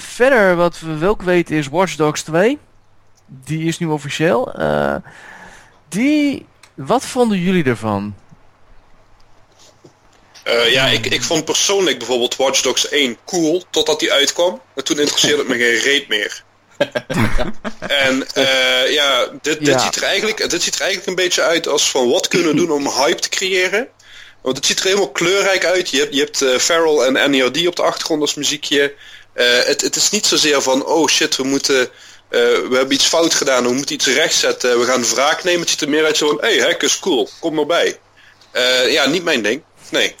Verder, 0.00 0.56
wat 0.56 0.80
we 0.80 0.96
wel 0.96 1.16
weten 1.24 1.56
is 1.56 1.68
Watch 1.68 1.94
Dogs 1.94 2.22
2. 2.22 2.58
Die 3.26 3.66
is 3.66 3.78
nu 3.78 3.86
officieel. 3.86 4.52
Eh, 4.52 4.96
die... 5.88 6.46
Wat 6.74 7.04
vonden 7.04 7.38
jullie 7.38 7.64
ervan? 7.64 8.14
Eh, 10.42 10.72
ja, 10.72 10.86
ik, 10.86 11.06
ik 11.06 11.22
vond 11.22 11.44
persoonlijk 11.44 11.98
bijvoorbeeld 11.98 12.36
Watch 12.36 12.60
Dogs 12.60 12.88
1 12.88 13.16
cool, 13.24 13.64
totdat 13.70 14.00
die 14.00 14.12
uitkwam. 14.12 14.60
En 14.74 14.84
toen 14.84 14.98
interesseerde 14.98 15.38
het 15.38 15.48
me 15.48 15.56
geen 15.56 15.78
reet 15.78 16.08
meer. 16.08 16.44
en 18.04 18.26
eh, 18.34 18.92
ja, 18.92 19.26
dit, 19.42 19.58
dit, 19.58 19.66
Ja. 19.66 19.78
Ziet 19.78 19.96
er 19.96 20.02
eigenlijk, 20.02 20.50
dit 20.50 20.62
ziet 20.62 20.74
er 20.74 20.80
eigenlijk 20.80 21.08
een 21.10 21.24
beetje 21.24 21.42
uit 21.42 21.68
als 21.68 21.90
van 21.90 22.10
wat 22.10 22.28
kunnen 22.28 22.48
we 22.48 22.54
doen 22.54 22.70
om 22.70 22.88
hype 22.88 23.20
te 23.20 23.28
creëren. 23.28 23.88
Want 24.40 24.56
het 24.56 24.66
ziet 24.66 24.78
er 24.78 24.84
helemaal 24.84 25.10
kleurrijk 25.10 25.64
uit. 25.64 25.90
Je 25.90 25.98
hebt, 25.98 26.14
je 26.14 26.20
hebt 26.20 26.42
eh, 26.42 26.56
Farrell 26.58 27.14
en 27.14 27.30
NERD 27.30 27.66
op 27.66 27.76
de 27.76 27.82
achtergrond 27.82 28.20
als 28.20 28.34
muziekje. 28.34 28.94
Eh, 29.38 29.66
het, 29.66 29.80
het 29.80 29.96
is 29.96 30.10
niet 30.10 30.26
zozeer 30.26 30.62
van, 30.62 30.84
oh 30.86 31.08
shit, 31.08 31.36
we 31.36 31.42
moeten... 31.44 31.80
eh, 31.80 31.88
we 32.28 32.68
hebben 32.70 32.92
iets 32.94 33.06
fout 33.06 33.34
gedaan, 33.34 33.64
we 33.64 33.72
moeten 33.72 33.94
iets 33.94 34.06
rechtzetten, 34.06 34.78
we 34.78 34.84
gaan 34.84 35.04
wraak 35.04 35.44
nemen. 35.44 35.60
Het 35.60 35.70
ziet 35.70 35.80
er 35.80 35.88
meer 35.88 36.04
uit 36.04 36.16
zo 36.16 36.26
van, 36.28 36.38
hey, 36.40 36.58
hack 36.60 36.82
is 36.82 36.98
cool, 36.98 37.28
kom 37.40 37.54
maar 37.54 37.66
bij. 37.66 37.98
Eh, 38.50 38.92
ja, 38.92 39.06
niet 39.06 39.24
mijn 39.24 39.42
ding. 39.42 39.62
Nee. 39.90 40.14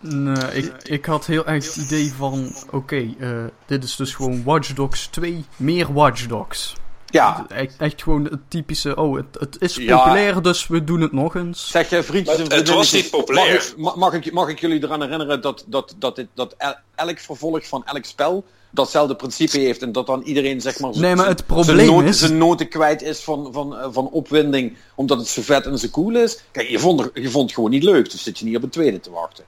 Nee, 0.00 0.52
ik, 0.52 0.72
ik 0.82 1.04
had 1.04 1.26
heel 1.26 1.46
erg 1.46 1.64
het 1.66 1.76
idee 1.76 2.12
van, 2.16 2.54
oké, 2.70 3.14
eh, 3.20 3.30
dit 3.66 3.84
is 3.84 3.96
dus 3.96 4.14
gewoon 4.14 4.42
Watch 4.44 4.72
Dogs 4.72 5.06
2, 5.06 5.44
meer 5.56 5.92
Watch 5.92 6.26
Dogs. 6.26 6.72
ja. 7.06 7.46
Echt, 7.48 7.74
echt 7.78 8.02
gewoon 8.02 8.24
het 8.24 8.40
typische, 8.48 8.96
oh, 8.96 9.16
het, 9.16 9.26
het 9.40 9.56
is 9.58 9.74
Ja. 9.76 9.96
populair, 9.96 10.42
dus 10.42 10.66
we 10.66 10.84
doen 10.84 11.00
het 11.00 11.12
nog 11.12 11.34
eens. 11.34 11.68
Zeg 11.70 11.90
je 11.90 12.02
vriendjes 12.02 12.36
en 12.36 12.42
Het- 12.42 12.52
het 12.52 12.68
was 12.68 12.92
niet 12.92 13.10
populair. 13.10 13.72
Mag 13.76 13.92
ik, 13.92 13.98
mag, 13.98 14.12
ik, 14.12 14.32
mag 14.32 14.48
ik 14.48 14.60
jullie 14.60 14.82
eraan 14.84 15.02
herinneren 15.02 15.40
dat, 15.40 15.64
dat, 15.66 15.94
dat, 15.98 16.16
dit, 16.16 16.26
dat 16.34 16.54
el- 16.58 16.76
elk 16.94 17.18
vervolg 17.18 17.66
van 17.68 17.84
elk 17.86 18.04
spel 18.04 18.44
datzelfde 18.74 19.16
principe 19.16 19.58
heeft 19.58 19.82
en 19.82 19.92
dat 19.92 20.06
dan 20.06 20.22
iedereen 20.22 20.60
zeg 20.60 20.78
maar 20.78 20.90
Nee, 20.98 21.14
maar 21.16 21.26
het 21.28 21.42
zijn 21.46 21.64
probleem 21.64 21.86
noten, 21.86 22.06
is- 22.08 22.18
zijn 22.18 22.38
noten 22.38 22.68
kwijt 22.68 23.02
is 23.02 23.20
van, 23.20 23.48
van, 23.52 23.76
eh, 23.78 23.88
van 23.90 24.08
opwinding 24.10 24.76
omdat 24.94 25.18
het 25.18 25.26
zo 25.28 25.42
vet 25.42 25.66
en 25.66 25.78
zo 25.78 25.88
cool 25.88 26.16
is. 26.16 26.42
Kijk, 26.50 26.68
je 26.68 26.78
vond, 26.78 27.00
er- 27.00 27.10
je 27.22 27.30
vond 27.30 27.44
het 27.44 27.54
gewoon 27.54 27.70
niet 27.70 27.82
leuk, 27.82 28.10
dus 28.10 28.22
zit 28.22 28.38
je 28.38 28.44
niet 28.44 28.56
op 28.56 28.62
een 28.62 28.68
tweede 28.70 29.00
te 29.00 29.10
wachten. 29.10 29.44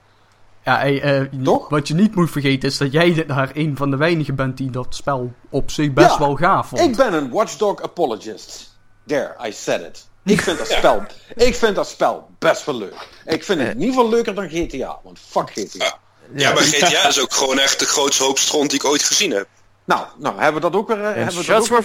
Ja, 0.64 0.78
hey, 0.78 1.00
eh, 1.02 1.22
Toch? 1.44 1.68
wat 1.68 1.88
je 1.88 1.94
niet 1.94 2.14
moet 2.14 2.30
vergeten 2.30 2.68
is 2.68 2.78
dat 2.78 2.92
jij 2.92 3.26
daar 3.26 3.50
een 3.54 3.76
van 3.76 3.90
de 3.90 3.96
weinigen 3.96 4.34
bent 4.34 4.56
die 4.56 4.70
dat 4.70 4.86
spel 4.94 5.32
op 5.50 5.70
zich 5.70 5.92
best 5.92 6.10
Ja, 6.10 6.18
wel 6.18 6.34
gaaf 6.36 6.68
vond. 6.68 6.80
Ik 6.80 6.96
ben 6.96 7.12
een 7.14 7.30
Watchdog 7.30 7.82
apologist. 7.82 8.76
There, 9.06 9.34
I 9.46 9.52
said 9.52 9.80
it. 9.80 10.08
Ik 10.24 10.40
vind 10.40 10.58
dat 10.58 10.66
spel, 10.78 11.02
ik 11.36 11.54
vind 11.54 11.74
dat 11.76 11.88
spel 11.88 12.28
best 12.38 12.64
wel 12.64 12.74
leuk. 12.74 13.08
Ik 13.24 13.44
vind 13.44 13.60
het 13.60 13.68
in 13.68 13.80
ieder 13.80 13.94
geval 13.94 14.08
leuker 14.10 14.34
dan 14.34 14.48
GTA, 14.48 14.98
want 15.02 15.18
fuck 15.18 15.50
GTA. 15.54 15.98
Ja, 16.34 16.52
maar 16.52 16.62
GTA 16.62 17.08
is 17.08 17.20
ook 17.20 17.32
gewoon 17.34 17.58
echt 17.58 17.78
de 17.78 17.84
grootste 17.84 18.22
hoop 18.24 18.38
stront 18.38 18.70
die 18.70 18.78
ik 18.78 18.84
ooit 18.86 19.02
gezien 19.02 19.30
heb. 19.30 19.46
Nou, 19.84 20.06
nou, 20.18 20.34
hebben 20.40 20.62
we 20.62 20.70
dat 20.70 20.80
ook 20.80 20.88
weer... 20.88 21.00
eh, 21.00 21.08
En 21.08 21.14
hebben 21.16 21.34
we 21.40 21.46
dat 21.46 21.70
ook 21.72 21.84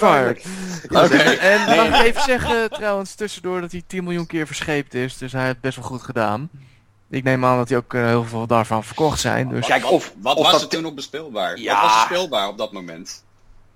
weer. 1.07 1.39
En 1.39 1.75
mag 1.75 1.99
ik 1.99 2.05
even 2.05 2.21
zeggen 2.21 2.69
trouwens 2.69 3.15
tussendoor 3.15 3.61
dat 3.61 3.71
hij 3.71 3.83
10 3.87 4.03
miljoen 4.03 4.27
keer 4.27 4.47
verscheept 4.47 4.93
is. 4.93 5.17
Dus 5.17 5.31
hij 5.31 5.45
heeft 5.45 5.59
best 5.61 5.75
wel 5.75 5.85
goed 5.85 6.01
gedaan. 6.01 6.49
Ik 7.09 7.23
neem 7.23 7.45
aan 7.45 7.57
dat 7.57 7.69
hij 7.69 7.77
ook 7.77 7.93
eh, 7.93 8.05
heel 8.05 8.23
veel 8.23 8.47
daarvan 8.47 8.83
verkocht 8.83 9.19
zijn. 9.19 9.49
Dus 9.49 9.65
Kijk, 9.65 9.91
of, 9.91 10.13
Wat 10.21 10.35
of 10.37 10.43
was 10.43 10.51
dat 10.51 10.61
het 10.61 10.69
toen 10.69 10.81
nog 10.81 10.93
bespeelbaar? 10.93 11.57
Ja. 11.57 11.73
Wat 11.73 11.81
was 11.83 11.99
er 11.99 12.05
speelbaar 12.05 12.47
op 12.47 12.57
dat 12.57 12.71
moment? 12.71 13.23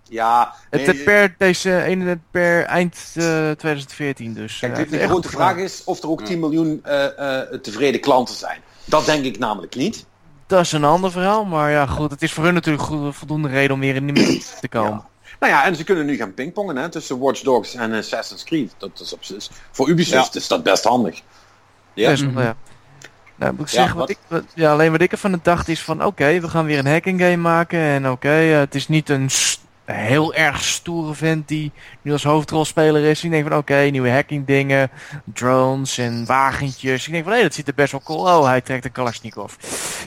Ja, 0.09 0.53
het 0.69 0.85
nee, 0.85 0.97
eh, 0.99 1.03
per, 1.03 1.35
deze, 1.37 1.81
ene- 1.81 2.19
per 2.31 2.63
eind 2.65 2.95
eh, 3.13 3.23
2014 3.51 4.33
dus. 4.33 4.59
Kijk, 4.59 4.77
eh, 4.77 4.83
de, 4.89 4.97
de 4.97 5.05
grote 5.07 5.29
vraag 5.29 5.55
is 5.57 5.81
of 5.83 6.03
er 6.03 6.09
ook 6.09 6.21
10 6.25 6.39
miljoen 6.39 6.79
eh, 6.83 7.39
eh, 7.41 7.47
tevreden 7.61 8.01
klanten 8.01 8.35
zijn. 8.35 8.61
Dat 8.85 9.05
denk 9.05 9.25
ik 9.25 9.39
namelijk 9.39 9.75
niet. 9.75 10.05
Dat 10.53 10.61
is 10.65 10.71
een 10.71 10.83
ander 10.83 11.11
verhaal, 11.11 11.45
maar 11.45 11.71
ja 11.71 11.85
goed, 11.85 12.11
het 12.11 12.21
is 12.21 12.31
voor 12.33 12.43
hun 12.43 12.53
natuurlijk 12.53 12.83
goed, 12.83 13.15
voldoende 13.15 13.47
reden 13.47 13.71
om 13.73 13.79
weer 13.79 13.95
in 13.95 14.07
de 14.07 14.13
markt 14.21 14.57
te 14.61 14.67
komen. 14.67 14.91
Ja. 14.91 15.05
Nou 15.39 15.53
ja, 15.53 15.65
en 15.65 15.75
ze 15.75 15.83
kunnen 15.83 16.05
nu 16.05 16.15
gaan 16.15 16.33
pingpongen 16.33 16.75
hè, 16.75 16.89
tussen 16.89 17.19
Watch 17.19 17.41
Dogs 17.41 17.75
en 17.75 17.93
Assassin's 17.93 18.43
Creed. 18.43 18.73
Dat 18.77 18.99
is 18.99 19.13
op 19.13 19.23
zich 19.23 19.47
voor 19.71 19.89
Ubisoft 19.89 20.33
Ja. 20.33 20.39
is 20.39 20.47
dat 20.47 20.63
best 20.63 20.83
handig. 20.83 21.21
Ja. 21.93 22.09
Best 22.09 22.25
ja. 22.35 22.55
Nou, 23.35 23.53
moet 23.53 23.67
ik 23.67 23.73
Ja, 23.73 23.79
zeggen, 23.81 23.97
wat 23.97 24.07
wat- 24.07 24.09
ik, 24.09 24.17
wat- 24.27 24.43
ja, 24.55 24.71
alleen 24.71 24.91
wat 24.91 25.01
ik 25.01 25.11
ervan 25.11 25.39
dacht 25.43 25.67
is 25.67 25.81
van, 25.81 26.05
oké, 26.05 26.39
we 26.39 26.49
gaan 26.49 26.65
weer 26.65 26.79
een 26.79 26.87
hacking 26.87 27.21
game 27.21 27.37
maken. 27.37 27.79
En 27.79 28.09
oké, 28.09 28.29
eh, 28.39 28.57
het 28.57 28.75
is 28.75 28.87
niet 28.87 29.09
een 29.09 29.29
heel 29.85 30.33
erg 30.33 30.63
stoere 30.63 31.13
vent 31.13 31.47
die 31.47 31.71
nu 32.01 32.11
als 32.11 32.23
hoofdrolspeler 32.23 33.03
is. 33.03 33.23
Ik 33.23 33.31
denk 33.31 33.47
van, 33.47 33.57
oké, 33.57 33.75
nieuwe 33.75 34.09
hacking 34.11 34.45
dingen, 34.47 34.89
drones 35.33 35.97
en 35.97 36.25
wagentjes. 36.25 37.05
Ik 37.05 37.11
denk 37.11 37.23
van, 37.23 37.33
hé, 37.33 37.41
dat 37.41 37.53
ziet 37.53 37.67
er 37.67 37.73
best 37.73 37.91
wel 37.91 38.01
cool. 38.03 38.19
Oh, 38.19 38.45
hij 38.45 38.61
trekt 38.61 38.85
een 38.85 38.91
Kalashnikov. 38.91 39.53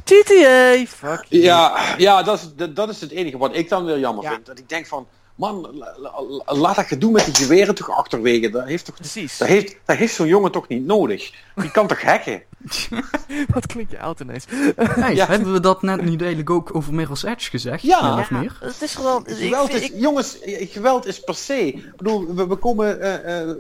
GTA, 0.05 0.85
fuck 0.89 1.25
you. 1.29 1.43
Ja, 1.43 1.79
ja 1.99 2.23
dat, 2.23 2.39
is, 2.39 2.49
dat, 2.57 2.77
dat 2.77 2.89
is 2.89 3.01
het 3.01 3.11
enige 3.11 3.39
wat 3.39 3.57
ik 3.57 3.69
dan 3.69 3.85
weer 3.85 3.99
jammer 3.99 4.25
Ja. 4.25 4.31
vind. 4.31 4.47
Dat 4.47 4.59
ik 4.59 4.69
denk 4.69 4.87
van, 4.87 5.07
man, 5.37 5.69
la- 5.75 5.95
la- 5.99 6.55
laat 6.55 6.77
dat 6.77 6.87
gedoe 6.87 7.11
met 7.13 7.25
die 7.25 7.35
geweren 7.35 7.75
toch 7.75 7.91
achterwege. 7.91 8.51
Dat 8.51 8.67
heeft, 8.67 8.85
toch, 8.85 8.95
Precies. 8.95 9.39
dat 9.39 9.49
heeft, 9.49 9.77
dat 9.85 9.97
heeft 9.97 10.15
zo'n 10.15 10.27
jongen 10.27 10.51
toch 10.53 10.69
niet 10.69 10.85
nodig. 10.87 11.33
Die 11.55 11.71
kan 11.71 11.87
toch 11.87 12.03
hacken? 12.03 12.43
Wat 13.55 13.67
klinkt 13.67 13.91
je 13.91 14.01
oud 14.01 14.21
ineens? 14.21 14.45
Hey, 14.77 15.15
Ja. 15.15 15.27
Hebben 15.27 15.53
we 15.53 15.61
dat 15.61 15.83
net 15.83 16.03
niet 16.05 16.21
eigenlijk 16.21 16.51
ook 16.51 16.75
over 16.75 16.95
Mirror's 16.95 17.23
Edge 17.23 17.51
gezegd? 17.51 17.83
Ja. 17.83 18.19
Of 18.19 18.31
meer? 18.31 18.57
Het 18.61 18.83
is 18.83 18.95
gewoon... 18.95 19.27
ik- 19.27 19.37
Geweld 19.37 19.75
is, 19.75 19.81
ik- 19.83 19.93
jongens, 19.97 20.39
geweld 20.45 21.07
is 21.07 21.21
per 21.21 21.35
se. 21.35 21.67
Ik 21.67 21.97
bedoel, 21.97 22.35
we, 22.35 22.47
we 22.47 22.57
komen. 22.57 23.01
eh, 23.01 23.41
eh, 23.41 23.57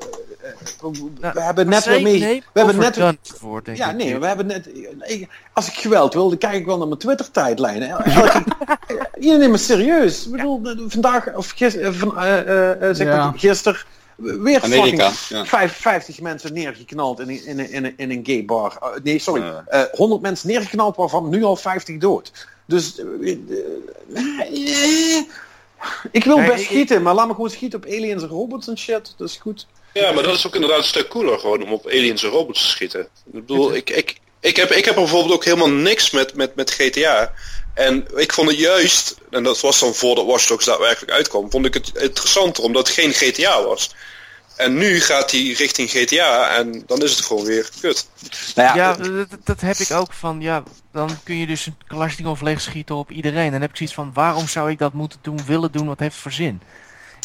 we, 0.81 1.11
Nou, 1.21 1.41
hebben 1.41 1.69
net 1.69 1.85
weer 1.85 2.03
mee. 2.03 2.21
nee, 2.21 2.43
we 2.53 2.61
hebben 2.61 2.79
net. 2.79 2.95
denk 2.95 3.77
Ja, 3.77 3.91
ik. 3.91 3.97
nee, 3.97 4.19
we 4.19 4.27
hebben 4.27 4.47
net. 4.47 4.69
ik- 5.03 5.29
Als 5.53 5.67
ik 5.69 5.75
geweld 5.75 6.15
wil, 6.15 6.29
dan 6.29 6.39
kijk 6.39 6.55
ik 6.55 6.67
wel 6.67 6.79
naar 6.79 6.87
mijn 6.87 6.99
Twitter-tijdlijn. 7.01 7.81
Je 9.21 9.37
neemt 9.39 9.51
me 9.51 9.57
serieus. 9.57 10.25
Ik 10.27 10.31
bedoel, 10.33 10.61
vandaag 10.89 11.35
of 11.35 11.51
gisteren, 11.51 11.95
van, 11.95 12.19
eh, 12.19 12.39
eh, 12.39 12.71
eh, 12.89 12.95
zeg 12.97 13.07
Ja. 13.07 13.17
maar, 13.31 13.39
gisteren. 13.39 13.81
Weer 14.17 14.63
Amerika, 14.63 15.11
fucking 15.11 15.29
ja. 15.29 15.45
vijf- 15.45 15.77
50 15.81 16.21
mensen 16.21 16.53
neergeknald 16.53 17.21
in, 17.21 17.29
een- 17.29 17.45
in, 17.47 17.59
een- 17.59 17.71
in, 17.71 17.85
een- 17.85 17.95
in 17.97 18.11
een 18.11 18.21
gay 18.23 18.45
bar. 18.45 18.99
Nee, 19.03 19.19
sorry. 19.19 19.43
Eh 19.67 19.83
100 19.93 20.23
mensen 20.23 20.49
neergeknald, 20.49 20.97
waarvan 20.97 21.29
nu 21.29 21.43
al 21.45 21.57
50 21.57 21.99
dood. 21.99 22.33
Dus. 22.67 23.03
ik 26.11 26.25
wil 26.25 26.37
best 26.37 26.65
schieten, 26.65 27.03
maar 27.03 27.15
laat 27.15 27.27
me 27.27 27.35
gewoon 27.35 27.51
schieten 27.51 27.79
op 27.79 27.85
aliens 27.87 28.23
en 28.23 28.29
robots 28.29 28.69
en 28.69 28.79
shit. 28.79 29.15
Dat 29.17 29.29
is 29.29 29.37
goed. 29.37 29.67
Ja, 29.97 30.13
maar 30.13 30.23
dat 30.23 30.35
is 30.35 30.47
ook 30.47 30.55
inderdaad 30.55 30.79
een 30.79 30.85
stuk 30.85 31.09
cooler 31.09 31.39
gewoon 31.39 31.63
om 31.63 31.73
op 31.73 31.87
aliens 31.87 32.23
en 32.23 32.31
robots 32.31 32.61
te 32.63 32.69
schieten. 32.69 33.01
Ik 33.01 33.33
bedoel, 33.33 33.75
ik, 33.75 33.91
ik, 33.91 34.17
ik, 34.41 34.57
heb, 34.57 34.71
ik 34.71 34.85
heb 34.85 34.95
bijvoorbeeld 34.95 35.35
ook 35.35 35.45
helemaal 35.45 35.71
niks 35.71 36.11
met, 36.11 36.35
met, 36.35 36.55
met 36.55 36.71
GTA. 36.71 37.33
En 37.75 38.07
ik 38.17 38.33
vond 38.33 38.49
het 38.49 38.59
juist, 38.59 39.17
en 39.31 39.43
dat 39.43 39.61
was 39.61 39.81
dan 39.81 39.95
voordat 39.95 40.27
Watch 40.27 40.47
Dogs 40.47 40.65
daadwerkelijk 40.65 41.13
uitkwam, 41.13 41.51
vond 41.51 41.67
ik 41.67 41.75
het 41.75 41.91
interessanter 41.95 42.65
omdat 42.65 42.87
het 42.87 42.97
geen 42.97 43.13
GTA 43.13 43.63
was. 43.63 43.95
En 44.57 44.75
nu 44.75 45.01
gaat 45.01 45.31
hij 45.31 45.55
richting 45.59 45.91
GTA 45.91 46.57
en 46.57 46.83
dan 46.87 47.03
is 47.03 47.17
het 47.17 47.25
gewoon 47.25 47.45
weer 47.45 47.71
kut. 47.81 48.09
Nou 48.55 48.69
ja, 48.69 48.75
Ja, 48.75 48.99
eh, 48.99 49.17
dat, 49.17 49.39
dat 49.45 49.61
heb 49.61 49.77
ik 49.77 49.91
ook 49.91 50.13
van, 50.13 50.41
ja, 50.41 50.63
dan 50.93 51.19
kun 51.23 51.37
je 51.37 51.47
dus 51.47 51.67
een 51.67 51.77
Kalashnikov 51.87 52.41
leegschieten 52.41 52.95
op 52.95 53.11
iedereen. 53.11 53.51
Dan 53.51 53.61
heb 53.61 53.71
ik 53.71 53.77
zoiets 53.77 53.95
van, 53.95 54.11
waarom 54.15 54.49
zou 54.49 54.71
ik 54.71 54.79
dat 54.79 54.93
moeten 54.93 55.19
doen, 55.23 55.41
willen 55.47 55.73
doen, 55.73 55.87
wat 55.87 55.99
heeft 55.99 56.13
het 56.13 56.23
voor 56.23 56.33
zin? 56.33 56.63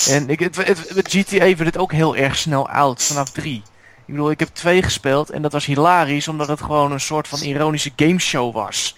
En 0.08 0.30
ik, 0.30 0.40
het, 0.40 0.58
GTA 1.04 1.40
werd 1.40 1.60
het 1.60 1.78
ook 1.78 1.92
heel 1.92 2.16
erg 2.16 2.38
snel 2.38 2.70
oud, 2.70 3.04
vanaf 3.04 3.30
drie. 3.30 3.64
Ik 4.06 4.14
bedoel, 4.18 4.32
ik 4.32 4.40
heb 4.40 4.50
twee 4.54 4.84
gespeeld 4.84 5.30
en 5.30 5.42
dat 5.42 5.52
was 5.52 5.66
hilarisch, 5.66 6.28
omdat 6.28 6.48
het 6.48 6.62
gewoon 6.62 6.92
een 6.92 7.00
soort 7.00 7.28
van 7.28 7.40
ironische 7.42 7.92
gameshow 7.96 8.54
was. 8.54 8.98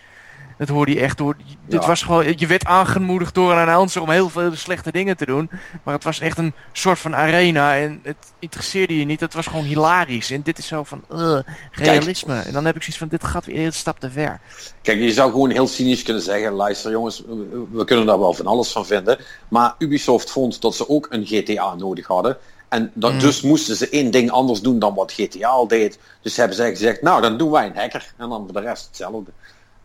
Dat 0.66 0.76
hoorde 0.76 0.94
je 0.94 1.00
echt 1.00 1.18
door. 1.18 1.36
Het 1.70 1.82
Ja. 1.82 1.88
was 1.88 2.02
gewoon, 2.04 2.34
je 2.38 2.48
werd 2.48 2.66
aangemoedigd 2.66 3.34
door 3.36 3.52
een 3.52 3.58
announcer 3.58 4.02
om 4.02 4.10
heel 4.10 4.30
veel 4.30 4.56
slechte 4.56 4.92
dingen 4.92 5.18
te 5.18 5.26
doen. 5.26 5.50
Maar 5.84 5.94
het 5.94 6.04
was 6.04 6.20
echt 6.20 6.38
een 6.38 6.54
soort 6.72 7.00
van 7.00 7.16
arena 7.16 7.76
en 7.78 8.00
het 8.04 8.16
interesseerde 8.40 9.00
je 9.00 9.06
niet. 9.06 9.20
Het 9.20 9.34
was 9.34 9.48
gewoon 9.48 9.64
hilarisch. 9.66 10.32
En 10.32 10.42
dit 10.42 10.58
is 10.58 10.68
zo 10.68 10.84
van, 10.84 11.04
uh, 11.14 11.40
realisme. 11.72 12.40
En 12.40 12.54
dan 12.54 12.66
heb 12.66 12.76
ik 12.76 12.82
zoiets 12.82 12.98
van, 13.00 13.08
dit 13.08 13.24
gaat 13.24 13.46
weer 13.46 13.66
een 13.66 13.74
stap 13.74 14.00
te 14.00 14.12
ver. 14.12 14.40
Kijk, 14.82 15.00
je 15.00 15.12
zou 15.12 15.32
gewoon 15.32 15.50
heel 15.50 15.68
cynisch 15.68 16.04
kunnen 16.04 16.24
zeggen, 16.24 16.52
luister 16.52 16.92
jongens, 16.92 17.24
we- 17.28 17.66
we 17.72 17.86
kunnen 17.86 18.06
daar 18.06 18.20
wel 18.20 18.34
van 18.34 18.46
alles 18.48 18.72
van 18.72 18.86
vinden. 18.86 19.18
Maar 19.48 19.76
Ubisoft 19.78 20.32
vond 20.32 20.62
dat 20.62 20.76
ze 20.76 20.90
ook 20.90 21.08
een 21.10 21.26
GTA 21.26 21.76
nodig 21.76 22.08
hadden. 22.08 22.38
En 22.70 22.92
dat, 22.94 23.12
Mm. 23.14 23.20
dus 23.20 23.42
moesten 23.42 23.76
ze 23.76 23.90
één 23.90 24.12
ding 24.12 24.32
anders 24.32 24.62
doen 24.62 24.80
dan 24.80 24.94
wat 24.96 25.12
GTA 25.12 25.48
al 25.48 25.68
deed. 25.68 26.00
Dus 26.22 26.38
hebben 26.38 26.56
zij 26.58 26.70
gezegd, 26.70 27.02
nou 27.02 27.22
dan 27.22 27.38
doen 27.38 27.52
wij 27.52 27.66
een 27.66 27.76
hacker. 27.76 28.14
En 28.18 28.30
dan 28.30 28.44
voor 28.44 28.54
de 28.62 28.68
rest 28.68 28.86
hetzelfde. 28.88 29.32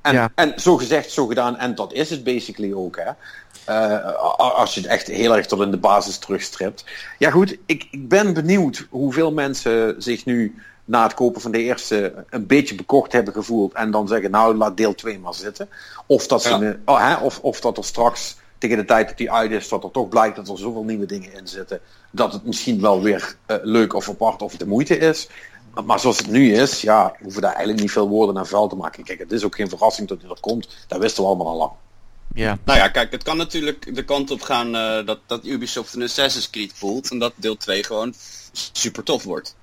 En, 0.01 0.14
Ja. 0.14 0.30
en 0.34 0.53
zo 0.61 0.76
gezegd, 0.76 1.11
zo 1.11 1.26
gedaan. 1.26 1.57
En 1.57 1.74
dat 1.74 1.92
is 1.92 2.11
het 2.11 2.24
basically 2.24 2.72
ook. 2.72 2.96
Hè. 2.96 3.11
Eh, 3.64 4.14
als 4.38 4.74
je 4.74 4.80
het 4.80 4.90
echt 4.90 5.07
heel 5.07 5.36
erg 5.36 5.46
tot 5.46 5.61
in 5.61 5.70
de 5.70 5.76
basis 5.76 6.18
terugstript. 6.18 6.84
Ja 7.18 7.30
goed, 7.30 7.57
ik, 7.66 7.86
ik 7.90 8.09
ben 8.09 8.34
benieuwd 8.34 8.86
hoeveel 8.90 9.32
mensen 9.32 9.94
zich 10.03 10.24
nu 10.24 10.55
na 10.84 11.03
het 11.03 11.14
kopen 11.14 11.40
van 11.40 11.51
de 11.51 11.62
eerste 11.62 12.24
een 12.30 12.46
beetje 12.46 12.74
bekocht 12.74 13.12
hebben 13.12 13.32
gevoeld. 13.32 13.72
En 13.74 13.90
dan 13.90 14.09
zeggen, 14.09 14.30
nou 14.30 14.55
laat 14.57 14.76
deel 14.76 14.94
2 14.94 15.18
maar 15.18 15.34
zitten. 15.34 15.68
Of 16.07 16.26
dat, 16.26 16.42
ze 16.42 16.49
Ja. 16.59 16.76
oh, 16.84 17.09
hè, 17.09 17.24
of, 17.24 17.38
of 17.42 17.61
dat 17.61 17.76
er 17.76 17.84
straks 17.84 18.36
tegen 18.59 18.76
de 18.76 18.84
tijd 18.84 19.09
dat 19.09 19.16
die 19.16 19.32
uit 19.32 19.51
is, 19.51 19.68
dat 19.68 19.84
er 19.84 19.90
toch 19.90 20.09
blijkt 20.09 20.36
dat 20.36 20.49
er 20.49 20.59
zoveel 20.59 20.84
nieuwe 20.84 21.07
dingen 21.07 21.32
in 21.32 21.49
zitten. 21.49 21.80
Dat 22.11 22.32
het 22.32 22.44
misschien 22.44 22.80
wel 22.80 23.03
weer 23.03 23.36
eh, 23.46 23.57
leuk 23.62 23.94
of 23.94 24.09
apart 24.09 24.42
of 24.42 24.57
de 24.57 24.66
moeite 24.66 24.99
is. 24.99 25.28
Maar 25.85 26.01
zoals 26.01 26.18
het 26.18 26.26
nu 26.26 26.55
is, 26.55 26.81
ja, 26.81 27.14
hoeven 27.22 27.43
daar 27.43 27.51
eigenlijk 27.53 27.81
niet 27.81 27.93
veel 27.93 28.09
woorden 28.09 28.35
naar 28.35 28.47
vuil 28.47 28.68
te 28.68 28.74
maken. 28.76 29.05
Kijk, 29.05 29.18
het 29.18 29.33
is 29.33 29.45
ook 29.45 29.55
geen 29.55 29.68
verrassing 29.68 30.09
dat 30.09 30.20
hij 30.20 30.31
er 30.31 30.41
komt. 30.41 30.68
Dat 30.87 30.99
wisten 31.01 31.22
we 31.22 31.29
allemaal 31.29 31.47
al 31.47 31.57
lang. 31.57 31.72
Ja. 32.35 32.59
Nou 32.64 32.79
ja, 32.79 32.89
kijk, 32.89 33.11
het 33.12 33.22
kan 33.22 33.37
natuurlijk 33.37 33.95
de 33.95 34.05
kant 34.05 34.31
op 34.31 34.41
gaan 34.43 34.74
eh, 34.76 35.07
dat, 35.07 35.18
dat 35.26 35.45
Ubisoft 35.47 35.95
een 35.95 36.03
Assassin's 36.03 36.51
Creed 36.51 36.72
voelt. 36.74 37.11
En 37.11 37.18
dat 37.18 37.33
deel 37.37 37.57
2 37.57 37.85
gewoon 37.85 38.14
super 38.72 39.03
tof 39.03 39.22
wordt. 39.22 39.57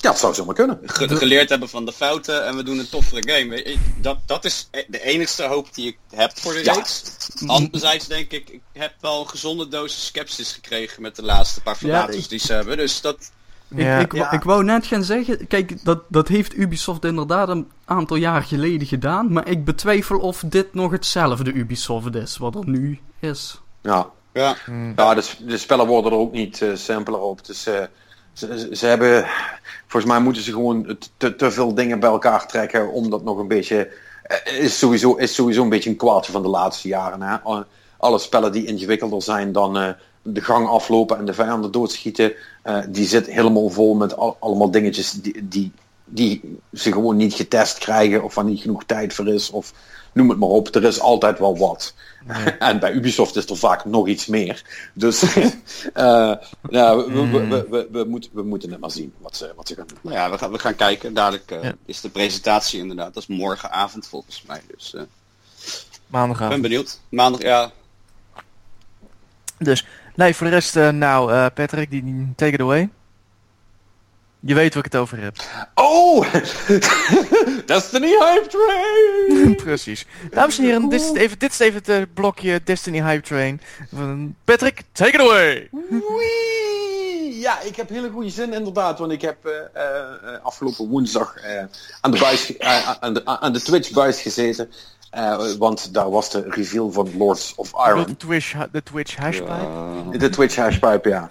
Ja, 0.00 0.10
dat 0.10 0.18
zou 0.18 0.34
zomaar 0.34 0.54
kunnen. 0.54 0.80
Ge- 0.84 1.16
geleerd 1.16 1.48
hebben 1.48 1.68
van 1.68 1.84
de 1.84 1.92
fouten 1.92 2.46
en 2.46 2.56
we 2.56 2.62
doen 2.62 2.78
een 2.78 2.88
toffere 2.88 3.30
game. 3.32 3.76
Dat, 4.00 4.18
dat 4.26 4.44
is 4.44 4.68
de 4.88 5.02
enigste 5.02 5.42
hoop 5.46 5.74
die 5.74 5.86
ik 5.86 5.98
heb 6.14 6.38
voor 6.38 6.52
de 6.52 6.64
Ja. 6.64 6.72
reeks. 6.72 7.02
Anderzijds 7.46 8.06
denk 8.06 8.30
ik, 8.32 8.48
ik 8.50 8.60
heb 8.72 8.92
wel 9.00 9.20
een 9.20 9.28
gezonde 9.28 9.68
dosis 9.68 10.04
sceptisch 10.06 10.52
gekregen 10.52 11.02
met 11.02 11.16
de 11.16 11.22
laatste 11.22 11.60
paar 11.60 11.76
verlaters 11.76 12.28
die 12.28 12.38
ze 12.38 12.52
hebben. 12.52 12.76
Dus 12.76 13.00
dat, 13.00 13.30
Ja. 13.68 13.98
Ik, 13.98 14.12
ik, 14.12 14.12
Ja. 14.18 14.32
ik 14.32 14.42
wou 14.42 14.64
net 14.64 14.86
gaan 14.86 15.04
zeggen, 15.04 15.46
kijk, 15.46 15.84
dat, 15.84 16.02
dat 16.08 16.28
heeft 16.28 16.56
Ubisoft 16.56 17.04
inderdaad 17.04 17.48
een 17.48 17.68
aantal 17.84 18.16
jaar 18.16 18.42
geleden 18.42 18.86
gedaan, 18.86 19.32
maar 19.32 19.48
ik 19.48 19.64
betwijfel 19.64 20.18
of 20.18 20.42
dit 20.46 20.74
nog 20.74 20.90
hetzelfde 20.90 21.52
Ubisoft 21.52 22.14
is, 22.14 22.36
wat 22.36 22.54
er 22.54 22.68
nu 22.68 22.98
is. 23.20 23.60
Ja, 23.82 24.06
ja. 24.32 24.56
ja 24.96 25.14
de, 25.14 25.22
de 25.46 25.58
spellen 25.58 25.86
worden 25.86 26.12
er 26.12 26.18
ook 26.18 26.32
niet 26.32 26.62
eh, 26.62 26.68
simpeler 26.74 27.20
op. 27.20 27.46
Dus 27.46 27.66
eh, 27.66 27.82
ze, 28.32 28.68
ze- 28.72 28.86
hebben, 28.86 29.26
volgens 29.86 30.12
mij 30.12 30.20
moeten 30.20 30.42
ze 30.42 30.52
gewoon 30.52 30.96
te, 31.16 31.36
te 31.36 31.50
veel 31.50 31.74
dingen 31.74 32.00
bij 32.00 32.10
elkaar 32.10 32.46
trekken 32.46 32.92
om 32.92 33.10
dat 33.10 33.24
nog 33.24 33.38
een 33.38 33.48
beetje, 33.48 33.92
eh, 34.22 34.58
is 34.58 34.78
sowieso, 34.78 35.14
is 35.14 35.34
sowieso 35.34 35.62
een 35.62 35.68
beetje 35.68 35.90
een 35.90 35.96
kwaadje 35.96 36.32
van 36.32 36.42
de 36.42 36.48
laatste 36.48 36.88
jaren. 36.88 37.22
Hè? 37.22 37.36
Alle- 37.40 37.66
Alle 38.00 38.18
spellen 38.18 38.52
die 38.52 38.66
ingewikkelder 38.66 39.22
zijn 39.22 39.52
dan 39.52 39.78
eh, 39.78 39.88
de 40.32 40.40
gang 40.40 40.68
aflopen 40.68 41.18
en 41.18 41.24
de 41.24 41.34
vijanden 41.34 41.70
doodschieten, 41.72 42.32
eh, 42.62 42.78
die 42.88 43.06
zit 43.06 43.26
helemaal 43.26 43.68
vol 43.70 43.94
met 43.94 44.16
al- 44.16 44.36
allemaal 44.40 44.70
dingetjes 44.70 45.12
die, 45.12 45.48
die, 45.48 45.72
die 46.04 46.58
ze 46.72 46.92
gewoon 46.92 47.16
niet 47.16 47.34
getest 47.34 47.78
krijgen 47.78 48.22
of 48.24 48.34
waar 48.34 48.44
niet 48.44 48.60
genoeg 48.60 48.84
tijd 48.84 49.14
voor 49.14 49.28
is 49.28 49.50
of 49.50 49.72
noem 50.12 50.28
het 50.28 50.38
maar 50.38 50.48
op. 50.48 50.74
Er 50.74 50.84
is 50.84 51.00
altijd 51.00 51.38
wel 51.38 51.58
wat. 51.58 51.94
En 52.58 52.78
bij 52.80 52.92
Ubisoft 52.92 53.36
is 53.36 53.46
er 53.46 53.56
vaak 53.56 53.84
nog 53.84 54.08
iets 54.08 54.26
meer. 54.26 54.62
Dus 54.92 55.22
eh, 55.94 56.32
ja, 56.70 56.96
we, 56.96 57.28
we, 57.30 57.46
we, 57.46 57.66
we, 57.70 57.88
we 57.92 58.04
moeten, 58.04 58.30
we 58.32 58.42
moeten 58.42 58.70
het 58.70 58.80
maar 58.80 58.90
zien 58.90 59.12
wat 59.18 59.36
ze, 59.36 59.52
wat 59.56 59.68
ze 59.68 59.74
gaan 59.74 59.86
doen. 59.86 59.98
Nou 60.02 60.16
ja, 60.16 60.30
we 60.30 60.38
gaan, 60.38 60.50
we 60.52 60.58
gaan 60.58 60.74
kijken. 60.76 61.14
Dadelijk 61.14 61.50
eh, 61.50 61.62
Ja. 61.62 61.74
is 61.86 62.00
de 62.00 62.08
presentatie 62.08 62.80
inderdaad. 62.80 63.14
Dat 63.14 63.22
is 63.28 63.36
morgenavond 63.36 64.06
volgens 64.06 64.44
mij. 64.46 64.60
Dus 64.76 64.94
eh, 64.94 65.00
ik 65.02 65.08
Maandagavond. 66.06 66.52
ben 66.60 66.70
benieuwd. 66.70 67.00
Maandag, 67.08 67.42
ja. 67.42 67.70
Dus, 69.58 69.86
nee, 70.18 70.34
voor 70.34 70.46
de 70.46 70.52
rest, 70.52 70.76
eh, 70.76 70.88
nou, 70.88 71.32
eh, 71.32 71.46
Patrick, 71.54 71.90
die, 71.90 72.32
take 72.36 72.52
it 72.52 72.60
away. 72.60 72.88
Je 74.40 74.54
weet 74.54 74.74
waar 74.74 74.84
ik 74.84 74.92
het 74.92 75.00
over 75.00 75.20
heb. 75.22 75.36
Oh! 75.74 76.32
Destiny 77.66 78.08
Hype 78.08 78.46
Train! 78.48 79.56
Precies. 79.64 80.06
Dames 80.30 80.58
en 80.58 80.64
heren, 80.64 80.88
dit 80.88 81.00
is 81.00 81.12
even, 81.12 81.38
dit 81.38 81.52
is 81.52 81.58
even 81.58 81.78
het 81.78 81.88
eh, 81.88 82.02
blokje 82.14 82.60
Destiny 82.64 83.02
Hype 83.02 83.22
Train. 83.22 83.60
Van 83.94 84.34
Patrick, 84.44 84.82
take 84.92 85.10
it 85.12 85.20
away! 85.20 85.68
Wee! 85.88 87.38
Ja, 87.38 87.60
ik 87.60 87.76
heb 87.76 87.88
hele 87.88 88.10
goede 88.10 88.30
zin 88.30 88.52
inderdaad, 88.52 88.98
want 88.98 89.12
ik 89.12 89.20
heb 89.20 89.36
afgelopen 90.42 90.88
woensdag 90.88 91.34
aan, 92.00 92.10
de 92.10 92.18
buis, 92.18 92.58
aan, 93.00 93.14
de, 93.14 93.24
aan 93.24 93.52
de 93.52 93.60
Twitch 93.60 93.90
buis 93.90 94.20
gezeten. 94.20 94.70
Eh, 95.10 95.52
want 95.58 95.94
daar 95.94 96.10
was 96.10 96.30
de 96.30 96.44
reveal 96.48 96.92
van 96.92 97.16
Lords 97.16 97.52
of 97.56 97.70
De 97.70 97.84
Iron. 97.88 98.16
Twitch, 98.16 98.52
ha- 98.52 98.68
de 98.72 98.82
Twitch 98.82 99.16
hashpipe. 99.16 100.18
De 100.18 100.28
Twitch 100.28 100.56
hashpipe, 100.56 101.08
ja. 101.08 101.28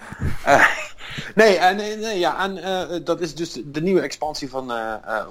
Nee, 1.36 1.58
en, 1.58 1.76
nee, 1.76 1.96
nee, 1.98 2.20
ja, 2.20 2.44
en 2.44 2.58
eh, 2.58 3.00
dat 3.04 3.22
is 3.22 3.36
dus 3.36 3.60
de 3.66 3.82
nieuwe 3.82 4.02
expansie 4.02 4.50
van, 4.50 4.72
eh, 4.72 4.94
eh, 5.06 5.26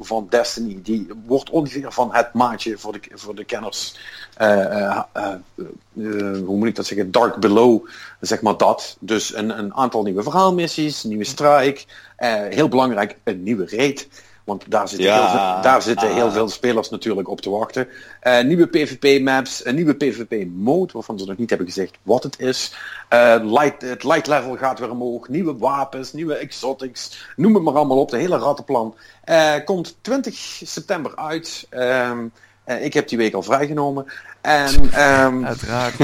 van 0.00 0.26
Destiny. 0.30 0.78
Die 0.82 1.06
wordt 1.26 1.50
ongeveer 1.50 1.92
van 1.92 2.14
het 2.14 2.32
maatje 2.32 2.78
voor 2.78 2.92
de, 2.92 3.00
voor 3.14 3.34
de 3.34 3.44
kenners. 3.44 3.96
eh, 4.36 4.64
eh, 4.64 5.02
eh, 5.12 5.24
eh, 5.24 6.38
hoe 6.44 6.56
moet 6.56 6.68
ik 6.68 6.74
dat 6.76 6.86
zeggen? 6.86 7.10
Dark 7.10 7.36
Below, 7.36 7.86
zeg 8.20 8.40
maar 8.42 8.56
dat. 8.56 8.96
Dus 9.00 9.34
een, 9.34 9.58
een 9.58 9.74
aantal 9.74 10.02
nieuwe 10.02 10.22
verhaalmissies, 10.22 11.02
nieuwe 11.02 11.24
strike. 11.24 11.84
eh, 12.16 12.32
heel 12.48 12.68
belangrijk, 12.68 13.16
een 13.24 13.42
nieuwe 13.42 13.66
raid. 13.76 14.08
Want 14.44 14.64
daar 14.70 14.88
zitten, 14.88 15.06
Ja. 15.06 15.20
heel, 15.20 15.28
veel, 15.28 15.62
daar 15.62 15.82
zitten 15.82 16.14
heel 16.14 16.30
veel 16.30 16.48
spelers 16.48 16.90
natuurlijk 16.90 17.28
op 17.28 17.40
te 17.40 17.50
wachten. 17.50 17.88
Eh, 18.20 18.44
nieuwe 18.44 18.66
PvP-maps, 18.66 19.66
een 19.66 19.74
nieuwe 19.74 19.94
PvP-mode, 19.94 20.92
waarvan 20.92 21.18
ze 21.18 21.26
nog 21.26 21.36
niet 21.36 21.48
hebben 21.48 21.68
gezegd 21.68 21.96
wat 22.02 22.22
het 22.22 22.40
is. 22.40 22.74
Eh, 23.08 23.36
light, 23.42 23.82
het 23.82 24.04
light 24.04 24.26
level 24.26 24.56
gaat 24.56 24.78
weer 24.78 24.90
omhoog, 24.90 25.28
nieuwe 25.28 25.56
wapens, 25.56 26.12
nieuwe 26.12 26.34
exotics, 26.34 27.26
noem 27.36 27.54
het 27.54 27.62
maar 27.62 27.74
allemaal 27.74 27.98
op, 28.00 28.10
de 28.10 28.16
hele 28.16 28.38
rattenplan. 28.38 28.94
Eh, 29.24 29.54
komt 29.64 29.96
20 30.00 30.34
september 30.64 31.16
uit. 31.16 31.66
Ehm, 31.70 32.26
eh, 32.64 32.84
ik 32.84 32.94
heb 32.94 33.08
die 33.08 33.18
week 33.18 33.34
al 33.34 33.42
vrijgenomen. 33.42 34.06
En 34.40 34.92
ehm, 34.92 35.44
Uiteraard. 35.44 35.94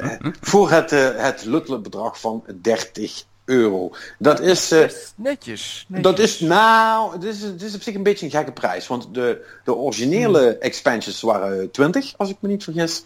voor 0.50 0.70
het, 0.70 0.92
eh, 0.92 1.08
het 1.16 1.44
luttele 1.44 1.78
bedrag 1.78 2.20
van 2.20 2.44
30 2.60 3.24
euro. 3.46 3.90
Dat 4.18 4.40
is... 4.40 4.70
eh, 4.72 4.78
Netjes. 4.78 5.14
netjes. 5.16 5.86
dat 5.88 6.18
is, 6.18 6.40
nou, 6.40 7.12
het 7.12 7.24
is, 7.24 7.42
het 7.42 7.62
is 7.62 7.74
op 7.74 7.82
zich 7.82 7.94
een 7.94 8.02
beetje 8.02 8.24
een 8.26 8.32
gekke 8.32 8.52
prijs. 8.52 8.86
Want 8.86 9.08
de, 9.14 9.44
de 9.64 9.74
originele 9.74 10.58
expansions 10.58 11.20
waren 11.20 11.70
20, 11.70 12.14
als 12.16 12.30
ik 12.30 12.36
me 12.40 12.48
niet 12.48 12.64
vergis. 12.64 13.04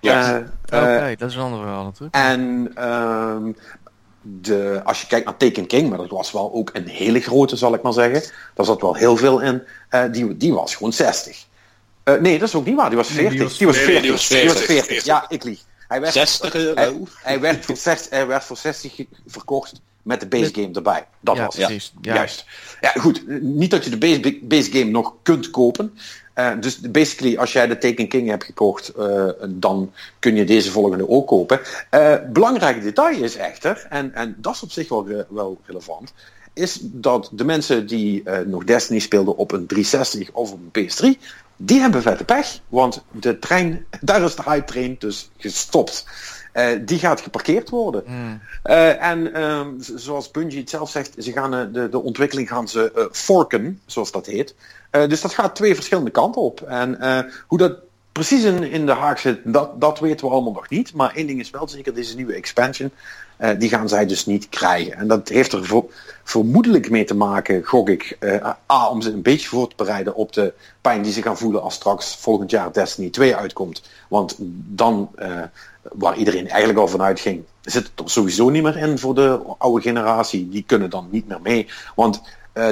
Ja. 0.00 0.36
Eh, 0.38 0.78
Oké, 0.80 0.96
eh, 0.96 1.16
dat 1.18 1.28
is 1.30 1.34
een 1.36 1.42
ander 1.42 1.60
verhaal 1.60 1.84
natuurlijk. 1.84 2.14
en 2.14 2.70
ehm, 2.74 3.52
de, 4.22 4.80
als 4.84 5.00
je 5.00 5.06
kijkt 5.06 5.24
naar 5.26 5.36
Taken 5.36 5.66
King, 5.66 5.88
maar 5.88 5.98
dat 5.98 6.10
was 6.10 6.32
wel 6.32 6.52
ook 6.52 6.70
een 6.72 6.86
hele 6.88 7.20
grote, 7.20 7.56
zal 7.56 7.74
ik 7.74 7.82
maar 7.82 7.92
zeggen. 7.92 8.22
Daar 8.54 8.66
zat 8.66 8.80
wel 8.80 8.94
heel 8.94 9.16
veel 9.16 9.40
in. 9.40 9.62
eh, 9.88 10.02
die, 10.12 10.36
die 10.36 10.54
was 10.54 10.74
gewoon 10.74 10.92
60. 10.92 11.44
Eh, 12.04 12.14
nee, 12.14 12.38
dat 12.38 12.48
is 12.48 12.54
ook 12.54 12.64
niet 12.66 12.76
waar. 12.76 12.88
Die 12.88 12.96
was 12.98 13.08
40. 13.08 13.30
die 13.32 13.42
was- 13.42 13.56
die 13.58 13.66
was 13.66 13.76
nee, 13.76 13.84
40. 13.84 14.02
die 14.02 14.12
was 14.12 14.28
Die 14.28 14.44
was 14.48 14.52
40. 14.58 14.84
40. 14.86 15.04
Ja, 15.04 15.24
ik 15.28 15.44
lieg. 15.44 15.60
Hij 15.90 16.00
werd, 16.00 16.12
60 16.12 16.54
euro. 16.54 16.74
hij, 16.74 16.94
hij 17.22 17.40
werd, 17.40 17.64
voor 17.64 17.76
60, 17.76 18.10
hij 18.10 18.26
werd 18.26 18.44
voor 18.44 18.56
60 18.56 18.94
ge- 18.94 19.06
verkocht 19.26 19.80
met 20.02 20.20
de 20.20 20.26
base 20.26 20.54
game 20.54 20.70
erbij. 20.72 21.06
Dat 21.20 21.36
ja, 21.36 21.44
was 21.44 21.56
het. 21.56 21.64
precies. 21.64 21.92
Ja. 22.00 22.14
Juist. 22.14 22.44
Ja, 22.80 22.90
goed. 22.90 23.22
Niet 23.40 23.70
dat 23.70 23.84
je 23.84 23.90
de 23.90 23.98
base, 23.98 24.38
base 24.42 24.70
game 24.70 24.90
nog 24.90 25.14
kunt 25.22 25.50
kopen. 25.50 25.98
Eh, 26.34 26.52
dus 26.60 26.80
basically, 26.80 27.36
als 27.36 27.52
jij 27.52 27.66
de 27.66 27.78
Taken 27.78 28.08
King 28.08 28.28
hebt 28.28 28.44
gekocht, 28.44 28.88
eh, 28.88 29.28
dan 29.48 29.92
kun 30.18 30.36
je 30.36 30.44
deze 30.44 30.70
volgende 30.70 31.08
ook 31.08 31.26
kopen. 31.26 31.60
Eh, 31.90 32.14
belangrijk 32.32 32.82
detail 32.82 33.22
is 33.22 33.36
echter, 33.36 33.86
en, 33.88 34.14
en 34.14 34.34
dat 34.38 34.54
is 34.54 34.62
op 34.62 34.70
zich 34.70 34.88
wel, 34.88 35.24
wel 35.28 35.60
relevant, 35.64 36.12
is 36.60 36.78
dat 36.82 37.28
de 37.32 37.44
mensen 37.44 37.86
die 37.86 38.22
eh, 38.22 38.46
nog 38.46 38.64
Destiny 38.64 38.98
speelden 38.98 39.36
op 39.36 39.52
een 39.52 39.66
360 39.66 40.30
of 40.32 40.52
op 40.52 40.58
een 40.72 40.88
PS3, 40.88 41.20
die 41.56 41.80
hebben 41.80 42.02
vette 42.02 42.24
pech. 42.24 42.60
Want 42.68 43.04
de 43.10 43.38
trein, 43.38 43.86
daar 44.00 44.22
is 44.22 44.34
de 44.34 44.42
hype 44.42 44.64
train 44.64 44.96
dus 44.98 45.30
gestopt. 45.36 46.04
Eh, 46.52 46.66
die 46.82 46.98
gaat 46.98 47.20
geparkeerd 47.20 47.68
worden. 47.68 48.02
Hmm. 48.06 48.40
Eh, 48.62 49.02
en 49.02 49.34
ehm, 49.34 49.68
zoals 49.78 50.30
Bungie 50.30 50.60
het 50.60 50.70
zelf 50.70 50.90
zegt, 50.90 51.14
ze 51.18 51.32
gaan, 51.32 51.72
de, 51.72 51.88
de 51.88 52.02
ontwikkeling 52.02 52.48
gaan 52.48 52.68
ze 52.68 53.08
forken, 53.12 53.80
zoals 53.86 54.12
dat 54.12 54.26
heet. 54.26 54.54
Dus 54.90 55.20
dat 55.20 55.34
gaat 55.34 55.54
twee 55.54 55.74
verschillende 55.74 56.10
kanten 56.10 56.42
op. 56.42 56.62
En 56.62 56.98
hoe 57.46 57.58
dat 57.58 57.78
precies 58.12 58.44
in, 58.44 58.62
in 58.62 58.86
de 58.86 58.92
haak 58.92 59.18
zit, 59.18 59.40
dat, 59.44 59.80
dat 59.80 60.00
weten 60.00 60.26
we 60.26 60.32
allemaal 60.32 60.52
nog 60.52 60.68
niet. 60.68 60.94
Maar 60.94 61.14
één 61.14 61.26
ding 61.26 61.40
is 61.40 61.50
wel 61.50 61.68
zeker, 61.68 61.94
deze 61.94 62.16
nieuwe 62.16 62.34
expansion, 62.34 62.90
eh, 63.40 63.50
die 63.58 63.68
gaan 63.68 63.88
zij 63.88 64.06
dus 64.06 64.26
niet 64.26 64.48
krijgen. 64.48 64.92
En 64.96 65.08
dat 65.08 65.28
heeft 65.28 65.52
er 65.52 65.84
vermoedelijk 66.24 66.90
mee 66.90 67.04
te 67.04 67.14
maken, 67.14 67.64
gok 67.64 67.88
ik, 67.88 68.16
eh, 68.18 68.50
A, 68.72 68.88
om 68.88 69.02
ze 69.02 69.12
een 69.12 69.22
beetje 69.22 69.48
voor 69.48 69.68
te 69.68 69.74
bereiden 69.76 70.14
op 70.14 70.32
de 70.32 70.52
pijn 70.80 71.02
die 71.02 71.12
ze 71.12 71.22
gaan 71.22 71.38
voelen 71.38 71.62
als 71.62 71.74
straks 71.74 72.16
volgend 72.16 72.50
jaar 72.50 72.72
Destiny 72.72 73.10
2 73.10 73.36
uitkomt. 73.36 73.82
Want 74.08 74.36
dan, 74.74 75.10
eh, 75.14 75.42
waar 75.82 76.16
iedereen 76.16 76.48
eigenlijk 76.48 76.78
al 76.78 76.88
vanuit 76.88 77.20
ging, 77.20 77.42
zit 77.62 77.82
het 77.82 78.04
er 78.04 78.10
sowieso 78.10 78.48
niet 78.48 78.62
meer 78.62 78.76
in 78.76 78.98
voor 78.98 79.14
de 79.14 79.40
oude 79.58 79.82
generatie. 79.82 80.48
Die 80.48 80.64
kunnen 80.66 80.90
dan 80.90 81.08
niet 81.10 81.28
meer 81.28 81.40
mee. 81.42 81.66
Want 81.94 82.22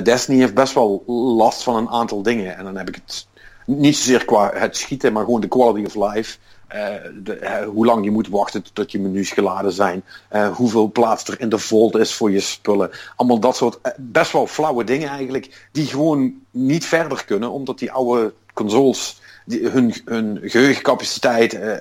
Destiny 0.02 0.38
heeft 0.38 0.54
best 0.54 0.74
wel 0.74 1.02
last 1.36 1.62
van 1.62 1.76
een 1.76 1.88
aantal 1.88 2.22
dingen. 2.22 2.56
En 2.56 2.64
dan 2.64 2.76
heb 2.76 2.88
ik 2.88 2.94
het 2.94 3.26
niet 3.66 3.96
zozeer 3.96 4.24
qua 4.24 4.50
het 4.54 4.76
schieten, 4.76 5.12
maar 5.12 5.24
gewoon 5.24 5.40
de 5.40 5.48
quality 5.48 5.86
of 5.86 6.12
life. 6.12 6.38
Eh, 6.68 6.94
de, 7.22 7.34
eh, 7.34 7.66
hoe 7.66 7.86
lang 7.86 8.04
je 8.04 8.10
moet 8.10 8.28
wachten 8.28 8.64
tot 8.72 8.92
je 8.92 8.98
menus 9.00 9.30
geladen 9.30 9.72
zijn. 9.72 10.02
eh, 10.28 10.56
hoeveel 10.56 10.90
plaats 10.92 11.24
er 11.28 11.40
in 11.40 11.48
de 11.48 11.58
vault 11.58 11.96
is 11.96 12.14
voor 12.14 12.30
je 12.30 12.40
spullen. 12.40 12.90
Allemaal 13.16 13.38
dat 13.40 13.56
soort 13.56 13.78
best 13.96 14.32
wel 14.32 14.46
flauwe 14.46 14.84
dingen 14.84 15.08
eigenlijk. 15.08 15.68
Die 15.72 15.86
gewoon 15.86 16.34
niet 16.50 16.84
verder 16.86 17.24
kunnen. 17.24 17.50
Omdat 17.50 17.78
die 17.78 17.92
oude 17.92 18.34
consoles 18.54 19.20
die, 19.46 19.68
hun, 19.68 19.94
hun 20.04 20.38
geheugencapaciteit 20.42 21.54
eh, 21.54 21.76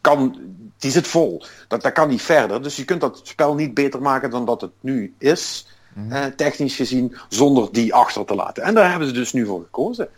kan, 0.00 0.36
die 0.78 0.90
zit 0.90 1.06
vol. 1.06 1.42
Dat, 1.68 1.82
dat 1.82 1.92
kan 1.92 2.08
niet 2.08 2.22
verder. 2.22 2.62
Dus 2.62 2.76
je 2.76 2.84
kunt 2.84 3.00
dat 3.00 3.20
spel 3.22 3.54
niet 3.54 3.74
beter 3.74 4.02
maken 4.02 4.30
dan 4.30 4.44
dat 4.44 4.60
het 4.60 4.72
nu 4.80 5.14
is. 5.18 5.66
eh, 6.10 6.24
technisch 6.24 6.76
gezien. 6.76 7.16
Zonder 7.28 7.68
die 7.72 7.94
achter 7.94 8.24
te 8.24 8.34
laten. 8.34 8.62
En 8.62 8.74
daar 8.74 8.90
hebben 8.90 9.08
ze 9.08 9.14
dus 9.14 9.32
nu 9.32 9.46
voor 9.46 9.62
gekozen. 9.62 10.08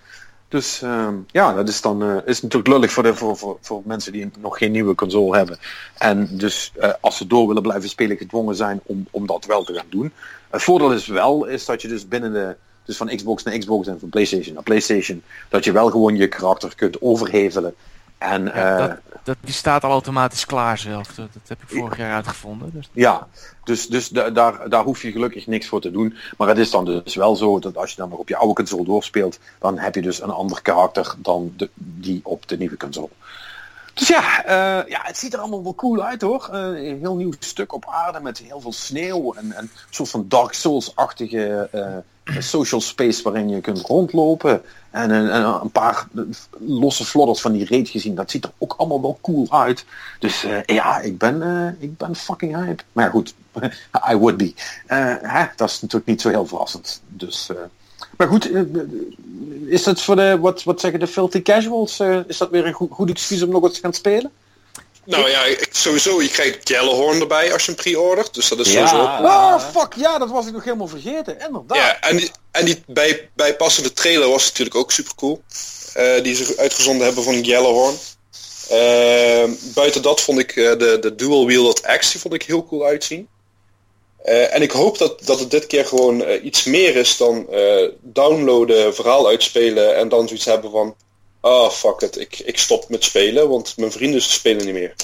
Dus 0.51 0.83
ehm, 0.83 1.15
ja, 1.27 1.53
dat 1.53 1.69
is 1.69 1.81
dan 1.81 2.03
eh, 2.03 2.17
is 2.25 2.43
natuurlijk 2.43 2.73
lullig 2.73 2.93
voor, 2.93 3.03
de, 3.03 3.15
voor, 3.15 3.37
voor, 3.37 3.59
voor 3.61 3.83
mensen 3.85 4.13
die 4.13 4.31
nog 4.39 4.59
geen 4.59 4.73
nieuwe 4.73 4.95
console 4.95 5.37
hebben. 5.37 5.59
En 5.99 6.29
dus 6.31 6.73
eh, 6.77 6.91
als 7.01 7.17
ze 7.17 7.27
door 7.27 7.47
willen 7.47 7.63
blijven 7.63 7.89
spelen, 7.89 8.17
gedwongen 8.17 8.57
zijn 8.57 8.81
om, 8.83 9.07
om 9.11 9.27
dat 9.27 9.45
wel 9.45 9.63
te 9.63 9.75
gaan 9.75 9.87
doen. 9.89 10.13
Het 10.51 10.63
voordeel 10.63 10.93
is 10.93 11.07
wel, 11.07 11.45
is 11.45 11.65
dat 11.65 11.83
je 11.83 11.89
dus 11.89 12.09
binnen 12.09 12.33
de. 12.33 12.57
Dus 12.85 12.97
van 12.97 13.17
Xbox 13.17 13.43
naar 13.43 13.59
Xbox 13.59 13.87
en 13.87 14.01
van 14.01 14.09
PlayStation 14.09 14.55
naar 14.55 14.63
PlayStation. 14.63 15.23
Dat 15.49 15.65
je 15.65 15.73
wel 15.73 15.91
gewoon 15.91 16.17
je 16.17 16.29
karakter 16.29 16.75
kunt 16.75 17.03
overhevelen. 17.03 17.75
En 18.19 18.45
Ja, 18.45 18.79
eh, 18.79 18.87
dat, 18.87 18.99
dat, 19.23 19.37
die 19.41 19.55
staat 19.55 19.85
al 19.85 19.91
automatisch 19.91 20.47
klaar 20.47 20.79
zelf. 20.79 21.15
Dat, 21.15 21.29
heb 21.47 21.63
ik 21.63 21.69
vorig 21.69 21.97
jaar 21.97 22.15
uitgevonden. 22.15 22.71
Dus. 22.73 22.89
Ja, 22.93 23.29
dus, 23.65 23.87
dus 23.87 24.09
da- 24.09 24.31
daar, 24.31 24.69
daar 24.69 24.85
hoef 24.85 25.03
je 25.03 25.13
gelukkig 25.13 25.47
niks 25.47 25.67
voor 25.67 25.81
te 25.81 25.91
doen. 25.91 26.17
Maar 26.37 26.49
het 26.49 26.59
is 26.59 26.71
dan 26.71 26.85
dus 26.85 27.15
wel 27.15 27.37
zo 27.37 27.59
dat 27.59 27.77
als 27.77 27.91
je 27.91 27.97
dan 27.97 28.09
nog 28.09 28.19
op 28.19 28.29
je 28.29 28.37
oude 28.37 28.55
console 28.55 28.85
doorspeelt, 28.85 29.39
dan 29.59 29.79
heb 29.79 29.95
je 29.95 30.03
dus 30.03 30.23
een 30.23 30.31
ander 30.31 30.63
karakter 30.63 31.15
dan 31.19 31.53
de, 31.57 31.71
die 31.75 32.21
op 32.25 32.49
de 32.49 32.57
nieuwe 32.57 32.77
console. 32.77 33.09
Dus 34.01 34.09
ja, 34.09 34.45
eh, 34.45 34.89
ja, 34.89 35.01
het 35.03 35.19
ziet 35.19 35.33
er 35.33 35.39
allemaal 35.41 35.63
wel 35.63 35.75
cool 35.75 36.03
uit 36.03 36.23
hoor. 36.23 36.49
Eh, 36.53 36.61
een 36.61 36.99
heel 37.01 37.17
nieuw 37.17 37.33
stuk 37.39 37.73
op 37.73 37.87
aarde 37.89 38.21
met 38.21 38.39
heel 38.39 38.61
veel 38.61 38.73
sneeuw 38.73 39.33
en, 39.35 39.53
en 39.53 39.63
een 39.63 39.71
soort 39.91 40.09
van 40.11 40.25
Dark 40.29 40.53
Souls-achtige 40.53 41.69
eh, 42.25 42.37
social 42.43 42.81
space 42.81 43.23
waarin 43.23 43.49
je 43.49 43.61
kunt 43.61 43.81
rondlopen. 43.81 44.63
En, 44.91 45.11
een- 45.11 45.31
en 45.31 45.43
een 45.45 45.71
paar 45.71 46.07
losse 46.59 47.05
flodders 47.05 47.41
van 47.41 47.53
die 47.53 47.67
raid 47.69 47.89
gezien. 47.89 48.15
Dat 48.15 48.31
ziet 48.31 48.45
er 48.45 48.53
ook 48.59 48.75
allemaal 48.77 49.01
wel 49.01 49.19
cool 49.23 49.47
uit. 49.51 49.85
Dus 50.19 50.47
ja, 50.67 50.99
ik 51.01 51.19
ben, 51.19 51.77
ik 51.81 51.97
ben 51.97 52.17
fucking 52.17 52.57
hype. 52.65 52.83
Maar 52.93 53.11
goed, 53.11 53.35
I 54.11 54.15
would 54.17 54.37
be. 54.37 54.55
Hè, 54.87 55.45
dat 55.57 55.69
is 55.69 55.81
natuurlijk 55.81 56.11
niet 56.11 56.21
zo 56.21 56.29
heel 56.29 56.47
verrassend. 56.47 57.03
Dus, 57.09 57.51
maar 58.21 58.29
goed, 58.29 58.53
eh, 58.53 58.61
is 59.67 59.83
dat 59.83 60.03
voor 60.03 60.17
de, 60.17 60.39
wat, 60.39 60.63
wat 60.63 60.81
zeggen 60.81 61.01
de 61.01 61.07
filthy 61.07 61.43
casuals, 61.43 62.01
eh, 62.01 62.19
is 62.27 62.39
dat 62.39 62.51
weer 62.51 62.67
een 62.67 62.73
goed, 62.73 62.91
goed 62.93 63.11
excuus 63.11 63.43
om 63.43 63.51
nog 63.51 63.61
wat 63.61 63.75
te 63.75 63.81
gaan 63.81 63.93
spelen? 63.93 64.31
Nou 65.05 65.31
ja, 65.31 65.45
ik, 65.45 65.69
sowieso, 65.71 66.23
je 66.23 66.29
krijgt 66.29 66.59
Gjallarhorn 66.65 67.21
erbij 67.21 67.53
als 67.53 67.65
je 67.65 67.73
hem 67.73 67.81
pre-ordert. 67.83 68.35
Dus 68.35 68.49
dat 68.49 68.59
is 68.59 68.73
Ja. 68.73 68.87
sowieso... 68.87 69.13
Oh, 69.23 69.59
fuck, 69.59 69.95
ja, 69.97 70.19
dat 70.19 70.31
was 70.31 70.47
ik 70.47 70.53
nog 70.53 70.65
helemaal 70.65 70.89
vergeten. 70.89 71.41
Inderdaad. 71.47 71.77
Ja, 71.77 72.01
en 72.01 72.17
die, 72.17 72.31
en 72.51 72.65
die 72.65 72.83
bij, 72.87 73.29
bijpassende 73.35 73.93
trailer 73.93 74.29
was 74.29 74.47
natuurlijk 74.47 74.77
ook 74.77 74.93
super 74.93 75.15
cool. 75.15 75.43
die 76.23 76.35
ze 76.35 76.55
uitgezonden 76.57 77.07
hebben 77.07 77.25
van 77.25 77.45
Gjallarhorn. 77.45 77.95
Eh, 78.71 79.51
buiten 79.75 80.03
dat 80.03 80.21
vond 80.21 80.39
ik 80.39 80.57
eh, 80.57 80.79
de, 80.79 80.99
de 81.01 81.15
dual 81.15 81.47
wielded 81.47 81.83
axe 81.83 82.11
die 82.11 82.21
vond 82.21 82.35
ik 82.35 82.43
heel 82.43 82.67
cool 82.67 82.85
uitzien. 82.85 83.29
Eh, 84.23 84.55
en 84.55 84.63
ik 84.63 84.71
hoop 84.71 84.99
dat, 84.99 85.27
dat 85.27 85.39
het 85.39 85.51
dit 85.51 85.67
keer 85.67 85.87
gewoon 85.87 86.25
eh, 86.25 86.45
iets 86.45 86.65
meer 86.65 86.97
is 86.97 87.17
dan 87.17 87.49
eh, 87.49 87.89
downloaden, 88.01 88.95
verhaal 88.95 89.27
uitspelen 89.27 89.97
en 89.97 90.09
dan 90.09 90.29
zoiets 90.29 90.45
hebben 90.45 90.71
van 90.71 90.95
ah 91.41 91.71
fuck 91.71 92.01
it, 92.01 92.19
ik, 92.19 92.39
ik 92.39 92.59
stop 92.59 92.89
met 92.89 93.05
spelen, 93.05 93.49
want 93.49 93.77
mijn 93.77 93.93
vrienden 93.93 94.23
spelen 94.23 94.65
niet 94.65 94.75
meer. 94.75 94.95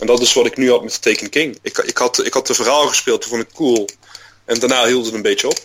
En 0.00 0.06
dat 0.06 0.20
is 0.20 0.32
wat 0.32 0.46
ik 0.46 0.56
nu 0.56 0.70
had 0.70 0.82
met 0.82 1.02
Taken 1.02 1.30
King. 1.30 1.58
Ik, 1.62 1.78
ik, 1.78 1.96
had, 1.96 2.24
ik 2.26 2.32
had 2.32 2.46
de 2.46 2.54
verhaal 2.54 2.86
gespeeld, 2.86 3.20
die 3.20 3.30
vond 3.30 3.42
ik 3.42 3.54
cool. 3.54 3.88
En 4.44 4.58
daarna 4.58 4.86
hield 4.86 5.04
het 5.06 5.14
een 5.14 5.22
beetje 5.22 5.48
op. 5.48 5.58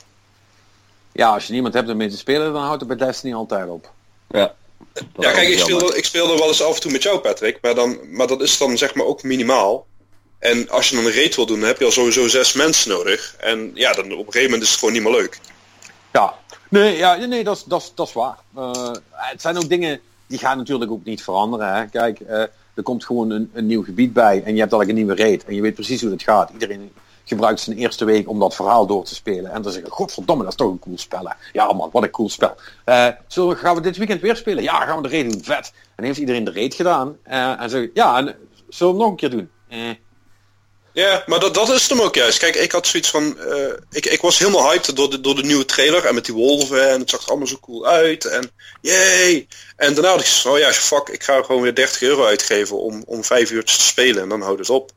Ja, 1.12 1.34
als 1.34 1.48
je 1.48 1.54
niemand 1.54 1.74
hebt 1.74 1.90
om 1.90 1.98
mee 1.98 2.10
te 2.10 2.18
spelen, 2.18 2.54
dan 2.54 2.64
houdt 2.64 2.80
het 2.82 2.98
bij 2.98 3.08
Destiny 3.08 3.34
altijd 3.34 3.70
op. 3.70 3.92
Ja. 4.30 4.56
Ja, 5.18 5.32
kijk, 5.32 5.48
ik 5.48 5.60
speelde, 5.60 5.98
ik 5.98 6.06
speelde 6.06 6.38
wel 6.38 6.48
eens 6.48 6.64
af 6.64 6.76
en 6.76 6.82
toe 6.82 6.92
met 6.92 7.04
jou, 7.04 7.20
Patrick, 7.20 7.58
maar, 7.62 7.76
dan, 7.76 8.00
maar 8.10 8.28
dat 8.28 8.42
is 8.42 8.58
dan 8.58 8.78
zeg 8.78 8.94
maar 8.94 9.06
ook 9.06 9.24
minimaal. 9.24 9.86
En 10.44 10.70
als 10.70 10.90
je 10.90 10.96
dan 10.96 11.06
een 11.06 11.14
raid 11.14 11.36
wil 11.36 11.46
doen, 11.46 11.62
heb 11.62 11.80
je 11.80 11.86
al 11.86 11.92
sowieso 11.92 12.28
zes 12.28 12.54
mensen 12.54 12.92
nodig. 12.92 13.36
En 13.40 13.72
ja, 13.74 13.94
dan 13.94 14.06
op 14.06 14.12
een 14.12 14.26
gegeven 14.26 14.44
moment 14.44 14.62
is 14.64 14.70
het 14.70 14.80
gewoon 14.80 14.94
niet 14.94 15.04
meer 15.04 15.12
leuk. 15.12 15.40
Ja, 16.14 16.34
nee, 16.70 16.98
ja, 16.98 17.16
nee 17.16 17.44
dat, 17.44 17.64
dat, 17.68 17.92
dat 17.96 18.08
is 18.08 18.14
waar. 18.14 18.38
Uh, 18.58 18.92
het 19.12 19.42
zijn 19.42 19.58
ook 19.58 19.70
dingen 19.70 20.00
die 20.28 20.38
gaan 20.38 20.58
natuurlijk 20.58 20.92
ook 20.92 21.04
niet 21.04 21.24
veranderen. 21.24 21.76
Hè. 21.76 21.86
Kijk, 21.86 22.20
uh, 22.20 22.30
er 22.74 22.84
komt 22.84 23.06
gewoon 23.06 23.30
een, 23.30 23.52
een 23.54 23.66
nieuw 23.66 23.84
gebied 23.84 24.14
bij 24.14 24.44
en 24.46 24.54
je 24.54 24.60
hebt 24.60 24.74
eigenlijk 24.74 24.90
een 24.90 24.96
nieuwe 24.96 25.16
raid. 25.16 25.46
En 25.46 25.56
je 25.56 25.62
weet 25.62 25.74
precies 25.74 26.02
hoe 26.02 26.12
het 26.12 26.24
gaat. 26.24 26.50
Iedereen 26.54 26.92
gebruikt 27.24 27.60
zijn 27.60 27.78
eerste 27.78 28.06
week 28.06 28.30
om 28.30 28.40
dat 28.40 28.56
verhaal 28.56 28.86
door 28.86 29.04
te 29.06 29.16
spelen. 29.16 29.52
En 29.52 29.62
dan 29.62 29.72
zeggen, 29.72 29.92
godverdomme, 29.92 30.44
dat 30.44 30.52
is 30.52 30.58
toch 30.58 30.72
een 30.72 30.80
cool 30.80 30.98
spel. 30.98 31.26
Hè? 31.26 31.34
Ja 31.54 31.74
man, 31.74 31.90
wat 31.92 32.04
een 32.04 32.10
cool 32.10 32.30
spel. 32.30 32.56
Uh, 32.86 33.08
zullen, 33.28 33.58
gaan 33.58 33.76
we 33.76 33.82
dit 33.82 33.98
weekend 33.98 34.22
weer 34.22 34.36
spelen? 34.36 34.64
Ja, 34.64 34.86
gaan 34.86 35.02
we 35.02 35.08
de 35.08 35.16
raid 35.16 35.32
doen. 35.32 35.44
Vet. 35.44 35.74
En 35.96 36.04
heeft 36.04 36.20
iedereen 36.20 36.44
de 36.44 36.54
raid 36.54 36.74
gedaan. 36.74 37.18
En 37.24 37.70
zeggen, 37.70 37.92
ja, 37.94 38.18
en, 38.18 38.36
zullen 38.70 38.94
we 38.94 39.00
nog 39.00 39.10
een 39.10 39.16
keer 39.16 39.30
doen? 39.30 39.50
Eh. 40.94 41.04
Ja, 41.04 41.24
maar 41.26 41.40
dat, 41.40 41.54
dat 41.54 41.70
is 41.70 41.90
hem 41.90 42.02
ook 42.02 42.16
juist. 42.16 42.40
Kijk, 42.40 42.56
ik 42.56 42.72
had 42.72 42.88
zoiets 42.88 43.10
van... 43.10 43.38
Uh, 43.40 43.74
ik, 43.92 44.06
ik 44.06 44.22
was 44.22 44.40
helemaal 44.40 44.72
hyped 44.72 44.96
door 44.96 45.10
de, 45.10 45.22
door 45.22 45.36
de 45.36 45.44
nieuwe 45.44 45.66
trailer 45.66 46.06
en 46.06 46.14
met 46.14 46.26
die 46.26 46.34
wolven 46.34 46.90
en 46.90 47.00
het 47.00 47.10
zag 47.10 47.22
er 47.22 47.30
allemaal 47.30 47.48
zo 47.48 47.58
cool 47.62 47.86
uit 47.86 48.26
en 48.26 48.52
yay! 48.82 49.48
En 49.76 49.94
daarna 49.94 50.12
dacht 50.12 50.20
ik 50.20 50.26
zo, 50.26 50.54
oh 50.54 50.60
ja, 50.60 50.72
fuck, 50.72 51.08
ik 51.08 51.24
ga 51.24 51.42
gewoon 51.42 51.62
weer 51.62 51.76
30 51.76 52.02
euro 52.02 52.26
uitgeven 52.26 52.80
om, 52.80 53.04
om 53.06 53.24
vijf 53.24 53.52
uurtjes 53.52 53.78
te 53.78 53.84
spelen 53.84 54.24
en 54.24 54.30
dan 54.30 54.42
houdt 54.42 54.60
het 54.60 54.70
op. 54.70 54.92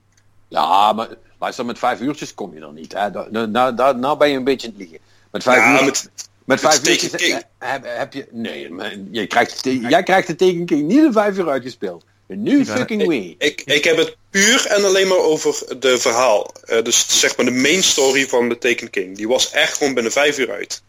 Ja, 0.48 0.92
maar 0.92 1.08
luister, 1.38 1.64
met 1.64 1.78
vijf 1.78 2.00
uurtjes 2.00 2.34
kom 2.34 2.54
je 2.54 2.60
er 2.60 2.72
niet. 2.72 2.92
Hè? 2.92 3.10
Nou, 3.10 3.48
nou, 3.48 3.96
nou 3.96 4.18
ben 4.18 4.30
je 4.30 4.36
een 4.36 4.44
beetje 4.44 4.66
aan 4.66 4.72
het 4.72 4.82
liegen. 4.82 4.98
Met 5.30 5.42
vijf 5.42 5.58
ja. 5.58 5.84
Met, 5.84 6.10
met 6.44 6.60
vijf 6.60 6.88
uurtjes 6.88 7.10
heb, 7.58 7.84
heb, 7.84 8.12
je... 8.12 8.26
Nee, 8.30 8.70
je 9.10 9.26
krijgt, 9.26 9.60
jij 9.64 10.02
krijgt 10.02 10.26
de 10.26 10.34
Taken 10.34 10.66
King 10.66 10.86
niet 10.86 11.04
in 11.04 11.12
vijf 11.12 11.36
uur 11.36 11.48
uitgespeeld. 11.48 12.04
Nu 12.26 12.64
fucking 12.64 13.06
we. 13.06 13.34
Ik, 13.38 13.62
ik, 13.64 13.84
heb 13.84 13.96
het 13.96 14.16
puur 14.30 14.66
en 14.66 14.84
alleen 14.84 15.08
maar 15.08 15.18
over 15.18 15.80
de 15.80 15.98
verhaal. 15.98 16.52
Uh, 16.64 16.82
dus 16.82 17.20
zeg 17.20 17.36
maar 17.36 17.46
de 17.46 17.52
main 17.52 17.82
story 17.82 18.28
van 18.28 18.48
de 18.48 18.58
Taken 18.58 18.90
King. 18.90 19.16
Die 19.16 19.28
was 19.28 19.50
echt 19.50 19.76
gewoon 19.76 19.94
binnen 19.94 20.12
vijf 20.12 20.38
uur 20.38 20.50
uit. 20.50 20.82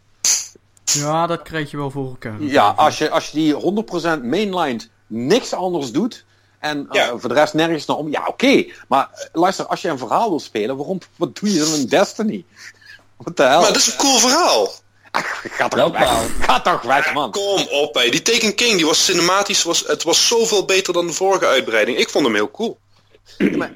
Ja, 0.84 1.28
dat 1.28 1.42
krijg 1.42 1.72
je 1.72 1.78
wel 1.78 1.92
voor 1.92 2.08
elkaar. 2.08 2.42
Ja, 2.42 2.70
als 2.70 2.98
je, 2.98 3.10
als 3.10 3.30
je 3.30 3.38
die 3.38 3.84
100% 4.20 4.24
mainlined 4.24 4.90
niks 5.08 5.54
anders 5.54 5.92
doet. 5.92 6.26
En 6.60 6.88
ja. 6.92 7.06
uh, 7.06 7.20
voor 7.20 7.30
de 7.30 7.36
rest 7.36 7.54
nergens 7.54 7.86
naar 7.86 7.98
om. 7.98 8.10
Ja, 8.10 8.20
oké. 8.20 8.30
Okay. 8.30 8.74
Maar 8.88 9.10
uh, 9.14 9.42
luister, 9.42 9.66
als 9.66 9.82
je 9.82 9.90
een 9.90 9.98
verhaal 9.98 10.30
wil 10.30 10.40
spelen, 10.40 10.78
waarom 10.78 11.00
wat 11.16 11.40
doe 11.40 11.54
je 11.54 11.60
dan 11.60 11.74
in 11.74 11.86
Destiny? 11.88 12.46
Wat 13.18 13.38
de 13.38 13.44
hel? 13.44 13.60
Maar 13.62 13.68
dat 13.68 13.76
is 13.82 13.92
een 13.92 13.98
cool 13.98 14.18
verhaal. 14.18 14.72
Ach, 15.24 15.44
ga 15.52 15.68
toch 15.68 15.92
weg. 15.92 16.46
Ga 16.46 16.62
toch 16.62 16.82
weg, 16.82 17.14
man. 17.14 17.32
Kom 17.32 17.68
op, 17.70 17.96
hé. 17.96 18.10
Die 18.10 18.22
Taken 18.22 18.56
King, 18.56 18.76
die 18.76 18.86
was 18.86 19.06
cinematisch. 19.06 19.64
Was, 19.64 19.88
het 19.88 20.04
was 20.04 20.28
zoveel 20.28 20.66
beter 20.66 20.94
dan 20.94 21.08
de 21.08 21.14
vorige 21.14 21.46
uitbreiding. 21.46 21.98
Ik 21.98 22.10
vond 22.10 22.26
hem 22.26 22.36
heel 22.36 22.52
cool. 22.52 22.78
maar, 23.58 23.74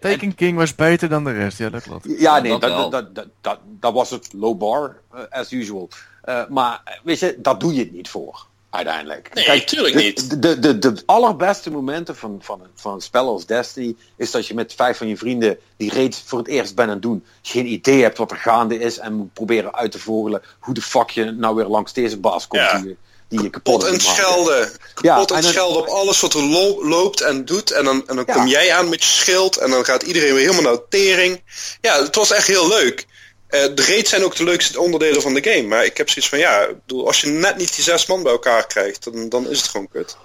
Taken 0.00 0.34
King 0.34 0.56
was 0.56 0.74
beter 0.74 1.08
dan 1.08 1.24
de 1.24 1.32
rest, 1.32 1.58
ja, 1.58 1.70
dat 1.70 1.82
klopt. 1.82 2.06
Ja, 2.18 2.38
nee, 2.38 2.58
dat, 2.58 2.90
dat, 2.90 3.14
dat, 3.14 3.26
dat, 3.40 3.58
dat 3.64 3.92
was 3.92 4.10
het 4.10 4.28
low 4.32 4.58
bar, 4.58 4.96
uh, 5.14 5.20
as 5.30 5.52
usual. 5.52 5.88
Uh, 6.24 6.46
maar, 6.48 7.00
weet 7.04 7.18
je, 7.18 7.36
dat 7.38 7.60
doe 7.60 7.74
je 7.74 7.80
het 7.80 7.92
niet 7.92 8.08
voor 8.08 8.46
uiteindelijk. 8.76 9.34
Nee, 9.34 9.44
Kijk, 9.44 9.60
natuurlijk 9.60 9.94
niet. 9.94 10.42
De, 10.42 10.58
de, 10.58 10.78
de, 10.78 11.02
allerbeste 11.06 11.70
momenten 11.70 12.16
van, 12.16 12.38
van, 12.42 12.60
van 12.74 12.94
een 12.94 13.00
spel 13.00 13.28
als 13.28 13.46
Destiny 13.46 13.96
is 14.16 14.30
dat 14.30 14.46
je 14.46 14.54
met 14.54 14.74
vijf 14.74 14.96
van 14.96 15.08
je 15.08 15.16
vrienden 15.16 15.58
die 15.76 15.92
reeds 15.92 16.22
voor 16.26 16.38
het 16.38 16.48
eerst 16.48 16.74
bent 16.74 16.88
aan 16.88 16.94
het 16.94 17.02
doen, 17.02 17.24
geen 17.42 17.66
idee 17.66 18.02
hebt 18.02 18.18
wat 18.18 18.30
er 18.30 18.36
gaande 18.36 18.78
is 18.78 18.98
en 18.98 19.12
moet 19.12 19.32
proberen 19.32 19.74
uit 19.74 19.92
te 19.92 19.98
vogelen 19.98 20.42
hoe 20.58 20.74
de 20.74 20.82
fuck 20.82 21.10
je 21.10 21.24
nou 21.24 21.54
weer 21.54 21.66
langs 21.66 21.92
deze 21.92 22.18
baas 22.18 22.46
komt 22.46 22.62
ja. 22.62 22.78
die, 22.78 22.96
die 23.28 23.42
je 23.42 23.50
kapot 23.50 23.84
en 23.84 24.00
schelden. 24.00 24.70
Kapot 24.94 25.30
ja, 25.30 25.36
en, 25.36 25.42
schelden 25.42 25.80
op 25.80 25.86
alles 25.86 26.20
wat 26.20 26.34
er 26.34 26.42
loopt 26.82 27.20
en 27.20 27.44
doet. 27.44 27.70
En 27.70 27.84
dan, 27.84 28.02
en 28.06 28.16
dan 28.16 28.24
ja. 28.26 28.34
kom 28.34 28.46
jij 28.46 28.72
aan 28.72 28.88
met 28.88 29.04
je 29.04 29.10
schild 29.10 29.56
en 29.56 29.70
dan 29.70 29.84
gaat 29.84 30.02
iedereen 30.02 30.34
weer 30.34 30.50
helemaal 30.50 30.72
naar 30.72 30.88
tering. 30.88 31.42
Ja, 31.80 32.02
het 32.02 32.16
was 32.16 32.30
echt 32.30 32.46
heel 32.46 32.68
leuk. 32.68 33.06
Uh, 33.50 33.60
de 33.74 33.84
raids 33.86 34.10
zijn 34.10 34.24
ook 34.24 34.36
de 34.36 34.44
leukste 34.44 34.80
onderdelen 34.80 35.22
van 35.22 35.34
de 35.34 35.50
game. 35.50 35.66
Maar 35.68 35.84
ik 35.84 35.96
heb 35.96 36.08
zoiets 36.08 36.28
van, 36.28 36.38
ja, 36.38 36.68
bedoel, 36.86 37.06
als 37.06 37.20
je 37.20 37.26
net 37.26 37.56
niet 37.56 37.74
die 37.74 37.84
zes 37.84 38.06
man 38.06 38.22
bij 38.22 38.32
elkaar 38.32 38.66
krijgt, 38.66 39.04
dan, 39.04 39.28
dan 39.28 39.48
is 39.48 39.60
het 39.60 39.70
gewoon 39.70 39.88
kut. 39.88 40.16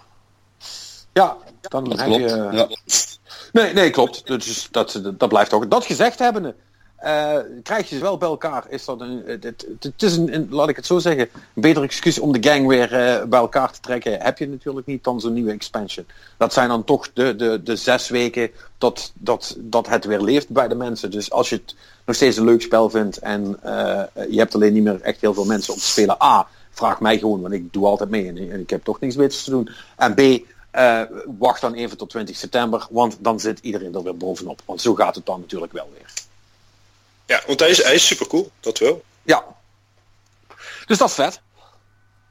Ja, 1.13 1.37
dan 1.61 1.89
dat 1.89 1.99
heb 1.99 2.07
klopt. 2.07 2.29
je... 2.29 2.49
Ja. 2.51 2.69
Nee, 3.51 3.73
nee, 3.73 3.89
klopt. 3.89 4.27
Dus 4.27 4.67
dat, 4.71 5.01
dat 5.13 5.29
blijft 5.29 5.53
ook. 5.53 5.71
Dat 5.71 5.85
gezegd 5.85 6.19
hebbende, 6.19 6.55
uh, 7.03 7.37
krijg 7.63 7.89
je 7.89 7.95
ze 7.95 8.01
wel 8.01 8.17
bij 8.17 8.27
elkaar. 8.27 8.65
Is 8.69 8.85
dat 8.85 9.01
een, 9.01 9.23
het, 9.25 9.43
het, 9.43 9.65
het 9.79 10.03
is 10.03 10.17
een, 10.17 10.47
laat 10.49 10.69
ik 10.69 10.75
het 10.75 10.85
zo 10.85 10.99
zeggen, 10.99 11.29
een 11.33 11.61
beter 11.61 11.83
excuus 11.83 12.19
om 12.19 12.31
de 12.31 12.49
gang 12.49 12.67
weer 12.67 12.83
uh, 12.83 13.23
bij 13.23 13.39
elkaar 13.39 13.71
te 13.71 13.79
trekken. 13.79 14.21
Heb 14.21 14.37
je 14.37 14.47
natuurlijk 14.47 14.87
niet 14.87 15.03
dan 15.03 15.19
zo'n 15.19 15.33
nieuwe 15.33 15.51
expansion. 15.51 16.05
Dat 16.37 16.53
zijn 16.53 16.69
dan 16.69 16.83
toch 16.83 17.13
de, 17.13 17.35
de, 17.35 17.63
de 17.63 17.75
zes 17.75 18.09
weken 18.09 18.49
dat, 18.77 19.11
dat, 19.15 19.55
dat 19.59 19.87
het 19.87 20.05
weer 20.05 20.21
leeft 20.21 20.49
bij 20.49 20.67
de 20.67 20.75
mensen. 20.75 21.11
Dus 21.11 21.31
als 21.31 21.49
je 21.49 21.55
het 21.55 21.75
nog 22.05 22.15
steeds 22.15 22.37
een 22.37 22.45
leuk 22.45 22.61
spel 22.61 22.89
vindt 22.89 23.17
en 23.17 23.57
je 24.29 24.37
hebt 24.37 24.55
alleen 24.55 24.73
niet 24.73 24.83
meer 24.83 25.01
echt 25.01 25.21
heel 25.21 25.33
veel 25.33 25.45
mensen 25.45 25.73
om 25.73 25.79
te 25.79 25.85
spelen. 25.85 26.21
A, 26.23 26.47
vraag 26.71 26.99
mij 26.99 27.17
gewoon, 27.17 27.41
want 27.41 27.53
ik 27.53 27.73
doe 27.73 27.85
altijd 27.85 28.09
mee 28.09 28.27
en, 28.27 28.59
ik 28.59 28.69
heb 28.69 28.83
toch 28.83 28.99
niks 28.99 29.15
beters 29.15 29.43
te 29.43 29.49
doen. 29.49 29.69
En 29.97 30.13
B, 30.13 30.45
wacht 31.39 31.61
dan 31.61 31.73
even 31.73 31.97
tot 31.97 32.09
20 32.09 32.35
september, 32.35 32.87
want 32.89 33.17
dan 33.19 33.39
zit 33.39 33.59
iedereen 33.59 33.95
er 33.95 34.03
weer 34.03 34.17
bovenop. 34.17 34.61
Want 34.65 34.81
zo 34.81 34.95
gaat 34.95 35.15
het 35.15 35.25
dan 35.25 35.39
natuurlijk 35.39 35.71
wel 35.71 35.89
weer. 35.93 36.20
Ja, 37.31 37.41
want 37.47 37.59
hij 37.59 37.69
is, 37.69 37.83
hij 37.83 37.95
is 37.95 38.07
super 38.07 38.27
cool, 38.27 38.51
dat 38.59 38.77
wel. 38.77 39.03
Ja. 39.23 39.45
Dus 40.85 40.97
dat 40.97 41.09
is 41.09 41.15
vet. 41.15 41.41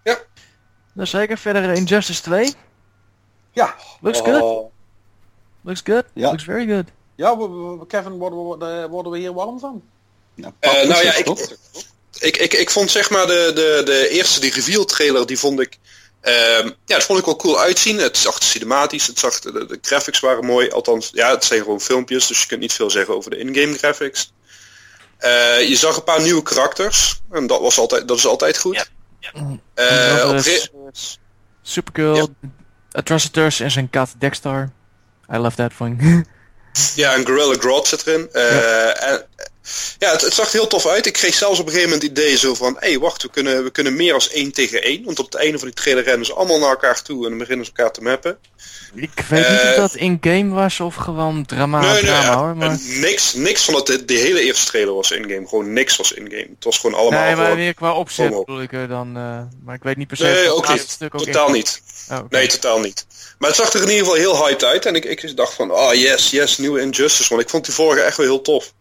Ja. 0.05 0.18
Dan 0.94 1.07
zeker 1.07 1.38
verder 1.38 1.72
Injustice 1.72 2.22
2. 2.22 2.55
Ja. 3.53 3.74
Looks 4.01 4.20
good. 4.20 4.70
Looks 5.61 5.80
good. 5.84 6.05
Ja. 6.14 6.28
Looks 6.30 6.44
very 6.44 6.66
good. 6.66 6.84
Ja, 7.16 7.36
Kevin, 7.88 8.12
worden 8.12 8.59
we, 8.59 8.88
worden 8.88 9.12
we 9.12 9.18
hier 9.18 9.32
warm 9.32 9.61
van? 9.61 9.82
Ja, 10.34 10.53
uh, 10.61 10.88
nou 10.88 11.05
ja, 11.05 11.14
ik, 11.14 11.28
ik, 12.18 12.36
ik, 12.36 12.53
ik 12.53 12.70
vond 12.70 12.90
zeg 12.90 13.11
maar 13.11 13.26
de, 13.26 13.51
de, 13.55 13.82
de 13.84 14.09
eerste, 14.09 14.40
die 14.40 14.53
reveal 14.53 14.84
trailer, 14.84 15.26
die 15.26 15.38
vond 15.38 15.61
ik... 15.61 15.78
Um, 16.22 16.74
ja, 16.84 16.94
dat 16.96 17.05
vond 17.05 17.18
ik 17.18 17.24
wel 17.24 17.36
cool 17.36 17.61
uitzien. 17.61 17.98
Het 17.98 18.16
zag 18.16 18.42
cinematisch, 18.42 19.07
het 19.07 19.18
zag, 19.18 19.40
de, 19.40 19.66
de, 19.66 19.78
graphics 19.82 20.20
waren 20.20 20.44
mooi. 20.44 20.70
Althans, 20.70 21.11
ja, 21.12 21.30
het 21.30 21.44
zijn 21.44 21.62
gewoon 21.62 21.80
filmpjes, 21.80 22.26
dus 22.26 22.40
je 22.40 22.46
kunt 22.46 22.61
niet 22.61 22.72
veel 22.72 22.90
zeggen 22.90 23.14
over 23.14 23.30
de 23.30 23.38
in-game 23.38 23.78
graphics. 23.78 24.32
Uh, 25.25 25.68
je 25.68 25.77
zag 25.77 25.97
een 25.97 26.05
paar 26.05 26.23
nieuwe 26.23 26.43
karakters. 26.43 27.21
En 27.31 27.47
dat, 27.47 27.61
was 27.61 27.79
altijd, 27.79 28.09
dat 28.09 28.16
is 28.16 28.27
altijd 28.27 28.59
goed. 28.59 28.75
Ja. 28.75 28.85
ja. 29.75 30.33
Uh, 30.35 30.41
Supergirl, 31.62 32.17
ja. 32.17 32.26
Atrocitors 32.92 33.61
en 33.61 33.71
zijn 33.71 33.91
kat 33.91 34.14
Dexter. 34.18 34.72
I 35.33 35.37
love 35.37 35.57
that 35.57 35.72
thing. 35.76 36.26
ja, 36.95 37.14
en 37.14 37.26
Gorilla 37.26 37.55
Grodd 37.59 37.87
zit 37.87 38.07
erin. 38.07 38.29
Uh, 38.33 38.42
ja. 38.42 38.92
En, 38.92 39.26
ja, 39.99 40.11
het, 40.11 40.20
het, 40.20 40.34
zag 40.34 40.46
er 40.46 40.53
heel 40.53 40.66
tof 40.66 40.87
uit. 40.87 41.07
Ik 41.07 41.12
kreeg 41.12 41.34
zelfs 41.34 41.58
op 41.58 41.66
een 41.66 41.72
gegeven 41.72 41.92
moment 41.92 42.08
het 42.08 42.18
idee 42.18 42.37
zo 42.37 42.54
van... 42.54 42.76
Hé, 42.78 42.88
hey, 42.88 42.99
wacht, 42.99 43.22
we 43.22 43.30
kunnen, 43.30 43.64
we 43.64 43.70
kunnen 43.70 43.96
meer 43.96 44.14
als 44.14 44.30
één 44.30 44.53
tegen 44.53 44.82
één. 44.82 45.04
Want 45.04 45.18
op 45.18 45.24
het 45.24 45.34
einde 45.34 45.58
van 45.58 45.68
die 45.68 45.76
trailer 45.76 46.04
rennen 46.04 46.26
ze 46.26 46.34
allemaal 46.34 46.58
naar 46.58 46.70
elkaar 46.70 47.03
toe... 47.03 47.22
en 47.22 47.28
dan 47.28 47.38
beginnen 47.38 47.64
ze 47.66 47.72
elkaar 47.74 47.92
te 47.92 48.03
mappen. 48.03 48.38
Ik 48.95 49.24
weet 49.28 49.49
niet 49.49 49.61
of 49.61 49.74
dat 49.74 49.95
in-game 49.95 50.54
was 50.54 50.80
of 50.80 50.95
gewoon 50.95 51.46
drama, 51.46 51.80
nee, 51.80 51.92
nee, 51.92 52.03
drama 52.03 52.22
ja, 52.22 52.38
hoor. 52.38 52.57
Maar... 52.57 52.78
Niks, 52.82 53.34
niks 53.34 53.64
van 53.64 53.74
dat, 53.74 53.87
de, 53.87 54.04
de 54.04 54.14
hele 54.14 54.41
eerste 54.42 54.66
trailer 54.66 54.95
was 54.95 55.11
in-game. 55.11 55.49
Gewoon 55.49 55.72
niks 55.72 55.96
was 55.96 56.12
in-game. 56.12 56.49
Het 56.54 56.64
was 56.64 56.78
gewoon 56.78 57.00
allemaal... 57.00 57.24
Nee, 57.24 57.37
maar 57.37 57.54
meer 57.54 57.74
qua 57.74 57.95
opzet 57.95 58.30
bedoel 58.30 58.62
ik 58.62 58.72
er 58.72 58.88
dan... 58.88 59.16
Uh, 59.16 59.41
maar 59.64 59.74
ik 59.74 59.82
weet 59.82 59.96
niet 59.96 60.08
per 60.08 60.16
se... 60.16 60.24
Nee, 60.24 60.50
ook 60.50 60.68
niet. 60.68 60.88
Stuk 60.88 61.14
ook 61.14 61.24
totaal 61.24 61.50
niet. 61.50 61.82
Oh, 62.11 62.16
okay. 62.16 62.41
Nee, 62.41 62.49
totaal 62.49 62.80
niet. 62.80 63.07
Maar 63.38 63.49
het 63.49 63.58
zag 63.58 63.72
er 63.72 63.82
in 63.82 63.88
ieder 63.88 64.04
geval 64.04 64.14
heel 64.14 64.46
hyped 64.46 64.64
uit. 64.64 64.87
En 64.87 64.95
ik, 64.95 65.04
ik 65.04 65.37
dacht 65.37 65.54
van, 65.54 65.70
oh 65.72 65.95
yes, 65.95 66.30
yes, 66.30 66.58
nieuwe 66.58 66.80
Injustice. 66.80 67.28
Want 67.28 67.42
ik 67.42 67.49
vond 67.49 67.64
die 67.64 67.74
vorige 67.74 68.03
echt 68.03 68.16
wel 68.16 68.26
heel 68.26 68.42
tof. 68.42 68.72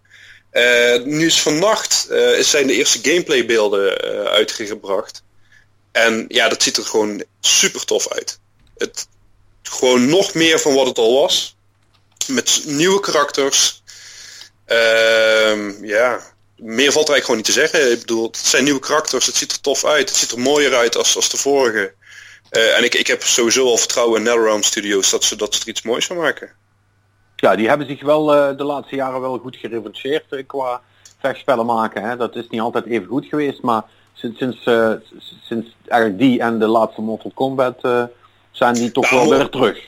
Uh, 0.51 1.03
nu 1.03 1.25
is 1.25 1.41
vannacht 1.41 2.07
uh, 2.09 2.39
zijn 2.39 2.67
de 2.67 2.73
eerste 2.73 2.99
gameplay 3.01 3.45
beelden 3.45 4.05
uh, 4.05 4.23
uitgebracht. 4.23 5.23
En 5.91 6.25
ja, 6.27 6.49
dat 6.49 6.63
ziet 6.63 6.77
er 6.77 6.85
gewoon 6.85 7.23
super 7.39 7.85
tof 7.85 8.07
uit. 8.07 8.39
Het, 8.77 9.07
gewoon 9.63 10.09
nog 10.09 10.33
meer 10.33 10.59
van 10.59 10.73
wat 10.73 10.85
het 10.85 10.97
al 10.97 11.21
was. 11.21 11.55
Met 12.27 12.61
nieuwe 12.65 12.99
karakters. 12.99 13.83
Uh, 14.67 15.81
ja, 15.81 16.21
meer 16.55 16.91
valt 16.91 17.07
er 17.07 17.13
eigenlijk 17.13 17.23
gewoon 17.23 17.37
niet 17.37 17.45
te 17.45 17.51
zeggen. 17.51 17.91
Ik 17.91 17.99
bedoel, 17.99 18.27
het 18.27 18.37
zijn 18.37 18.63
nieuwe 18.63 18.79
karakters, 18.79 19.25
het 19.25 19.35
ziet 19.35 19.51
er 19.51 19.61
tof 19.61 19.85
uit. 19.85 20.09
Het 20.09 20.17
ziet 20.17 20.31
er 20.31 20.39
mooier 20.39 20.75
uit 20.75 20.95
als, 20.95 21.15
als 21.15 21.29
de 21.29 21.37
vorige. 21.37 21.93
En 22.49 22.83
ik, 22.83 22.95
ik 22.95 23.07
heb 23.07 23.23
sowieso 23.23 23.65
al 23.65 23.77
vertrouwen 23.77 24.17
in 24.17 24.23
NetherRealm 24.23 24.63
Studios 24.63 25.09
dat 25.09 25.23
ze, 25.23 25.35
dat 25.35 25.55
ze 25.55 25.61
er 25.61 25.67
iets 25.67 25.81
moois 25.81 26.05
van 26.05 26.17
maken. 26.17 26.55
Ja, 27.39 27.55
die 27.55 27.67
hebben 27.67 27.87
zich 27.87 28.01
wel 28.01 28.35
uh, 28.35 28.57
de 28.57 28.63
laatste 28.63 28.95
jaren 28.95 29.21
wel 29.21 29.37
goed 29.37 29.55
gerevancheerd 29.55 30.25
uh, 30.29 30.43
qua 30.47 30.81
vechtspellen 31.19 31.65
maken. 31.65 32.03
Hè. 32.03 32.17
Dat 32.17 32.35
is 32.35 32.47
niet 32.49 32.61
altijd 32.61 32.85
even 32.85 33.07
goed 33.07 33.25
geweest, 33.25 33.61
maar 33.61 33.83
sinds, 34.13 34.39
sinds, 34.39 34.63
sinds 35.43 35.75
eigenlijk 35.87 36.21
die 36.21 36.39
en 36.39 36.59
de 36.59 36.67
laatste 36.67 37.01
Mortal 37.01 37.31
Kombat 37.33 37.81
zijn 38.51 38.73
die 38.73 38.91
toch 38.91 39.11
nou, 39.11 39.29
wel 39.29 39.37
weer 39.37 39.49
terug. 39.49 39.79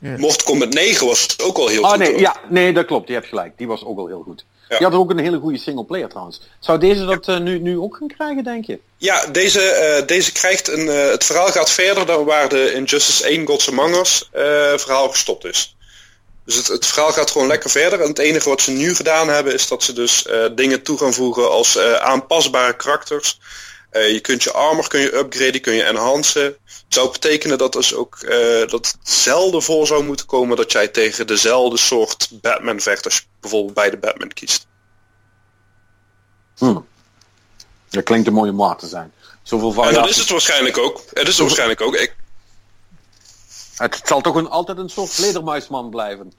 Mortal 0.00 0.44
Kombat 0.44 0.72
9 0.72 1.06
was 1.06 1.36
ook 1.42 1.58
al 1.58 1.68
heel 1.68 1.84
ah, 1.84 1.90
goed. 1.90 1.98
Nee, 1.98 2.18
ja, 2.18 2.36
nee, 2.48 2.72
dat 2.72 2.86
klopt. 2.86 3.08
Je 3.08 3.14
hebt 3.14 3.26
gelijk. 3.26 3.58
Die 3.58 3.66
was 3.66 3.84
ook 3.84 3.98
al 3.98 4.06
heel 4.06 4.22
goed. 4.22 4.44
Die 4.78 4.86
had 4.86 4.96
ook 4.96 5.10
een 5.10 5.18
hele 5.18 5.38
goede 5.38 5.58
single 5.58 5.84
player 5.84 6.08
trouwens. 6.08 6.40
Zou 6.58 6.78
deze 6.78 7.04
dat 7.04 7.28
eh, 7.28 7.38
nu, 7.38 7.58
nu 7.58 7.78
ook 7.78 7.96
gaan 7.96 8.08
krijgen, 8.08 8.44
denk 8.44 8.64
je? 8.64 8.78
Ja, 8.96 9.26
deze, 9.26 9.60
eh, 9.60 10.06
deze 10.06 10.32
krijgt 10.32 10.68
een. 10.68 10.88
eh, 10.88 11.10
het 11.10 11.24
verhaal 11.24 11.46
gaat 11.46 11.70
verder 11.70 12.06
dan 12.06 12.24
waar 12.24 12.48
de 12.48 12.72
Injustice 12.72 13.28
1 13.28 13.46
Gods 13.46 13.70
Among 13.70 13.94
Us 13.96 14.28
eh, 14.32 14.42
verhaal 14.76 15.08
gestopt 15.08 15.44
is. 15.44 15.76
Dus 16.50 16.58
het, 16.58 16.68
het 16.68 16.86
verhaal 16.86 17.12
gaat 17.12 17.30
gewoon 17.30 17.46
lekker 17.46 17.70
verder. 17.70 18.00
En 18.00 18.08
het 18.08 18.18
enige 18.18 18.48
wat 18.48 18.60
ze 18.60 18.70
nu 18.70 18.94
gedaan 18.94 19.28
hebben 19.28 19.54
is 19.54 19.68
dat 19.68 19.82
ze 19.82 19.92
dus 19.92 20.26
eh, 20.26 20.44
dingen 20.54 20.82
toe 20.82 20.98
gaan 20.98 21.12
voegen 21.12 21.50
als 21.50 21.76
eh, 21.76 21.94
aanpasbare 21.94 22.76
karakters. 22.76 23.40
Eh, 23.90 24.12
je 24.12 24.20
kunt 24.20 24.42
je 24.42 24.52
armor 24.52 24.88
kun 24.88 25.00
je 25.00 25.16
upgraden, 25.16 25.60
kun 25.60 25.74
je 25.74 25.82
enhancen. 25.82 26.42
Het 26.42 26.84
zou 26.88 27.10
betekenen 27.10 27.58
dat 27.58 27.72
dus 27.72 27.94
ook 27.94 28.20
dat 28.70 28.70
het 28.70 28.96
zelden 29.02 29.62
voor 29.62 29.86
zou 29.86 30.04
moeten 30.04 30.26
komen 30.26 30.56
dat 30.56 30.72
jij 30.72 30.88
tegen 30.88 31.26
dezelfde 31.26 31.76
soort 31.76 32.28
Batman 32.32 32.80
vecht 32.80 33.04
als 33.04 33.16
je 33.16 33.22
bijvoorbeeld 33.40 33.74
bij 33.74 33.90
de 33.90 33.98
Batman 33.98 34.32
kiest. 34.32 34.66
Hm. 36.58 36.78
Dat 37.90 38.04
klinkt 38.04 38.26
een 38.26 38.32
mooie 38.32 38.52
maat 38.52 38.78
te 38.78 38.86
zijn. 38.86 39.12
Zoveel 39.42 39.68
En 39.68 39.74
dat 39.74 39.84
variaties. 39.84 40.10
is 40.10 40.16
het 40.16 40.30
waarschijnlijk 40.30 40.78
ook. 40.78 41.02
Het 41.12 41.28
is 41.28 41.34
het 41.34 41.38
waarschijnlijk 41.38 41.80
ook. 41.80 41.94
Ik, 41.94 42.16
Het 43.80 44.00
zal 44.04 44.20
toch 44.20 44.34
een, 44.34 44.48
altijd 44.48 44.78
een 44.78 44.88
soort 44.88 45.10
vledermuisman 45.10 45.90
blijven. 45.90 46.32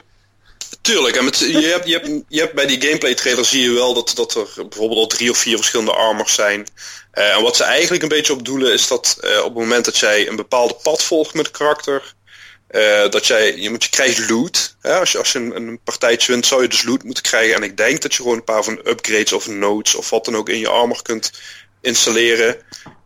Tuurlijk, 0.81 1.15
en 1.15 1.23
met, 1.23 1.37
je, 1.37 1.67
hebt, 1.67 1.87
je, 1.87 1.93
hebt, 1.93 2.23
je 2.27 2.39
hebt 2.39 2.53
bij 2.53 2.65
die 2.65 2.81
gameplay 2.81 3.13
trailer 3.13 3.45
zie 3.45 3.61
je 3.61 3.71
wel 3.71 3.93
dat, 3.93 4.11
dat 4.15 4.35
er 4.35 4.47
bijvoorbeeld 4.55 4.99
al 4.99 5.07
drie 5.07 5.29
of 5.29 5.37
vier 5.37 5.55
verschillende 5.55 5.93
armors 5.93 6.33
zijn. 6.33 6.67
Eh, 7.11 7.35
en 7.35 7.41
wat 7.41 7.55
ze 7.55 7.63
eigenlijk 7.63 8.03
een 8.03 8.09
beetje 8.09 8.33
op 8.33 8.45
doelen 8.45 8.73
is 8.73 8.87
dat 8.87 9.17
eh, 9.21 9.37
op 9.37 9.43
het 9.43 9.53
moment 9.53 9.85
dat 9.85 9.97
jij 9.97 10.27
een 10.27 10.35
bepaalde 10.35 10.75
pad 10.83 11.03
volgt 11.03 11.33
met 11.33 11.51
karakter, 11.51 12.13
eh, 12.67 13.09
dat 13.09 13.27
jij, 13.27 13.55
je, 13.55 13.69
moet, 13.69 13.83
je 13.83 13.89
krijgt 13.89 14.29
loot. 14.29 14.75
Hè? 14.81 14.99
Als 14.99 15.11
je, 15.11 15.17
als 15.17 15.31
je 15.31 15.39
een, 15.39 15.55
een 15.55 15.79
partijtje 15.83 16.31
wint, 16.31 16.45
zou 16.45 16.61
je 16.61 16.67
dus 16.67 16.83
loot 16.83 17.03
moeten 17.03 17.23
krijgen. 17.23 17.55
En 17.55 17.63
ik 17.63 17.77
denk 17.77 18.01
dat 18.01 18.13
je 18.13 18.21
gewoon 18.21 18.37
een 18.37 18.43
paar 18.43 18.63
van 18.63 18.79
upgrades 18.83 19.33
of 19.33 19.47
nodes 19.47 19.95
of 19.95 20.09
wat 20.09 20.25
dan 20.25 20.35
ook 20.35 20.49
in 20.49 20.59
je 20.59 20.69
armor 20.69 21.01
kunt 21.01 21.31
installeren. 21.81 22.57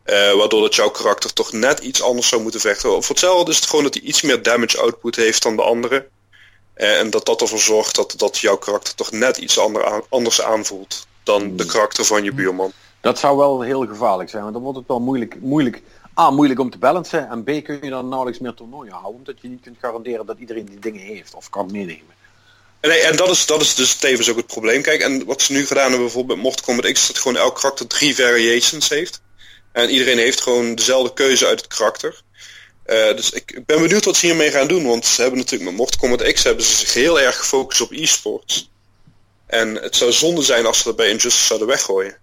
Eh, 0.05 0.33
waardoor 0.33 0.61
dat 0.61 0.75
jouw 0.75 0.89
karakter 0.89 1.33
toch 1.33 1.51
net 1.51 1.79
iets 1.79 2.01
anders 2.01 2.27
zou 2.27 2.41
moeten 2.41 2.59
vechten. 2.59 2.89
Voor 2.89 3.15
hetzelfde 3.15 3.51
is 3.51 3.57
het 3.57 3.65
gewoon 3.65 3.83
dat 3.83 3.93
hij 3.93 4.03
iets 4.03 4.21
meer 4.21 4.41
damage 4.43 4.79
output 4.79 5.15
heeft 5.15 5.43
dan 5.43 5.55
de 5.55 5.61
andere. 5.61 6.07
Eh, 6.73 6.99
en 6.99 7.09
dat 7.09 7.25
dat 7.25 7.41
ervoor 7.41 7.59
zorgt 7.59 7.95
dat, 7.95 8.13
dat 8.17 8.37
jouw 8.37 8.57
karakter 8.57 8.95
toch 8.95 9.11
net 9.11 9.37
iets 9.37 9.59
ander 9.59 9.85
aan- 9.85 10.03
anders 10.09 10.41
aanvoelt 10.41 11.07
dan 11.23 11.55
de 11.57 11.65
karakter 11.65 12.05
van 12.05 12.23
je 12.23 12.33
buurman. 12.33 12.71
Dat 13.01 13.19
zou 13.19 13.37
wel 13.37 13.61
heel 13.61 13.87
gevaarlijk 13.87 14.29
zijn, 14.29 14.41
want 14.41 14.53
dan 14.53 14.63
wordt 14.63 14.77
het 14.77 14.87
wel 14.87 14.99
moeilijk, 14.99 15.35
moeilijk, 15.41 15.81
A, 16.19 16.29
moeilijk 16.29 16.59
om 16.59 16.69
te 16.69 16.77
balancen 16.77 17.29
en 17.29 17.43
B, 17.43 17.63
kun 17.63 17.79
je 17.81 17.89
dan 17.89 18.07
nauwelijks 18.07 18.39
meer 18.39 18.53
toernooien 18.53 18.93
houden, 18.93 19.15
omdat 19.15 19.41
je 19.41 19.47
niet 19.47 19.61
kunt 19.61 19.77
garanderen 19.81 20.25
dat 20.25 20.37
iedereen 20.39 20.65
die 20.65 20.79
dingen 20.79 21.01
heeft 21.01 21.33
of 21.33 21.49
kan 21.49 21.71
meenemen. 21.71 22.13
En, 22.79 22.89
nee, 22.89 22.99
en 22.99 23.15
dat, 23.15 23.29
is, 23.29 23.45
dat 23.45 23.61
is 23.61 23.75
dus 23.75 23.95
tevens 23.95 24.29
ook 24.29 24.37
het 24.37 24.47
probleem. 24.47 24.81
Kijk, 24.81 25.01
en 25.01 25.25
wat 25.25 25.41
ze 25.41 25.51
nu 25.51 25.65
gedaan 25.65 25.83
hebben 25.83 26.01
bijvoorbeeld 26.01 26.37
met 26.37 26.45
Mortal 26.47 26.65
Kombat 26.65 26.91
X, 26.91 27.01
is 27.01 27.07
dat 27.07 27.17
gewoon 27.17 27.37
elk 27.37 27.55
karakter 27.55 27.87
drie 27.87 28.15
variations 28.15 28.89
heeft. 28.89 29.21
En 29.75 29.89
iedereen 29.89 30.17
heeft 30.17 30.41
gewoon 30.41 30.75
dezelfde 30.75 31.13
keuze 31.13 31.45
uit 31.45 31.61
het 31.61 31.73
karakter. 31.75 32.21
Eh, 32.83 33.15
dus 33.15 33.29
ik, 33.31 33.51
ik 33.51 33.65
ben 33.65 33.81
benieuwd 33.81 34.05
wat 34.05 34.15
ze 34.17 34.25
hiermee 34.25 34.51
gaan 34.51 34.67
doen, 34.67 34.85
want 34.85 35.05
ze 35.05 35.21
hebben 35.21 35.39
natuurlijk 35.39 35.69
met 35.69 35.79
Mortal 35.79 35.99
Kombat 35.99 36.31
X 36.33 36.43
hebben 36.43 36.65
ze 36.65 36.75
zich 36.75 36.93
heel 36.93 37.19
erg 37.19 37.37
gefocust 37.37 37.81
op 37.81 37.91
e-sports. 37.91 38.69
En 39.47 39.75
het 39.75 39.95
zou 39.95 40.11
zonde 40.11 40.41
zijn 40.41 40.65
als 40.65 40.77
ze 40.77 40.83
dat 40.83 40.95
bij 40.95 41.05
Injustice 41.09 41.45
zouden 41.45 41.67
weggooien. 41.67 42.17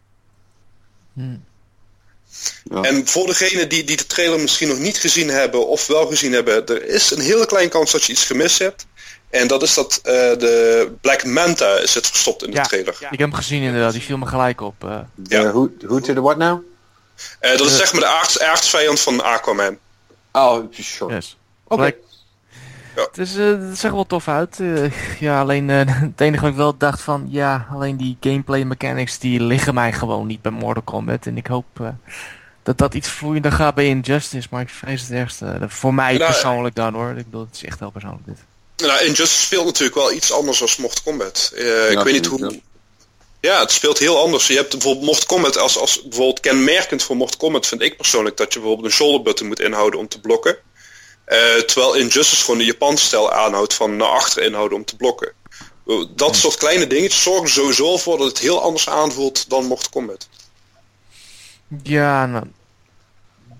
Ja. 2.64 2.82
En 2.82 3.06
voor 3.06 3.26
degenen 3.26 3.68
die, 3.68 3.84
die 3.84 3.96
de 3.96 4.06
trailer 4.06 4.40
misschien 4.40 4.68
nog 4.68 4.78
niet 4.78 4.98
gezien 4.98 5.28
hebben 5.28 5.66
of 5.66 5.86
wel 5.86 6.06
gezien 6.06 6.32
hebben, 6.32 6.66
er 6.66 6.84
is 6.86 7.10
een 7.10 7.20
hele 7.20 7.46
kleine 7.46 7.70
kans 7.70 7.92
dat 7.92 8.04
je 8.04 8.12
iets 8.12 8.24
gemist 8.24 8.58
hebt. 8.58 8.86
En 9.30 9.46
dat 9.46 9.62
is 9.62 9.74
dat 9.74 10.00
eh, 10.02 10.12
de 10.12 10.92
Black 11.00 11.24
Manta 11.24 11.76
is 11.78 11.94
het 11.94 12.06
verstopt 12.06 12.44
in 12.44 12.50
de 12.50 12.56
Ja. 12.56 12.62
trailer. 12.62 12.94
Ik 13.00 13.08
heb 13.10 13.18
hem 13.18 13.34
gezien 13.34 13.62
inderdaad, 13.62 13.92
die 13.92 14.02
viel 14.02 14.16
me 14.18 14.26
gelijk 14.26 14.60
op. 14.60 14.84
eh. 14.84 15.00
Ja. 15.28 15.42
Uh, 15.42 15.50
who, 15.50 15.68
who 15.80 16.00
to 16.00 16.14
the 16.14 16.20
what 16.20 16.36
now? 16.36 16.62
Eh, 17.40 17.56
dat 17.58 17.66
is 17.66 17.76
zeg 17.76 17.92
maar 17.92 18.00
de 18.00 18.06
aards, 18.06 18.40
aardsvijand 18.40 19.00
van 19.00 19.22
Aquaman. 19.22 19.78
Oh, 20.32 20.64
sure. 20.70 21.14
yes. 21.14 21.36
Oké. 21.68 21.92
Ja. 22.96 23.02
Het, 23.02 23.18
is, 23.18 23.36
eh, 23.36 23.46
het 23.46 23.78
zag 23.78 23.90
er 23.90 23.96
wel 23.96 24.06
tof 24.06 24.28
uit. 24.28 24.60
eh, 24.60 25.20
ja, 25.20 25.40
alleen 25.40 25.70
eh, 25.70 25.76
het 26.00 26.20
enige 26.20 26.42
wat 26.42 26.50
ik 26.50 26.56
wel 26.56 26.76
dacht 26.76 27.00
van, 27.02 27.26
ja, 27.30 27.66
alleen 27.72 27.96
die 27.96 28.16
gameplay 28.20 28.62
mechanics 28.64 29.18
die 29.18 29.40
liggen 29.40 29.74
mij 29.74 29.92
gewoon 29.92 30.26
niet 30.26 30.42
bij 30.42 30.52
Mortal 30.52 30.82
Kombat. 30.82 31.26
En 31.26 31.36
ik 31.36 31.46
hoop 31.46 31.64
eh, 31.80 31.88
dat 32.62 32.78
dat 32.78 32.94
iets 32.94 33.08
vloeiender 33.08 33.52
gaat 33.52 33.74
bij 33.74 33.86
Injustice, 33.86 34.48
maar 34.50 34.60
ik 34.60 34.68
vrees 34.68 35.02
het 35.02 35.10
ergste. 35.10 35.46
Eh, 35.46 35.68
voor 35.68 35.94
mij 35.94 36.16
Nou, 36.16 36.30
persoonlijk 36.30 36.74
dan 36.74 36.94
hoor. 36.94 37.10
Ik 37.10 37.24
bedoel, 37.24 37.46
het 37.46 37.54
is 37.54 37.64
echt 37.64 37.78
heel 37.78 37.90
persoonlijk 37.90 38.26
dit. 38.26 38.38
Nou, 38.76 39.00
Injustice 39.00 39.40
speelt 39.40 39.64
natuurlijk 39.64 39.94
wel 39.98 40.12
iets 40.12 40.32
anders 40.32 40.58
dan 40.58 40.68
Mortal 40.78 41.02
Kombat. 41.04 41.52
Eh, 41.54 41.90
ik 41.90 41.92
Ja, 41.92 42.02
weet 42.02 42.12
niet 42.14 42.26
hoe... 42.26 42.60
Ja, 43.42 43.60
het 43.60 43.72
speelt 43.72 43.98
heel 43.98 44.18
anders. 44.18 44.46
Je 44.46 44.54
hebt 44.54 44.70
bijvoorbeeld 44.70 45.04
Mortal 45.04 45.26
Kombat 45.26 45.58
als, 45.58 45.78
als 45.78 46.02
bijvoorbeeld 46.02 46.40
kenmerkend 46.40 47.02
voor 47.02 47.16
Mortal 47.16 47.38
Kombat 47.38 47.66
vind 47.66 47.82
ik 47.82 47.96
persoonlijk 47.96 48.36
dat 48.36 48.52
je 48.52 48.58
bijvoorbeeld 48.58 48.88
een 48.88 48.96
shoulder 48.96 49.22
button 49.22 49.46
moet 49.46 49.60
inhouden 49.60 50.00
om 50.00 50.08
te 50.08 50.20
blokken. 50.20 50.56
Eh, 51.24 51.54
terwijl 51.54 51.94
Injustice 51.94 52.44
gewoon 52.44 52.58
de 52.58 52.64
Japanse 52.64 53.04
stijl 53.04 53.32
aanhoudt 53.32 53.74
van 53.74 53.96
naar 53.96 54.08
achter 54.08 54.42
inhouden 54.42 54.78
om 54.78 54.84
te 54.84 54.96
blokken. 54.96 55.32
Eh, 55.86 56.04
Dat 56.14 56.36
soort 56.36 56.56
kleine 56.56 56.86
dingetjes 56.86 57.22
zorgen 57.22 57.48
sowieso 57.50 57.96
voor 57.96 58.18
dat 58.18 58.28
het 58.28 58.38
heel 58.38 58.62
anders 58.62 58.88
aanvoelt 58.88 59.50
dan 59.50 59.64
Mortal 59.64 59.90
Kombat. 59.90 60.28
Ja, 61.82 62.26
nou, 62.26 62.44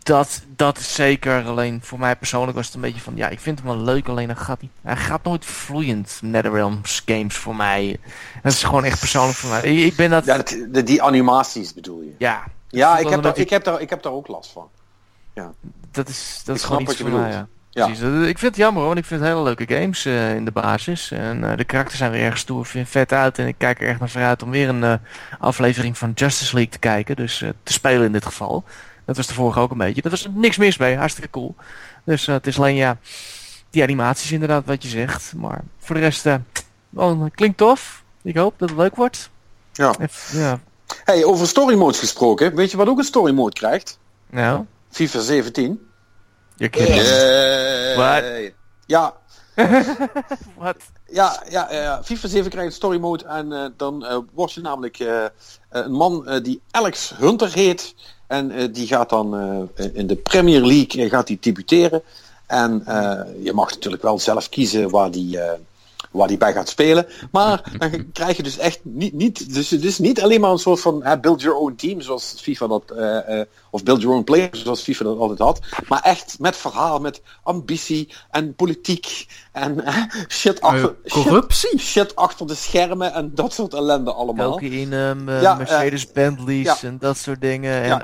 dat, 0.03 0.43
dat 0.57 0.79
is 0.79 0.95
zeker. 0.95 1.45
Alleen 1.45 1.81
voor 1.83 1.99
mij 1.99 2.17
persoonlijk 2.17 2.57
was 2.57 2.67
het 2.67 2.75
een 2.75 2.81
beetje 2.81 3.01
van, 3.01 3.17
ja, 3.17 3.29
ik 3.29 3.41
vind 3.41 3.59
hem 3.59 3.69
wel 3.69 3.85
leuk, 3.85 4.09
alleen 4.09 4.27
hij 4.29 4.37
gaat, 4.37 4.61
niet, 4.61 4.71
hij 4.83 4.97
gaat 4.97 5.25
nooit 5.25 5.45
vloeiend. 5.45 6.19
NetherRealms 6.23 7.03
games 7.07 7.37
voor 7.37 7.57
mij. 7.57 7.97
Dat 8.43 8.53
is 8.53 8.63
gewoon 8.63 8.85
echt 8.85 8.99
persoonlijk 8.99 9.39
voor 9.39 9.51
mij. 9.51 9.63
Ik, 9.63 9.85
ik 9.85 9.97
ben 9.97 10.11
dat, 10.11 10.25
Ja, 10.25 10.33
ja, 10.33 10.39
dat- 10.39 10.57
de, 10.71 10.83
die 10.83 11.03
animaties 11.03 11.75
bedoel 11.75 12.01
je? 12.01 12.15
Ja, 12.19 12.45
ja, 12.69 12.99
ik 12.99 13.09
heb, 13.09 13.23
daar, 13.23 13.39
ik, 13.39 13.51
heb 13.51 13.65
daar, 13.65 13.81
ik 13.81 13.91
heb 13.91 14.03
daar 14.03 14.13
ook 14.13 14.29
last 14.29 14.51
van. 14.51 14.69
dat 15.91 16.09
is, 16.09 16.43
dat 16.45 16.57
is 16.57 16.65
gewoon 16.65 16.83
iets 16.83 16.97
voor 16.97 17.11
mij, 17.11 17.31
ja. 17.31 17.47
Ja. 17.75 17.87
Precies. 17.87 18.05
Ik 18.29 18.39
vind 18.39 18.41
het 18.41 18.57
jammer 18.57 18.79
hoor, 18.79 18.87
want 18.87 18.99
ik 18.99 19.05
vind 19.05 19.21
het 19.21 19.29
hele 19.31 19.43
leuke 19.43 19.75
games 19.75 20.05
eh, 20.05 20.35
in 20.35 20.45
de 20.45 20.51
basis. 20.51 21.11
En 21.11 21.51
eh, 21.51 21.57
de 21.57 21.65
karakters 21.65 21.99
zijn 21.99 22.11
weer 22.11 22.23
erg 22.23 22.39
stoer, 22.39 22.67
vind 22.67 22.89
vet 22.89 23.13
uit. 23.13 23.39
En 23.39 23.47
ik 23.47 23.55
kijk 23.59 23.81
er 23.81 23.89
echt 23.89 23.99
naar 23.99 24.09
vooruit 24.11 24.43
om 24.43 24.51
weer 24.51 24.69
een 24.69 24.85
eh, 24.85 24.95
aflevering 25.39 25.99
van 25.99 26.13
Justice 26.15 26.55
League 26.55 26.73
te 26.73 26.79
kijken. 26.79 27.17
Dus 27.17 27.39
te 27.63 27.73
spelen 27.73 28.07
in 28.07 28.13
dit 28.13 28.25
geval. 28.25 28.65
Dat 29.05 29.17
was 29.17 29.27
de 29.27 29.35
vorige 29.35 29.61
ook 29.61 29.71
een 29.71 29.79
beetje. 29.79 30.03
Dat 30.03 30.11
was 30.11 30.29
niks 30.35 30.57
mis 30.57 30.77
mee, 30.77 30.97
hartstikke 30.97 31.31
cool. 31.31 31.55
Dus 32.05 32.27
eh, 32.27 32.35
het 32.35 32.47
is 32.47 32.59
alleen 32.59 32.75
ja, 32.75 32.97
die 33.71 33.83
animaties 33.83 34.33
inderdaad 34.33 34.65
wat 34.65 34.83
je 34.83 34.89
zegt. 34.89 35.33
Maar 35.37 35.61
voor 35.79 35.95
de 35.95 36.01
rest, 36.01 36.27
eh, 36.27 36.35
wel, 36.89 37.31
klinkt 37.35 37.57
tof. 37.59 38.03
Ik 38.23 38.37
hoop 38.37 38.59
dat 38.59 38.69
het 38.69 38.79
leuk 38.79 38.97
wordt. 38.97 39.31
Ja. 39.73 39.95
Even- 39.99 40.39
ja. 40.41 40.61
Hey, 41.05 41.25
over 41.25 41.47
story 41.47 41.75
modes 41.77 41.99
gesproken. 41.99 42.55
Weet 42.55 42.71
je 42.71 42.77
wat 42.77 42.89
ook 42.89 42.99
een 42.99 43.05
story 43.05 43.33
mode 43.33 43.53
krijgt? 43.53 43.99
Nou, 44.31 44.65
FIFA 44.91 45.21
17. 45.21 45.87
je 46.57 46.69
kent 46.69 46.89
Wat? 47.97 48.53
Ja, 48.87 49.15
Wat? 50.57 50.77
ja, 51.07 51.43
ja, 51.49 51.73
ja, 51.73 52.03
FIFA 52.05 52.29
7 52.29 52.51
krijgt 52.51 52.69
een 52.69 52.77
story 52.77 52.99
mode 52.99 53.25
en 53.25 53.53
eh, 53.53 53.67
dan 53.77 54.25
word 54.35 54.53
je 54.53 54.61
namelijk 54.61 54.99
een 55.69 55.93
man 55.93 56.41
die 56.43 56.63
Alex 56.71 57.13
Hunter 57.19 57.53
heet. 57.53 57.95
En 58.33 58.51
eh, 58.51 58.69
die 58.73 58.87
gaat 58.87 59.11
dan 59.11 59.37
eh, 59.75 59.87
in 59.93 60.07
de 60.07 60.17
Premier 60.17 60.61
League 60.61 61.05
eh, 61.05 61.11
gaat 61.11 61.27
die 61.27 61.39
debuteren. 61.41 62.03
En 62.47 62.83
je 63.43 63.53
mag 63.53 63.71
natuurlijk 63.71 64.03
wel 64.03 64.19
zelf 64.19 64.49
kiezen 64.49 64.91
waar 64.91 65.11
die, 65.11 65.39
waar 66.11 66.29
die 66.29 66.37
bij 66.37 66.53
gaat 66.53 66.69
spelen. 66.69 67.07
Maar 67.31 67.63
dan 67.79 68.13
krijg 68.13 68.37
je 68.37 68.43
dus 68.43 68.59
echt 68.59 68.81
niet, 68.83 69.13
niet 69.13 69.55
dus 69.55 69.71
het 69.71 69.85
is 69.85 69.99
niet 69.99 70.23
alleen 70.23 70.41
maar 70.41 70.51
een 70.51 70.59
soort 70.59 70.81
van 70.81 71.05
build 71.21 71.41
your 71.41 71.59
own 71.59 71.75
team 71.75 72.01
zoals 72.01 72.35
FIFA 72.37 72.67
dat, 72.67 72.83
of 73.75 73.83
build 73.83 74.01
your 74.03 74.17
own 74.17 74.25
players 74.25 74.63
zoals 74.63 74.83
FIFA 74.83 75.05
dat 75.05 75.19
altijd 75.19 75.39
had. 75.39 75.61
Maar 75.89 76.01
echt 76.03 76.37
met 76.39 76.57
verhaal, 76.57 76.99
met 77.01 77.21
ambitie 77.43 78.13
en 78.31 78.55
politiek 78.55 79.27
en 79.53 79.85
eh, 79.85 79.97
shit, 80.29 80.59
Eh, 80.59 80.65
achter, 80.69 80.95
corruptie. 81.09 81.79
shit 81.79 82.17
achter 82.17 82.47
de 82.47 82.55
schermen 82.55 83.13
en 83.15 83.31
dat 83.35 83.53
soort 83.53 83.75
ellende 83.75 84.13
allemaal. 84.13 84.51
Cocaïne, 84.51 85.17
eh, 85.27 85.41
Ja, 85.43 85.55
Mercedes 85.55 86.13
Bentleys 86.13 86.65
ja. 86.81 86.89
en 86.89 86.97
dat 86.99 87.17
soort 87.19 87.41
dingen. 87.41 87.87
Ja. 87.87 88.01
En 88.01 88.03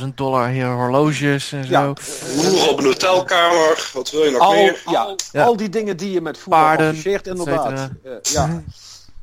38.000 0.00 0.16
dollar 0.16 0.48
hier 0.48 0.66
horloges 0.72 1.52
en 1.52 1.64
zo. 1.64 1.70
Ja. 1.70 1.92
Hoer 2.36 2.68
op 2.70 2.78
een 2.78 2.84
hotelkamer, 2.84 3.90
wat 3.94 4.10
wil 4.10 4.24
je 4.24 4.30
nog 4.30 4.40
Al, 4.40 4.52
meer? 4.52 4.82
ja, 4.90 5.14
Ja. 5.32 5.44
al 5.44 5.56
die 5.56 5.68
dingen 5.68 5.96
die 5.96 6.10
je 6.12 6.20
met 6.20 6.38
voetbal 6.38 6.60
Paarden, 6.62 6.88
associeert 6.90 7.26
inderdaad. 7.26 7.90
Eh, 8.04 8.12
ja. 8.22 8.62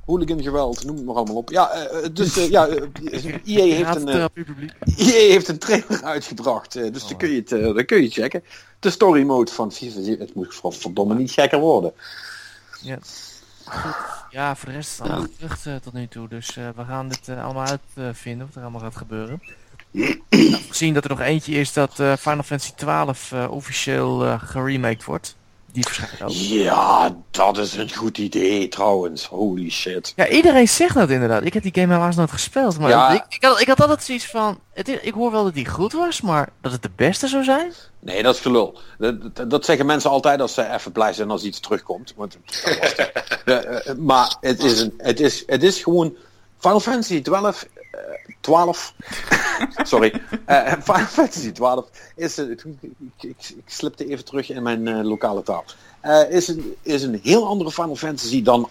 Hooligan 0.06 0.44
geweld, 0.44 0.84
noem 0.84 0.96
het 0.96 1.06
maar 1.06 1.16
allemaal 1.16 1.36
op. 1.36 1.50
Ja, 1.50 1.72
eh, 1.72 2.06
eh, 2.06 2.14
dus 2.14 2.38
eh, 2.38 2.50
ja, 2.50 2.68
EA 3.46 3.76
heeft 3.76 3.96
een. 3.96 4.08
EA 4.98 5.30
heeft 5.30 5.48
een 5.48 5.58
trailer 5.58 6.04
uitgebracht, 6.04 6.74
dus 6.74 7.08
dan, 7.08 7.18
kun 7.18 7.30
je 7.30 7.36
het, 7.36 7.50
dan 7.50 7.86
kun 7.86 8.02
je 8.02 8.10
checken. 8.10 8.44
De 8.80 8.90
story 8.90 9.24
mode 9.24 9.52
van 9.52 9.72
FIFA 9.72 10.02
7, 10.02 10.20
het 10.20 10.36
moet 10.36 10.62
verdomme 10.70 11.16
niet 11.16 11.32
gekker 11.32 11.60
worden. 11.60 11.94
Ja. 12.82 13.00
Ja, 14.30 14.56
voor 14.56 14.70
de 14.70 14.76
rest 14.76 15.02
is 15.02 15.10
het 15.10 15.38
terug 15.38 15.82
tot 15.82 15.94
nu 15.94 16.08
toe. 16.08 16.28
Dus 16.28 16.56
we 16.56 16.84
gaan 16.88 17.10
dit 17.10 17.30
allemaal 17.30 17.66
uitvinden 17.96 18.46
wat 18.46 18.56
er 18.56 18.62
allemaal 18.62 18.82
gaat 18.82 18.96
gebeuren. 18.96 19.42
Gezien 20.70 20.94
dat 20.94 21.04
er 21.04 21.10
nog 21.10 21.20
eentje 21.20 21.54
is 21.54 21.74
dat 21.74 21.94
Final 21.94 22.44
Fantasy 22.44 22.72
12 22.76 23.32
eh, 23.32 23.52
officieel 23.52 24.38
geremaked 24.40 25.04
wordt. 25.04 25.36
Die 25.76 25.84
verschijnt 25.84 26.22
ook. 26.22 26.30
Ja, 26.32 27.16
dat 27.32 27.58
is 27.58 27.74
een 27.76 27.94
goed 27.94 28.18
idee 28.18 28.68
trouwens. 28.68 29.26
Holy 29.26 29.70
shit. 29.70 30.14
Ja, 30.16 30.28
iedereen 30.28 30.68
zegt 30.68 30.96
dat 30.96 31.10
inderdaad. 31.10 31.44
Ik 31.46 31.54
heb 31.54 31.64
die 31.64 31.74
game 31.76 31.94
helaas 31.94 32.16
nooit 32.16 32.32
gespeeld. 32.32 32.80
Maar 32.80 32.90
Ja. 32.90 33.10
ik, 33.12 33.24
ik, 33.30 33.44
had, 33.44 33.62
ik 33.62 33.68
had 33.68 33.82
altijd 33.82 34.04
zoiets 34.04 34.26
van... 34.30 34.60
Het, 34.74 34.88
ik 35.02 35.14
hoor 35.14 35.32
wel 35.32 35.44
dat 35.44 35.54
die 35.54 35.68
goed 35.68 35.94
was, 35.94 36.22
maar 36.22 36.50
dat 36.62 36.72
het 36.72 36.82
de 36.82 36.92
beste 36.96 37.28
zou 37.28 37.44
zijn? 37.44 37.74
Nee, 38.00 38.24
dat 38.24 38.36
is 38.36 38.42
gelul. 38.42 38.80
Dat, 38.98 39.36
dat, 39.36 39.50
dat 39.50 39.66
zeggen 39.66 39.86
mensen 39.86 40.10
altijd 40.10 40.42
als 40.42 40.54
ze 40.54 40.70
even 40.74 40.92
blij 40.92 41.14
zijn 41.14 41.30
als 41.30 41.44
iets 41.44 41.60
terugkomt. 41.60 42.14
Want. 42.16 42.38
Ja, 43.46 43.62
eh, 43.62 43.96
maar 43.96 44.36
het 44.42 44.64
is, 44.64 44.80
een, 44.80 44.94
het, 44.98 45.20
is, 45.20 45.44
het 45.46 45.64
is 45.64 45.84
gewoon 45.84 46.16
Final 46.66 46.80
Fantasy 46.80 47.22
12. 47.22 47.68
eh, 47.92 48.00
12. 48.42 48.94
Sorry. 49.84 50.22
Eh, 50.46 50.74
Final 50.84 51.06
Fantasy 51.06 51.52
12 51.52 51.86
is 52.16 52.38
een, 52.38 52.52
ik, 52.82 52.92
ik, 53.18 53.36
ik 53.56 53.64
slipte 53.66 54.08
even 54.08 54.26
terug 54.26 54.50
in 54.50 54.64
mijn 54.64 54.88
eh, 54.88 55.04
lokale 55.04 55.44
taal. 55.44 55.64
Eh, 56.02 56.30
is, 56.30 56.48
een, 56.48 56.76
is 56.82 57.04
een 57.04 57.20
heel 57.24 57.48
andere 57.48 57.72
Final 57.72 57.96
Fantasy 57.96 58.44
dan 58.44 58.70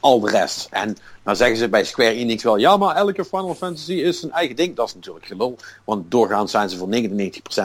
al 0.00 0.20
de 0.20 0.30
rest. 0.30 0.68
En 0.70 0.96
dan 1.22 1.36
zeggen 1.36 1.56
ze 1.56 1.68
bij 1.68 1.84
Square 1.84 2.14
Enix 2.14 2.42
wel, 2.42 2.56
ja, 2.56 2.76
maar 2.76 2.96
elke 2.96 3.24
Final 3.24 3.54
Fantasy 3.54 3.92
is 3.92 4.22
een 4.22 4.32
eigen 4.32 4.56
ding. 4.56 4.76
Dat 4.76 4.88
is 4.88 4.94
natuurlijk 4.94 5.26
gelul. 5.26 5.56
Want 5.84 6.10
doorgaans 6.10 6.50
zijn 6.50 6.68
ze 6.68 6.76
voor 6.76 6.88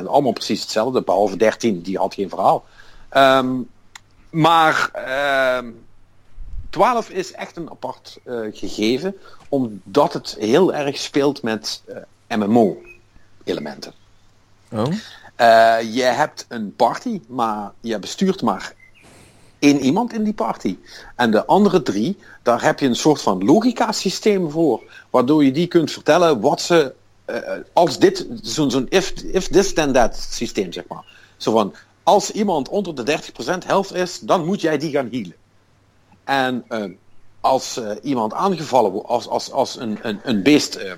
99% 0.03 0.05
allemaal 0.05 0.31
precies 0.31 0.61
hetzelfde. 0.61 1.01
Behalve 1.01 1.37
13, 1.37 1.81
die 1.81 1.97
had 1.97 2.13
geen 2.13 2.29
verhaal. 2.29 2.65
Ehm, 3.09 3.61
maar 4.29 4.89
ehm 4.93 5.69
12 6.77 7.09
is 7.09 7.31
echt 7.31 7.55
een 7.55 7.69
apart 7.69 8.17
eh, 8.23 8.39
gegeven. 8.51 9.15
Omdat 9.49 10.13
het 10.13 10.35
heel 10.39 10.73
erg 10.73 10.97
speelt 10.97 11.41
met 11.41 11.81
eh, 11.85 12.37
MMO-elementen. 12.37 13.93
Oh. 14.71 14.85
Eh, 15.35 15.77
je 15.93 16.03
hebt 16.03 16.45
een 16.47 16.75
party, 16.75 17.21
maar 17.27 17.71
je 17.79 17.99
bestuurt 17.99 18.41
maar 18.41 18.73
één 19.59 19.79
iemand 19.79 20.13
in 20.13 20.23
die 20.23 20.33
party. 20.33 20.77
En 21.15 21.31
de 21.31 21.45
andere 21.45 21.81
drie, 21.81 22.17
daar 22.43 22.61
heb 22.61 22.79
je 22.79 22.87
een 22.87 22.95
soort 22.95 23.21
van 23.21 23.45
logica 23.45 23.91
systeem 23.91 24.51
voor. 24.51 24.83
Waardoor 25.09 25.43
je 25.43 25.51
die 25.51 25.67
kunt 25.67 25.91
vertellen 25.91 26.41
wat 26.41 26.61
ze, 26.61 26.93
als 27.73 27.99
dit, 27.99 28.27
zo'n 28.41 28.85
if, 28.89 29.11
if 29.11 29.47
this 29.47 29.73
then 29.73 29.93
that 29.93 30.15
systeem 30.15 30.73
zeg 30.73 30.83
maar. 30.87 31.05
Zo 31.37 31.51
van, 31.51 31.73
als 32.03 32.31
iemand 32.31 32.69
onder 32.69 32.95
de 32.95 33.19
30% 33.63 33.65
helft 33.65 33.93
is, 33.93 34.19
dan 34.19 34.45
moet 34.45 34.61
jij 34.61 34.77
die 34.77 34.91
gaan 34.91 35.09
healen. 35.11 35.35
En 36.27 36.63
eh, 36.67 36.83
als 37.47 37.77
eh, 37.77 37.91
iemand 38.01 38.33
aangevallen 38.33 38.91
wordt, 38.91 39.07
als, 39.07 39.27
als, 39.27 39.51
als 39.51 39.79
een, 39.79 39.99
een, 40.01 40.19
een 40.23 40.43
beest, 40.43 40.75
eh, 40.75 40.91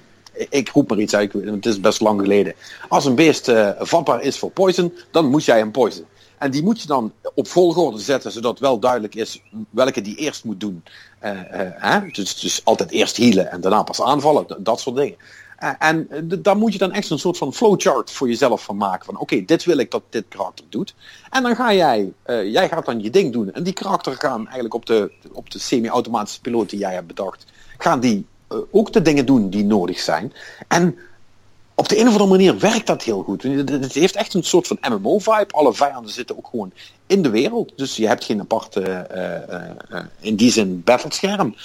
ik 0.49 0.69
roep 0.69 0.89
maar 0.89 0.99
iets 0.99 1.15
uit, 1.15 1.33
het 1.33 1.65
is 1.65 1.79
best 1.79 1.99
lang 1.99 2.21
geleden. 2.21 2.53
Als 2.87 3.05
een 3.05 3.15
beest 3.15 3.47
eh, 3.47 3.69
vatbaar 3.79 4.21
is 4.21 4.37
voor 4.37 4.51
poison, 4.51 4.93
dan 5.11 5.25
moet 5.25 5.45
jij 5.45 5.57
hem 5.57 5.71
poison. 5.71 6.05
En 6.37 6.51
die 6.51 6.63
moet 6.63 6.81
je 6.81 6.87
dan 6.87 7.11
op 7.35 7.47
volgorde 7.47 7.99
zetten, 7.99 8.31
zodat 8.31 8.59
wel 8.59 8.79
duidelijk 8.79 9.15
is 9.15 9.41
welke 9.69 10.01
die 10.01 10.15
eerst 10.15 10.43
moet 10.43 10.59
doen. 10.59 10.83
Hè? 11.19 11.99
Dus, 12.11 12.39
dus 12.39 12.61
altijd 12.63 12.91
eerst 12.91 13.17
healen 13.17 13.51
en 13.51 13.61
daarna 13.61 13.83
pas 13.83 14.01
aanvallen, 14.01 14.45
dat 14.59 14.79
soort 14.79 14.95
dingen. 14.95 15.15
Eh, 15.59 15.71
en 15.79 16.07
eh, 16.09 16.21
daar 16.39 16.57
moet 16.57 16.73
je 16.73 16.79
dan 16.79 16.91
echt 16.91 17.09
een 17.09 17.19
soort 17.19 17.37
van 17.37 17.53
flowchart 17.53 18.11
voor 18.11 18.27
jezelf 18.27 18.63
van 18.63 18.77
maken. 18.77 19.05
Van 19.05 19.17
oké, 19.17 19.45
dit 19.45 19.63
wil 19.63 19.77
ik 19.77 19.91
dat 19.91 20.03
dit 20.09 20.25
karakter 20.27 20.65
doet. 20.69 20.95
En 21.29 21.43
dan 21.43 21.55
ga 21.55 21.73
jij, 21.73 22.11
eh, 22.23 22.51
jij 22.51 22.69
gaat 22.69 22.85
dan 22.85 23.01
je 23.01 23.09
ding 23.09 23.33
doen. 23.33 23.53
En 23.53 23.63
die 23.63 23.73
karakter 23.73 24.15
gaan 24.15 24.43
eigenlijk 24.43 24.73
op 24.73 24.85
de, 24.85 25.11
op 25.31 25.49
de 25.49 25.59
semi-automatische 25.59 26.41
piloot 26.41 26.69
die 26.69 26.79
jij 26.79 26.93
hebt 26.93 27.07
bedacht, 27.07 27.45
gaan 27.77 27.99
die 27.99 28.25
ook 28.71 28.93
de 28.93 29.01
dingen 29.01 29.25
doen 29.25 29.49
die 29.49 29.63
nodig 29.63 29.99
zijn. 29.99 30.33
En 30.67 30.97
op 31.75 31.89
de 31.89 31.99
een 31.99 32.07
of 32.07 32.11
andere 32.11 32.29
manier 32.29 32.59
werkt 32.59 32.87
dat 32.87 33.03
heel 33.03 33.23
goed. 33.23 33.43
Het 33.43 33.93
heeft 33.93 34.15
echt 34.15 34.33
een 34.33 34.43
soort 34.43 34.67
van 34.67 34.77
MMO-vibe. 34.89 35.51
Alle 35.51 35.73
vijanden 35.73 36.11
zitten 36.11 36.37
ook 36.37 36.47
gewoon 36.47 36.71
in 37.07 37.21
de 37.21 37.29
wereld. 37.29 37.71
Dus 37.75 37.95
je 37.95 38.07
hebt 38.07 38.23
geen 38.23 38.39
aparte, 38.39 38.81
in 40.19 40.35
die 40.35 40.51
zin, 40.51 40.83
battlescherm. 40.83 41.55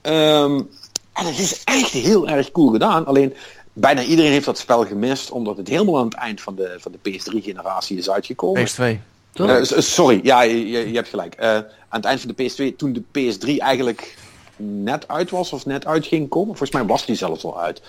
Ehm, 0.00 0.60
en 1.16 1.26
het 1.26 1.38
is 1.38 1.64
echt 1.64 1.90
heel 1.90 2.28
erg 2.28 2.50
cool 2.50 2.68
gedaan. 2.70 3.06
Alleen, 3.06 3.34
bijna 3.72 4.02
iedereen 4.02 4.30
heeft 4.30 4.44
dat 4.46 4.58
spel 4.58 4.86
gemist, 4.86 5.30
omdat 5.30 5.56
het 5.56 5.68
helemaal 5.68 5.98
aan 5.98 6.04
het 6.04 6.14
eind 6.14 6.40
van 6.40 6.54
de, 6.54 6.76
van 6.78 6.92
de 7.02 7.10
PS3-generatie 7.10 7.98
is 7.98 8.10
uitgekomen. 8.10 8.66
PS2. 8.68 9.00
Toch? 9.32 9.48
Eh, 9.48 9.62
s- 9.62 9.94
sorry, 9.94 10.20
ja, 10.22 10.42
je, 10.42 10.68
je- 10.68 10.94
hebt 10.94 11.08
gelijk. 11.08 11.34
Eh, 11.34 11.48
aan 11.54 11.64
het 11.88 12.04
eind 12.04 12.20
van 12.20 12.32
de 12.36 12.42
PS2, 12.72 12.76
toen 12.76 12.92
de 12.92 13.02
PS3 13.02 13.56
eigenlijk 13.58 14.16
net 14.56 15.08
uit 15.08 15.30
was 15.30 15.52
of 15.52 15.66
net 15.66 15.86
uit 15.86 16.06
ging 16.06 16.28
komen, 16.28 16.46
volgens 16.56 16.70
mij 16.70 16.84
was 16.86 17.06
die 17.06 17.16
zelfs 17.16 17.44
al 17.44 17.60
uit. 17.60 17.82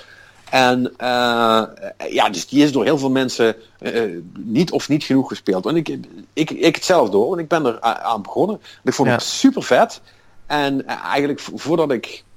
En 0.50 0.94
eh, 0.98 1.64
ja, 2.10 2.30
dus 2.32 2.48
die 2.48 2.64
is 2.64 2.72
door 2.72 2.84
heel 2.84 2.98
veel 2.98 3.10
mensen 3.12 3.56
eh, 3.80 4.02
niet 4.38 4.72
of 4.72 4.90
niet 4.90 5.04
genoeg 5.04 5.28
gespeeld. 5.28 5.66
En 5.66 5.76
ik, 5.76 5.98
ik, 6.34 6.52
ik 6.52 6.76
hetzelfde 6.76 7.18
hoor, 7.18 7.34
en 7.34 7.40
ik 7.44 7.48
ben 7.48 7.66
er 7.66 7.82
aan 7.82 8.22
begonnen. 8.22 8.56
En 8.62 8.82
ik 8.84 8.94
vond 8.94 9.08
Ja. 9.08 9.14
het 9.14 9.24
super 9.24 9.64
vet. 9.64 10.02
En 10.46 10.88
eh, 10.88 11.04
eigenlijk 11.06 11.40
vo- 11.40 11.58
voordat 11.58 11.92
ik 11.92 12.24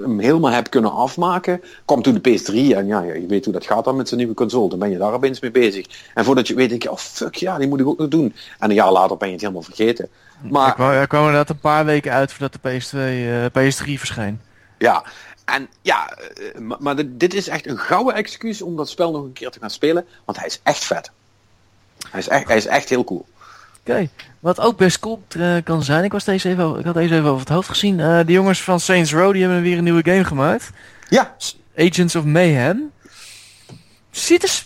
hem 0.00 0.18
helemaal 0.18 0.50
heb 0.50 0.70
kunnen 0.70 0.92
afmaken, 0.92 1.62
kwam 1.84 2.02
toen 2.02 2.18
de 2.22 2.30
PS3. 2.30 2.76
En 2.76 2.86
ja, 2.86 3.02
je 3.02 3.26
weet 3.26 3.44
hoe 3.44 3.54
dat 3.54 3.66
gaat 3.66 3.84
dan 3.84 3.96
met 3.96 4.08
zijn 4.08 4.20
nieuwe 4.20 4.34
console. 4.34 4.68
Dan 4.68 4.78
ben 4.78 4.90
je 4.90 4.98
daar 4.98 5.12
opeens 5.12 5.40
mee 5.40 5.50
bezig. 5.50 5.86
En 6.14 6.24
voordat 6.24 6.48
je 6.48 6.54
weet, 6.54 6.68
denk 6.68 6.82
je, 6.82 6.90
oh 6.90 6.96
fuck 6.96 7.34
ja, 7.34 7.58
die 7.58 7.68
moet 7.68 7.80
ik 7.80 7.86
ook 7.86 7.98
nog 7.98 8.08
doen. 8.08 8.34
En 8.58 8.68
een 8.68 8.74
jaar 8.74 8.92
later 8.92 9.16
ben 9.16 9.26
je 9.26 9.32
het 9.32 9.42
helemaal 9.42 9.62
vergeten. 9.62 10.08
Er 10.44 10.50
Maar 10.50 10.74
kwam, 10.74 10.90
er 10.90 11.06
kwam 11.06 11.20
inderdaad 11.20 11.50
een 11.50 11.58
paar 11.58 11.84
weken 11.84 12.12
uit 12.12 12.32
voordat 12.32 12.52
de 12.52 12.70
PS2, 12.70 12.98
eh, 12.98 13.44
PS3 13.44 13.98
verscheen. 13.98 14.40
Ja, 14.78 15.04
en 15.44 15.68
ja, 15.82 16.08
eh, 16.10 16.76
maar, 16.78 16.96
dit 17.06 17.34
is 17.34 17.48
echt 17.48 17.66
een 17.66 17.78
gouden 17.78 18.14
excuus 18.14 18.62
om 18.62 18.76
dat 18.76 18.88
spel 18.88 19.10
nog 19.10 19.22
een 19.24 19.32
keer 19.32 19.50
te 19.50 19.60
gaan 19.60 19.70
spelen, 19.70 20.06
want 20.24 20.38
hij 20.38 20.46
is 20.46 20.60
echt 20.62 20.84
vet. 20.84 21.10
Hij 22.10 22.20
is 22.20 22.28
echt, 22.28 22.48
hij 22.48 22.56
is 22.56 22.66
echt 22.66 22.88
heel 22.88 23.04
cool. 23.04 23.26
Oké, 23.86 24.08
wat 24.40 24.60
ook 24.60 24.76
best 24.76 24.98
cool 24.98 25.22
eh, 25.28 25.56
kan 25.64 25.82
zijn, 25.82 26.04
ik, 26.04 26.12
was 26.12 26.24
deze 26.24 26.48
even, 26.48 26.78
ik 26.78 26.84
had 26.84 26.94
deze 26.94 27.14
even 27.14 27.28
over 27.28 27.40
het 27.40 27.48
hoofd 27.48 27.68
gezien. 27.68 28.00
Eh, 28.00 28.20
de 28.26 28.32
jongens 28.32 28.62
van 28.62 28.80
Saints 28.80 29.12
Row 29.12 29.32
die 29.32 29.42
hebben 29.42 29.62
weer 29.62 29.78
een 29.78 29.84
nieuwe 29.84 30.04
game 30.04 30.24
gemaakt. 30.24 30.70
Ja, 31.08 31.34
Agents 31.76 32.16
of 32.16 32.24
Mayhem. 32.24 32.90
Ziet 34.10 34.42
er... 34.42 34.62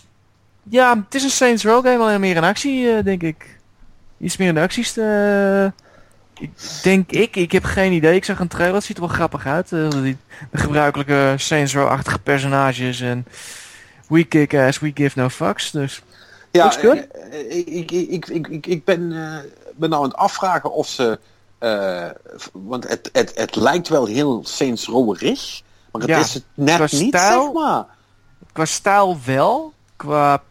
Ja, 0.71 0.97
het 1.05 1.15
is 1.15 1.23
een 1.23 1.31
Saints 1.31 1.65
Row 1.65 1.87
game, 1.87 1.99
alleen 1.99 2.21
meer 2.21 2.37
een 2.37 2.45
actie, 2.45 2.91
eh, 2.91 3.05
denk 3.05 3.23
ik. 3.23 3.59
Iets 4.19 4.37
meer 4.37 4.49
in 4.49 4.55
de 4.55 4.61
acties. 4.61 4.97
ik 6.39 6.51
denk 6.83 7.11
ik, 7.11 7.37
ik 7.37 7.53
heb 7.53 7.65
geen 7.65 7.93
idee. 7.93 8.15
Ik 8.15 8.25
zag 8.25 8.39
een 8.39 8.49
trailer, 8.49 8.75
het 8.75 8.85
ziet 8.85 8.97
er 8.97 9.03
wel 9.03 9.13
grappig 9.13 9.47
uit. 9.47 9.69
die, 9.69 10.17
de 10.51 10.59
gebruikelijke 10.59 11.35
Saints 11.37 11.75
Row-achtige 11.75 12.19
personages 12.19 13.01
en... 13.01 13.27
We 14.09 14.25
kick 14.25 14.55
ass, 14.55 14.79
we 14.79 14.91
give 14.95 15.19
no 15.19 15.29
fucks. 15.29 15.71
Dus 15.71 16.03
ja 16.51 16.77
eh, 16.77 16.91
eh, 16.91 17.67
ik, 17.67 17.91
ik, 17.91 18.27
ik, 18.27 18.67
ik, 18.67 18.85
ben, 18.85 19.13
eh, 19.13 19.51
ben 19.77 19.91
nou 19.91 20.03
aan 20.03 20.09
het 20.09 20.19
afvragen 20.19 20.73
of 20.73 20.89
ze... 20.89 21.19
want 22.53 22.89
het, 22.89 23.09
het, 23.13 23.33
het 23.35 23.57
lijkt 23.57 23.89
wel 23.89 24.07
heel 24.07 24.41
Saints 24.45 24.87
Row-erig, 24.87 25.63
maar 25.93 26.01
het 26.03 26.11
Ja, 26.11 26.19
is 26.19 26.35
het 26.35 26.45
net 26.55 26.93
niet, 26.93 27.19
zeg 27.19 27.53
maar. 27.53 27.87
qua 28.53 28.65
stijl 28.65 29.19
wel. 29.25 29.73
Qua 29.97 30.43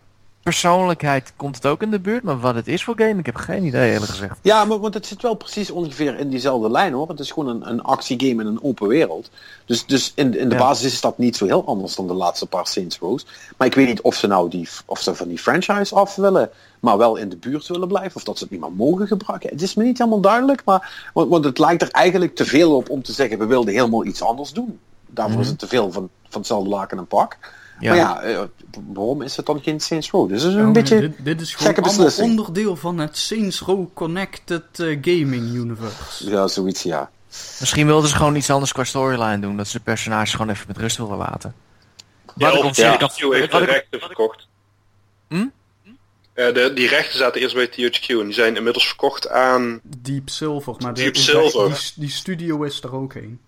persoonlijkheid 0.47 1.33
komt 1.35 1.55
het 1.55 1.65
ook 1.65 1.81
in 1.81 1.91
de 1.91 1.99
buurt. 1.99 2.23
Maar 2.23 2.39
wat 2.39 2.55
het 2.55 2.67
is 2.67 2.83
voor 2.83 2.93
game, 2.97 3.19
ik 3.19 3.25
heb 3.25 3.35
geen 3.35 3.63
idee 3.63 3.91
eerlijk 3.91 4.11
gezegd. 4.11 4.39
Ja, 4.41 4.65
maar 4.65 4.79
want 4.79 4.93
het 4.93 5.05
zit 5.05 5.21
wel 5.21 5.33
precies 5.33 5.71
ongeveer 5.71 6.19
in 6.19 6.29
diezelfde 6.29 6.71
lijn 6.71 6.93
hoor. 6.93 7.07
Het 7.07 7.19
is 7.19 7.31
gewoon 7.31 7.49
een, 7.49 7.69
een 7.69 7.81
actiegame 7.81 8.41
in 8.41 8.47
een 8.47 8.63
open 8.63 8.87
wereld. 8.87 9.29
Dus, 9.65 9.85
dus 9.85 10.11
in, 10.15 10.37
in 10.37 10.49
de 10.49 10.55
Ja. 10.55 10.61
basis 10.61 10.93
is 10.93 11.01
dat 11.01 11.17
niet 11.17 11.35
zo 11.35 11.45
heel 11.45 11.65
anders 11.65 11.95
dan 11.95 12.07
de 12.07 12.13
laatste 12.13 12.45
paar 12.45 12.67
Saints 12.67 12.97
Rows. 12.99 13.25
Maar 13.57 13.67
ik 13.67 13.73
weet 13.73 13.87
niet 13.87 14.01
of 14.01 14.15
ze 14.15 14.27
nou 14.27 14.49
die, 14.49 14.69
of 14.85 14.99
ze 15.01 15.15
van 15.15 15.27
die 15.27 15.37
franchise 15.37 15.95
af 15.95 16.15
willen, 16.15 16.49
maar 16.79 16.97
wel 16.97 17.15
in 17.15 17.29
de 17.29 17.37
buurt 17.37 17.67
willen 17.67 17.87
blijven. 17.87 18.15
Of 18.15 18.23
dat 18.23 18.37
ze 18.37 18.43
het 18.43 18.51
niet 18.51 18.61
meer 18.61 18.71
mogen 18.71 19.07
gebruiken. 19.07 19.49
Het 19.49 19.61
is 19.61 19.75
me 19.75 19.83
niet 19.83 19.97
helemaal 19.97 20.21
duidelijk, 20.21 20.61
maar 20.65 21.09
want, 21.13 21.29
want 21.29 21.45
het 21.45 21.59
lijkt 21.59 21.81
er 21.81 21.91
eigenlijk 21.91 22.35
te 22.35 22.45
veel 22.45 22.75
op 22.75 22.89
om 22.89 23.03
te 23.03 23.11
zeggen 23.13 23.39
we 23.39 23.45
wilden 23.45 23.73
helemaal 23.73 24.05
iets 24.05 24.21
anders 24.21 24.51
doen. 24.51 24.79
Daarvoor 25.07 25.41
is 25.41 25.47
het 25.47 25.59
te 25.59 25.67
veel 25.67 25.91
van, 25.91 26.09
van 26.23 26.39
hetzelfde 26.39 26.69
laken 26.69 26.97
en 26.97 27.07
pak. 27.07 27.37
Ja. 27.79 27.89
Maar 27.89 27.97
ja, 27.97 28.21
eh, 28.21 28.43
waarom 28.93 29.21
is 29.21 29.35
het 29.37 29.45
dan 29.45 29.61
geen 29.61 29.79
Saints 29.79 30.11
Row? 30.11 30.29
Dus 30.29 30.43
is 30.43 30.53
een 30.53 30.65
Oh, 30.67 30.71
beetje... 30.71 30.99
dit, 30.99 31.13
dit 31.25 31.41
is 31.41 31.55
gewoon 31.55 32.19
onderdeel 32.29 32.75
van 32.75 32.97
het 32.97 33.17
Saints 33.17 33.59
Row 33.59 33.85
Connected 33.93 34.63
eh, 34.79 34.97
Gaming 35.01 35.53
Universe. 35.53 36.29
Ja, 36.29 36.47
zoiets 36.47 36.83
ja. 36.83 37.09
Misschien 37.59 37.85
wilden 37.85 38.09
ze 38.09 38.15
gewoon 38.15 38.35
iets 38.35 38.49
anders 38.49 38.71
qua 38.71 38.83
storyline 38.83 39.39
doen. 39.39 39.57
Dat 39.57 39.67
ze 39.67 39.77
de 39.77 39.83
personages 39.83 40.31
gewoon 40.31 40.49
even 40.49 40.65
met 40.67 40.77
rust 40.77 40.97
wilden 40.97 41.17
laten. 41.17 41.53
Ja, 42.35 42.45
Wat 42.45 42.53
ik 42.53 42.59
of 42.59 42.65
op 42.65 42.75
zich 42.75 42.95
THQ 42.95 42.97
kan- 42.97 43.33
heeft 43.33 43.51
de 43.51 43.57
ik- 43.57 43.69
rechten 43.69 43.99
verkocht. 43.99 44.47
Hm? 45.27 45.45
Eh, 46.33 46.53
de, 46.53 46.71
die 46.75 46.87
rechten 46.87 47.17
zaten 47.17 47.41
eerst 47.41 47.55
bij 47.55 47.67
THQ 47.67 48.07
en 48.07 48.25
die 48.25 48.33
zijn 48.33 48.55
inmiddels 48.55 48.87
verkocht 48.87 49.29
aan... 49.29 49.79
Deep 49.83 50.29
Silver, 50.29 50.75
maar 50.79 50.93
Deep 50.93 51.15
Silver. 51.15 51.67
Die, 51.67 51.77
die 51.95 52.09
studio 52.09 52.63
is 52.63 52.81
er 52.83 52.93
ook 52.95 53.13
heen. 53.13 53.39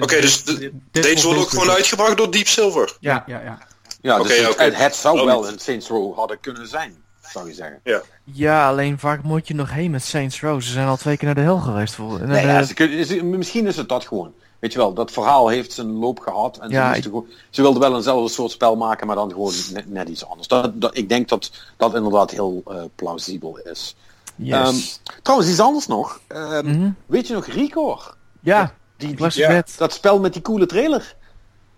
Oké, 0.00 0.20
dus 0.20 0.44
de- 0.44 0.58
dit- 0.58 0.72
Deze 0.90 1.06
wordt 1.08 1.22
worden 1.22 1.42
ook 1.42 1.48
gewoon 1.48 1.66
weer- 1.66 1.74
uitgebracht 1.74 2.16
door 2.16 2.30
Deep 2.30 2.46
Silver. 2.46 2.96
Ja, 3.00 3.24
ja, 3.26 3.40
ja. 3.40 3.58
Ja, 4.00 4.18
Oké, 4.18 4.28
dus 4.28 4.38
het, 4.38 4.50
oké. 4.50 4.62
het, 4.62 4.76
het 4.76 4.94
zou 4.94 5.18
Oh, 5.18 5.24
wel 5.24 5.48
een 5.48 5.58
Saints 5.58 5.88
Row 5.88 6.14
hadden 6.16 6.40
kunnen 6.40 6.68
zijn, 6.68 6.96
zou 7.32 7.48
je 7.48 7.54
zeggen. 7.54 7.80
Ja, 8.24 8.68
alleen 8.68 8.98
waar 9.00 9.20
moet 9.22 9.48
je 9.48 9.54
nog 9.54 9.70
heen 9.72 9.90
met 9.90 10.04
Saints 10.04 10.40
Row? 10.40 10.60
Ze 10.60 10.70
zijn 10.70 10.88
al 10.88 10.96
twee 10.96 11.16
keer 11.16 11.26
naar 11.26 11.34
de 11.34 11.40
hel 11.40 11.58
geweest. 11.58 11.94
Voor, 11.94 12.18
Nee, 12.26 12.42
de- 12.42 12.48
ja, 12.48 12.62
ze 12.62 12.74
kunnen- 12.74 13.06
ze- 13.06 13.24
misschien 13.24 13.66
is 13.66 13.76
het 13.76 13.88
dat 13.88 14.06
gewoon. 14.06 14.32
Weet 14.58 14.72
je 14.72 14.78
wel, 14.78 14.92
dat 14.94 15.10
verhaal 15.10 15.48
heeft 15.48 15.72
zijn 15.72 15.90
loop 15.92 16.18
gehad. 16.20 16.58
En 16.58 16.70
Ja, 16.70 16.82
ze, 16.82 16.88
moesten 16.88 17.10
gewoon, 17.10 17.26
ze 17.50 17.62
wilden 17.62 17.80
wel 17.80 17.96
eenzelfde 17.96 18.28
soort 18.32 18.50
spel 18.50 18.76
maken, 18.76 19.06
maar 19.06 19.16
dan 19.16 19.30
gewoon 19.30 19.52
net, 19.72 19.90
net 19.90 20.08
iets 20.08 20.26
anders. 20.26 20.48
Dat, 20.48 20.80
dat, 20.80 20.96
ik 20.96 21.08
denk 21.08 21.28
dat 21.28 21.50
dat 21.76 21.94
inderdaad 21.94 22.30
heel 22.30 22.62
eh, 22.66 22.76
plausibel 22.94 23.58
is. 23.58 23.96
Yes. 24.36 24.54
Ehm, 24.54 24.76
trouwens, 25.22 25.50
iets 25.50 25.60
anders 25.60 25.86
nog. 25.86 26.20
Ehm, 26.26 26.66
Mhm. 26.70 26.90
Weet 27.06 27.26
je 27.26 27.34
nog 27.34 27.46
Record? 27.46 28.14
Ja, 28.40 28.74
Die, 28.98 29.08
ik 29.10 29.16
die- 29.18 29.42
ja. 29.42 29.62
dat 29.76 29.92
spel 29.92 30.20
met 30.20 30.32
die 30.32 30.42
coole 30.42 30.66
trailer. 30.66 31.14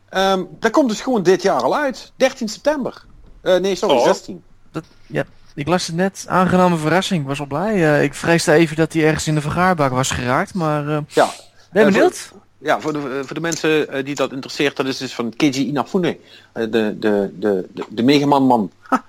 Ehm, 0.09 0.43
dat 0.61 0.71
komt 0.71 0.89
dus 0.89 1.01
gewoon 1.01 1.23
dit 1.23 1.43
jaar 1.43 1.63
al 1.63 1.77
uit. 1.77 2.13
13 2.17 2.49
september. 2.49 3.05
Eh, 3.43 3.57
nee, 3.57 3.75
sorry, 3.75 3.97
Oh. 3.97 4.05
16. 4.05 4.43
Dat, 4.73 4.85
ja, 5.07 5.25
ik 5.55 5.69
las 5.69 5.87
het 5.87 5.97
net. 5.97 6.25
Aangename 6.29 6.77
verrassing. 6.77 7.21
Ik 7.23 7.27
was 7.29 7.39
wel 7.39 7.47
blij. 7.47 7.75
Eh, 7.75 8.03
ik 8.03 8.15
vreesde 8.15 8.53
even 8.53 8.77
dat 8.77 8.93
hij 8.93 9.05
ergens 9.05 9.27
in 9.27 9.35
de 9.35 9.41
vergaarbak 9.41 9.91
was 9.91 10.11
geraakt. 10.11 10.55
Maar 10.55 10.89
eh 10.89 10.99
Ja. 11.09 11.31
ben 11.73 11.85
je 11.87 11.93
benieuwd? 11.93 12.31
Ja, 12.59 12.81
voor 12.81 12.93
de, 12.93 13.23
voor 13.25 13.35
de 13.35 13.41
mensen 13.41 14.05
die 14.05 14.15
dat 14.15 14.33
interesseert, 14.33 14.77
dat 14.77 14.87
is 14.87 14.97
dus 14.97 15.15
van 15.15 15.37
Keiji 15.37 15.67
Inafune. 15.67 16.19
De, 16.53 16.69
de, 16.71 16.99
de, 16.99 17.33
de, 17.39 17.85
de 17.89 18.03
Megaman 18.03 18.43
man. 18.47 18.71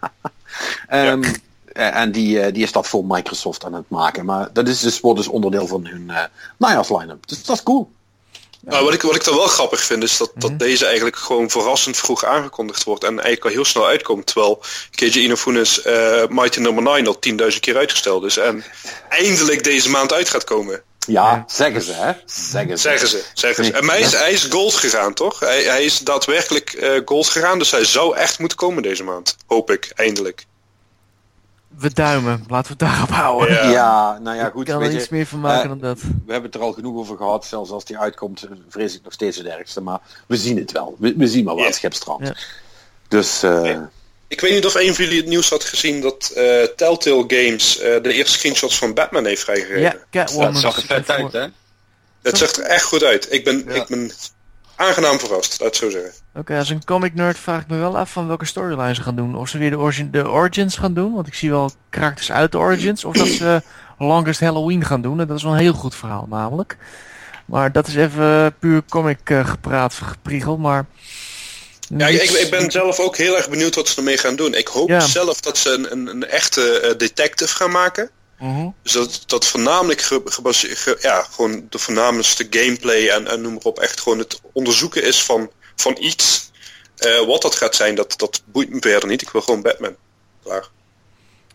Ehm, 0.88 1.24
eh, 1.74 1.96
En 1.96 2.12
die, 2.12 2.52
die 2.52 2.64
is 2.64 2.72
dat 2.72 2.88
voor 2.88 3.06
Microsoft 3.06 3.66
aan 3.66 3.74
het 3.74 3.90
maken. 3.90 4.26
Maar 4.26 4.50
dat 4.54 4.68
is 4.68 4.80
dus, 4.80 5.00
wordt 5.00 5.18
dus 5.18 5.28
onderdeel 5.28 5.68
van 5.68 5.86
hun 5.86 6.04
uh, 6.08 6.24
najaarsline-up. 6.58 7.28
Dus 7.28 7.44
dat 7.44 7.56
is 7.56 7.64
cool. 7.64 7.92
Nou, 8.62 8.84
wat, 8.84 8.94
ik, 8.94 9.02
wat 9.02 9.16
ik 9.16 9.24
dan 9.24 9.36
wel 9.36 9.48
grappig 9.48 9.84
vind 9.84 10.04
is 10.04 10.18
dat, 10.18 10.32
Mhm. 10.36 10.40
dat 10.40 10.60
deze 10.60 10.86
eigenlijk 10.86 11.16
gewoon 11.16 11.50
verrassend 11.50 11.98
vroeg 11.98 12.26
aangekondigd 12.26 12.84
wordt 12.84 13.04
en 13.04 13.10
eigenlijk 13.10 13.44
al 13.46 13.52
heel 13.52 13.66
snel 13.66 13.88
uitkomt. 13.88 14.26
Terwijl 14.26 14.64
Keiji 14.96 15.24
Inafune's 15.24 15.82
eh 15.82 16.24
Mighty 16.30 16.60
Number 16.60 16.84
9 16.84 17.08
al 17.08 17.20
10.000 17.20 17.60
keer 17.60 17.78
uitgesteld 17.78 18.24
is 18.26 18.38
en 18.38 18.64
eindelijk 19.10 19.64
deze 19.64 19.90
maand 19.90 20.14
uit 20.14 20.30
gaat 20.30 20.44
komen. 20.44 20.82
Ja, 21.08 21.44
zeggen 21.48 21.82
ze 21.82 21.92
hè. 21.94 22.12
Zeggen 22.26 22.78
ze. 22.78 22.88
Zeggen 22.90 23.08
ze. 23.08 23.24
Zeggen 23.34 23.66
ze. 23.66 23.72
En 23.72 23.90
hij 23.90 24.00
is, 24.00 24.12
hij 24.12 24.32
is 24.32 24.44
gold 24.44 24.74
gegaan, 24.74 25.14
toch? 25.14 25.40
Hij, 25.40 25.64
hij 25.64 25.84
is 25.84 26.00
daadwerkelijk 26.00 26.74
eh, 26.74 27.02
gold 27.06 27.28
gegaan, 27.28 27.60
dus 27.60 27.72
hij 27.72 27.86
zou 27.86 28.16
echt 28.16 28.40
moeten 28.40 28.58
komen 28.58 28.84
deze 28.84 29.04
maand. 29.04 29.36
Hoop 29.48 29.72
ik, 29.72 29.92
eindelijk. 29.96 30.46
We 31.77 31.93
duimen. 31.93 32.43
Laten 32.48 32.77
we 32.77 32.84
het 32.85 32.91
daarop 32.93 33.10
houden. 33.10 33.53
Ja. 33.53 33.69
Ja, 33.69 34.19
nou 34.19 34.38
ja 34.38 34.45
ik 34.48 34.52
goed. 34.52 34.65
kan 34.65 34.81
er 34.81 34.91
je, 34.91 34.98
iets 34.99 35.10
meer 35.10 35.26
van 35.26 35.39
maken 35.39 35.61
eh, 35.64 35.69
dan 35.69 35.80
dat. 35.80 36.02
We 36.02 36.31
hebben 36.31 36.52
het 36.52 36.56
er 36.56 36.61
al 36.65 36.73
genoeg 36.73 36.95
over 36.98 37.18
gehad. 37.18 37.45
Zelfs 37.45 37.72
als 37.72 37.85
die 37.85 37.98
uitkomt, 37.98 38.48
vrees 38.69 38.95
ik 38.95 39.03
nog 39.03 39.14
steeds 39.14 39.38
het 39.38 39.45
ergste. 39.48 39.81
Maar 39.81 39.99
we 40.27 40.38
zien 40.38 40.57
het 40.57 40.72
wel. 40.72 40.95
We, 40.99 41.14
we 41.18 41.27
zien 41.27 41.43
maar 41.43 41.53
waar 41.53 41.64
Ja. 41.64 41.69
het 41.69 41.77
schip 41.77 41.93
strandt. 41.93 42.27
Ja. 42.27 42.34
Dus 43.07 43.43
eh, 43.43 43.65
Ja. 43.65 43.89
Ik 44.27 44.41
weet 44.41 44.53
niet 44.53 44.65
of 44.65 44.76
een 44.76 44.95
van 44.95 45.03
jullie 45.03 45.19
het 45.19 45.30
nieuws 45.30 45.49
had 45.49 45.64
gezien 45.64 46.02
dat 46.02 46.31
eh, 46.35 46.64
Telltale 46.64 47.23
Games 47.27 47.80
eh, 47.80 48.03
de 48.03 48.14
eerste 48.14 48.38
screenshots 48.38 48.77
van 48.77 48.93
Batman 48.93 49.26
heeft 49.26 49.43
vrijgegeven. 49.43 49.81
Ja, 49.81 49.95
Catwoman. 50.11 50.52
Dat 50.53 50.61
zag 50.61 50.77
er 50.77 50.84
vet 50.84 51.10
uit, 51.10 51.31
hè? 51.31 51.45
Het 52.22 52.38
zag 52.38 52.52
er 52.53 52.64
echt 52.64 52.84
goed 52.84 53.03
uit. 53.03 53.27
Ik 53.34 53.43
ben, 53.43 53.64
Ja. 53.68 53.73
ik 53.73 53.88
ben 53.88 54.11
aangenaam 54.76 55.19
verrast, 55.19 55.60
laat 55.60 55.69
het 55.69 55.77
zo 55.77 55.89
zeggen. 55.89 56.11
Oké, 56.35 56.57
als 56.57 56.69
een 56.69 56.85
comic 56.85 57.14
nerd 57.15 57.38
vraag 57.39 57.61
ik 57.61 57.68
me 57.68 57.77
wel 57.77 57.98
af 57.98 58.11
van 58.11 58.27
welke 58.27 58.45
storyline 58.45 58.95
ze 58.95 59.02
gaan 59.02 59.15
doen. 59.15 59.35
Of 59.35 59.49
ze 59.49 59.57
weer 59.57 59.69
de, 59.69 59.77
origin, 59.77 60.11
de 60.11 60.30
Origins 60.30 60.76
gaan 60.77 60.93
doen, 60.93 61.14
want 61.14 61.27
ik 61.27 61.34
zie 61.34 61.49
wel 61.49 61.72
karakters 61.89 62.31
uit 62.31 62.52
de 62.52 62.57
Origins. 62.57 63.06
Of 63.06 63.15
dat 63.15 63.27
ze 63.27 63.61
Longest 63.98 64.39
Halloween 64.39 64.85
gaan 64.85 65.02
doen. 65.02 65.19
En 65.19 65.27
dat 65.27 65.38
is 65.38 65.43
wel 65.43 65.52
een 65.52 65.57
heel 65.60 65.73
goed 65.73 65.95
verhaal 65.95 66.27
namelijk. 66.30 66.77
Maar 67.45 67.72
dat 67.72 67.88
is 67.88 67.95
even 67.95 68.56
puur 68.60 68.81
comic 68.89 69.19
eh, 69.23 69.48
gepraat, 69.49 69.93
gepriegeld. 69.93 70.60
Maar... 70.60 70.85
Ja, 71.98 72.07
ik, 72.07 72.22
ik 72.30 72.49
ben 72.49 72.72
zelf 72.72 72.99
ook 72.99 73.18
heel 73.18 73.38
erg 73.38 73.49
benieuwd 73.49 73.76
wat 73.76 73.88
ze 73.88 73.98
ermee 73.98 74.18
gaan 74.18 74.35
doen. 74.35 74.53
Ik 74.53 74.68
hoop 74.68 74.89
Ja. 74.89 74.99
zelf 74.99 75.39
dat 75.41 75.57
ze 75.57 75.69
een, 75.69 75.91
een, 75.91 76.07
een 76.07 76.27
echte 76.27 76.80
eh, 76.80 76.98
detective 76.98 77.56
gaan 77.56 77.72
maken. 77.72 78.10
Mhm. 78.42 78.68
Dus 78.84 78.92
dat, 78.92 79.24
dat 79.26 79.46
voornamelijk 79.48 80.02
ge, 80.02 80.22
gebaseerd, 80.26 80.78
ge- 80.78 80.98
ja, 81.02 81.24
gewoon 81.32 81.66
de 81.70 81.80
voornaamste 81.80 82.48
gameplay 82.50 83.10
en, 83.10 83.28
en 83.28 83.42
noem 83.42 83.54
maar 83.54 83.62
op, 83.64 83.80
echt 83.80 84.02
gewoon 84.02 84.18
het 84.20 84.42
onderzoeken 84.54 85.04
is 85.04 85.24
van, 85.24 85.50
van 85.76 85.98
iets. 86.00 86.52
Eh, 86.98 87.26
wat 87.26 87.42
dat 87.42 87.56
gaat 87.56 87.76
zijn, 87.76 87.96
dat, 87.96 88.14
dat 88.18 88.42
boeit 88.46 88.70
me 88.70 88.78
verder 88.80 89.10
niet. 89.10 89.22
Ik 89.22 89.30
wil 89.30 89.42
gewoon 89.42 89.62
Batman. 89.62 89.96
Klaar. 90.44 90.68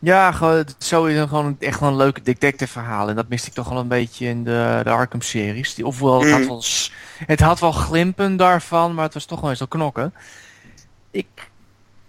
Ja, 0.00 0.32
gewoon, 0.32 0.56
het 0.56 0.74
is 0.78 0.88
sowieso 0.88 1.26
gewoon 1.26 1.56
echt 1.60 1.80
wel 1.80 1.88
een 1.88 1.96
leuke 1.96 2.22
detective 2.22 2.72
verhaal. 2.72 3.08
En 3.08 3.16
dat 3.16 3.28
miste 3.28 3.48
ik 3.48 3.54
toch 3.54 3.68
wel 3.68 3.78
een 3.78 3.88
beetje 3.88 4.26
in 4.26 4.44
de, 4.44 4.80
de 4.84 4.90
Arkham 4.90 5.22
series. 5.22 5.74
Die, 5.74 5.86
ofwel, 5.86 6.20
het 6.20 6.30
had, 6.30 6.38
Mhm. 6.40 6.48
wel, 6.48 6.62
het 7.26 7.40
had 7.40 7.60
wel 7.60 7.72
glimpen 7.72 8.36
daarvan, 8.36 8.94
maar 8.94 9.04
het 9.04 9.14
was 9.14 9.24
toch 9.24 9.40
wel 9.40 9.50
eens 9.50 9.58
wel 9.58 9.68
knokken. 9.68 10.14
Ik 11.10 11.26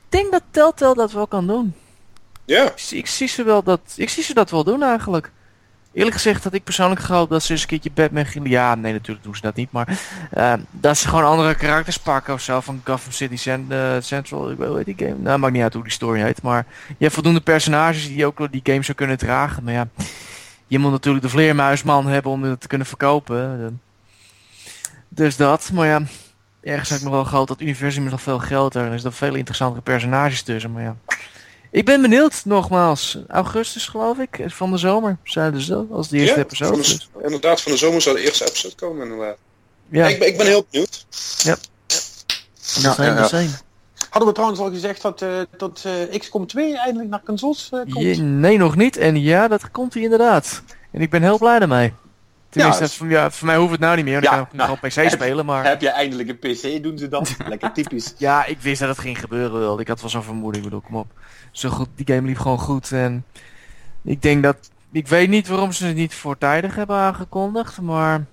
denk 0.09 0.31
dat 0.31 0.41
Telltale 0.51 0.95
dat 0.95 1.11
wel 1.11 1.27
kan 1.27 1.47
doen. 1.47 1.75
Ja, 2.47 2.63
Ik, 2.65 2.71
zie- 2.75 2.97
ik, 2.97 3.07
zie 3.07 3.27
ze 3.27 3.43
wel 3.43 3.63
dat, 3.63 3.79
ik 3.95 4.09
zie 4.09 4.23
ze 4.23 4.33
dat 4.33 4.49
wel 4.51 4.63
doen 4.63 4.83
eigenlijk. 4.83 5.31
Eerlijk 5.93 6.15
gezegd 6.15 6.43
had 6.43 6.53
ik 6.53 6.63
persoonlijk 6.63 7.01
gehoopt 7.01 7.29
dat 7.29 7.43
ze 7.43 7.51
eens 7.51 7.61
een 7.61 7.67
keertje 7.67 7.91
Batman 7.93 8.25
gingen. 8.25 8.49
Ja, 8.49 8.75
nee, 8.75 8.91
natuurlijk 8.93 9.23
doen 9.25 9.35
ze 9.35 9.41
dat 9.41 9.55
niet. 9.55 9.71
Maar 9.71 9.99
eh, 10.31 10.53
dat 10.71 10.97
ze 10.97 11.07
gewoon 11.07 11.23
andere 11.23 11.55
karakters 11.55 11.97
pakken 11.99 12.33
of 12.33 12.41
zo. 12.41 12.59
Van 12.61 12.81
Gotham 12.83 13.11
City 13.11 13.35
Cent- 13.35 13.71
eh, 13.71 13.95
Central. 13.99 14.51
Ik 14.51 14.57
weet 14.57 14.85
die 14.85 14.95
game. 14.97 15.15
Nou, 15.17 15.39
maakt 15.39 15.53
niet 15.53 15.61
uit 15.63 15.73
hoe 15.73 15.83
die 15.83 15.91
story 15.91 16.21
heet. 16.21 16.41
Maar 16.41 16.65
je 16.87 16.95
hebt 16.97 17.13
voldoende 17.13 17.41
personages 17.41 18.07
die 18.07 18.25
ook 18.25 18.51
die 18.51 18.61
game 18.63 18.83
zou 18.83 18.97
kunnen 18.97 19.17
dragen. 19.17 19.63
Maar 19.63 19.73
ja, 19.73 19.87
je 20.67 20.79
moet 20.79 20.91
natuurlijk 20.91 21.23
de 21.23 21.29
vleermuisman 21.31 22.07
hebben 22.07 22.31
om 22.31 22.43
het 22.43 22.61
te 22.61 22.67
kunnen 22.67 22.87
verkopen. 22.87 23.81
Dus 25.09 25.35
dat. 25.35 25.69
Maar 25.73 25.87
ja, 25.87 26.01
ergens 26.61 26.89
heb 26.89 26.97
ik 26.97 27.03
nog 27.05 27.13
wel 27.13 27.25
gehoopt 27.25 27.47
dat 27.47 27.61
universum 27.61 28.05
is 28.05 28.11
nog 28.11 28.21
veel 28.21 28.39
groter. 28.39 28.91
En 28.91 29.03
er 29.03 29.13
veel 29.13 29.35
interessantere 29.35 29.81
personages 29.81 30.41
tussen. 30.41 30.71
Maar 30.71 30.83
ja. 30.83 30.95
Ik 31.71 31.85
ben 31.85 32.01
benieuwd, 32.01 32.41
nogmaals. 32.45 33.17
Augustus, 33.27 33.87
geloof 33.87 34.17
ik, 34.17 34.39
van 34.47 34.71
de 34.71 34.77
zomer, 34.77 35.17
zeiden 35.23 35.61
ze 35.61 35.71
dat, 35.71 35.85
als 35.91 36.07
de 36.09 36.17
eerste 36.17 36.35
ja 36.35 36.41
episode. 36.43 36.83
van 36.83 36.99
de- 37.17 37.23
inderdaad, 37.23 37.61
van 37.61 37.71
de 37.71 37.77
zomer 37.77 38.01
zou 38.01 38.15
de 38.15 38.21
eerste 38.21 38.45
episode 38.47 38.75
komen. 38.75 39.03
Inderdaad. 39.09 39.37
ja, 39.89 40.07
Ik, 40.07 40.19
ben, 40.19 40.27
ik 40.27 40.37
ben 40.37 40.45
heel 40.45 40.65
benieuwd. 40.71 41.05
Ja, 41.37 41.55
same, 42.61 43.05
ja, 43.05 43.27
ja. 43.31 43.45
hadden 44.09 44.27
we 44.29 44.33
trouwens 44.33 44.59
al 44.61 44.69
gezegd 44.71 45.01
dat, 45.01 45.21
eh 45.21 45.39
dat 45.57 45.83
eh, 46.09 46.19
XCOM 46.19 46.47
2 46.47 46.77
eindelijk 46.77 47.09
naar 47.09 47.21
consoles 47.25 47.69
eh, 47.71 47.79
komt? 47.79 48.05
Je- 48.05 48.15
nee, 48.21 48.57
nog 48.57 48.75
niet. 48.75 48.97
En 48.97 49.21
ja, 49.21 49.47
dat 49.47 49.71
komt 49.71 49.93
hij 49.93 50.03
inderdaad. 50.03 50.61
En 50.91 51.01
ik 51.01 51.09
ben 51.09 51.21
heel 51.21 51.37
blij 51.37 51.59
daarmee. 51.59 51.93
Tenminste, 52.49 52.83
Ja, 52.83 52.89
voor, 52.89 53.09
ja, 53.09 53.31
voor 53.31 53.45
mij 53.47 53.57
hoeft 53.57 53.71
het 53.71 53.79
nou 53.79 53.95
niet 53.95 54.05
meer. 54.05 54.13
want 54.13 54.25
Ja, 54.25 54.31
ik 54.31 54.37
kan 54.47 54.57
nou, 54.57 54.69
nog 54.69 54.77
op 54.83 54.89
PC 54.89 54.95
heb- 54.95 55.09
spelen, 55.09 55.45
maar... 55.45 55.65
Heb 55.65 55.81
je 55.81 55.89
eindelijk 55.89 56.29
een 56.29 56.39
PC, 56.39 56.83
doen 56.83 56.97
ze 56.97 57.07
dat? 57.07 57.35
Lekker 57.47 57.71
typisch. 57.73 58.13
Ja, 58.17 58.45
ik 58.45 58.57
wist 58.61 58.79
dat 58.79 58.89
het 58.89 58.99
ging 58.99 59.19
gebeuren 59.19 59.59
wel. 59.59 59.79
Ik 59.79 59.87
had 59.87 60.01
wel 60.01 60.09
zo'n 60.09 60.23
vermoeding, 60.23 60.63
ik 60.63 60.69
bedoel, 60.69 60.85
kom 60.85 60.95
op. 60.95 61.07
Zo 61.57 61.69
goed, 61.69 61.87
die 61.95 62.15
game 62.15 62.27
liep 62.27 62.37
gewoon 62.37 62.59
goed. 62.59 62.91
En 62.91 63.25
ik 64.01 64.21
denk 64.21 64.43
dat... 64.43 64.57
Ik 64.91 65.07
weet 65.07 65.29
niet 65.29 65.47
waarom 65.47 65.71
ze 65.71 65.85
het 65.85 65.95
niet 65.95 66.13
voortijdig 66.13 66.75
hebben 66.75 66.95
aangekondigd, 66.95 67.81
maar... 67.81 68.25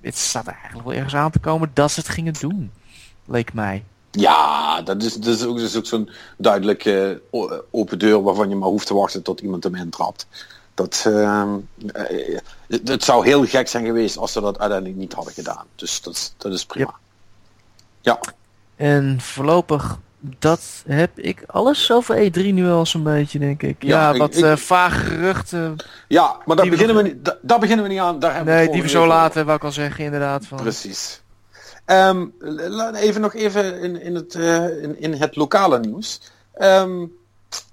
Het 0.00 0.16
staat 0.16 0.46
er 0.46 0.52
eigenlijk 0.52 0.84
wel 0.84 0.94
ergens 0.94 1.14
aan 1.14 1.30
te 1.30 1.38
komen 1.38 1.70
dat 1.74 1.90
ze 1.90 2.00
het 2.00 2.08
gingen 2.08 2.32
doen. 2.40 2.72
Leek 3.26 3.52
mij. 3.52 3.84
Ja, 4.10 4.82
dat 4.82 5.02
is, 5.02 5.14
dat 5.14 5.34
is 5.34 5.44
ook, 5.44 5.56
dat 5.56 5.66
is 5.66 5.76
ook 5.76 5.86
zo'n 5.86 6.10
duidelijke 6.36 7.22
eh, 7.32 7.52
open 7.70 7.98
deur 7.98 8.22
waarvan 8.22 8.48
je 8.48 8.54
maar 8.54 8.68
hoeft 8.68 8.86
te 8.86 8.94
wachten 8.94 9.22
tot 9.22 9.40
iemand 9.40 9.64
hem 9.64 9.74
intrapt. 9.74 10.26
Dat, 10.74 11.04
ehm, 11.06 11.58
eh, 11.92 12.38
het, 12.84 13.04
zou 13.04 13.26
heel 13.26 13.44
gek 13.46 13.68
zijn 13.68 13.84
geweest 13.84 14.16
als 14.16 14.32
ze 14.32 14.40
dat 14.40 14.58
uiteindelijk 14.58 14.98
niet 14.98 15.12
hadden 15.12 15.32
gedaan. 15.32 15.66
Dus 15.74 16.02
dat, 16.02 16.34
dat 16.36 16.52
is 16.52 16.66
prima. 16.66 16.94
Ja, 18.00 18.20
En 18.76 19.20
voorlopig, 19.20 19.98
dat 20.38 20.82
heb 20.86 21.18
ik 21.18 21.42
alles 21.46 21.92
over 21.92 22.16
E3 22.30 22.40
nu 22.52 22.68
al 22.68 22.86
zo'n 22.86 23.02
beetje, 23.02 23.38
denk 23.38 23.62
ik. 23.62 23.82
Ja, 23.82 24.16
wat 24.16 24.36
ik- 24.36 24.44
eh, 24.44 24.56
vage 24.56 25.04
geruchten. 25.04 25.76
ja 26.08 26.36
maar 26.44 26.56
daar 26.56 26.68
beginnen, 26.68 26.96
we 26.96 27.02
niet, 27.02 27.34
daar 27.42 27.58
beginnen 27.58 27.84
we 27.84 27.90
niet 27.90 28.00
aan. 28.00 28.18
Daar 28.18 28.34
hebben 28.34 28.54
we 28.54 28.60
Nee, 28.60 28.70
die 28.70 28.82
we 28.82 28.88
zo 28.88 29.06
laten, 29.06 29.44
wou 29.44 29.56
ik 29.56 29.64
al 29.64 29.72
zeggen, 29.72 30.04
inderdaad. 30.04 30.46
Van. 30.46 30.58
Precies. 30.58 31.20
La- 31.86 32.94
even 32.94 33.20
nog 33.20 33.34
even 33.34 33.80
in, 33.80 34.02
in, 34.02 34.14
het, 34.14 34.34
eh, 34.34 34.82
in, 34.82 35.00
in 35.00 35.12
het 35.12 35.36
lokale 35.36 35.78
nieuws. 35.78 36.20
Eh, 36.52 36.84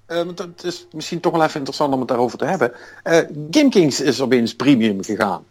want 0.06 0.38
het 0.38 0.64
is 0.64 0.86
misschien 0.92 1.20
toch 1.20 1.32
wel 1.32 1.42
even 1.42 1.54
interessant 1.56 1.92
om 1.92 1.98
het 1.98 2.08
daarover 2.08 2.38
te 2.38 2.44
hebben. 2.44 2.72
Eh 3.02 3.18
GameKings 3.50 4.00
is 4.00 4.20
opeens 4.20 4.56
premium 4.56 5.04
gegaan. 5.04 5.44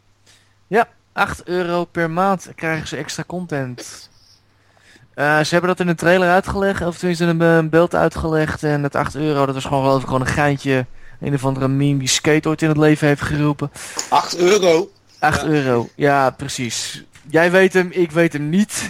Ja, 0.67 0.87
8 1.13 1.43
euro 1.43 1.85
per 1.85 2.09
maand 2.09 2.47
krijgen 2.55 2.87
ze 2.87 2.95
extra 2.97 3.23
content. 3.27 4.08
Eh, 5.19 5.39
ze 5.39 5.49
hebben 5.49 5.69
dat 5.69 5.79
in 5.79 5.87
een 5.87 5.95
trailer 5.95 6.29
uitgelegd, 6.29 6.81
of 6.81 6.97
tenminste 6.97 7.23
in 7.23 7.29
een, 7.29 7.41
eh, 7.41 7.55
een 7.55 7.69
beeld 7.69 7.95
uitgelegd. 7.95 8.63
En 8.63 8.81
dat 8.81 8.95
8 8.95 9.15
euro, 9.15 9.45
dat 9.45 9.55
was 9.55 9.65
gewoon 9.65 9.83
geloof 9.83 10.01
ik 10.01 10.05
gewoon 10.05 10.21
een 10.21 10.27
geintje. 10.27 10.85
Een 11.19 11.33
of 11.33 11.45
andere 11.45 11.67
meme 11.67 11.99
die 11.99 12.07
Skate 12.07 12.49
ooit 12.49 12.61
in 12.61 12.67
het 12.67 12.77
leven 12.77 13.07
heeft 13.07 13.21
geroepen. 13.21 13.71
8 14.09 14.37
euro? 14.37 14.89
8 15.19 15.43
euro, 15.43 15.89
ja 15.95 16.29
precies. 16.29 17.03
Jij 17.29 17.51
weet 17.51 17.73
hem, 17.73 17.89
ik 17.91 18.11
weet 18.11 18.33
hem 18.33 18.49
niet. 18.49 18.89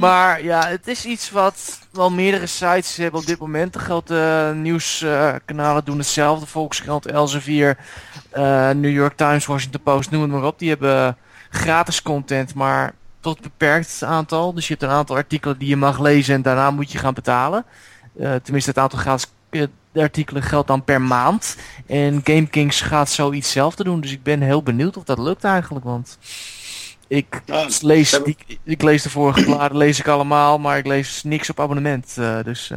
maar 0.00 0.42
ja, 0.42 0.66
het 0.66 0.88
is 0.88 1.04
iets 1.04 1.30
wat 1.30 1.78
wel 1.92 2.10
meerdere 2.10 2.46
sites 2.46 2.96
hebben 2.96 3.20
op 3.20 3.26
dit 3.26 3.38
moment. 3.38 3.72
De 3.72 3.78
grote 3.78 4.52
nieuwskanalen 4.56 5.84
doen 5.84 5.98
hetzelfde. 5.98 6.46
Volkskrant, 6.46 7.06
Elsevier, 7.06 7.76
eh 8.30 8.70
New 8.70 8.92
York 8.92 9.16
Times, 9.16 9.46
Washington 9.46 9.82
Post, 9.82 10.10
noem 10.10 10.22
het 10.22 10.30
maar 10.30 10.44
op. 10.44 10.58
Die 10.58 10.68
hebben 10.68 11.16
gratis 11.50 12.02
content, 12.02 12.54
maar 12.54 12.94
tot 13.26 13.40
beperkt 13.40 14.02
aantal. 14.02 14.52
Dus 14.54 14.66
je 14.68 14.72
hebt 14.72 14.84
een 14.84 14.96
aantal 14.96 15.16
artikelen 15.16 15.58
die 15.58 15.68
je 15.68 15.76
mag 15.76 16.00
lezen 16.00 16.34
en 16.34 16.42
daarna 16.42 16.70
moet 16.70 16.92
je 16.92 16.98
gaan 16.98 17.14
betalen. 17.14 17.64
Eh, 18.18 18.34
tenminste, 18.34 18.70
het 18.70 18.78
aantal 18.78 18.98
gratis 18.98 19.26
eh, 19.50 19.62
artikelen 19.94 20.42
geldt 20.42 20.68
dan 20.68 20.84
per 20.84 21.02
maand. 21.02 21.56
En 21.86 22.20
GameKings 22.24 22.80
gaat 22.80 23.10
zoiets 23.10 23.50
zelf 23.50 23.74
doen. 23.74 24.00
Dus 24.00 24.12
ik 24.12 24.22
ben 24.22 24.40
heel 24.40 24.62
benieuwd 24.62 24.96
of 24.96 25.04
dat 25.04 25.18
lukt 25.18 25.44
eigenlijk. 25.44 25.84
Want 25.84 26.18
ik, 27.08 27.42
lees, 27.80 28.10
hebben- 28.10 28.36
ik 28.64 28.82
lees 28.82 29.02
de 29.02 29.10
vorige 29.10 29.44
bladen 29.44 29.76
lees 29.76 29.98
ik 29.98 30.08
allemaal, 30.08 30.58
maar 30.58 30.78
ik 30.78 30.86
lees 30.86 31.22
niks 31.22 31.50
op 31.50 31.60
abonnement. 31.60 32.14
eh, 32.18 32.42
dus 32.44 32.68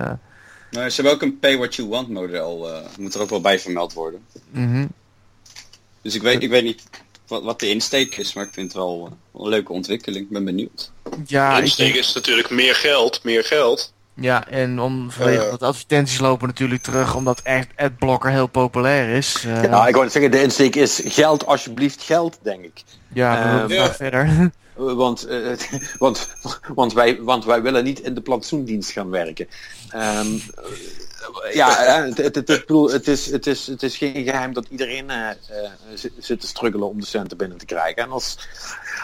Nou, 0.71 0.89
ze 0.89 0.95
hebben 0.95 1.13
ook 1.13 1.21
een 1.21 1.39
pay 1.39 1.57
what 1.57 1.75
you 1.75 1.87
want 1.87 2.09
model. 2.09 2.67
moet 2.99 3.13
er 3.13 3.21
ook 3.21 3.29
wel 3.29 3.41
bij 3.41 3.59
vermeld 3.59 3.93
worden. 3.93 4.25
mhm. 4.51 4.85
Dus 6.01 6.15
ik 6.15 6.21
weet, 6.21 6.43
ik 6.43 6.49
weet 6.49 6.63
niet 6.63 6.83
wat, 7.29 7.43
wat 7.43 7.59
de 7.59 7.69
insteek 7.69 8.15
is, 8.17 8.33
maar 8.33 8.45
ik 8.45 8.53
vind 8.53 8.67
het 8.67 8.75
wel, 8.75 9.09
eh, 9.33 9.41
een 9.41 9.49
leuke 9.49 9.71
ontwikkeling. 9.73 10.23
Ik 10.25 10.29
ben 10.31 10.45
benieuwd. 10.45 10.91
Ja, 11.27 11.55
de 11.55 11.61
insteek 11.61 11.85
denk- 11.93 11.99
is 12.05 12.13
natuurlijk 12.13 12.49
meer 12.49 12.75
geld, 12.75 13.23
meer 13.23 13.43
geld. 13.43 13.93
ja, 14.13 14.47
en 14.47 14.79
om 14.79 15.11
vanwege 15.11 15.43
Eh. 15.43 15.49
dat 15.49 15.63
advertenties 15.63 16.19
lopen 16.19 16.47
natuurlijk 16.47 16.81
terug, 16.81 17.15
omdat 17.15 17.41
echt 17.41 17.67
adblocker 17.75 18.31
heel 18.31 18.47
populair 18.47 19.09
is. 19.17 19.43
Eh, 19.45 19.63
Ja, 19.63 19.87
ik 19.87 19.95
wou 19.95 20.09
zeggen, 20.09 20.31
de 20.31 20.41
insteek 20.41 20.75
is 20.75 21.01
geld, 21.05 21.45
alsjeblieft 21.45 22.01
geld, 22.03 22.37
denk 22.41 22.63
ik. 22.63 22.83
ja, 23.13 23.57
we 23.67 23.73
eh, 23.73 23.77
ja. 23.77 23.81
maar 23.85 23.95
verder. 23.95 24.29
Want, 24.75 25.25
eh, 25.27 25.51
want, 25.97 26.29
want, 26.73 26.93
wij, 26.93 27.21
want 27.21 27.45
wij 27.45 27.61
willen 27.61 27.83
niet 27.83 27.99
in 27.99 28.13
de 28.13 28.21
plantsoendienst 28.21 28.91
gaan 28.91 29.09
werken. 29.09 29.47
Ehm, 29.89 30.27
eh, 30.55 30.63
ja, 31.53 31.85
eh, 31.85 32.03
het, 32.05 32.17
het, 32.17 32.35
het, 32.35 32.49
ik 32.49 32.59
bedoel, 32.65 32.91
het, 32.91 33.07
is, 33.07 33.31
het, 33.31 33.47
is, 33.47 33.67
het 33.67 33.83
is 33.83 33.97
geen 33.97 34.23
geheim 34.23 34.53
dat 34.53 34.65
iedereen 34.69 35.09
eh, 35.09 35.29
eh, 35.29 35.35
zit, 35.93 36.11
zit 36.17 36.41
te 36.41 36.47
struggelen 36.47 36.87
om 36.87 36.99
de 36.99 37.05
centen 37.05 37.37
binnen 37.37 37.57
te 37.57 37.65
krijgen. 37.65 38.03
En 38.03 38.09
als, 38.09 38.37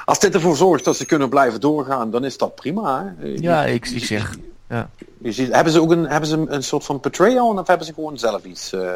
als 0.06 0.20
dit 0.20 0.34
ervoor 0.34 0.56
zorgt 0.56 0.86
dat 0.86 0.98
ze 0.98 1.06
kunnen 1.06 1.30
blijven 1.30 1.60
doorgaan, 1.60 2.12
dan 2.12 2.26
is 2.26 2.38
dat 2.38 2.56
prima. 2.56 3.16
hè. 3.18 3.28
ja, 3.36 3.66
ik, 3.66 3.88
ik 3.88 4.04
zeg, 4.06 4.36
ja. 4.70 4.90
je 5.22 5.32
ziet, 5.32 5.54
hebben 5.54 5.74
ze 5.74 5.82
ook 5.82 5.92
een, 5.92 6.08
hebben 6.08 6.30
ze 6.30 6.44
een, 6.48 6.64
soort 6.64 6.84
van 6.84 7.00
Patreon 7.00 7.60
of 7.60 7.68
hebben 7.68 7.86
ze 7.88 7.94
gewoon 7.94 8.18
zelf 8.20 8.44
iets? 8.44 8.74
eh, 8.74 8.94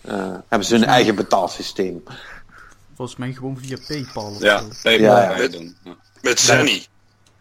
eh, 0.00 0.34
hebben 0.48 0.64
ze 0.68 0.74
hun 0.74 0.84
eigen 0.84 1.14
betaalsysteem? 1.14 2.02
Volgens 2.96 3.18
mij 3.18 3.32
gewoon 3.32 3.58
via 3.58 3.76
Paypal 3.86 4.30
of 4.30 4.40
Ja, 4.42 4.58
zo. 4.58 4.68
PayPal 4.82 5.06
Ja, 5.06 5.36
ja. 5.36 5.48
doen. 5.48 5.76
Ja. 5.84 5.94
Met 6.22 6.40
Zenny. 6.40 6.86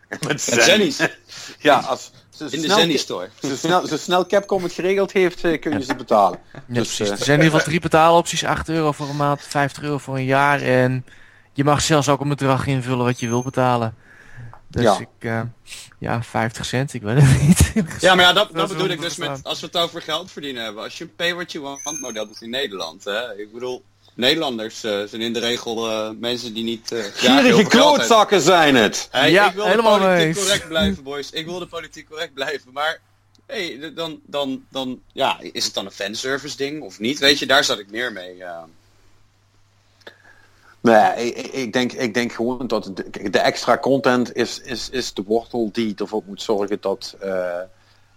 Met 0.09 0.27
Met 0.27 0.41
Zenny's, 0.41 0.99
Ja, 1.59 1.77
als 1.79 2.11
ze 2.35 2.47
in 2.49 2.61
de 2.61 2.69
Zenny 2.73 2.97
Store. 2.97 3.29
Zo 3.41 3.55
snel, 3.55 3.87
zo 3.87 3.97
snel 3.97 4.25
Capcom 4.25 4.63
het 4.63 4.73
geregeld 4.73 5.11
heeft, 5.11 5.43
eh, 5.43 5.59
kun 5.61 5.71
je 5.71 5.83
ze 5.83 5.95
betalen. 5.95 6.39
Ja, 6.53 6.59
Dus, 6.67 6.95
precies. 6.95 6.99
eh, 6.99 7.11
er 7.11 7.17
zijn 7.25 7.39
in 7.39 7.43
ieder 7.43 7.51
geval 7.59 7.65
drie 7.71 7.79
betaalopties. 7.79 8.43
8 8.43 8.69
euro 8.69 8.91
voor 8.91 9.09
een 9.09 9.15
maand, 9.15 9.41
50 9.41 9.83
euro 9.83 9.97
voor 9.97 10.15
een 10.15 10.25
jaar. 10.25 10.61
En 10.61 11.05
je 11.53 11.63
mag 11.63 11.81
zelfs 11.81 12.09
ook 12.09 12.21
een 12.21 12.29
bedrag 12.29 12.67
invullen 12.67 13.05
wat 13.05 13.19
je 13.19 13.27
wil 13.27 13.43
betalen. 13.43 13.95
Dus 14.67 14.83
Ja. 14.83 14.99
ik, 14.99 15.07
eh, 15.19 15.41
ja, 15.99 16.23
50 16.23 16.65
cent, 16.65 16.93
ik 16.93 17.01
weet 17.01 17.21
het 17.21 17.41
niet. 17.75 18.01
Ja, 18.01 18.15
maar 18.15 18.25
ja, 18.25 18.33
dat, 18.33 18.49
Dat 18.53 18.67
bedoel 18.67 18.87
ik 18.89 19.01
dus 19.01 19.15
met, 19.15 19.39
als 19.43 19.59
we 19.59 19.65
het 19.65 19.77
over 19.77 20.01
geld 20.01 20.31
verdienen 20.31 20.63
hebben. 20.63 20.83
Als 20.83 20.97
je 20.97 21.03
een 21.03 21.15
pay 21.15 21.33
what 21.33 21.51
you 21.51 21.63
want 21.63 21.99
model 22.01 22.27
doet 22.27 22.41
in 22.41 22.49
Nederland, 22.49 23.03
hè. 23.03 23.37
Ik 23.39 23.53
bedoel, 23.53 23.83
Nederlanders 24.15 24.83
eh, 24.83 25.03
zijn 25.03 25.21
in 25.21 25.33
de 25.33 25.39
regel 25.39 25.89
eh, 25.89 26.09
mensen 26.19 26.53
die 26.53 26.63
niet... 26.63 26.89
heel 26.89 27.01
Gierige 27.13 27.63
klootzakken 27.63 28.41
zijn 28.41 28.75
het! 28.75 29.07
Hey, 29.11 29.31
Ja, 29.31 29.47
ik 29.47 29.53
wil 29.55 29.65
helemaal 29.65 29.97
de 29.97 30.03
politiek 30.05 30.25
eens. 30.27 30.37
correct 30.39 30.67
blijven, 30.67 31.03
boys. 31.03 31.31
Ik 31.31 31.45
wil 31.45 31.59
de 31.59 31.65
politiek 31.67 32.09
correct 32.09 32.33
blijven, 32.33 32.71
maar... 32.73 32.99
Hey, 33.47 33.91
dan, 33.95 34.19
dan, 34.25 34.63
dan, 34.69 34.99
ja, 35.13 35.37
is 35.41 35.65
het 35.65 35.73
dan 35.73 35.85
een 35.85 35.91
fanservice 35.91 36.57
ding 36.57 36.81
of 36.81 36.99
niet? 36.99 37.19
Weet 37.19 37.39
je, 37.39 37.45
daar 37.45 37.63
zat 37.63 37.79
ik 37.79 37.91
meer 37.91 38.11
mee. 38.11 38.43
Nee, 40.81 41.25
ik, 41.33 41.47
ik- 41.47 41.73
denk, 41.73 41.91
ik 41.91 42.13
denk 42.13 42.31
gewoon 42.33 42.67
dat 42.67 42.91
de, 43.31 43.39
extra 43.39 43.77
content 43.77 44.35
is, 44.35 44.59
is, 44.59 44.89
is 44.89 45.13
de 45.13 45.23
wortel 45.23 45.69
die 45.71 45.93
ervoor 45.97 46.23
moet 46.25 46.41
zorgen 46.41 46.77
dat, 46.81 47.15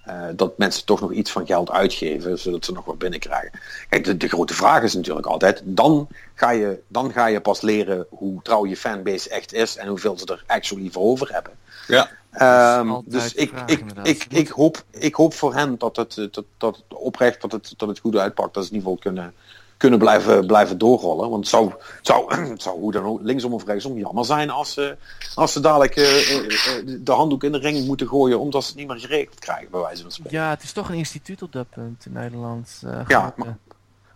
eh, 0.06 0.24
dat 0.34 0.58
mensen 0.58 0.84
toch 0.84 1.00
nog 1.00 1.12
iets 1.12 1.30
van 1.30 1.46
geld 1.46 1.70
uitgeven, 1.70 2.38
zodat 2.38 2.64
ze 2.64 2.72
nog 2.72 2.84
wat 2.84 2.98
binnenkrijgen. 2.98 3.60
Kijk, 3.88 4.04
de, 4.04 4.16
de 4.16 4.28
grote 4.28 4.54
vraag 4.54 4.82
is 4.82 4.94
natuurlijk 4.94 5.26
altijd, 5.26 5.62
dan 5.64 6.08
ga, 6.34 6.50
je, 6.50 6.80
dan 6.88 7.12
ga 7.12 7.26
je 7.26 7.40
pas 7.40 7.60
leren 7.60 8.06
hoe 8.10 8.42
trouw 8.42 8.66
je 8.66 8.76
fanbase 8.76 9.28
echt 9.28 9.52
is 9.52 9.76
en 9.76 9.88
hoeveel 9.88 10.18
ze 10.18 10.26
er 10.26 10.44
actually 10.46 10.90
voor 10.90 11.02
over 11.02 11.32
hebben. 11.32 11.52
Ja. 11.86 12.10
Ehm, 12.30 13.00
dus 13.04 13.34
ik, 13.34 13.48
vraag, 13.48 13.68
ik, 13.68 13.78
inderdaad. 13.78 14.06
ik, 14.06 14.26
ik, 14.28 14.48
hoop, 14.48 14.84
ik 14.90 15.14
hoop 15.14 15.34
voor 15.34 15.54
hen 15.54 15.78
dat 15.78 15.96
het, 15.96 16.18
eh, 16.18 16.26
dat, 16.30 16.44
dat 16.56 16.76
het 16.76 16.98
oprecht 16.98 17.40
dat 17.40 17.52
het, 17.52 17.74
dat 17.76 17.88
het 17.88 17.98
goed 17.98 18.16
uitpakt. 18.16 18.54
Dat 18.54 18.64
ze 18.64 18.70
in 18.70 18.76
ieder 18.76 18.90
geval 18.90 19.12
kunnen, 19.12 19.34
kunnen 19.76 19.98
blijven, 19.98 20.46
blijven 20.46 20.78
doorrollen. 20.78 21.30
Want 21.30 21.40
het 21.40 21.48
zou, 21.48 21.70
het, 21.70 22.06
zou, 22.06 22.34
het 22.50 22.62
zou 22.62 22.78
hoe 22.80 22.92
dan 22.92 23.04
ook 23.04 23.20
linksom 23.22 23.52
of 23.52 23.64
rechtsom 23.64 23.98
jammer 23.98 24.24
zijn 24.24 24.50
als 24.50 24.72
ze, 24.72 24.96
als 25.34 25.52
ze 25.52 25.60
dadelijk 25.60 25.96
eh, 25.96 26.30
eh, 26.30 26.44
eh, 26.78 26.96
de 27.00 27.12
handdoek 27.12 27.44
in 27.44 27.52
de 27.52 27.58
ring 27.58 27.86
moeten 27.86 28.08
gooien 28.08 28.40
omdat 28.40 28.62
ze 28.62 28.68
het 28.68 28.78
niet 28.78 28.88
meer 28.88 28.98
geregeld 29.00 29.38
krijgen, 29.38 29.70
bij 29.70 29.80
wijze 29.80 30.02
van 30.02 30.10
spreken. 30.10 30.38
Ja, 30.38 30.50
het 30.50 30.62
is 30.62 30.72
toch 30.72 30.88
een 30.88 30.94
instituut 30.94 31.42
op 31.42 31.52
dat 31.52 31.70
punt 31.70 32.06
in 32.06 32.12
Nederland. 32.12 32.82
eh, 32.84 33.00
Ja, 33.08 33.32
maar- 33.36 33.56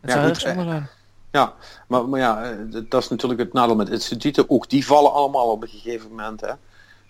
het 0.01 0.11
ja, 0.43 0.55
goed. 0.55 0.83
Ja, 1.33 1.55
maar, 1.87 2.09
maar 2.09 2.21
ja, 2.21 2.43
eh, 2.43 2.57
dat 2.89 3.03
is 3.03 3.09
natuurlijk 3.09 3.41
het 3.41 3.53
nadeel 3.53 3.77
met 3.77 3.89
instituten. 3.89 4.51
Ook 4.51 4.69
die 4.69 4.87
vallen 4.87 5.13
allemaal 5.13 5.47
op 5.51 5.63
een 5.63 5.69
gegeven 5.69 6.09
moment. 6.11 6.41
Hè. 6.41 6.53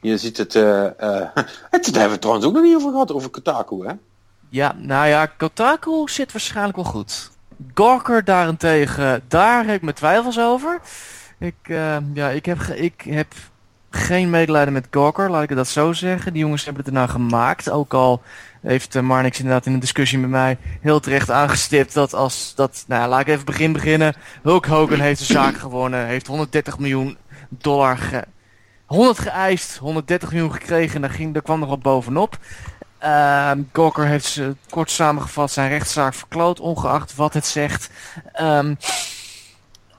Je 0.01 0.16
ziet 0.18 0.36
het, 0.36 0.55
eh 0.55 0.85
eh 0.86 1.28
het, 1.70 1.85
daar 1.85 1.93
hebben 2.01 2.10
we 2.10 2.18
trouwens 2.18 2.47
ook 2.47 2.52
nog 2.55 2.62
niet 2.62 2.74
over 2.77 2.90
gehad, 2.90 3.12
over 3.12 3.31
Kotaku. 3.31 3.86
Hè? 3.86 3.93
Ja, 4.48 4.72
nou 4.78 5.06
ja, 5.06 5.27
Kotaku 5.27 6.09
zit 6.09 6.32
waarschijnlijk 6.32 6.77
wel 6.77 6.85
goed. 6.85 7.30
Gawker 7.74 8.24
daarentegen, 8.24 9.23
daar 9.28 9.65
heb 9.65 9.74
ik 9.74 9.82
mijn 9.82 9.95
twijfels 9.95 10.39
over. 10.41 10.81
Ik, 11.39 11.55
eh, 11.62 11.97
ja, 12.12 12.28
ik, 12.28 12.47
heb 12.47 12.61
ik 12.61 13.03
heb 13.09 13.35
geen 13.91 14.31
medelijden 14.31 14.73
met 14.73 14.87
Gawker, 14.91 15.31
laat 15.31 15.43
ik 15.43 15.57
dat 15.57 15.69
zo 15.69 15.93
zeggen. 15.93 16.32
Die 16.32 16.43
jongens 16.43 16.65
hebben 16.65 16.85
het 16.85 16.93
ernaar 16.93 17.09
gemaakt. 17.09 17.70
Ook 17.70 17.95
al 17.95 18.23
heeft 18.61 18.95
eh, 18.95 19.03
Marnix 19.03 19.39
inderdaad 19.39 19.66
in 19.66 19.73
een 19.73 19.81
discussie 19.81 20.19
met 20.19 20.31
mij 20.31 20.59
heel 20.81 21.01
terecht 21.01 21.31
aangestipt 21.31 21.95
dat 21.95 22.15
als 22.15 22.55
dat, 22.55 22.85
nou 22.87 23.09
laat 23.09 23.20
ik 23.20 23.28
even 23.28 23.45
begin 23.45 23.73
beginnen. 23.73 24.15
Hulk 24.43 24.66
Hogan 24.66 25.01
heeft 25.01 25.19
de 25.19 25.32
zaak 25.32 25.57
gewonnen, 25.57 26.07
heeft 26.07 26.27
130 26.27 26.78
miljoen 26.78 27.16
dollar 27.49 27.99
ge 27.99 28.24
100 28.87 29.19
geëist, 29.19 29.77
130 29.77 30.32
miljoen 30.32 30.53
gekregen 30.53 30.95
en 30.95 31.01
daar, 31.01 31.11
ging, 31.11 31.32
daar 31.32 31.43
kwam 31.43 31.59
nog 31.61 31.69
wat 31.69 31.82
bovenop. 31.82 32.39
Ehm 33.01 33.62
Gawker 33.72 34.06
heeft 34.06 34.27
ze 34.27 34.56
kort 34.70 34.90
samengevat 34.90 35.51
zijn 35.51 35.68
rechtszaak 35.68 36.14
verkloot, 36.14 36.60
ongeacht 36.60 37.14
wat 37.14 37.35
het 37.35 37.47
zegt. 37.47 37.90
Ehm, 38.32 38.74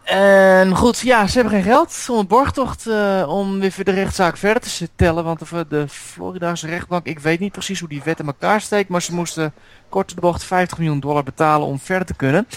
en 0.03 0.76
goed, 0.76 0.99
ja, 0.99 1.28
ze 1.28 1.34
hebben 1.34 1.53
geen 1.53 1.72
geld 1.72 2.06
om 2.10 2.18
een 2.18 2.28
borgtocht 2.28 2.88
eh, 2.88 3.26
om 3.28 3.60
weer 3.60 3.84
de 3.84 3.91
rechtszaak 3.91 4.38
verder 4.38 4.61
te 4.61 4.90
tellen. 4.95 5.23
Want 5.23 5.40
de, 5.49 5.65
de 5.69 5.88
Floridaanse 5.88 6.68
rechtbank, 6.68 7.06
ik 7.06 7.19
weet 7.19 7.40
niet 7.40 7.52
precies 7.52 7.80
hoe 7.80 7.90
die 7.90 8.02
wet 8.03 8.19
in 8.19 8.26
elkaar 8.26 8.61
steekt, 8.61 8.90
maar 8.90 9.02
ze 9.02 9.14
moesten 9.14 9.53
kort 9.90 10.15
de 10.15 10.22
bocht 10.22 10.44
50 10.44 10.78
miljoen 10.78 10.99
dollar 10.99 11.23
betalen 11.23 11.68
om 11.68 11.80
verder 11.80 12.07
te 12.07 12.14
kunnen. 12.14 12.48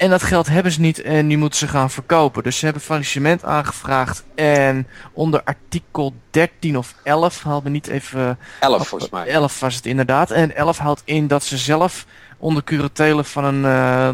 En 0.00 0.10
dat 0.10 0.22
geld 0.22 0.46
hebben 0.46 0.72
ze 0.72 0.80
niet 0.80 1.02
en 1.02 1.26
nu 1.26 1.36
moeten 1.36 1.58
ze 1.58 1.68
gaan 1.68 1.90
verkopen. 1.90 2.42
Dus 2.42 2.58
ze 2.58 2.64
hebben 2.64 2.82
faillissement 2.82 3.44
aangevraagd. 3.44 4.24
En 4.34 4.86
onder 5.12 5.42
artikel 5.44 6.14
13 6.30 6.78
of 6.78 6.94
11, 7.02 7.42
haal 7.42 7.60
me 7.64 7.70
niet 7.70 7.86
even 7.86 8.38
11 8.60 8.88
volgens 8.88 9.10
mij. 9.10 9.26
11 9.26 9.60
was 9.60 9.74
het 9.74 9.86
inderdaad. 9.86 10.30
En 10.30 10.56
11 10.56 10.78
houdt 10.78 11.02
in 11.04 11.26
dat 11.26 11.44
ze 11.44 11.58
zelf 11.58 12.06
onder 12.38 12.64
curatele 12.64 13.24
van 13.24 13.44
een, 13.44 13.64
eh, 13.64 14.08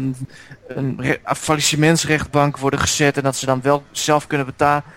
een 0.77 0.97
re- 0.99 1.19
faillissementsrechtbank 1.35 2.57
worden 2.57 2.79
gezet. 2.79 3.17
En 3.17 3.23
dat 3.23 3.35
ze 3.35 3.45
dan 3.45 3.61
wel 3.61 3.83
zelf 3.91 4.27
kunnen 4.27 4.53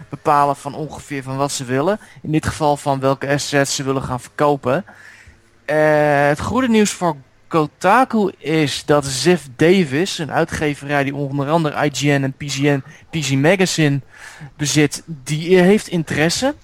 bepalen 0.09 0.57
van 0.57 0.75
ongeveer 0.75 1.23
van 1.23 1.37
wat 1.37 1.53
ze 1.53 1.65
willen. 1.65 2.01
In 2.23 2.33
dit 2.33 2.47
geval 2.47 2.77
van 2.77 3.01
welke 3.01 3.29
assets 3.29 3.75
ze 3.75 3.83
willen 3.83 4.03
gaan 4.03 4.21
verkopen. 4.21 4.85
Eh, 5.65 6.27
het 6.27 6.41
goede 6.41 6.69
nieuws 6.69 6.91
voor 6.91 7.17
Kotaku 7.51 8.33
is 8.39 8.85
dat 8.85 9.07
Ziff 9.07 9.49
Davis, 9.57 10.19
een 10.19 10.33
uitgeverij 10.33 11.05
die 11.05 11.15
onder 11.15 11.49
andere 11.49 11.85
IGN 11.85 12.23
en 12.23 12.33
PCN, 12.33 12.83
PC 13.11 13.31
Magazine 13.31 14.01
bezit, 14.57 15.03
die 15.07 15.59
heeft 15.59 15.89
interesse. 15.89 16.55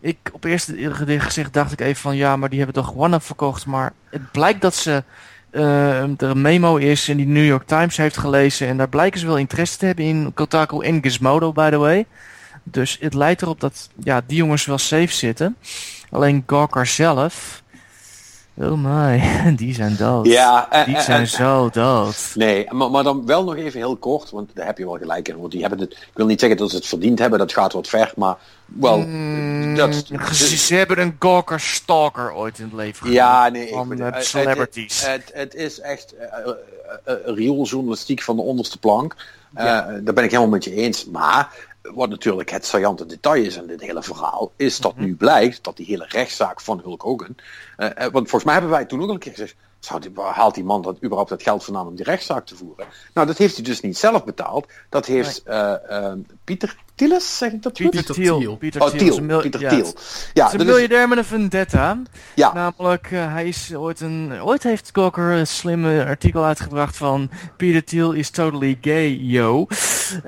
Ik 0.00 0.16
op 0.32 0.44
eerste 0.44 0.92
gezicht 1.20 1.52
dacht 1.52 1.72
ik 1.72 1.80
even 1.80 2.00
van 2.00 2.16
ja, 2.16 2.36
maar 2.36 2.48
die 2.48 2.58
hebben 2.58 2.82
toch 2.82 2.94
One-Up 2.94 3.22
verkocht. 3.22 3.66
Maar 3.66 3.92
het 4.10 4.30
blijkt 4.30 4.60
dat 4.60 4.74
ze 4.74 5.04
eh, 5.50 6.02
er 6.02 6.22
een 6.22 6.40
memo 6.40 6.76
is 6.76 7.08
en 7.08 7.16
die 7.16 7.26
New 7.26 7.46
York 7.46 7.66
Times 7.66 7.96
heeft 7.96 8.16
gelezen. 8.16 8.68
En 8.68 8.76
daar 8.76 8.88
blijken 8.88 9.20
ze 9.20 9.26
wel 9.26 9.38
interesse 9.38 9.78
te 9.78 9.86
hebben 9.86 10.04
in 10.04 10.30
Kotaku 10.34 10.78
en 10.84 11.02
Gizmodo, 11.02 11.52
by 11.52 11.70
the 11.70 11.78
way. 11.78 12.06
Dus 12.62 12.96
het 13.00 13.14
lijkt 13.14 13.42
erop 13.42 13.60
dat 13.60 13.90
ja, 14.02 14.22
die 14.26 14.36
jongens 14.36 14.64
wel 14.64 14.78
safe 14.78 15.12
zitten. 15.12 15.56
Alleen 16.10 16.42
Gawker 16.46 16.86
zelf. 16.86 17.61
Oh 18.54 18.72
my, 18.72 19.22
die 19.56 19.74
zijn 19.74 19.96
dood. 19.96 20.26
Ja, 20.26 20.70
eh, 20.70 20.84
Die 20.84 20.96
eh, 20.96 21.02
zijn 21.02 21.22
eh, 21.22 21.28
zo 21.28 21.70
dood. 21.70 22.32
Nee, 22.34 22.66
maar, 22.70 22.90
maar 22.90 23.02
dan 23.02 23.26
wel 23.26 23.44
nog 23.44 23.56
even 23.56 23.78
heel 23.78 23.96
kort, 23.96 24.30
want 24.30 24.50
daar 24.54 24.66
heb 24.66 24.78
je 24.78 24.84
wel 24.84 24.98
gelijk 24.98 25.28
in. 25.28 25.38
Want 25.38 25.52
die 25.52 25.60
hebben 25.60 25.78
het, 25.78 25.92
ik 25.92 26.10
wil 26.14 26.26
niet 26.26 26.40
zeggen 26.40 26.58
dat 26.58 26.70
ze 26.70 26.76
het 26.76 26.86
verdiend 26.86 27.18
hebben, 27.18 27.38
dat 27.38 27.52
gaat 27.52 27.72
wat 27.72 27.88
ver, 27.88 28.12
maar 28.16 28.36
wel, 28.64 28.98
Mm, 28.98 29.74
dat, 29.76 30.04
ze, 30.32 30.56
ze 30.56 30.74
hebben 30.74 30.98
een 30.98 31.16
Gawker 31.18 31.60
Stalker 31.60 32.34
ooit 32.34 32.58
in 32.58 32.64
het 32.64 32.72
leven 32.74 33.10
ja, 33.10 33.48
nee, 33.48 33.68
van 33.72 34.14
celebrities. 34.18 35.06
Het, 35.06 35.10
het, 35.10 35.32
het 35.34 35.54
is 35.54 35.80
echt 35.80 36.14
eh, 36.16 36.28
eh, 37.04 37.14
riooljournalistiek 37.24 38.22
van 38.22 38.36
de 38.36 38.42
onderste 38.42 38.78
plank. 38.78 39.16
Eh, 39.54 39.64
Daar 40.00 40.14
ben 40.14 40.24
ik 40.24 40.30
helemaal 40.30 40.48
met 40.48 40.64
je 40.64 40.74
eens. 40.74 41.06
Maar 41.06 41.48
wat 41.82 42.08
natuurlijk 42.08 42.50
het 42.50 42.66
saillante 42.66 43.06
detail 43.06 43.44
is 43.44 43.56
in 43.56 43.66
dit 43.66 43.80
hele 43.80 44.02
verhaal, 44.02 44.52
is 44.56 44.78
dat 44.78 44.94
Mhm. 44.96 45.04
nu 45.04 45.14
blijkt 45.16 45.64
dat 45.64 45.76
die 45.76 45.86
hele 45.86 46.04
rechtszaak 46.08 46.60
van 46.60 46.80
Hulk 46.82 47.02
Hogan. 47.02 47.36
eh, 47.76 47.86
eh, 47.90 47.96
want 47.96 48.12
volgens 48.12 48.44
mij 48.44 48.52
hebben 48.52 48.70
wij 48.70 48.84
toen 48.84 49.00
ook 49.02 49.08
al 49.08 49.14
een 49.14 49.20
keer 49.20 49.32
gezegd. 49.32 49.54
Zou 49.84 50.00
die, 50.00 50.10
haalt 50.14 50.54
die 50.54 50.64
man 50.64 50.82
dat 50.82 50.96
überhaupt 50.96 51.30
dat 51.30 51.42
geld 51.42 51.64
vandaan 51.64 51.86
om 51.86 51.94
die 51.94 52.04
rechtszaak 52.04 52.46
te 52.46 52.56
voeren? 52.56 52.86
Nou, 53.14 53.26
dat 53.26 53.38
heeft 53.38 53.54
hij 53.54 53.64
dus 53.64 53.80
niet 53.80 53.98
zelf 53.98 54.24
betaald. 54.24 54.66
Dat 54.88 55.06
heeft 55.06 55.42
eh, 55.42 55.72
eh, 55.88 56.18
Pieter 56.44 56.76
Tillis, 56.94 57.38
zeg 57.38 57.52
ik 57.52 57.62
dat 57.62 57.80
goed? 57.80 57.90
Pieter 57.90 58.14
Thiel. 58.14 58.56
Pieter 58.56 58.82
Oh, 58.82 58.88
Thiel 58.88 59.14
Thiel. 59.14 59.40
Pieter 59.40 59.60
ja, 59.60 59.68
Thiel. 59.68 59.94
Ja, 60.32 60.44
Het 60.44 60.54
is 60.54 60.60
een 60.60 60.66
miljardair 60.66 61.08
met 61.08 61.18
een 61.18 61.24
vendetta. 61.24 61.98
ja. 62.34 62.52
Namelijk, 62.52 63.08
eh, 63.10 63.32
hij 63.32 63.48
is 63.48 63.74
ooit 63.74 64.00
een. 64.00 64.42
Ooit 64.42 64.62
heeft 64.62 64.90
Gawker 64.92 65.30
een 65.30 65.46
slimme 65.46 66.04
artikel 66.06 66.44
uitgebracht 66.44 66.96
van. 66.96 67.30
Peter 67.56 67.84
Thiel 67.84 68.12
is 68.12 68.30
totally 68.30 68.78
gay, 68.80 69.08
yo. 69.20 69.66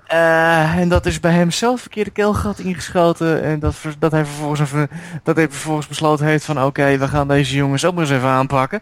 Eh, 0.06 0.76
en 0.76 0.88
dat 0.88 1.06
is 1.06 1.20
bij 1.20 1.32
hem 1.32 1.50
zelf 1.50 1.80
verkeerde 1.80 2.10
keelgat 2.10 2.58
ingeschoten. 2.58 3.42
En 3.42 3.58
dat, 3.60 3.74
dat, 3.98 4.12
hij 4.12 4.24
vervolgens 4.24 4.60
even, 4.60 4.88
dat 5.22 5.36
hij 5.36 5.48
vervolgens 5.50 5.86
besloten 5.86 6.26
heeft 6.26 6.44
van. 6.44 6.62
Oké, 6.64 6.98
we 6.98 7.08
gaan 7.08 7.28
deze 7.28 7.56
jongens 7.56 7.84
ook 7.84 7.94
maar 7.94 8.02
eens 8.02 8.12
even 8.12 8.28
aanpakken. 8.28 8.80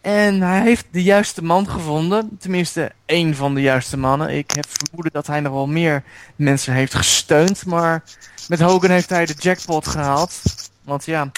En 0.00 0.40
hij 0.42 0.62
heeft 0.62 0.86
de 0.90 1.02
juiste 1.02 1.44
man 1.44 1.68
gevonden. 1.68 2.36
Tenminste, 2.38 2.92
één 3.06 3.34
van 3.34 3.54
de 3.54 3.60
juiste 3.60 3.96
mannen. 3.96 4.28
Ik 4.28 4.50
heb 4.50 4.66
vermoeden 4.68 5.12
dat 5.12 5.26
hij 5.26 5.40
nog 5.40 5.52
wel 5.52 5.66
meer 5.66 6.02
mensen 6.36 6.74
heeft 6.74 6.94
gesteund. 6.94 7.66
Maar 7.66 8.02
met 8.48 8.60
Hogan 8.60 8.90
heeft 8.90 9.10
hij 9.10 9.26
de 9.26 9.34
jackpot 9.38 9.86
gehaald. 9.86 10.42
Want 10.82 11.04
ja, 11.04 11.30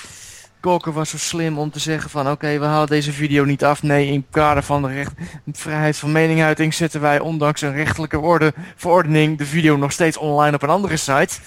Gawker 0.61 0.93
was 0.93 1.11
zo 1.11 1.17
slim 1.19 1.59
om 1.59 1.71
te 1.71 1.79
zeggen 1.79 2.11
van 2.11 2.31
oké, 2.31 2.59
we 2.59 2.65
halen 2.65 2.89
deze 2.89 3.13
video 3.13 3.45
niet 3.45 3.65
af. 3.65 3.83
Nee, 3.83 4.07
in 4.07 4.27
kader 4.31 4.63
van 4.63 4.83
de 4.83 4.89
recht, 4.89 5.13
vrijheid 5.53 5.97
van 5.97 6.13
meninguiting 6.13 6.75
zetten 6.75 7.01
wij 7.01 7.21
ondanks 7.21 7.61
een 7.61 7.75
rechtelijke 7.75 8.19
orde, 8.19 8.55
verordening 8.77 9.39
de 9.39 9.47
video 9.47 9.77
nog 9.77 9.93
steeds 9.93 10.17
online 10.17 10.55
op 10.55 10.63
een 10.63 10.69
andere 10.69 10.97
site. 10.97 11.39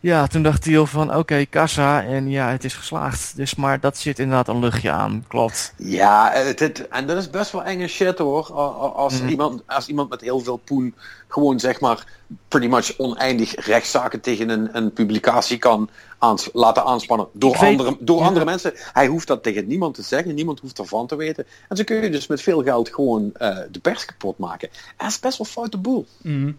Ja, 0.00 0.26
toen 0.26 0.42
dacht 0.42 0.62
Thiel 0.62 0.86
van 0.86 1.14
oké, 1.16 1.44
kassa 1.44 2.04
en 2.04 2.28
ja, 2.30 2.50
het 2.50 2.64
is 2.64 2.74
geslaagd. 2.74 3.36
Dus 3.36 3.54
maar 3.54 3.80
dat 3.80 3.96
zit 3.96 4.18
inderdaad 4.18 4.48
een 4.48 4.58
luchtje 4.58 4.90
aan, 4.90 5.24
klopt. 5.28 5.72
Ja, 5.76 6.30
het, 6.32 6.58
het- 6.60 6.88
en 6.88 7.06
dat 7.06 7.16
is 7.16 7.30
best 7.30 7.52
wel 7.52 7.62
enge 7.64 7.86
shit 7.86 8.18
hoor. 8.18 8.52
Als, 8.94 9.20
Mhm. 9.20 9.28
iemand, 9.28 9.62
als 9.66 9.86
iemand 9.88 10.08
met 10.10 10.20
heel 10.20 10.40
veel 10.40 10.56
poen 10.56 10.94
gewoon 11.28 11.60
zeg 11.60 11.80
maar 11.80 12.04
pretty 12.48 12.66
much 12.66 12.98
oneindig 12.98 13.66
rechtszaken 13.66 14.20
tegen 14.20 14.48
een, 14.48 14.68
een 14.76 14.92
publicatie 14.92 15.58
kan 15.58 15.88
aans- 16.18 16.50
laten 16.52 16.84
aanspannen 16.84 17.28
door, 17.32 17.52
weet- 17.60 17.60
andere, 17.78 17.96
door 18.00 18.20
ja. 18.20 18.26
andere 18.26 18.44
mensen. 18.44 18.72
Hij 18.92 19.06
hoeft 19.06 19.26
dat 19.26 19.42
tegen 19.42 19.66
niemand 19.66 19.94
te 19.94 20.02
zeggen, 20.02 20.34
niemand 20.34 20.60
hoeft 20.60 20.78
ervan 20.78 21.06
te 21.06 21.16
weten. 21.16 21.46
En 21.68 21.76
zo 21.76 21.84
kun 21.84 22.02
je 22.02 22.10
dus 22.10 22.26
met 22.26 22.42
veel 22.42 22.62
geld 22.62 22.94
gewoon 22.94 23.30
eh, 23.34 23.56
de 23.70 23.78
pers 23.80 24.04
kapot 24.04 24.38
maken. 24.38 24.68
En 24.72 24.78
dat 24.96 25.08
is 25.08 25.18
best 25.20 25.38
wel 25.38 25.46
foute 25.46 25.78
boel. 25.78 26.06
Mhm. 26.22 26.50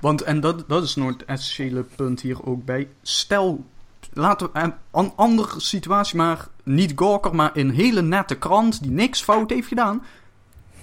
Want, 0.00 0.22
en 0.22 0.40
dat, 0.40 0.68
dat 0.68 0.82
is 0.82 0.94
nog 0.94 1.08
het 1.08 1.24
essentiële 1.24 1.82
punt 1.96 2.20
hier 2.20 2.46
ook 2.46 2.64
bij. 2.64 2.88
Stel, 3.02 3.64
laten 4.12 4.50
we 4.52 4.58
een 4.60 4.74
an, 4.90 5.12
andere 5.16 5.60
situatie, 5.60 6.16
maar 6.16 6.48
niet 6.62 6.92
Gawker, 6.96 7.34
maar 7.34 7.50
een 7.54 7.70
hele 7.70 8.02
nette 8.02 8.34
krant 8.34 8.82
die 8.82 8.90
niks 8.90 9.22
fout 9.22 9.50
heeft 9.50 9.68
gedaan. 9.68 10.02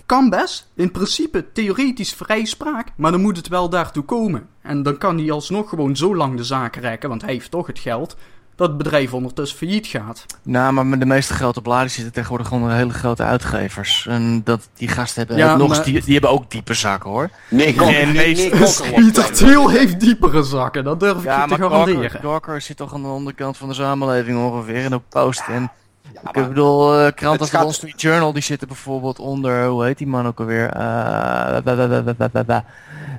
Kan 0.05 0.29
best, 0.29 0.67
in 0.73 0.91
principe 0.91 1.51
theoretisch 1.51 2.13
vrij 2.13 2.45
spraak, 2.45 2.87
maar 2.95 3.11
dan 3.11 3.21
moet 3.21 3.37
het 3.37 3.47
wel 3.47 3.69
daartoe 3.69 4.03
komen. 4.03 4.47
En 4.61 4.83
dan 4.83 4.97
kan 4.97 5.17
hij 5.17 5.31
alsnog 5.31 5.69
gewoon 5.69 5.95
zo 5.95 6.15
lang 6.15 6.37
de 6.37 6.43
zaak 6.43 6.75
rekken, 6.75 7.09
want 7.09 7.21
hij 7.21 7.33
heeft 7.33 7.51
toch 7.51 7.67
het 7.67 7.79
geld, 7.79 8.15
dat 8.55 8.67
het 8.67 8.77
bedrijf 8.77 9.13
ondertussen 9.13 9.57
failliet 9.57 9.87
gaat. 9.87 10.25
Nou, 10.43 10.73
maar 10.73 10.85
met 10.85 10.99
de 10.99 11.05
meeste 11.05 11.33
grote 11.33 11.61
bladen 11.61 11.89
zitten 11.91 12.13
tegenwoordig 12.13 12.47
gewoon 12.47 12.71
hele 12.71 12.93
grote 12.93 13.23
uitgevers. 13.23 14.05
En 14.09 14.41
dat, 14.43 14.69
die 14.73 14.87
gasten 14.87 15.19
hebben 15.19 15.37
Ja, 15.45 15.51
ook 15.51 15.57
nog 15.57 15.67
maar- 15.69 15.83
die, 15.83 16.01
die 16.03 16.13
hebben 16.13 16.29
ook 16.31 16.51
diepe 16.51 16.73
zakken 16.73 17.09
hoor. 17.09 17.29
Nee, 17.49 17.75
nee, 17.75 18.05
nee, 18.05 18.13
nee, 18.15 19.69
heeft 19.69 19.99
diepere 19.99 20.43
zakken, 20.43 20.83
dat 20.83 20.99
durf 20.99 21.17
ik 21.17 21.23
Ja, 21.23 21.35
je 21.35 21.41
te 21.41 21.47
maar 21.47 21.69
garanderen. 21.69 22.01
Gawker, 22.09 22.29
Gawker 22.29 22.61
zit 22.61 22.77
toch 22.77 22.93
aan 22.93 23.01
de 23.01 23.07
onderkant 23.07 23.57
van 23.57 23.67
de 23.67 23.73
samenleving 23.73 24.37
ongeveer 24.37 24.75
in 24.83 24.93
op 24.93 25.03
post. 25.09 25.43
En 25.47 25.71
Ja, 26.13 26.41
ik 26.41 26.47
bedoel, 26.47 26.93
eh 26.99 27.11
kranten 27.15 27.39
als 27.39 27.49
de 27.49 27.57
Wall 27.57 27.71
Street 27.71 28.01
Journal, 28.01 28.33
die 28.33 28.41
zitten 28.43 28.67
bijvoorbeeld 28.67 29.19
onder, 29.19 29.65
hoe 29.65 29.85
heet 29.85 29.97
die 29.97 30.07
man 30.07 30.27
ook 30.27 30.39
alweer? 30.39 30.69
Eh, 30.69 30.73
ba- 30.73 31.61
ba- 31.63 31.87
ba- 31.87 32.01
ba- 32.03 32.13
ba- 32.17 32.29
ba- 32.31 32.43
ba. 32.43 32.65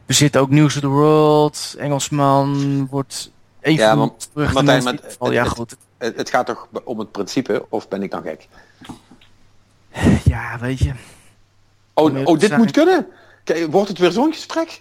Er 0.06 0.15
zit 0.15 0.36
ook 0.36 0.51
News 0.51 0.74
of 0.74 0.81
the 0.81 0.86
World, 0.89 1.74
Engelsman, 1.78 2.86
wordt 2.90 3.32
even 3.65 3.85
Ja, 3.85 3.95
maar- 3.95 4.09
terug. 4.32 4.53
Martijn, 4.53 4.85
maar 4.85 4.95
geval. 5.03 5.32
ja 5.32 5.43
het- 5.43 5.53
goed. 5.53 5.77
Het, 5.99 6.16
het 6.16 6.31
gaat 6.31 6.47
toch 6.47 6.69
om 6.85 6.99
het 6.99 7.12
principe, 7.12 7.66
of 7.69 7.89
ben 7.89 8.03
ik 8.03 8.11
dan 8.11 8.23
gek? 8.23 8.49
Ja, 10.24 10.59
weet 10.61 10.78
je. 10.78 10.93
Oh, 11.95 12.27
oh 12.27 12.39
dit 12.39 12.57
moet 12.57 12.70
kunnen? 12.70 13.07
Kijk, 13.45 13.70
wordt 13.73 13.89
het 13.89 13.99
weer 13.99 14.11
zo'n 14.11 14.32
gesprek? 14.32 14.81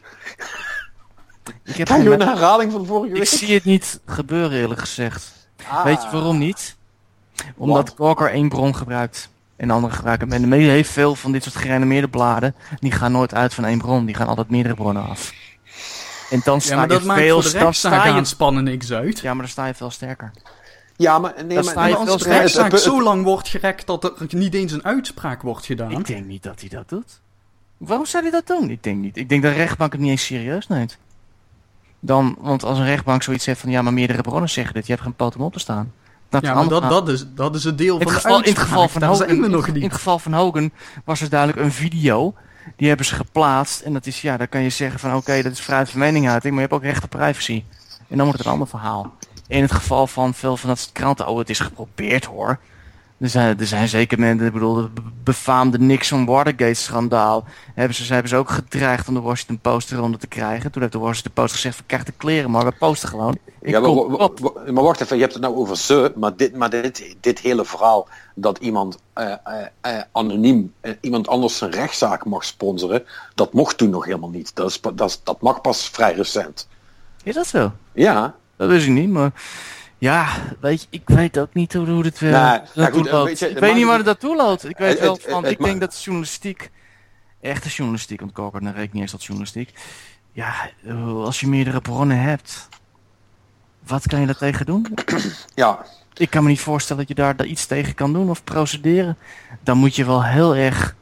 Ik, 1.64 1.76
heb 1.76 1.88
geen- 1.88 2.12
een 2.12 2.22
herhaling 2.22 2.72
van 2.72 2.86
vorige 2.86 3.14
ik 3.14 3.20
week? 3.20 3.28
zie 3.28 3.54
het 3.54 3.64
niet 3.64 4.00
gebeuren 4.06 4.58
eerlijk 4.60 4.80
gezegd. 4.80 5.32
Ah. 5.68 5.84
Weet 5.84 6.02
je 6.04 6.10
waarom 6.12 6.38
niet? 6.38 6.76
Omdat? 7.58 7.94
Gawker 7.98 8.32
één 8.32 8.50
bron 8.50 8.76
gebruikt 8.76 9.30
en 9.56 9.68
de 9.68 9.74
andere 9.74 9.94
gebruiken. 9.94 10.32
En 10.32 10.42
de 10.42 10.48
media 10.48 10.70
heeft 10.72 10.90
veel 10.92 11.16
van 11.16 11.32
dit 11.32 11.44
soort 11.44 11.56
gerenommeerde 11.56 12.08
bladen. 12.08 12.56
Die 12.80 12.92
gaan 12.92 13.12
nooit 13.12 13.34
uit 13.34 13.54
van 13.54 13.66
één 13.66 13.78
bron. 13.78 14.06
Die 14.06 14.16
gaan 14.16 14.28
altijd 14.28 14.50
meerdere 14.50 14.76
bronnen 14.76 15.04
af. 15.10 15.34
En 16.34 16.42
dan 16.44 16.62
sta 16.62 16.70
Ja, 16.74 16.76
maar 16.80 16.88
je 16.90 16.94
dat 16.94 17.04
maakt 17.04 17.20
veel 17.20 17.42
voor 17.42 17.60
de 17.60 17.74
sta 17.74 18.06
je, 18.06 18.12
aanspannen 18.12 18.64
niks 18.64 18.92
uit. 18.92 19.20
Ja, 19.20 19.30
maar 19.34 19.42
dan 19.42 19.52
sta 19.52 19.66
je 19.66 19.74
veel 19.74 19.90
sterker. 19.92 20.32
Ja, 20.96 21.20
maar 21.20 21.34
nee, 21.36 21.56
Dat 21.56 21.64
maar, 21.64 21.74
sta 21.74 21.86
je 21.86 21.94
Maar 21.94 22.10
als 22.10 22.24
de 22.24 22.30
rechtszaak 22.30 22.64
Het- 22.64 22.72
het- 22.74 22.82
zo 22.82 23.04
lang 23.04 23.24
wordt 23.24 23.48
gerekt 23.48 23.88
dat 23.88 24.04
er 24.04 24.14
niet 24.30 24.54
eens 24.54 24.72
een 24.72 24.84
uitspraak 24.86 25.42
wordt 25.42 25.66
gedaan. 25.66 25.92
Ik 25.92 26.06
denk 26.08 26.26
niet 26.26 26.44
dat 26.44 26.60
hij 26.60 26.70
dat 26.70 26.90
doet. 26.90 27.20
Waarom 27.78 28.06
zou 28.06 28.24
hij 28.24 28.32
dat 28.32 28.48
doen? 28.48 28.70
Ik 28.70 28.84
denk 28.84 29.02
niet. 29.02 29.18
Ik 29.18 29.30
denk 29.30 29.44
dat 29.44 29.52
de 29.52 29.58
rechtbank 29.58 29.92
het 29.92 30.02
niet 30.02 30.10
eens 30.10 30.26
serieus 30.26 30.68
neemt. 30.68 30.98
Dan, 32.00 32.36
want 32.40 32.64
als 32.64 32.78
een 32.78 32.86
rechtbank 32.86 33.24
zoiets 33.24 33.44
zegt 33.44 33.60
van 33.60 33.70
ja, 33.70 33.82
maar 33.82 33.94
meerdere 33.94 34.22
bronnen 34.22 34.50
zeggen 34.50 34.74
dit, 34.74 34.86
je 34.86 34.92
hebt 34.92 35.04
geen 35.04 35.16
poot 35.16 35.36
om 35.36 35.42
op 35.42 35.54
te 35.54 35.60
staan. 35.60 35.92
Dat 36.30 36.42
Ja, 36.42 36.54
maar 36.54 36.68
dat, 36.68 36.90
dat, 36.90 37.10
is, 37.10 37.26
dat 37.36 37.56
is 37.56 37.64
het 37.64 37.78
deel 37.78 37.98
in 38.00 38.04
van 38.04 38.14
het, 38.14 38.22
de 38.22 38.30
geval, 38.30 38.32
in 38.32 38.38
het 38.38 38.48
uitspraak. 38.48 38.68
geval 38.68 38.88
van 38.90 39.04
Hogan, 39.04 39.76
in, 39.76 39.82
het 39.84 39.94
geval 39.94 40.20
van 40.20 40.34
Hogan 40.34 40.72
was 41.06 41.22
er 41.22 41.30
duidelijk 41.30 41.60
een 41.60 41.72
video. 41.72 42.34
Die 42.76 42.88
hebben 42.88 43.06
ze 43.06 43.16
geplaatst. 43.16 43.82
En 43.82 43.94
dat 43.94 44.06
is, 44.06 44.22
ja, 44.22 44.38
dan 44.38 44.50
kan 44.50 44.62
je 44.62 44.70
zeggen 44.70 45.00
van 45.00 45.16
oké, 45.16 45.42
dat 45.42 45.52
is 45.52 45.62
vrijheid 45.62 45.90
van 45.90 46.00
meninguiting, 46.00 46.54
maar 46.54 46.64
je 46.64 46.70
hebt 46.70 46.82
ook 46.82 46.90
recht 46.92 47.04
op 47.04 47.10
privacy. 47.10 47.64
En 48.08 48.18
dan 48.18 48.26
wordt 48.26 48.38
het 48.38 48.48
een 48.48 48.54
ander 48.54 48.68
verhaal. 48.68 49.14
In 49.48 49.62
het 49.62 49.72
geval 49.72 50.08
van 50.08 50.34
veel 50.34 50.58
van 50.58 50.70
dat 50.70 50.90
kranten, 50.94 51.28
oh, 51.28 51.38
het 51.38 51.50
is 51.50 51.60
geprobeerd 51.60 52.26
hoor. 52.26 52.60
Er 53.24 53.30
zijn, 53.30 53.60
er 53.60 53.66
zijn 53.68 53.88
zeker 53.88 54.20
mensen, 54.20 54.46
ik 54.48 54.54
bedoel, 54.54 54.78
het 54.78 54.94
be- 54.94 55.02
befaamde 55.24 55.80
Nixon 55.80 56.26
Watergate 56.26 56.74
schandaal. 56.74 57.46
Hebben 57.76 57.96
ze, 57.96 58.06
ze 58.06 58.14
hebben 58.14 58.30
ze 58.30 58.36
ook 58.36 58.50
gedreigd 58.50 59.08
om 59.08 59.14
de 59.14 59.20
Washington 59.22 59.60
Post 59.60 59.92
eronder 59.92 60.20
te 60.20 60.28
krijgen. 60.28 60.72
Toen 60.72 60.82
heeft 60.82 60.94
de 60.94 61.00
Washington 61.00 61.32
Post 61.34 61.54
gezegd 61.54 61.84
krijg 61.86 62.04
de 62.04 62.12
kleren, 62.18 62.52
maar 62.52 62.66
we 62.66 62.72
posten 62.80 63.10
gewoon. 63.10 63.38
Ik 63.62 63.70
ja, 63.70 63.80
maar, 63.80 64.74
wacht 64.84 65.02
even, 65.02 65.16
je 65.16 65.22
hebt 65.22 65.34
het 65.34 65.42
nou 65.44 65.56
over 65.56 65.78
ze, 65.78 66.12
maar 66.16 66.36
dit, 66.36 66.56
maar 66.56 66.70
dit, 66.70 67.16
dit 67.20 67.40
hele 67.40 67.66
verhaal 67.66 68.08
dat 68.36 68.58
iemand 68.58 68.98
eh, 69.14 69.32
eh, 69.44 69.66
eh, 69.82 70.02
anoniem 70.12 70.74
iemand 71.02 71.28
anders 71.28 71.58
zijn 71.58 71.72
rechtszaak 71.72 72.26
mag 72.26 72.44
sponsoren, 72.46 73.04
dat 73.36 73.54
mocht 73.54 73.78
toen 73.78 73.90
nog 73.90 74.06
helemaal 74.06 74.30
niet. 74.30 74.56
Dat, 74.56 74.70
is, 74.70 74.82
dat, 74.82 75.10
is- 75.10 75.22
dat 75.24 75.42
mag 75.42 75.62
pas 75.62 75.90
vrij 75.90 76.14
recent. 76.14 76.68
Is 77.24 77.36
dat 77.36 77.48
zo? 77.48 77.72
Ja, 77.94 78.36
Dat 78.56 78.68
wist 78.70 78.86
ik 78.86 78.92
niet, 78.92 79.10
maar 79.10 79.32
ja, 80.04 80.28
weet 80.60 80.82
je, 80.82 80.88
ik 80.90 81.02
weet 81.06 81.38
ook 81.40 81.54
niet 81.54 81.74
hoe, 81.74 81.88
hoe 81.90 82.04
dit 82.04 82.20
weer 82.20 82.32
Nou, 82.32 82.62
nou 82.76 82.92
goed, 82.94 83.12
loopt. 83.12 83.42
ik 83.42 83.50
het 83.50 83.60
weet 83.60 83.76
niet 83.76 83.86
waar 83.86 83.98
het- 83.98 84.06
het 84.08 84.22
naartoe 84.22 84.36
loopt. 84.36 84.70
Ik 84.70 84.78
weet 84.78 84.90
Het- 84.90 85.00
wel 85.00 85.14
het- 85.14 85.26
het 85.26 85.46
ik 85.52 85.64
denk 85.64 85.80
dat 85.80 86.04
journalistiek, 86.04 86.72
echte 87.42 87.70
journalistiek, 87.70 88.20
want 88.20 88.32
Gawker 88.36 88.62
dan 88.62 88.74
reken 88.74 88.90
niet 88.94 89.02
eens 89.02 89.12
tot 89.12 89.24
journalistiek. 89.24 89.74
Ja, 90.32 90.54
eh, 90.86 91.06
als 91.06 91.40
je 91.40 91.48
meerdere 91.48 91.82
bronnen 91.82 92.20
hebt, 92.20 92.70
wat 93.88 94.08
kan 94.08 94.20
je 94.20 94.26
daar 94.26 94.38
tegen 94.38 94.66
doen? 94.66 94.88
ja. 95.56 95.86
Ik 96.14 96.30
kan 96.30 96.44
me 96.44 96.50
niet 96.50 96.60
voorstellen 96.60 97.06
dat 97.08 97.18
je 97.18 97.24
daar, 97.24 97.36
daar 97.36 97.48
iets 97.48 97.66
tegen 97.66 97.94
kan 97.96 98.14
doen 98.14 98.30
of 98.30 98.44
procederen. 98.44 99.18
Dan 99.64 99.78
moet 99.78 99.96
je 99.96 100.06
wel 100.06 100.24
heel 100.26 100.56
erg 100.56 100.96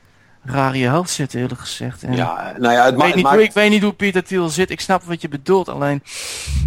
je 0.73 0.87
hoofd 0.87 1.09
zitten, 1.09 1.39
eerlijk 1.39 1.59
gezegd. 1.61 2.03
En 2.03 2.15
ja, 2.15 2.53
nou 2.57 2.73
ja, 2.73 2.83
het 2.83 2.91
ik, 2.93 2.97
ma- 2.97 3.05
weet 3.05 3.15
niet, 3.15 3.23
maakt- 3.23 3.35
hoe- 3.35 3.45
ik 3.45 3.51
weet 3.53 3.69
niet 3.69 3.81
hoe 3.83 3.93
Pieter 3.93 4.23
Thiel 4.23 4.49
zit. 4.49 4.69
Ik 4.69 4.79
snap 4.79 5.03
wat 5.03 5.21
je 5.21 5.29
bedoelt. 5.29 5.69
Alleen, 5.69 6.03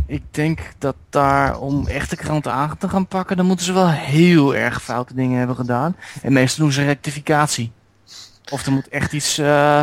ik 0.07 0.23
denk 0.31 0.61
dat 0.79 0.95
daar 1.11 1.59
om 1.59 1.87
echte 1.87 2.17
kranten 2.17 2.53
aan 2.53 2.77
te 2.79 2.89
gaan 2.89 3.07
pakken, 3.07 3.37
dan 3.37 3.47
moeten 3.47 3.67
ze 3.67 3.73
wel 3.73 3.91
heel 3.91 4.55
erg 4.55 4.83
foute 4.83 5.15
dingen 5.15 5.39
hebben 5.39 5.57
gedaan. 5.57 5.97
En 6.23 6.33
meestal 6.33 6.65
doen 6.65 6.73
ze 6.75 6.85
rectificatie. 6.85 7.73
Of 8.55 8.67
er 8.67 8.73
moet 8.73 8.89
echt 8.89 9.13
iets 9.13 9.35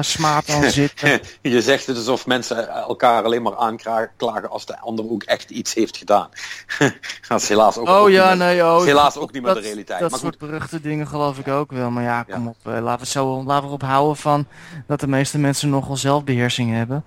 smaad 0.02 0.50
aan 0.50 0.70
zitten. 0.70 1.20
Je 1.42 1.62
zegt 1.62 1.86
het 1.88 1.98
alsof 1.98 2.26
mensen 2.26 2.68
elkaar 2.70 3.24
alleen 3.24 3.42
maar 3.42 3.56
aanklagen 3.58 4.50
als 4.50 4.66
de 4.66 4.80
ander 4.80 5.10
ook 5.12 5.24
echt 5.24 5.50
iets 5.50 5.74
heeft 5.74 5.98
gedaan. 5.98 6.30
dat 7.28 7.42
is 7.42 7.50
helaas 7.50 7.78
ook, 7.78 7.88
Oh 7.88 8.06
niet 8.06 8.14
ja, 8.14 8.28
meer- 8.28 8.38
nee, 8.38 8.62
oh. 8.64 8.84
helaas 8.84 9.18
ook 9.18 9.32
niet 9.32 9.44
meer 9.44 9.54
de 9.54 9.60
realiteit. 9.60 10.00
Dat 10.00 10.10
maar 10.12 10.20
soort 10.20 10.36
goed, 10.40 10.50
beruchte 10.50 10.82
dingen 10.82 11.08
geloof 11.08 11.38
ik 11.40 11.48
ook 11.48 11.72
wel. 11.72 11.90
Maar 11.92 12.04
ja, 12.04 12.24
kom 12.24 12.44
Ja. 12.44 12.50
op. 12.50 12.74
eh, 12.74 12.82
laten 12.82 13.06
we 13.06 13.12
zo 13.12 13.44
laten 13.44 13.62
we 13.62 13.68
erop 13.68 13.82
houden 13.82 14.16
van 14.18 14.46
dat 14.88 15.00
de 15.00 15.08
meeste 15.08 15.38
mensen 15.38 15.70
nogal 15.70 15.98
zelfbeheersing 15.98 16.72
hebben. 16.74 17.04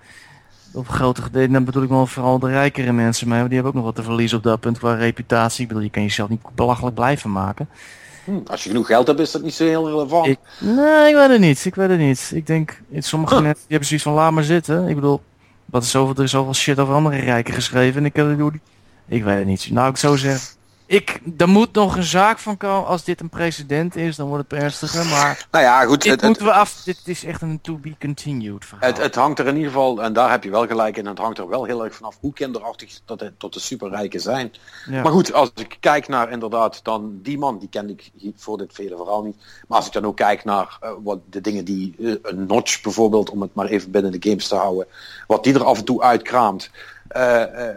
Op 0.72 0.88
grote 0.88 1.22
gedeelte, 1.22 1.52
dan 1.52 1.64
bedoel 1.64 1.82
ik 1.82 1.88
wel 1.88 2.06
vooral 2.06 2.38
de 2.38 2.48
rijkere 2.48 2.92
mensen 2.92 3.28
mee. 3.28 3.38
want 3.38 3.50
Die 3.50 3.58
hebben 3.60 3.72
ook 3.80 3.84
nog 3.84 3.94
wat 3.94 4.04
te 4.04 4.10
verliezen 4.10 4.38
op 4.38 4.44
dat 4.44 4.60
punt 4.60 4.78
qua 4.78 4.94
reputatie. 4.94 5.62
Ik 5.62 5.68
bedoel, 5.68 5.82
je 5.82 5.90
kan 5.90 6.02
jezelf 6.02 6.28
niet 6.28 6.40
belachelijk 6.54 6.94
blijven 6.94 7.32
maken. 7.32 7.68
Hm, 8.24 8.38
als 8.46 8.62
je 8.62 8.68
genoeg 8.68 8.86
geld 8.86 9.06
hebt 9.06 9.20
is 9.20 9.30
dat 9.30 9.42
niet 9.42 9.54
zo 9.54 9.64
heel 9.64 9.88
relevant. 9.88 10.26
Ik, 10.26 10.38
nee, 10.58 11.08
ik 11.08 11.14
weet 11.14 11.28
het 11.28 11.40
niet. 11.40 11.64
Ik 11.64 11.74
weet 11.74 11.88
het 11.88 11.98
niet. 11.98 12.30
Ik 12.34 12.46
denk, 12.46 12.80
in 12.90 13.02
sommige 13.02 13.34
mensen 13.34 13.52
die 13.54 13.64
hebben 13.68 13.86
zoiets 13.86 14.06
van 14.06 14.14
laat 14.14 14.32
maar 14.32 14.44
zitten. 14.44 14.88
Ik 14.88 14.94
bedoel, 14.94 15.22
wat 15.64 15.82
is 15.82 15.90
zoveel, 15.90 16.14
er 16.14 16.22
is 16.22 16.30
zoveel 16.30 16.54
shit 16.54 16.78
over 16.78 16.94
andere 16.94 17.16
rijken 17.16 17.54
geschreven. 17.54 18.00
En 18.00 18.04
ik 18.06 18.16
heb 18.16 18.28
het 18.28 18.38
door 18.38 18.52
die... 18.52 18.60
Ik 19.08 19.24
weet 19.24 19.38
het 19.38 19.46
niet. 19.46 19.70
Nou, 19.70 19.90
ik 19.90 19.96
zo 19.96 20.16
zeggen. 20.16 20.56
Ik, 20.86 21.20
er 21.36 21.48
moet 21.48 21.72
nog 21.72 21.96
een 21.96 22.02
zaak 22.02 22.38
van 22.38 22.56
komen. 22.56 22.86
Als 22.86 23.04
dit 23.04 23.20
een 23.20 23.28
precedent 23.28 23.96
is, 23.96 24.16
dan 24.16 24.28
wordt 24.28 24.50
het 24.50 24.60
ernstiger. 24.60 25.06
Maar 25.06 25.46
Nou 25.50 25.64
ja, 25.64 25.84
goed. 25.84 26.02
dit 26.02 26.12
Het, 26.12 26.20
het, 26.20 26.28
moeten 26.28 26.46
we 26.46 26.52
af. 26.52 26.82
Dit 26.84 27.00
is 27.04 27.24
echt 27.24 27.42
een 27.42 27.60
to 27.60 27.76
be 27.76 27.94
continued 28.00 28.64
verhaal. 28.64 28.88
het, 28.88 28.98
het 28.98 29.14
hangt 29.14 29.38
er 29.38 29.46
in 29.46 29.56
ieder 29.56 29.70
geval, 29.70 30.02
en 30.02 30.12
daar 30.12 30.30
heb 30.30 30.44
je 30.44 30.50
wel 30.50 30.66
gelijk 30.66 30.96
in, 30.96 31.06
het 31.06 31.18
hangt 31.18 31.38
er 31.38 31.48
wel 31.48 31.64
heel 31.64 31.84
erg 31.84 31.94
vanaf 31.94 32.16
hoe 32.20 32.32
kinderachtig 32.32 33.00
dat 33.04 33.20
het, 33.20 33.38
tot 33.38 33.52
de 33.54 33.60
superrijken 33.60 34.20
zijn. 34.20 34.52
Ja. 34.90 35.02
Maar 35.02 35.12
goed, 35.12 35.32
als 35.32 35.50
ik 35.54 35.76
kijk 35.80 36.08
naar 36.08 36.30
inderdaad 36.30 36.80
dan 36.82 37.18
die 37.22 37.38
man, 37.38 37.58
die 37.58 37.68
kende 37.68 37.92
ik 37.92 38.32
voor 38.36 38.58
dit 38.58 38.72
vele 38.72 38.96
verhaal 38.96 39.22
niet. 39.22 39.36
Maar 39.68 39.78
als 39.78 39.86
ik 39.86 39.92
dan 39.92 40.06
ook 40.06 40.16
kijk 40.16 40.44
naar 40.44 40.76
eh, 40.80 40.90
wat 41.02 41.18
de 41.30 41.40
dingen 41.40 41.64
die, 41.64 41.94
eh, 41.98 42.12
een 42.22 42.46
notch 42.46 42.82
bijvoorbeeld, 42.82 43.30
om 43.30 43.40
het 43.40 43.54
maar 43.54 43.66
even 43.66 43.90
binnen 43.90 44.12
de 44.12 44.28
games 44.28 44.48
te 44.48 44.54
houden, 44.54 44.86
wat 45.26 45.44
die 45.44 45.54
er 45.54 45.64
af 45.64 45.78
en 45.78 45.84
toe 45.84 46.02
uitkraamt. 46.02 46.70
Eh, 47.14 47.68
eh, 47.68 47.76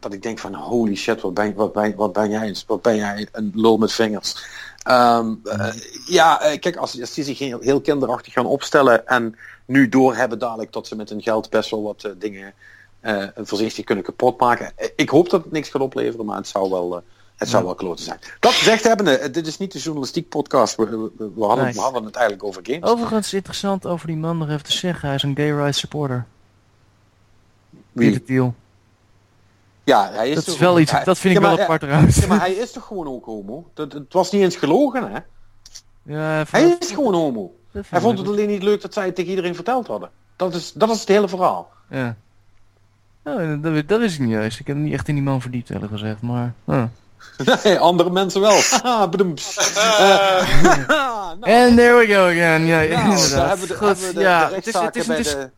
dat 0.00 0.12
ik 0.12 0.22
denk 0.22 0.38
van 0.38 0.54
holy 0.54 0.94
shit, 0.94 1.20
wat 1.20 1.34
ben, 1.34 1.54
wat 1.54 1.72
ben, 1.72 1.94
wat 1.96 2.12
ben 2.12 2.30
jij, 2.30 2.56
wat 2.66 2.82
ben 2.82 2.96
jij 2.96 3.28
een 3.32 3.52
lul 3.54 3.76
met 3.76 3.92
vingers. 3.92 4.44
Ehm, 4.82 5.34
eh, 5.44 5.72
ja, 6.06 6.56
kijk, 6.60 6.76
als, 6.76 7.00
als 7.00 7.14
die 7.14 7.24
zich 7.24 7.38
heel, 7.38 7.60
heel 7.60 7.80
kinderachtig 7.80 8.32
gaan 8.32 8.46
opstellen 8.46 9.06
en 9.06 9.36
nu 9.64 9.88
doorhebben 9.88 10.38
dadelijk 10.38 10.72
dat 10.72 10.86
ze 10.86 10.96
met 10.96 11.08
hun 11.08 11.22
geld 11.22 11.50
best 11.50 11.70
wel 11.70 11.82
wat 11.82 12.08
dingen 12.18 12.54
eh, 13.00 13.24
voorzichtig 13.36 13.84
kunnen 13.84 14.04
kapotmaken. 14.04 14.72
Ik 14.96 15.08
hoop 15.08 15.30
dat 15.30 15.42
het 15.42 15.52
niks 15.52 15.68
gaat 15.68 15.82
opleveren, 15.82 16.26
maar 16.26 16.36
het 16.36 16.48
zou 16.48 16.70
wel, 16.70 17.02
het 17.36 17.48
zou 17.48 17.64
wel 17.64 17.74
kloten 17.74 18.04
zijn. 18.04 18.18
Dat 18.40 18.52
gezegd 18.52 18.84
hebbende, 18.84 19.30
dit 19.30 19.46
is 19.46 19.58
niet 19.58 19.72
de 19.72 19.78
journalistiek 19.78 20.28
podcast. 20.28 20.76
We, 20.76 21.10
we, 21.16 21.30
we 21.34 21.44
hadden, 21.44 21.64
Nee. 21.64 21.74
we 21.74 21.80
hadden 21.80 22.04
het 22.04 22.16
eigenlijk 22.16 22.46
over 22.46 22.62
games. 22.64 22.90
Overigens 22.90 23.32
interessant 23.34 23.86
over 23.86 24.06
die 24.06 24.16
man 24.16 24.38
nog 24.38 24.48
even 24.48 24.64
te 24.64 24.72
zeggen. 24.72 25.06
Hij 25.06 25.16
is 25.16 25.22
een 25.22 25.36
gay 25.36 25.52
rights 25.52 25.78
supporter. 25.78 26.26
Wie? 27.92 28.10
Wie? 28.10 28.22
deal. 28.26 28.54
Ja, 29.84 30.10
hij 30.12 30.28
is 30.28 30.34
Dat 30.34 30.46
is 30.46 30.58
wel 30.58 30.78
iets. 30.80 30.90
hij- 30.90 31.04
Dat 31.04 31.18
vind 31.18 31.34
ik 31.36 31.40
wel 31.42 31.60
apart 31.60 31.82
eh, 31.82 31.88
eruit. 31.88 32.14
Ja, 32.14 32.26
maar 32.26 32.40
hij 32.40 32.52
is 32.52 32.72
toch 32.72 32.84
gewoon 32.86 33.06
ook 33.06 33.24
homo? 33.24 33.70
Dat, 33.74 33.92
het 33.92 34.12
was 34.12 34.30
niet 34.30 34.42
eens 34.42 34.56
gelogen, 34.56 35.12
hè? 35.12 35.18
Ja, 36.02 36.44
Hij 36.50 36.76
is 36.80 36.90
gewoon 36.90 37.14
homo. 37.14 37.54
Hij 37.88 38.00
vond 38.00 38.18
het 38.18 38.28
alleen 38.28 38.48
niet 38.48 38.62
leuk 38.62 38.80
dat 38.82 38.92
zij 38.94 39.04
het 39.06 39.14
tegen 39.14 39.30
iedereen 39.30 39.54
verteld 39.54 39.86
hadden. 39.86 40.10
Dat 40.36 40.54
is, 40.54 40.72
dat 40.72 40.90
is 40.90 41.00
het 41.00 41.08
hele 41.08 41.28
verhaal. 41.28 41.70
Ja. 41.90 42.16
Oh, 43.24 43.62
dat, 43.62 43.88
dat 43.88 44.00
wist 44.00 44.14
ik 44.14 44.26
niet 44.26 44.36
eens. 44.36 44.60
Ik 44.60 44.66
heb 44.66 44.76
niet 44.76 44.92
echt 44.92 45.08
in 45.08 45.14
die 45.14 45.24
man 45.24 45.40
verdiept, 45.40 45.70
eerlijk 45.70 45.92
gezegd. 45.92 46.22
Maar. 46.22 46.52
Nee, 47.64 47.78
andere 47.78 48.10
mensen 48.10 48.40
wel. 48.40 48.60
Haha, 48.82 49.08
bedoemps. 49.08 49.56
Eh, 49.76 50.62
nou, 50.88 51.40
And 51.40 51.76
there 51.76 51.96
we 51.96 52.06
go 52.06 52.24
again. 52.26 52.66
Ja, 52.66 52.80
nou, 52.80 52.88
inderdaad. 52.90 53.58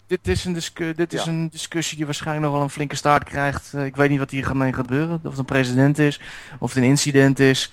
dit 0.06 0.28
is, 0.28 0.44
een, 0.44 0.52
discu 0.52 0.94
dit 0.94 1.12
is 1.12 1.24
Ja. 1.24 1.30
een 1.30 1.48
discussie 1.48 1.96
die 1.96 2.04
waarschijnlijk 2.06 2.46
nog 2.46 2.54
wel 2.54 2.64
een 2.64 2.70
flinke 2.70 2.96
staart 2.96 3.24
krijgt. 3.24 3.70
Eh, 3.74 3.84
ik 3.84 3.96
weet 3.96 4.10
niet 4.10 4.18
wat 4.18 4.30
hier 4.30 4.56
mee 4.56 4.72
gaat 4.72 4.80
gebeuren. 4.86 5.20
Of 5.24 5.30
het 5.30 5.38
een 5.38 5.44
president 5.44 5.98
is, 5.98 6.20
of 6.58 6.74
het 6.74 6.82
een 6.82 6.88
incident 6.88 7.38
is, 7.38 7.72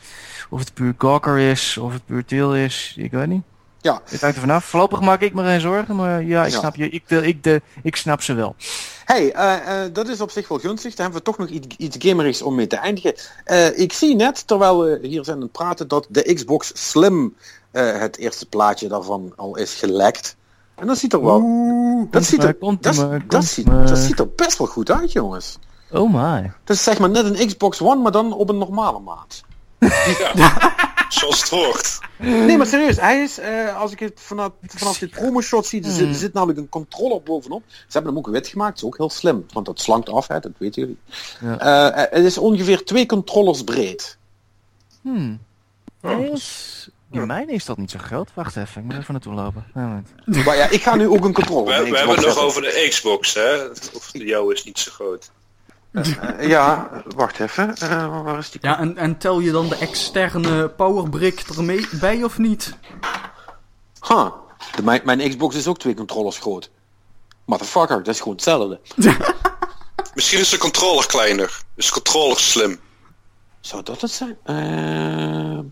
of 0.49 0.59
het 0.59 0.73
puur 0.73 0.93
Gawker 0.97 1.37
is, 1.37 1.77
of 1.77 1.93
het 1.93 2.05
puur 2.05 2.25
Til 2.25 2.55
is. 2.55 2.93
Ik 2.97 3.11
weet 3.11 3.27
niet. 3.27 3.43
Ja. 3.81 4.01
Het 4.05 4.21
hangt 4.21 4.35
er 4.35 4.41
vanaf. 4.41 4.65
Voorlopig 4.65 4.99
maak 4.99 5.21
ik 5.21 5.33
me 5.33 5.43
geen 5.43 5.61
zorgen, 5.61 5.95
maar 5.95 6.23
ja, 6.23 6.45
ik 6.45 6.51
Ja. 6.51 6.59
snap 6.59 6.75
je. 6.75 6.89
Ik, 6.89 7.03
de, 7.07 7.27
ik, 7.27 7.43
de, 7.43 7.61
ik 7.83 7.95
snap 7.95 8.21
ze 8.21 8.33
wel. 8.33 8.55
Hey, 9.05 9.33
eh, 9.33 9.83
eh, 9.83 9.93
dat 9.93 10.07
is 10.07 10.21
op 10.21 10.31
zich 10.31 10.47
wel 10.47 10.59
gunstig. 10.59 10.95
Dan 10.95 11.03
hebben 11.03 11.23
we 11.23 11.25
toch 11.31 11.37
nog 11.37 11.47
iets, 11.47 11.75
iets 11.77 11.97
gamerigs 11.99 12.41
om 12.41 12.55
mee 12.55 12.67
te 12.67 12.75
eindigen. 12.75 13.13
Eh, 13.43 13.79
ik 13.79 13.93
zie 13.93 14.15
net, 14.15 14.47
terwijl 14.47 14.83
we 14.83 14.99
hier 15.01 15.23
zijn 15.23 15.35
aan 15.35 15.41
het 15.41 15.51
praten, 15.51 15.87
dat 15.87 16.05
de 16.09 16.33
Xbox 16.33 16.71
Slim, 16.73 17.35
het 17.71 18.17
eerste 18.17 18.45
plaatje 18.45 18.87
daarvan, 18.87 19.33
al 19.35 19.57
is 19.57 19.73
gelekt. 19.73 20.35
En 20.75 20.87
dat 20.87 20.97
ziet 20.97 21.13
er 21.13 21.23
wel... 21.23 21.39
dat, 22.11 22.23
ziet 22.23 22.43
er, 22.43 22.55
dat, 22.59 22.95
maar, 22.95 23.09
dat, 23.09 23.27
komt 23.27 23.43
ziet, 23.43 23.65
dat 23.65 23.97
ziet 23.97 24.19
er 24.19 24.29
best 24.35 24.57
wel 24.57 24.67
goed 24.67 24.91
uit, 24.91 25.11
jongens. 25.11 25.57
Oh 25.91 26.13
my. 26.13 26.51
Dat 26.63 26.75
is 26.75 26.83
zeg 26.83 26.99
maar 26.99 27.09
net 27.09 27.25
een 27.25 27.47
Xbox 27.47 27.81
One, 27.81 28.01
maar 28.01 28.11
dan 28.11 28.33
op 28.33 28.49
een 28.49 28.57
normale 28.57 28.99
maat. 28.99 29.43
Zoals 31.09 31.39
het 31.39 31.49
hoort. 31.49 31.99
Nee, 32.17 32.57
maar 32.57 32.67
serieus, 32.67 32.97
hij 32.99 33.21
is, 33.21 33.37
eh, 33.39 33.77
als 33.79 33.91
ik 33.91 33.99
het 33.99 34.19
vanaf, 34.23 34.51
vanaf 34.67 34.97
dit 34.97 35.09
promo-shot 35.09 35.65
zie, 35.65 35.83
er 35.83 35.91
zit, 35.91 36.07
er 36.07 36.15
zit 36.15 36.33
namelijk 36.33 36.59
een 36.59 36.69
controller 36.69 37.21
bovenop. 37.23 37.63
Ze 37.67 37.75
hebben 37.87 38.13
hem 38.13 38.19
ook 38.25 38.27
wit 38.33 38.47
gemaakt, 38.47 38.69
dat 38.73 38.77
is 38.79 38.85
ook 38.87 38.97
heel 38.97 39.09
slim, 39.09 39.45
want 39.53 39.65
dat 39.65 39.79
slankt 39.81 40.09
af, 40.09 40.27
hè, 40.27 40.39
dat 40.39 40.51
weten 40.57 40.81
jullie. 40.81 40.97
Ja. 41.41 41.91
Eh, 41.93 42.03
het 42.11 42.23
is 42.25 42.37
ongeveer 42.37 42.85
twee 42.85 43.05
controllers 43.05 43.63
breed. 43.63 44.17
Hmm. 45.01 45.39
Oh. 46.01 46.19
Is- 46.19 46.89
mijne 47.09 47.51
is 47.51 47.65
dat 47.65 47.77
niet 47.77 47.91
zo 47.91 47.99
groot. 47.99 48.29
Wacht 48.33 48.55
even, 48.55 48.81
ik 48.81 48.87
moet 48.87 48.97
even 48.97 49.13
naartoe 49.13 49.33
lopen. 49.33 49.65
Ja, 49.75 49.81
moment. 49.81 50.09
Maar 50.45 50.55
ja, 50.55 50.69
ik 50.69 50.81
ga 50.81 50.95
nu 50.95 51.07
ook 51.07 51.25
een 51.25 51.33
controller 51.33 51.83
We, 51.83 51.89
we 51.89 51.97
hebben 51.97 52.15
het 52.15 52.25
nog 52.25 52.37
over 52.37 52.61
de 52.61 52.85
Xbox, 52.89 53.33
hè? 53.33 53.65
Of 53.93 54.11
de 54.11 54.25
jouw 54.25 54.49
is 54.49 54.63
niet 54.63 54.79
zo 54.79 54.91
groot. 54.91 55.31
Eh, 55.91 56.47
ja, 56.47 56.89
wacht 57.15 57.39
even, 57.39 57.75
Eh, 57.75 58.23
waar 58.23 58.37
is 58.37 58.51
die? 58.51 58.59
Ja, 58.63 58.79
en, 58.79 58.97
en 58.97 59.17
tel 59.17 59.39
je 59.39 59.51
dan 59.51 59.67
de 59.69 59.75
externe 59.75 60.69
powerbrick 60.69 61.39
ermee 61.57 61.87
bij 61.91 62.23
of 62.23 62.37
niet? 62.37 62.75
Huh. 64.07 64.27
De, 64.75 64.83
mijn, 64.83 65.01
mijn 65.03 65.29
Xbox 65.29 65.55
is 65.55 65.67
ook 65.67 65.79
twee 65.79 65.93
controllers 65.93 66.37
groot. 66.37 66.71
Motherfucker, 67.45 67.97
dat 67.97 68.07
is 68.13 68.17
gewoon 68.17 68.33
hetzelfde. 68.33 68.79
Misschien 70.13 70.39
is 70.39 70.49
de 70.49 70.57
controller 70.57 71.05
kleiner. 71.05 71.61
Dus 71.75 71.85
de 71.85 71.93
controller 71.93 72.39
slim. 72.39 72.79
Zou 73.59 73.83
dat 73.83 74.01
het 74.01 74.11
zijn? 74.11 74.37
Ehm, 74.43 75.63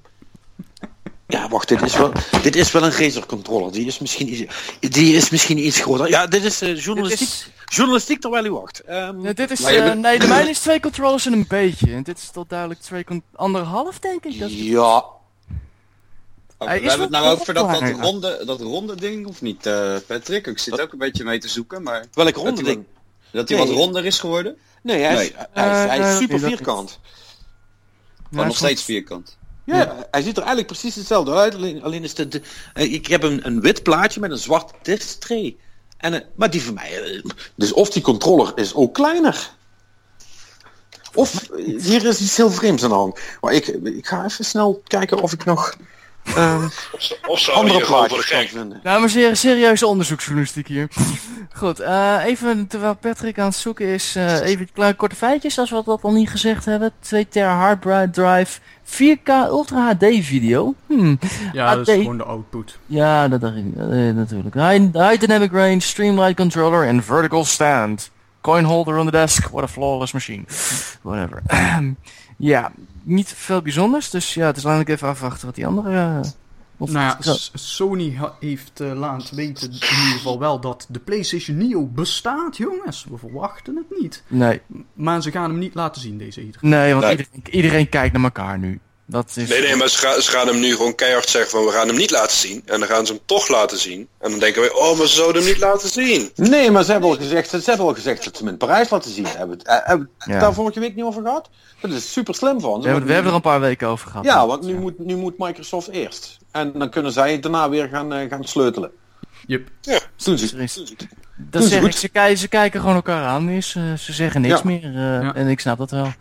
Ja, 1.32 1.48
wacht, 1.50 1.68
dit 1.68 1.82
is 1.82 1.96
wel, 1.98 2.12
dit 2.42 2.56
is 2.56 2.72
wel 2.72 2.84
een 2.84 2.92
Razer 2.92 3.26
controller. 3.26 3.72
Die 3.72 3.86
is 3.86 4.00
misschien 4.00 4.34
iets, 4.34 4.54
die 4.80 5.16
is 5.16 5.30
misschien 5.30 5.58
iets 5.66 5.80
groter. 5.82 6.10
Ja, 6.10 6.28
dit 6.28 6.44
is 6.44 6.62
eh, 6.62 6.78
journalistiek, 6.84 7.28
is- 7.28 7.50
journalistiek 7.66 8.22
terwijl 8.22 8.46
u 8.46 8.52
wacht. 8.52 8.80
Ehm, 8.80 9.22
Ja, 9.26 9.34
dit 9.34 9.52
is, 9.52 9.64
eh, 9.64 9.84
bent- 9.84 10.02
nee, 10.02 10.20
de 10.20 10.28
mijne 10.28 10.50
is 10.50 10.60
twee 10.60 10.80
controllers 10.80 11.26
en 11.26 11.34
een 11.34 11.46
beetje. 11.48 11.92
En 11.94 12.04
dit 12.04 12.18
is 12.18 12.30
toch 12.34 12.46
duidelijk 12.48 12.80
twee 12.82 13.06
anderhalf, 13.36 14.00
denk 14.00 14.24
ik. 14.26 14.40
Dat... 14.40 14.52
Ja, 14.54 15.04
Oh, 16.62 16.68
Hij 16.68 16.78
we 16.80 16.84
is 16.84 16.90
hebben 16.90 17.08
het 17.14 17.24
nou 17.24 17.36
over 17.40 17.54
dat, 17.54 17.82
ronde, 18.00 18.42
dat 18.46 18.62
ronde 18.62 18.96
ding, 18.96 19.28
of 19.28 19.42
niet, 19.42 19.66
eh, 19.66 19.96
Patrick? 20.08 20.48
Ik 20.48 20.60
zit 20.60 20.82
ook 20.82 20.92
een 20.92 20.98
beetje 20.98 21.24
mee 21.24 21.40
te 21.40 21.48
zoeken, 21.48 21.84
maar 21.84 22.06
welk 22.14 22.36
ronde 22.36 22.64
ding? 22.64 22.86
dat 23.32 23.50
hij 23.50 23.58
Nee. 23.58 23.68
wat 23.68 23.76
ronder 23.76 24.06
is 24.06 24.20
geworden? 24.20 24.58
Nee, 24.84 25.02
hij 25.02 25.14
is, 25.26 25.32
Nee. 25.32 25.46
hij 25.54 25.84
is, 25.84 25.90
hij 25.90 26.12
is 26.12 26.18
super 26.18 26.36
niet. 26.36 26.46
vierkant. 26.46 27.00
Maar 28.30 28.46
nog 28.46 28.56
steeds 28.56 28.84
vierkant. 28.84 29.38
Ja, 29.76 30.08
hij 30.12 30.22
ziet 30.22 30.32
er 30.38 30.44
eigenlijk 30.44 30.68
precies 30.68 30.96
hetzelfde 30.96 31.34
uit. 31.34 31.56
Alleen, 31.56 31.84
alleen 31.84 32.04
is 32.04 32.14
de- 32.14 32.41
eh, 32.74 32.94
ik 32.94 33.08
heb 33.08 33.24
een, 33.24 33.46
een 33.46 33.62
wit 33.62 33.84
plaatje 33.84 34.20
met 34.20 34.32
een 34.32 34.38
zwart 34.38 34.72
disktray. 34.82 35.56
En, 35.98 36.14
eh, 36.14 36.22
maar 36.36 36.50
die 36.50 36.64
van 36.64 36.74
mij, 36.74 37.02
eh, 37.04 37.24
dus 37.56 37.74
of 37.74 37.90
die 37.90 38.02
controller 38.02 38.52
is 38.56 38.74
ook 38.74 38.94
kleiner. 38.94 39.52
Of 41.14 41.48
hier 41.78 42.06
is 42.06 42.20
iets 42.22 42.38
heel 42.38 42.52
vreemds 42.52 42.84
aan 42.84 42.90
de 42.90 42.96
hand. 42.96 43.20
Maar 43.41 43.54
ik, 43.54 43.68
ik 43.68 44.08
ga 44.08 44.26
even 44.26 44.46
snel 44.46 44.82
kijken 44.88 45.22
of 45.22 45.34
ik 45.34 45.46
nog 45.46 45.76
ehm, 46.36 46.64
Of 47.28 47.46
houden 47.46 47.54
andere 47.54 47.86
plaatjes 47.86 48.26
kan 48.26 48.40
gek. 48.40 48.50
vinden. 48.50 48.80
Dames 48.84 49.14
en 49.14 49.20
heren, 49.20 49.38
serieuze 49.38 49.88
onderzoeksjournalistiek 49.88 50.68
hier. 50.68 50.88
Goed, 51.54 51.80
eh, 51.80 52.18
even 52.26 52.68
terwijl 52.68 52.94
Patrick 52.96 53.40
aan 53.40 53.46
het 53.46 53.56
zoeken 53.56 53.86
is, 53.86 54.16
eh, 54.16 54.42
even 54.42 54.70
kleine 54.74 54.96
korte 54.96 55.16
feitjes, 55.16 55.60
als 55.60 55.70
we 55.70 55.82
dat 55.86 56.02
al 56.04 56.12
niet 56.12 56.30
gezegd 56.30 56.66
hebben. 56.66 56.92
2 57.00 57.28
ter 57.28 57.48
hard 57.48 58.14
drive, 58.14 58.60
4K 58.84 59.28
Ultra 59.28 59.86
HD 59.86 60.06
video. 60.26 60.76
Hmm. 60.86 61.20
Ja, 61.54 61.76
dat 61.76 61.88
is 61.88 61.96
gewoon 61.96 62.18
de 62.18 62.24
output. 62.24 62.78
Ja, 62.86 63.28
dat 63.28 63.42
dacht 63.42 63.56
ik 63.56 63.66
eh, 63.78 63.88
natuurlijk. 64.16 64.56
High, 64.56 64.80
high 64.94 65.20
dynamic 65.20 65.52
range, 65.52 65.80
streamlined 65.80 66.36
controller 66.36 66.88
en 66.88 67.04
vertical 67.04 67.46
stand. 67.46 68.12
Coin 68.42 68.64
holder 68.64 68.98
on 68.98 69.06
the 69.06 69.12
desk, 69.12 69.48
what 69.50 69.64
a 69.64 69.68
flawless 69.68 70.12
machine. 70.12 70.44
Whatever. 71.02 71.42
ja, 72.41 72.72
niet 73.03 73.28
veel 73.36 73.61
bijzonders, 73.61 74.10
dus 74.10 74.34
ja, 74.34 74.45
het 74.45 74.57
is 74.57 74.64
eigenlijk 74.64 74.95
even 74.95 75.07
afwachten 75.07 75.45
wat 75.45 75.56
die 75.56 75.68
andere... 75.68 75.95
eh, 76.22 76.30
of- 76.78 76.91
Nou 76.91 77.06
ja, 77.06 77.22
zo. 77.22 77.34
S- 77.34 77.52
Sony 77.53 78.18
heeft 78.40 78.80
eh, 78.80 78.94
laten 78.94 79.36
weten 79.36 79.68
in 79.68 79.74
ieder 79.74 80.18
geval 80.18 80.40
wel 80.40 80.60
dat 80.60 80.86
de 80.90 80.99
PlayStation 80.99 81.57
Neo 81.57 81.86
bestaat, 81.86 82.57
jongens. 82.57 83.06
We 83.10 83.18
verwachten 83.18 83.76
het 83.76 83.99
niet. 84.02 84.24
Nee, 84.28 84.61
Maar 84.94 85.22
ze 85.22 85.32
gaan 85.32 85.49
hem 85.49 85.60
niet 85.60 85.74
laten 85.74 86.02
zien, 86.02 86.18
deze 86.18 86.45
ieder. 86.45 86.61
nee, 86.61 86.91
want 86.94 87.06
Nee. 87.06 87.11
Iedereen, 87.18 87.44
iedereen 87.56 87.90
kijkt 87.90 88.14
naar 88.14 88.24
elkaar 88.24 88.60
nu. 88.60 88.80
Dat 89.11 89.31
is... 89.36 89.49
Nee, 89.49 89.61
nee, 89.61 89.76
maar 89.76 89.90
ze 89.90 89.98
gaan, 89.98 90.22
ze 90.22 90.31
gaan 90.31 90.48
hem 90.48 90.60
nu 90.60 90.76
gewoon 90.76 90.95
keihard 90.95 91.30
zeggen 91.30 91.52
van 91.52 91.65
we 91.65 91.72
gaan 91.72 91.88
hem 91.88 91.95
niet 91.98 92.11
laten 92.11 92.38
zien. 92.38 92.61
En 92.65 92.80
dan 92.80 92.88
gaan 92.90 93.06
ze 93.06 93.14
hem 93.14 93.22
toch 93.26 93.48
laten 93.48 93.77
zien. 93.80 94.07
En 94.19 94.30
dan 94.30 94.40
denken 94.40 94.61
we, 94.61 94.76
oh, 94.77 94.98
maar 94.98 95.07
ze 95.07 95.14
zouden 95.15 95.41
hem 95.41 95.52
niet 95.52 95.61
laten 95.61 95.90
zien. 95.90 96.31
Nee, 96.36 96.72
maar 96.72 96.84
ze 96.84 96.91
hebben 96.91 97.10
al 97.10 97.15
gezegd, 97.15 97.49
ze 97.49 97.61
hebben 97.65 97.86
al 97.86 97.94
gezegd 97.94 98.23
dat 98.23 98.38
ze 98.38 98.44
hem 98.44 98.52
in 98.52 98.57
Parijs 98.57 98.90
laten 98.90 99.11
zien. 99.11 99.26
Hebben 99.26 99.48
we 99.48 99.53
het, 99.57 99.68
eh, 99.68 99.88
hebben 99.88 100.06
we 100.18 100.23
het 100.23 100.34
Ja. 100.34 100.40
daar 100.40 100.53
vorige 100.53 100.80
week 100.80 100.95
niet 100.95 101.06
over 101.06 101.22
gehad? 101.23 101.49
Dat 101.81 101.91
is 101.91 102.11
super 102.11 102.36
slim 102.36 102.60
van 102.61 102.76
ze. 102.76 102.80
we, 102.81 102.88
hebben, 102.88 103.07
we 103.07 103.14
hebben 103.14 103.31
er 103.31 103.36
een 103.38 103.44
paar 103.44 103.60
weken 103.60 103.88
over 103.88 104.07
gehad. 104.10 104.26
Ja, 104.26 104.48
want 104.48 104.64
nu 104.64 104.76
moet, 104.76 104.99
nu 104.99 105.15
moet 105.15 105.38
Microsoft 105.38 105.88
eerst. 105.90 106.38
En 106.52 106.72
dan 106.80 106.90
kunnen 106.90 107.11
zij 107.11 107.40
daarna 107.40 107.69
weer 107.69 107.88
gaan, 107.88 108.14
eh, 108.14 108.30
gaan 108.30 108.44
sleutelen. 108.44 108.91
Yep. 109.48 109.68
Dat 109.81 110.07
doen 110.23 110.38
ze. 110.38 110.57
Is-. 110.57 110.84
Dat 111.38 111.64
zeg 111.64 111.84
ik, 111.84 111.91
ze, 111.91 112.10
kijken, 112.10 112.38
ze 112.38 112.48
kijken 112.48 112.80
gewoon 112.80 112.95
elkaar 112.95 113.26
aan, 113.26 113.45
dus 113.48 113.76
eh, 113.76 113.94
ze 113.94 114.14
zeggen 114.14 114.41
niks 114.41 114.53
Ja. 114.57 114.61
meer. 114.64 114.91
Ja. 114.91 115.34
En 115.36 115.48
ik 115.48 115.60
snap 115.60 115.77
dat 115.77 115.91
wel. 115.91 116.14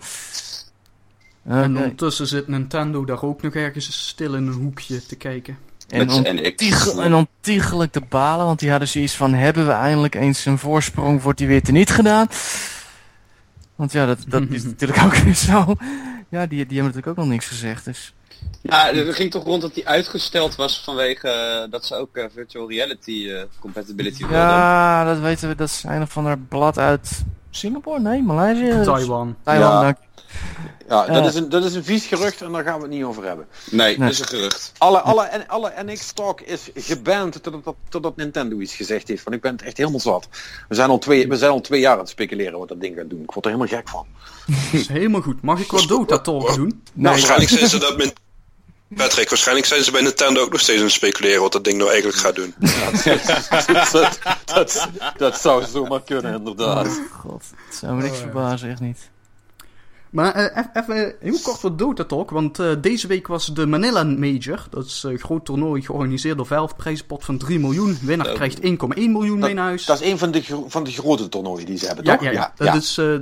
En 1.49 1.77
ondertussen 1.77 2.27
zit 2.27 2.49
Nintendo 2.49 3.05
daar 3.05 3.23
ook 3.23 3.43
nog 3.43 3.55
ergens 3.55 4.09
stil 4.09 4.35
in 4.35 4.47
een 4.47 4.53
hoekje 4.53 5.07
te 5.07 5.17
kijken. 5.17 5.59
En, 5.89 6.11
zijn 6.11 6.39
ontiegel- 6.45 7.03
en 7.03 7.15
ontiegelijk 7.15 7.93
te 7.93 8.01
balen, 8.09 8.47
want 8.47 8.59
die 8.59 8.71
hadden 8.71 8.89
zoiets 8.89 9.15
van, 9.17 9.35
hebben 9.35 9.67
we 9.67 9.73
eindelijk 9.73 10.15
eens 10.15 10.45
een 10.45 10.59
voorsprong, 10.59 11.23
wordt 11.23 11.39
die 11.39 11.47
weer 11.47 11.63
teniet 11.63 11.91
gedaan? 11.91 12.27
Want 13.77 13.93
ja, 13.93 14.07
dat, 14.07 14.19
dat 14.29 14.43
is 14.51 14.65
natuurlijk 14.73 15.03
ook 15.03 15.15
weer 15.15 15.35
zo. 15.35 15.75
Ja, 16.29 16.47
die, 16.47 16.49
die 16.49 16.59
hebben 16.59 16.77
natuurlijk 16.77 17.07
ook 17.07 17.17
nog 17.17 17.27
niks 17.27 17.47
gezegd. 17.47 17.85
Dus. 17.85 18.15
Ja, 18.63 18.93
er 18.93 19.15
ging 19.15 19.31
toch 19.31 19.45
rond 19.45 19.63
dat 19.63 19.75
die 19.75 19.89
uitgesteld 19.89 20.57
was 20.57 20.83
vanwege 20.85 21.29
eh, 21.29 21.71
dat 21.71 21.85
ze 21.87 21.95
ook 21.95 22.17
eh, 22.17 22.25
virtual 22.35 22.69
reality 22.69 23.29
eh, 23.31 23.43
compatibility 23.61 24.19
wilden. 24.19 24.39
Ja, 24.39 25.05
dat 25.05 25.19
weten 25.21 25.49
we. 25.49 25.55
Dat 25.55 25.69
is 25.69 25.83
een 25.87 26.03
of 26.03 26.17
ander 26.17 26.39
blad 26.39 26.79
uit 26.79 27.25
Singapore? 27.51 28.01
Nee, 28.01 28.23
Maleisië? 28.23 28.85
Taiwan. 28.85 29.37
Taiwan, 29.43 29.71
Ja. 29.71 29.81
dank. 29.81 29.97
Ja, 30.89 31.07
dat, 31.07 31.17
Ja. 31.17 31.25
is 31.29 31.35
een, 31.35 31.49
dat 31.49 31.65
is 31.65 31.75
een 31.75 31.85
vies 31.85 32.07
gerucht 32.07 32.41
en 32.43 32.53
daar 32.53 32.65
gaan 32.65 32.77
we 32.77 32.83
het 32.83 32.91
niet 32.91 33.05
over 33.05 33.25
hebben. 33.25 33.47
Nee, 33.71 33.87
Nee. 33.87 33.99
dat 33.99 34.09
is 34.11 34.19
een 34.21 34.27
gerucht. 34.27 34.73
Alle, 34.79 35.01
alle, 35.01 35.23
en 35.25 35.49
alle 35.49 35.73
NX-talk 35.85 36.41
is 36.41 36.71
geband 36.75 37.43
totdat, 37.43 37.75
totdat 37.89 38.17
Nintendo 38.17 38.59
iets 38.59 38.75
gezegd 38.75 39.09
heeft. 39.09 39.23
Want 39.25 39.37
ik 39.37 39.43
ben 39.43 39.53
het 39.53 39.63
echt 39.63 39.77
helemaal 39.77 40.01
zat. 40.01 40.29
We 40.69 40.75
zijn, 40.75 40.91
al 40.91 40.99
twee, 40.99 41.29
we 41.29 41.37
zijn 41.37 41.51
al 41.51 41.61
twee 41.61 41.81
jaar 41.81 41.93
aan 41.93 41.99
het 41.99 42.09
speculeren 42.09 42.59
wat 42.59 42.69
dat 42.69 42.81
ding 42.81 42.97
gaat 42.97 43.11
doen. 43.11 43.23
Ik 43.23 43.31
word 43.31 43.45
er 43.47 43.53
helemaal 43.53 43.79
gek 43.79 43.89
van. 43.89 44.07
Dat 44.73 44.81
is 44.81 44.89
helemaal 44.89 45.21
goed. 45.21 45.43
Mag 45.43 45.61
ik 45.61 45.71
wat 45.71 45.89
Dota 45.89 46.19
Talk 46.19 46.55
doen? 46.55 46.83
Nou, 46.93 47.09
waarschijnlijk 47.15 47.51
zijn 47.51 47.69
ze 47.69 47.79
dat 47.79 47.97
met... 48.05 48.13
Patrick, 48.97 49.29
waarschijnlijk 49.29 49.67
zijn 49.67 49.85
ze 49.85 49.91
bij 49.91 50.03
Nintendo 50.03 50.41
ook 50.41 50.53
nog 50.53 50.61
steeds 50.61 50.79
aan 50.79 50.85
het 50.85 50.93
speculeren 50.95 51.41
wat 51.41 51.53
dat 51.53 51.65
ding 51.65 51.79
nou 51.79 51.91
eigenlijk 51.91 52.19
gaat 52.21 52.35
doen. 52.35 52.55
dat, 53.93 54.19
dat, 54.45 54.89
dat 55.17 55.41
zou 55.41 55.65
zomaar 55.67 56.03
kunnen, 56.03 56.35
inderdaad. 56.35 57.01
God, 57.13 57.45
het 57.67 57.77
zou 57.77 57.95
me 57.95 58.03
niks 58.03 58.19
verbazen, 58.19 58.71
echt 58.71 58.81
niet. 58.81 58.99
Maar 60.11 60.35
eh, 60.35 60.67
even 60.73 61.15
heel 61.21 61.39
kort 61.43 61.61
wat 61.61 61.79
Dota 61.79 62.05
Talk, 62.05 62.31
want 62.31 62.59
eh, 62.59 62.71
deze 62.81 63.07
week 63.07 63.27
was 63.27 63.47
de 63.47 63.67
Manila 63.67 64.05
Major. 64.05 64.67
Dat 64.71 64.85
is 64.85 65.03
een 65.03 65.19
groot 65.19 65.45
toernooi 65.45 65.83
georganiseerd 65.83 66.37
door 66.37 66.47
Valve, 66.47 66.75
prijzenpot 66.75 67.25
van 67.25 67.39
3 67.39 67.59
miljoen. 67.59 67.99
Winnaar 68.03 68.33
krijgt 68.33 68.61
1,1 68.61 68.67
miljoen 68.97 69.39
mee 69.39 69.55
naar 69.55 69.65
huis. 69.65 69.85
Dat 69.85 70.01
is 70.01 70.11
een 70.11 70.19
van 70.19 70.31
de, 70.31 70.65
van 70.67 70.85
de 70.85 70.91
grote 70.91 71.29
toernooien 71.29 71.67
die 71.67 71.79
ze 71.79 71.87
hebben, 71.87 72.05
ja, 72.05 72.17
toch? 72.17 72.25
ja, 72.25 72.31
ja, 72.31 72.53
dat 72.57 72.75
is, 72.75 72.99
eh, 72.99 73.15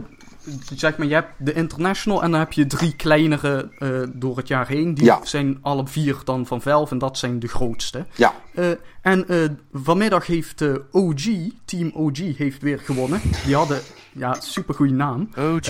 zeg 0.75 0.97
maar, 0.97 1.07
je 1.07 1.15
hebt 1.15 1.31
de 1.39 1.53
International 1.53 2.23
en 2.23 2.31
dan 2.31 2.41
heb 2.41 2.53
je 2.53 2.67
drie 2.67 2.97
kleinere 2.97 3.71
eh, 3.79 3.89
door 4.13 4.37
het 4.37 4.49
jaar 4.49 4.69
heen. 4.69 4.95
Die 4.95 5.05
Ja. 5.05 5.21
zijn 5.23 5.59
alle 5.63 5.87
vier 5.87 6.17
dan 6.25 6.47
van 6.47 6.63
Valve 6.63 6.93
en 6.93 6.99
dat 6.99 7.19
zijn 7.19 7.39
de 7.39 7.49
grootste. 7.49 8.07
Ja. 8.15 8.35
Eh, 8.55 8.71
en 9.03 9.29
eh, 9.29 9.39
vanmiddag 9.73 10.27
heeft 10.27 10.61
eh, 10.61 10.75
OG, 10.91 11.25
Team 11.65 11.91
OG, 11.95 12.19
heeft 12.37 12.63
weer 12.63 12.79
gewonnen. 12.79 13.21
Die 13.45 13.55
hadden, 13.55 13.81
ja, 14.13 14.37
supergoeie 14.41 14.93
naam. 14.93 15.29
OG. 15.39 15.69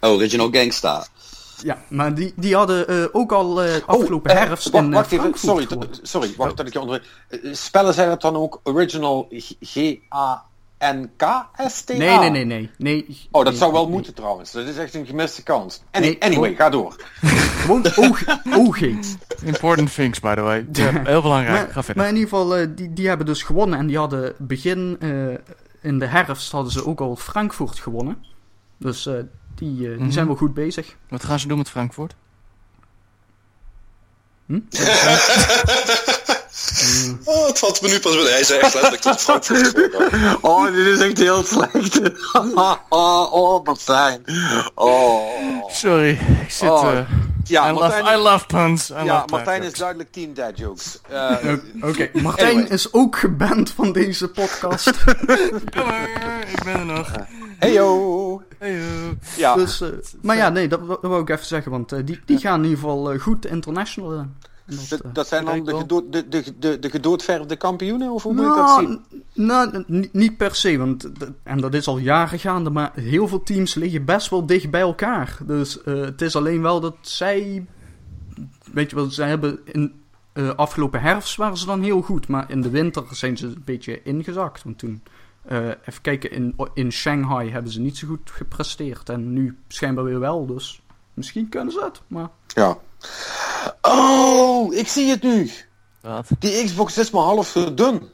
Original 0.00 0.48
Gangsta. 0.50 1.06
Ja, 1.62 1.78
maar 1.88 2.14
die, 2.14 2.32
die 2.36 2.54
hadden 2.54 2.88
eh, 2.88 3.04
ook 3.12 3.32
al 3.32 3.62
eh, 3.62 3.74
afgelopen 3.86 4.30
Oh, 4.30 4.36
eh, 4.36 4.42
herfst 4.46 4.70
wacht, 4.70 4.84
in 4.84 4.90
eh, 4.90 4.96
wacht 4.96 5.12
even, 5.12 5.32
sorry, 5.34 5.66
sorry, 6.02 6.34
wacht 6.36 6.56
dat 6.56 6.66
ik 6.66 6.72
je 6.72 6.80
onder... 6.80 7.06
Spellen 7.52 7.94
zij 7.94 8.06
dat 8.06 8.20
dan 8.20 8.36
ook 8.36 8.60
Original 8.62 9.28
G-A-N-K-S-T-A? 10.82 11.92
Nee, 11.96 12.18
nee, 12.18 12.30
nee, 12.30 12.44
nee. 12.44 12.70
nee 12.78 13.06
Oh, 13.30 13.42
dat 13.42 13.50
nee, 13.52 13.60
zou 13.60 13.72
wel 13.72 13.82
nee. 13.84 13.92
moeten 13.92 14.14
trouwens. 14.14 14.50
Dat 14.52 14.66
is 14.66 14.76
echt 14.76 14.94
een 14.94 15.06
gemiste 15.06 15.42
kans. 15.42 15.82
Any- 15.90 16.04
Nee, 16.04 16.22
anyway, 16.22 16.54
ga 16.54 16.70
door. 16.70 16.96
Gewoon 17.62 17.86
OG. 18.58 18.80
Important 19.44 19.94
things, 19.94 20.20
by 20.20 20.34
the 20.34 20.40
way. 20.40 20.66
Ja, 20.72 20.90
heel 21.04 21.22
belangrijk. 21.22 21.58
Ga 21.58 21.74
Maar, 21.74 21.84
verder. 21.84 21.96
maar 22.02 22.08
in 22.12 22.16
ieder 22.16 22.28
geval, 22.28 22.56
eh, 22.56 22.66
die, 22.74 22.92
die 22.92 23.08
hebben 23.08 23.26
dus 23.26 23.42
gewonnen. 23.42 23.78
En 23.78 23.86
die 23.86 23.98
hadden 23.98 24.34
begin 24.38 24.96
eh, 25.00 25.08
in 25.80 25.98
de 25.98 26.06
herfst 26.06 26.52
hadden 26.52 26.72
ze 26.72 26.86
ook 26.86 27.00
al 27.00 27.16
Frankfurt 27.16 27.78
gewonnen. 27.78 28.24
Dus 28.78 29.06
eh, 29.06 29.14
die, 29.54 29.76
die 29.76 29.88
Mhm. 29.88 30.10
zijn 30.10 30.26
wel 30.26 30.36
goed 30.36 30.54
bezig. 30.54 30.96
Wat 31.08 31.24
gaan 31.24 31.38
ze 31.38 31.48
doen 31.48 31.58
met 31.58 31.70
Frankfurt? 31.70 32.14
Oh, 37.24 37.46
het 37.46 37.58
valt 37.58 37.82
me 37.82 37.88
nu 37.88 38.00
pas 38.00 38.14
bij. 38.22 38.30
Hij 38.32 38.44
zei 38.44 38.60
echt 38.60 38.74
letterlijk 38.74 39.02
dat 39.02 39.20
Frankfurt. 39.20 39.90
Oh, 40.40 40.64
dit 40.64 40.86
is 40.86 40.98
echt 41.00 41.18
heel 41.18 41.42
slecht. 41.44 42.00
oh, 42.88 43.32
oh, 43.32 43.64
Martijn. 43.64 44.24
Oh. 44.74 45.70
Sorry, 45.70 46.10
ik 46.42 46.50
zit... 46.50 46.68
Oh, 46.70 46.90
eh, 46.92 47.08
Ja, 47.44 47.68
I, 47.68 47.72
love, 47.72 47.80
Martijn, 47.88 48.18
I 48.18 48.22
love 48.22 48.46
puns. 48.46 48.90
I 48.90 48.94
ja, 48.94 49.02
love 49.04 49.24
Martijn 49.30 49.62
is 49.62 49.72
duidelijk 49.72 50.12
team 50.12 50.34
dad 50.34 50.58
jokes. 50.58 50.98
Eh, 51.08 51.36
Oké, 51.80 52.10
Martijn 52.12 52.50
Anyway. 52.56 52.72
is 52.72 52.92
ook 52.92 53.18
geband 53.18 53.70
van 53.70 53.92
deze 53.92 54.28
podcast. 54.28 55.04
Kom 55.74 55.86
maar, 55.86 56.08
ik 56.52 56.62
ben 56.64 56.74
er 56.74 56.84
nog. 56.84 57.10
heyo. 57.58 58.42
Hey, 58.58 58.80
Ja, 59.36 59.54
dus, 59.54 59.80
eh, 59.80 59.88
maar 60.22 60.36
ja, 60.36 60.48
nee, 60.48 60.68
dat, 60.68 60.88
dat 60.88 60.98
wou 61.00 61.20
ik 61.22 61.28
even 61.30 61.46
zeggen. 61.46 61.70
Want 61.70 62.06
die, 62.06 62.20
die 62.24 62.38
gaan 62.38 62.58
in 62.58 62.62
ieder 62.70 62.78
geval 62.78 63.18
goed 63.18 63.46
international. 63.46 64.26
Eh. 64.66 64.76
Dat, 64.88 65.00
dat, 65.02 65.14
dat 65.14 65.28
zijn 65.28 65.44
dan 65.44 65.64
de, 65.64 65.76
gedood, 65.76 66.12
de, 66.12 66.28
de, 66.28 66.58
de, 66.58 66.78
de 66.78 66.90
gedoodverfde 66.90 67.56
kampioenen, 67.56 68.10
of 68.10 68.22
hoe 68.22 68.34
moet 68.34 68.46
ik 68.46 68.54
dat 68.54 68.78
zien? 68.78 69.00
Nou, 69.34 69.70
nou, 69.70 69.84
n- 69.92 70.08
niet 70.12 70.36
per 70.36 70.54
se, 70.54 70.78
want 70.78 71.10
en 71.42 71.60
dat 71.60 71.74
is 71.74 71.86
al 71.86 71.98
jaren 71.98 72.38
gaande, 72.38 72.70
maar 72.70 72.92
heel 72.94 73.28
veel 73.28 73.42
teams 73.42 73.74
liggen 73.74 74.04
best 74.04 74.30
wel 74.30 74.46
dicht 74.46 74.70
bij 74.70 74.80
elkaar. 74.80 75.38
Dus 75.46 75.82
eh, 75.82 76.00
het 76.00 76.22
is 76.22 76.36
alleen 76.36 76.62
wel 76.62 76.80
dat 76.80 76.96
zij, 77.00 77.66
weet 78.72 78.90
je 78.90 78.96
wel, 78.96 79.10
zij 79.10 79.28
hebben 79.28 79.58
in 79.64 79.92
eh, 80.32 80.48
afgelopen 80.54 81.00
herfst 81.00 81.36
waren 81.36 81.56
ze 81.56 81.66
dan 81.66 81.82
heel 81.82 82.02
goed, 82.02 82.28
maar 82.28 82.50
in 82.50 82.60
de 82.60 82.70
winter 82.70 83.04
zijn 83.10 83.36
ze 83.36 83.46
een 83.46 83.62
beetje 83.64 84.02
ingezakt. 84.02 84.62
Want 84.62 84.78
toen, 84.78 85.02
even 85.84 86.02
kijken, 86.02 86.30
in, 86.30 86.54
in 86.74 86.92
Shanghai 86.92 87.50
hebben 87.50 87.72
ze 87.72 87.80
niet 87.80 87.96
zo 87.96 88.06
goed 88.06 88.30
gepresteerd 88.30 89.08
en 89.08 89.32
nu 89.32 89.56
schijnbaar 89.68 90.04
weer 90.04 90.20
wel, 90.20 90.46
dus 90.46 90.82
misschien 91.14 91.48
kunnen 91.48 91.72
ze 91.72 91.80
het, 91.84 92.02
maar... 92.06 92.28
Ja. 92.46 92.78
Oh, 93.80 94.74
ik 94.74 94.88
zie 94.88 95.10
het 95.10 95.22
nu. 95.22 95.50
Wat? 96.00 96.26
Die 96.38 96.64
Xbox 96.64 96.98
is 96.98 97.10
maar 97.10 97.22
half 97.22 97.48
zo 97.48 97.74
dun. 97.74 98.10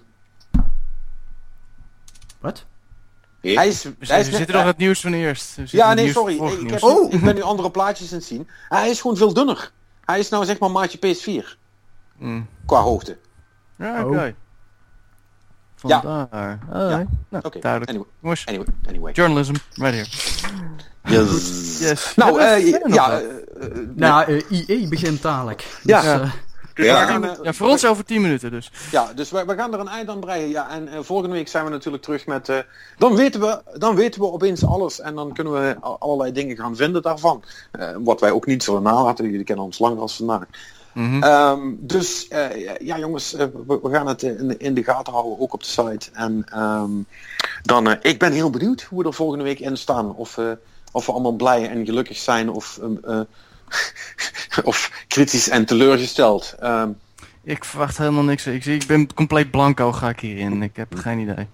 Wat? 2.40 2.64
Hij 3.40 3.68
is, 3.68 3.82
We, 3.82 3.94
hij 3.98 3.98
zitten- 3.98 4.00
is 4.00 4.08
we 4.08 4.14
net- 4.30 4.36
zitten 4.36 4.54
nog 4.56 4.64
het 4.64 4.76
nieuws 4.76 5.00
van 5.00 5.12
eerst. 5.12 5.56
Ja, 5.64 5.94
nee, 5.94 6.12
sorry. 6.12 6.34
Ik, 6.34 6.42
ik, 6.52 6.58
nieuws. 6.60 6.70
heb, 6.72 6.82
Oh. 6.82 7.12
ik 7.12 7.20
ben 7.20 7.34
nu 7.34 7.42
andere 7.42 7.70
plaatjes 7.70 8.10
aan 8.12 8.18
het 8.18 8.26
zien. 8.26 8.48
Hij 8.68 8.90
is 8.90 9.00
gewoon 9.00 9.16
veel 9.16 9.32
dunner. 9.34 9.72
Hij 10.04 10.18
is 10.18 10.28
nou 10.28 10.44
zeg 10.44 10.58
maar 10.58 10.70
maatje 10.70 10.98
PS4. 10.98 11.56
Mm. 12.18 12.48
Qua 12.66 12.80
hoogte. 12.80 13.18
Ja, 13.78 14.04
Oh. 14.04 14.10
oké. 14.10 14.22
Ja. 14.24 14.32
Vandaar. 16.00 16.58
Alright. 16.72 17.08
Nou, 17.30 17.44
Oké, 17.44 17.58
duidelijk. 17.58 17.90
anyway, 17.90 18.08
Jongens, 18.20 18.46
anyway, 18.46 18.66
anyway. 18.88 19.12
journalism, 19.12 19.54
right 19.74 19.94
here. 19.94 20.67
Yes. 21.08 21.78
Yes. 21.80 22.12
Nou, 22.16 22.40
eh, 22.40 22.66
ja, 22.86 23.10
wat? 23.10 23.22
eh, 23.60 23.68
Nou, 23.94 24.42
eh, 24.48 24.68
IE 24.68 24.88
begint 24.88 25.22
dadelijk. 25.22 25.66
Ja. 25.82 26.00
Dus, 26.00 26.10
Ja. 26.10 26.20
eh, 26.20 26.30
Ja. 26.74 26.84
Ja. 26.84 27.06
gaan, 27.06 27.36
ja, 27.42 27.52
voor 27.52 27.68
ons 27.68 27.86
over 27.86 28.04
10 28.04 28.20
minuten 28.20 28.50
dus. 28.50 28.70
Ja, 28.90 29.12
dus 29.14 29.30
we, 29.30 29.44
we 29.44 29.54
gaan 29.54 29.72
er 29.74 29.80
een 29.80 29.88
eind 29.88 30.08
aan 30.08 30.20
breien. 30.20 30.48
Ja, 30.48 30.70
en 30.70 31.04
volgende 31.04 31.34
week 31.34 31.48
zijn 31.48 31.64
we 31.64 31.70
natuurlijk 31.70 32.02
terug 32.02 32.26
met... 32.26 32.48
eh, 32.48 32.56
dan, 32.98 33.14
weten 33.14 33.40
we, 33.40 33.60
dan 33.78 33.94
weten 33.94 34.20
we 34.20 34.26
opeens 34.32 34.64
alles. 34.64 35.00
En 35.00 35.14
dan 35.14 35.32
kunnen 35.32 35.52
we 35.52 35.76
al- 35.80 35.98
allerlei 35.98 36.32
dingen 36.32 36.56
gaan 36.56 36.76
vinden 36.76 37.02
daarvan. 37.02 37.42
Eh, 37.72 37.88
wat 37.98 38.20
wij 38.20 38.30
ook 38.30 38.46
niet 38.46 38.62
zullen 38.62 38.82
nalaten. 38.82 39.30
Jullie 39.30 39.44
kennen 39.44 39.64
ons 39.64 39.78
langer 39.78 39.98
als 40.00 40.16
vandaag. 40.16 40.44
Mhm. 40.92 41.22
Ehm, 41.22 41.58
dus 41.78 42.28
eh, 42.28 42.76
ja 42.80 42.98
jongens, 42.98 43.32
we, 43.32 43.50
we 43.82 43.90
gaan 43.90 44.06
het 44.06 44.22
in, 44.22 44.48
de- 44.48 44.56
in 44.56 44.74
de 44.74 44.84
gaten 44.84 45.12
houden, 45.12 45.40
ook 45.40 45.52
op 45.52 45.60
de 45.62 45.68
site. 45.68 46.10
En 46.12 46.44
ehm, 46.52 46.90
dan, 47.62 47.88
eh, 47.90 47.96
ik 48.12 48.18
ben 48.18 48.32
heel 48.32 48.50
benieuwd 48.50 48.82
hoe 48.82 49.02
we 49.02 49.08
er 49.08 49.14
volgende 49.14 49.44
week 49.44 49.58
in 49.60 49.76
staan. 49.76 50.14
Of, 50.14 50.38
eh, 50.38 50.44
of 50.98 51.06
we 51.06 51.12
allemaal 51.12 51.32
blij 51.36 51.68
en 51.68 51.84
gelukkig 51.86 52.16
zijn 52.16 52.50
of, 52.50 52.78
ehm, 52.82 52.96
eh, 53.04 53.20
of 54.70 55.04
kritisch 55.08 55.48
en 55.48 55.64
teleurgesteld. 55.66 56.54
Ehm, 56.60 56.88
Ik 57.42 57.64
verwacht 57.64 57.98
helemaal 57.98 58.22
niks. 58.22 58.46
Ik, 58.46 58.64
ik 58.64 58.86
ben 58.86 59.14
compleet 59.14 59.50
blanco 59.50 59.92
ga 59.92 60.08
ik 60.08 60.20
hierin. 60.20 60.62
Ik 60.62 60.76
heb 60.76 60.94
geen 60.94 61.18
idee. 61.18 61.46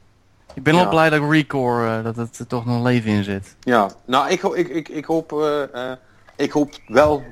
Ik 0.54 0.62
ben 0.62 0.74
Ja. 0.74 0.82
al 0.84 0.88
blij 0.88 1.10
dat 1.10 1.30
Recore, 1.30 1.96
eh, 1.98 2.04
dat 2.04 2.16
het 2.16 2.38
er 2.38 2.46
toch 2.46 2.64
nog 2.64 2.82
leven 2.82 3.10
in 3.10 3.24
zit. 3.24 3.56
ja, 3.60 3.90
nou 4.04 4.30
ik, 4.30 4.42
ik, 4.42 4.68
ik, 4.68 4.88
ik, 4.88 5.04
hoop, 5.04 5.32
eh, 5.32 5.90
eh, 5.90 5.96
ik 6.36 6.50
hoop 6.52 6.74
wel 6.86 7.22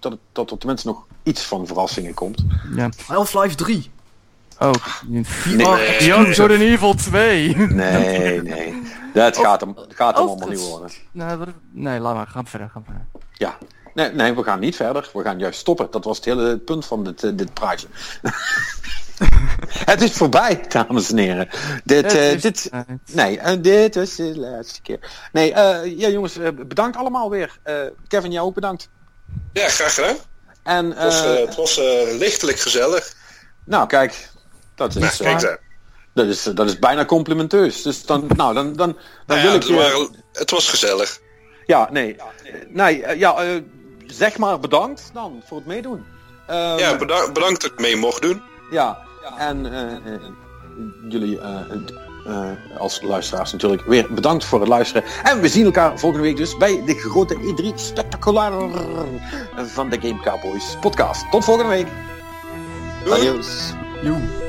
dat, 0.00 0.12
het- 0.12 0.20
dat 0.32 0.50
er 0.50 0.58
tenminste 0.58 0.86
nog 0.88 1.06
iets 1.22 1.42
van 1.42 1.66
verrassingen 1.66 2.14
komt. 2.14 2.44
Ja. 2.74 2.88
Half-Life 3.06 3.54
3. 3.54 3.90
Oh, 4.58 4.72
Nee. 5.46 5.66
And 6.14 6.50
Evil 6.50 6.94
2. 6.94 7.56
Nee, 7.56 8.42
nee. 8.42 8.82
Dat 9.14 9.36
gaat 9.36 9.60
hem, 9.60 9.74
gaat 9.88 10.16
hem 10.16 10.26
allemaal 10.26 10.48
niet 10.48 10.60
worden. 10.68 10.90
nee, 11.12 11.36
wat- 11.36 11.48
nee, 11.70 11.98
laat 12.00 12.14
maar. 12.14 12.26
Ga 12.26 12.42
verder. 12.44 12.70
Ga 12.72 12.82
verder. 12.84 13.02
Ja, 13.32 13.56
nee, 13.94 14.10
nee, 14.12 14.34
we 14.34 14.42
gaan 14.42 14.60
niet 14.60 14.76
verder. 14.76 15.10
We 15.12 15.22
gaan 15.22 15.38
juist 15.38 15.58
stoppen. 15.60 15.88
Dat 15.90 16.04
was 16.04 16.16
het 16.16 16.24
hele 16.24 16.58
punt 16.58 16.86
van 16.86 17.04
dit, 17.04 17.24
eh, 17.24 17.30
dit 17.34 17.54
praatje. 17.54 17.86
het 19.92 20.02
is 20.02 20.12
voorbij, 20.12 20.64
dames 20.68 21.10
en 21.10 21.16
heren. 21.18 21.48
Dit, 21.84 22.12
eh, 22.14 22.32
is- 22.32 22.42
dit, 22.42 22.70
nee, 23.12 23.38
eh, 23.38 23.56
dit 23.62 23.94
was 23.94 24.14
de 24.16 24.38
laatste 24.38 24.82
keer. 24.82 25.28
Nee, 25.32 25.52
eh, 25.52 25.98
ja 25.98 26.08
jongens, 26.08 26.38
bedankt 26.54 26.96
allemaal 26.96 27.30
weer. 27.30 27.58
Eh, 27.62 27.74
Kevin, 28.08 28.32
jou 28.32 28.46
ook 28.46 28.54
bedankt. 28.54 28.88
Ja, 29.52 29.68
graag 29.68 29.94
gedaan. 29.94 30.16
En, 30.62 30.86
Het 30.86 30.98
was, 31.02 31.20
het 31.24 31.54
was 31.56 31.80
lichtelijk 32.18 32.58
gezellig. 32.58 33.14
nou 33.64 33.86
kijk, 33.86 34.28
dat 34.76 34.96
is, 34.96 35.16
kijk 35.16 35.40
daar. 35.40 35.58
dat 36.14 36.26
is, 36.26 36.42
dat 36.42 36.66
is 36.66 36.78
bijna 36.78 37.04
complimenteus. 37.04 37.82
Dus 37.82 38.06
dan, 38.06 38.24
nou, 38.36 38.54
dan, 38.54 38.72
dan, 38.72 38.76
dan 38.76 38.96
Nou 39.26 39.40
wil 39.42 39.54
ik 39.54 39.60
het, 39.62 39.68
je... 39.68 39.74
waren- 39.74 40.14
het 40.32 40.50
was 40.50 40.68
gezellig. 40.68 41.20
Ja, 41.66 41.88
nee. 41.92 42.16
Nee, 42.68 43.02
eh, 43.02 43.18
ja, 43.18 43.34
eh, 43.36 43.60
zeg 44.06 44.38
maar 44.38 44.60
bedankt 44.60 45.10
dan 45.12 45.42
voor 45.46 45.56
het 45.56 45.66
meedoen. 45.66 46.04
Ehm, 46.46 46.78
Ja, 46.78 46.96
beda- 46.96 47.32
bedankt 47.32 47.62
dat 47.62 47.70
ik 47.72 47.78
mee 47.80 47.96
mocht 47.96 48.22
doen. 48.22 48.42
Ja, 48.70 48.98
en 49.38 49.72
eh, 49.74 50.12
jullie, 51.08 51.40
eh, 51.40 51.60
eh, 52.26 52.50
als 52.78 53.00
luisteraars 53.02 53.52
natuurlijk 53.52 53.82
weer 53.84 54.14
bedankt 54.14 54.44
voor 54.44 54.60
het 54.60 54.68
luisteren. 54.68 55.04
En 55.22 55.40
we 55.40 55.48
zien 55.48 55.64
elkaar 55.64 55.98
volgende 55.98 56.26
week 56.26 56.36
dus 56.36 56.56
bij 56.56 56.82
de 56.84 56.94
grote 56.94 57.34
E3 57.34 57.74
Spectaculair 57.74 58.52
van 59.66 59.88
de 59.90 60.00
Game 60.00 60.20
Cowboys 60.22 60.76
podcast. 60.80 61.30
Tot 61.30 61.44
volgende 61.44 61.70
week. 61.70 61.86
Adios. 63.10 63.72
Joe. 64.02 64.45